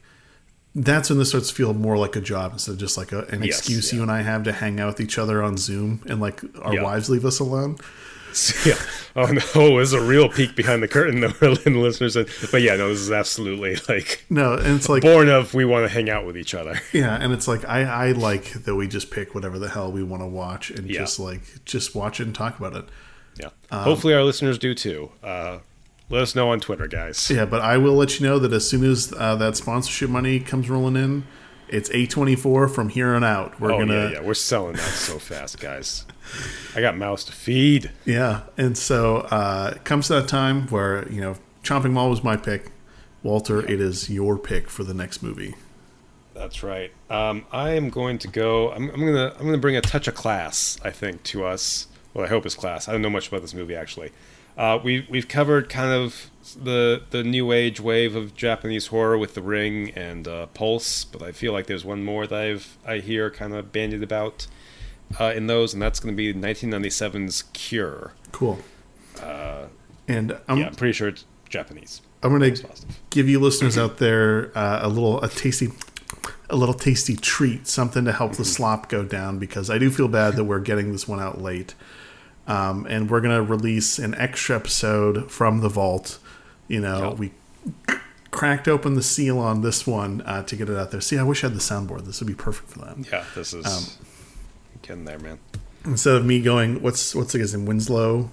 that's 0.76 1.09
when 1.11 1.19
this 1.19 1.30
starts 1.30 1.49
to 1.49 1.53
feel 1.55 1.71
more 1.76 1.97
like 1.99 2.15
a 2.15 2.21
job 2.21 2.53
instead 2.53 2.71
of 2.71 2.78
just 2.80 2.97
like 2.97 3.11
a, 3.11 3.26
an 3.26 3.43
Yes, 3.43 3.59
excuse 3.59 3.91
yeah. 3.93 3.97
you 3.97 4.01
and 4.01 4.11
I 4.11 4.24
have 4.24 4.43
to 4.45 4.51
hang 4.51 4.80
out 4.80 4.88
with 4.88 5.01
each 5.01 5.19
other 5.19 5.43
on 5.43 5.55
Zoom 5.55 6.01
and 6.07 6.19
like 6.19 6.41
our 6.63 6.74
Yeah. 6.74 6.82
wives 6.84 7.09
leave 7.11 7.26
us 7.26 7.39
alone. 7.39 7.78
yeah. 8.66 8.76
Oh 9.16 9.32
no, 9.56 9.80
is 9.80 9.94
a 9.94 10.02
real 10.02 10.28
peek 10.30 10.56
behind 10.56 10.82
the 10.82 10.88
curtain, 10.88 11.20
though, 11.22 11.28
the 11.54 11.70
listeners. 11.70 12.16
But 12.52 12.62
yeah, 12.62 12.76
no, 12.76 12.90
this 12.90 13.00
is 13.00 13.12
absolutely 13.12 13.76
like 13.88 14.26
No, 14.30 14.54
and 14.54 14.76
it's 14.76 14.90
like 14.90 15.02
born 15.04 15.30
of 15.30 15.54
we 15.54 15.66
want 15.66 15.86
to 15.86 15.90
hang 15.94 16.10
out 16.10 16.26
with 16.26 16.38
each 16.38 16.54
other. 16.54 16.80
yeah, 16.94 17.16
and 17.20 17.32
it's 17.34 17.48
like 17.48 17.64
I 17.66 17.84
I 17.84 18.12
like 18.14 18.52
that 18.66 18.76
we 18.76 18.88
just 18.88 19.12
pick 19.12 19.36
whatever 19.36 19.60
the 19.60 19.70
hell 19.70 19.92
we 19.92 20.04
want 20.04 20.22
to 20.24 20.28
watch 20.28 20.70
and 20.72 20.90
Yeah. 20.90 21.00
just 21.02 21.20
like 21.20 21.42
just 21.66 21.94
watch 21.96 22.20
it 22.20 22.24
and 22.26 22.36
talk 22.36 22.58
about 22.58 22.76
it. 22.76 22.86
Yeah. 23.40 23.50
Um, 23.72 23.84
Hopefully, 23.84 24.14
our 24.14 24.24
listeners 24.24 24.58
do 24.58 24.74
too. 24.74 25.12
Uh, 25.24 25.60
let 26.10 26.22
us 26.22 26.36
know 26.36 26.50
on 26.52 26.60
Twitter, 26.60 26.88
guys. 26.88 27.30
Yeah, 27.30 27.46
but 27.46 27.62
I 27.62 27.78
will 27.78 27.94
let 27.96 28.20
you 28.20 28.26
know 28.28 28.38
that 28.40 28.52
as 28.54 28.70
soon 28.70 28.84
as 28.84 29.14
uh, 29.18 29.36
that 29.38 29.58
sponsorship 29.58 30.10
money 30.10 30.40
comes 30.40 30.70
rolling 30.70 30.96
in, 30.96 31.24
it's 31.74 31.89
a 31.91 32.05
twenty 32.05 32.36
four 32.36 32.67
from 32.67 32.89
here 32.89 33.13
on 33.15 33.24
out. 33.24 33.59
We're 33.59 33.74
oh 33.74 33.80
gonna 33.80 33.93
yeah, 33.93 34.11
yeah, 34.11 34.21
we're 34.21 34.34
selling 34.36 34.74
that 34.74 34.82
so 34.82 35.19
fast, 35.19 35.59
guys. 35.59 36.05
I 36.76 36.82
got 36.82 36.95
mouths 36.97 37.24
to 37.26 37.32
feed. 37.34 37.91
Yeah, 38.05 38.41
and 38.57 38.78
so 38.78 39.17
uh, 39.32 39.74
it 39.76 39.84
comes 39.84 40.07
to 40.07 40.13
that 40.15 40.28
time 40.28 40.67
where 40.67 41.07
you 41.09 41.19
know 41.19 41.36
Chopping 41.63 41.93
Mall 41.93 42.09
was 42.09 42.24
my 42.24 42.38
pick. 42.38 42.71
Walter, 43.24 43.59
it 43.65 43.80
is 43.80 44.09
your 44.09 44.38
pick 44.38 44.69
for 44.69 44.84
the 44.84 44.93
next 44.93 45.24
movie. 45.24 45.55
That's 46.34 46.61
right. 46.61 46.91
Um, 47.09 47.45
I 47.51 47.71
am 47.71 47.89
going 47.89 48.17
to 48.19 48.28
go. 48.28 48.71
I'm, 48.71 48.89
I'm 48.89 48.99
gonna. 48.99 49.34
I'm 49.39 49.45
gonna 49.45 49.57
bring 49.57 49.76
a 49.76 49.82
touch 49.82 50.07
of 50.07 50.15
class. 50.15 50.78
I 50.84 50.91
think 50.91 51.24
to 51.24 51.45
us. 51.45 51.88
Well, 52.13 52.26
I 52.26 52.30
hope 52.30 52.45
it's 52.45 52.55
class. 52.55 52.88
I 52.88 52.91
don't 52.91 53.01
know 53.01 53.09
much 53.09 53.30
about 53.30 53.41
this 53.41 53.55
movie 53.55 53.76
actually. 53.76 54.11
Uh, 54.58 54.80
we 54.84 55.08
we've 55.10 55.28
covered 55.28 55.70
kind 55.70 55.91
of 55.91 56.30
the 56.62 57.04
the 57.10 57.24
new 57.24 57.51
age 57.51 57.80
wave 57.80 58.16
of 58.16 58.36
Japanese 58.36 58.88
horror 58.88 59.18
with 59.18 59.34
The 59.34 59.41
Ring 59.41 59.91
and 59.91 60.28
uh, 60.28 60.47
Pulse, 60.47 61.04
but 61.06 61.22
I 61.22 61.32
feel 61.32 61.54
like 61.54 61.68
there's 61.68 61.86
one 61.86 62.04
more 62.04 62.28
that 62.28 62.39
I've 62.39 62.78
I 62.86 62.97
hear 62.97 63.30
kind 63.30 63.54
of 63.54 63.72
bandied 63.72 64.04
about 64.04 64.47
uh, 65.20 65.34
in 65.36 65.47
those, 65.47 65.74
and 65.74 65.82
that's 65.82 65.99
going 65.99 66.14
to 66.14 66.18
be 66.18 66.34
1997's 66.34 67.43
Cure. 67.54 68.14
Cool. 68.32 68.60
and 70.08 70.38
I'm 70.47 70.58
yeah, 70.58 70.68
I'm 70.68 70.76
pretty 70.76 70.93
sure 70.93 71.08
it's 71.08 71.26
Japanese. 71.49 72.01
I'm 72.22 72.32
gonna 72.32 72.56
give 73.10 73.28
you 73.28 73.39
listeners 73.39 73.78
out 73.78 73.97
there 73.97 74.58
uh, 74.58 74.80
a 74.82 74.88
little 74.89 75.22
a 75.22 75.30
tasty 75.30 75.70
a 76.49 76.56
little 76.56 76.76
tasty 76.76 77.16
treat, 77.16 77.68
something 77.68 78.06
to 78.06 78.12
help 78.12 78.34
the 78.34 78.45
slop 78.45 78.88
go 78.88 79.04
down 79.04 79.39
because 79.39 79.70
I 79.70 79.78
do 79.78 79.89
feel 79.89 80.08
bad 80.08 80.36
that 80.36 80.43
we're 80.45 80.60
getting 80.60 80.91
this 80.91 81.08
one 81.08 81.20
out 81.20 81.41
late. 81.41 81.76
Um, 82.48 82.86
and 82.89 83.10
we're 83.10 83.22
gonna 83.22 83.41
release 83.44 84.00
an 84.00 84.16
extra 84.16 84.56
episode 84.56 85.32
from 85.32 85.62
the 85.62 85.70
vault. 85.70 86.20
You 86.68 86.82
know, 86.82 87.10
Yep. 87.10 87.18
we 87.20 87.32
cracked 88.32 88.68
open 88.68 88.96
the 88.96 89.04
seal 89.04 89.38
on 89.39 89.62
this 89.62 89.86
one 89.86 90.22
uh, 90.26 90.44
to 90.44 90.56
get 90.56 90.70
it 90.70 90.78
out 90.78 90.91
there. 90.91 91.02
See, 91.02 91.18
I 91.18 91.24
wish 91.24 91.44
I 91.44 91.48
had 91.48 91.56
the 91.56 91.62
soundboard. 91.62 92.06
This 92.06 92.20
would 92.20 92.28
be 92.28 92.34
perfect 92.34 92.70
for 92.72 92.80
that. 92.80 92.98
Yeah, 93.12 93.24
this 93.36 93.54
is 93.54 93.66
Um, 93.66 93.84
getting 94.82 95.06
there, 95.06 95.20
man. 95.20 95.39
instead 95.86 96.16
of 96.16 96.26
me 96.26 96.41
going 96.41 96.82
what's 96.82 97.14
what's 97.14 97.34
the 97.34 97.39
guy's 97.39 97.54
name 97.54 97.66
Winslow 97.66 98.30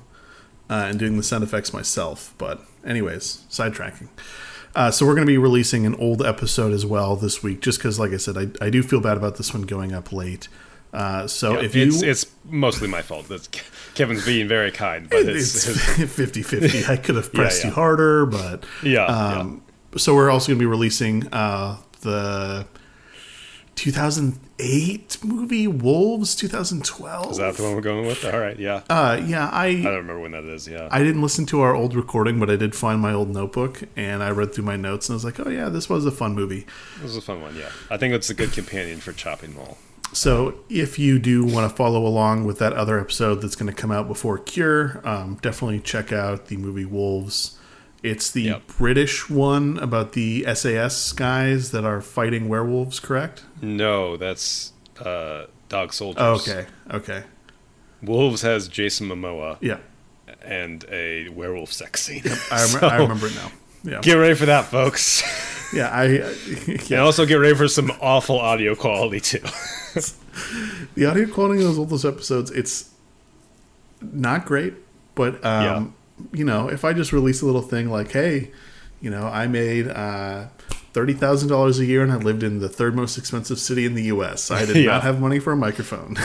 uh, 0.68 0.86
and 0.88 0.98
doing 0.98 1.16
the 1.16 1.22
sound 1.22 1.44
effects 1.44 1.72
myself. 1.72 2.34
But 2.38 2.64
anyways, 2.84 3.42
sidetracking. 3.50 4.08
Uh, 4.74 4.88
so 4.90 5.04
we're 5.04 5.14
going 5.16 5.26
to 5.26 5.30
be 5.32 5.36
releasing 5.38 5.84
an 5.84 5.96
old 5.96 6.24
episode 6.24 6.72
as 6.72 6.86
well 6.86 7.16
this 7.16 7.42
week, 7.42 7.60
just 7.60 7.78
because, 7.80 7.98
like 7.98 8.12
I 8.12 8.18
said, 8.18 8.36
I, 8.38 8.64
I 8.64 8.70
do 8.70 8.84
feel 8.84 9.00
bad 9.00 9.16
about 9.16 9.36
this 9.36 9.52
one 9.52 9.62
going 9.62 9.92
up 9.92 10.12
late. 10.12 10.46
Uh, 10.92 11.26
so 11.26 11.54
Yeah, 11.54 11.64
if 11.64 11.74
you 11.74 11.88
it's, 11.88 12.02
it's 12.02 12.26
mostly 12.44 12.86
my 12.86 13.02
fault. 13.02 13.28
That's 13.28 13.48
Kevin's 13.94 14.24
being 14.24 14.48
very 14.48 14.70
kind, 14.70 15.08
but 15.08 15.20
it's, 15.28 15.66
it's 15.66 15.98
it's 15.98 16.12
50 16.14 16.42
50. 16.42 16.84
I 16.88 16.96
could 16.96 17.16
have 17.16 17.32
pressed 17.32 17.62
yeah. 17.62 17.68
you 17.68 17.74
harder, 17.74 18.26
but 18.26 18.64
yeah, 18.82 19.04
um, 19.06 19.62
so 19.96 20.14
we're 20.14 20.30
also 20.30 20.48
going 20.48 20.58
to 20.58 20.62
be 20.62 20.66
releasing 20.66 21.26
uh, 21.32 21.78
the 22.02 22.66
2008 23.80 25.24
movie 25.24 25.66
Wolves 25.66 26.36
2012. 26.36 27.30
Is 27.30 27.36
that 27.38 27.56
the 27.56 27.62
one 27.62 27.74
we're 27.74 27.80
going 27.80 28.06
with? 28.06 28.24
All 28.24 28.38
right, 28.38 28.58
yeah. 28.58 28.82
Uh, 28.90 29.20
yeah, 29.24 29.48
I 29.48 29.66
I 29.66 29.82
don't 29.82 29.94
remember 29.94 30.20
when 30.20 30.32
that 30.32 30.44
is. 30.44 30.68
Yeah, 30.68 30.88
I 30.90 31.02
didn't 31.02 31.22
listen 31.22 31.46
to 31.46 31.60
our 31.62 31.74
old 31.74 31.94
recording, 31.94 32.38
but 32.38 32.50
I 32.50 32.56
did 32.56 32.74
find 32.74 33.00
my 33.00 33.12
old 33.12 33.30
notebook 33.30 33.82
and 33.96 34.22
I 34.22 34.30
read 34.30 34.54
through 34.54 34.64
my 34.64 34.76
notes 34.76 35.08
and 35.08 35.14
I 35.14 35.16
was 35.16 35.24
like, 35.24 35.40
oh 35.40 35.48
yeah, 35.48 35.68
this 35.68 35.88
was 35.88 36.04
a 36.06 36.10
fun 36.10 36.34
movie. 36.34 36.66
This 36.96 37.04
was 37.04 37.16
a 37.16 37.22
fun 37.22 37.40
one. 37.40 37.56
Yeah, 37.56 37.70
I 37.90 37.96
think 37.96 38.14
it's 38.14 38.30
a 38.30 38.34
good 38.34 38.52
companion 38.52 39.00
for 39.00 39.12
Chopping 39.12 39.54
Mall. 39.54 39.78
So 40.12 40.60
if 40.68 40.98
you 40.98 41.18
do 41.18 41.44
want 41.44 41.70
to 41.70 41.76
follow 41.76 42.04
along 42.04 42.44
with 42.44 42.58
that 42.58 42.72
other 42.72 42.98
episode 42.98 43.36
that's 43.36 43.54
going 43.56 43.72
to 43.72 43.80
come 43.80 43.92
out 43.92 44.08
before 44.08 44.38
Cure, 44.38 45.00
um, 45.06 45.36
definitely 45.40 45.80
check 45.80 46.12
out 46.12 46.46
the 46.46 46.56
movie 46.56 46.84
Wolves. 46.84 47.56
It's 48.02 48.30
the 48.30 48.42
Yep. 48.42 48.66
British 48.78 49.28
one 49.30 49.78
about 49.78 50.12
the 50.12 50.44
SAS 50.54 51.12
guys 51.12 51.70
that 51.72 51.84
are 51.84 52.00
fighting 52.00 52.48
werewolves, 52.48 52.98
correct? 52.98 53.44
No, 53.62 54.16
that's 54.16 54.72
uh, 54.98 55.44
Dog 55.68 55.92
Soldiers. 55.92 56.22
Oh, 56.22 56.34
okay, 56.36 56.66
okay, 56.90 57.22
Wolves 58.02 58.42
has 58.42 58.68
Jason 58.68 59.06
Momoa 59.08 59.58
yeah, 59.60 59.78
and 60.42 60.84
a 60.90 61.28
werewolf 61.28 61.72
sex 61.72 62.02
scene. 62.02 62.22
I, 62.24 62.28
rem- 62.60 62.68
So, 62.68 62.86
I 62.88 62.96
remember 62.96 63.26
it 63.26 63.34
now. 63.34 63.52
Yeah, 63.84 64.00
Get 64.00 64.14
ready 64.14 64.34
for 64.34 64.46
that, 64.46 64.64
folks. 64.66 65.22
yeah, 65.72 65.88
I 65.88 66.04
And 66.90 67.00
also 67.00 67.26
get 67.26 67.36
ready 67.36 67.54
for 67.54 67.68
some 67.68 67.90
awful 68.00 68.38
audio 68.38 68.74
quality 68.74 69.20
too. 69.20 69.38
the 70.94 71.06
audio 71.06 71.26
quality 71.26 71.64
of 71.64 71.74
those 71.76 71.88
those 71.88 72.04
episodes 72.04 72.50
it's 72.52 72.90
not 74.00 74.46
great 74.46 74.72
but 75.16 75.44
um 75.44 75.92
you 76.32 76.44
know 76.44 76.68
if 76.68 76.84
i 76.84 76.92
just 76.92 77.12
release 77.12 77.42
a 77.42 77.46
little 77.46 77.60
thing 77.62 77.90
like 77.90 78.12
hey 78.12 78.50
you 79.00 79.10
know 79.10 79.26
i 79.26 79.46
made 79.46 79.88
uh 79.88 80.46
$30000 80.94 81.78
a 81.80 81.84
year 81.84 82.02
and 82.02 82.12
i 82.12 82.16
lived 82.16 82.42
in 82.42 82.60
the 82.60 82.68
third 82.68 82.94
most 82.94 83.18
expensive 83.18 83.58
city 83.58 83.84
in 83.84 83.94
the 83.94 84.04
us 84.04 84.50
i 84.50 84.64
did 84.64 84.76
Yeah. 84.84 84.92
not 84.92 85.02
have 85.02 85.20
money 85.20 85.38
for 85.40 85.52
a 85.52 85.56
microphone 85.56 86.16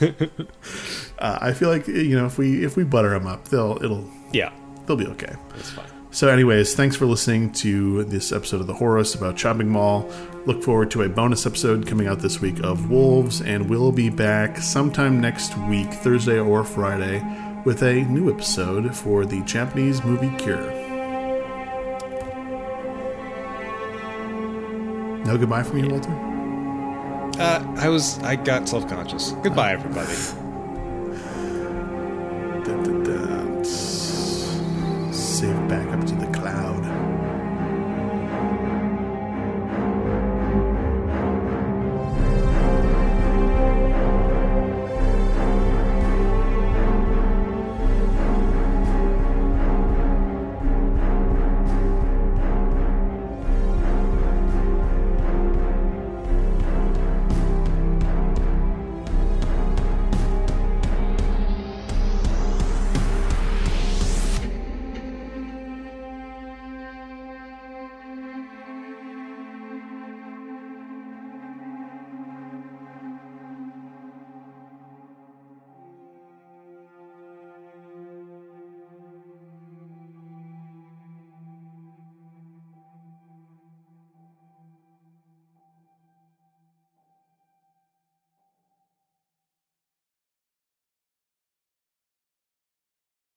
uh, 0.00 1.38
i 1.40 1.52
feel 1.52 1.68
like 1.68 1.86
you 1.88 2.16
know 2.16 2.26
if 2.26 2.38
we 2.38 2.64
if 2.64 2.76
we 2.76 2.84
butter 2.84 3.10
them 3.10 3.26
up 3.26 3.48
they'll 3.48 3.78
it'll 3.82 4.08
yeah, 4.32 4.52
they'll 4.86 4.96
be 4.96 5.06
okay 5.06 5.34
that's 5.54 5.70
fine. 5.70 5.86
So, 6.10 6.28
anyways, 6.28 6.74
thanks 6.74 6.96
for 6.96 7.04
listening 7.04 7.52
to 7.54 8.02
this 8.04 8.32
episode 8.32 8.62
of 8.62 8.66
The 8.66 8.74
Horus 8.74 9.14
about 9.14 9.36
Chopping 9.36 9.68
Mall. 9.68 10.10
Look 10.46 10.62
forward 10.62 10.90
to 10.92 11.02
a 11.02 11.08
bonus 11.08 11.44
episode 11.44 11.86
coming 11.86 12.06
out 12.06 12.20
this 12.20 12.40
week 12.40 12.60
of 12.60 12.90
Wolves, 12.90 13.42
and 13.42 13.68
we'll 13.68 13.92
be 13.92 14.08
back 14.08 14.56
sometime 14.56 15.20
next 15.20 15.56
week, 15.68 15.92
Thursday 15.92 16.38
or 16.38 16.64
Friday, 16.64 17.22
with 17.66 17.82
a 17.82 18.04
new 18.04 18.32
episode 18.32 18.96
for 18.96 19.26
the 19.26 19.42
Japanese 19.42 20.02
movie 20.02 20.34
Cure. 20.38 20.72
No 25.26 25.36
goodbye 25.36 25.62
from 25.62 25.78
you, 25.78 25.90
Walter? 25.90 26.10
Uh, 27.38 27.74
I 27.76 27.90
was 27.90 28.18
I 28.20 28.36
got 28.36 28.66
self 28.66 28.88
conscious. 28.88 29.32
Goodbye, 29.42 29.72
everybody. 29.72 30.14
Dun, 32.64 32.82
dun, 32.82 33.02
dun. 33.04 33.64
Save 35.38 35.68
back 35.68 35.86
up 35.92 36.04
to 36.04 36.16
the 36.16 36.26
cloud. 36.36 36.77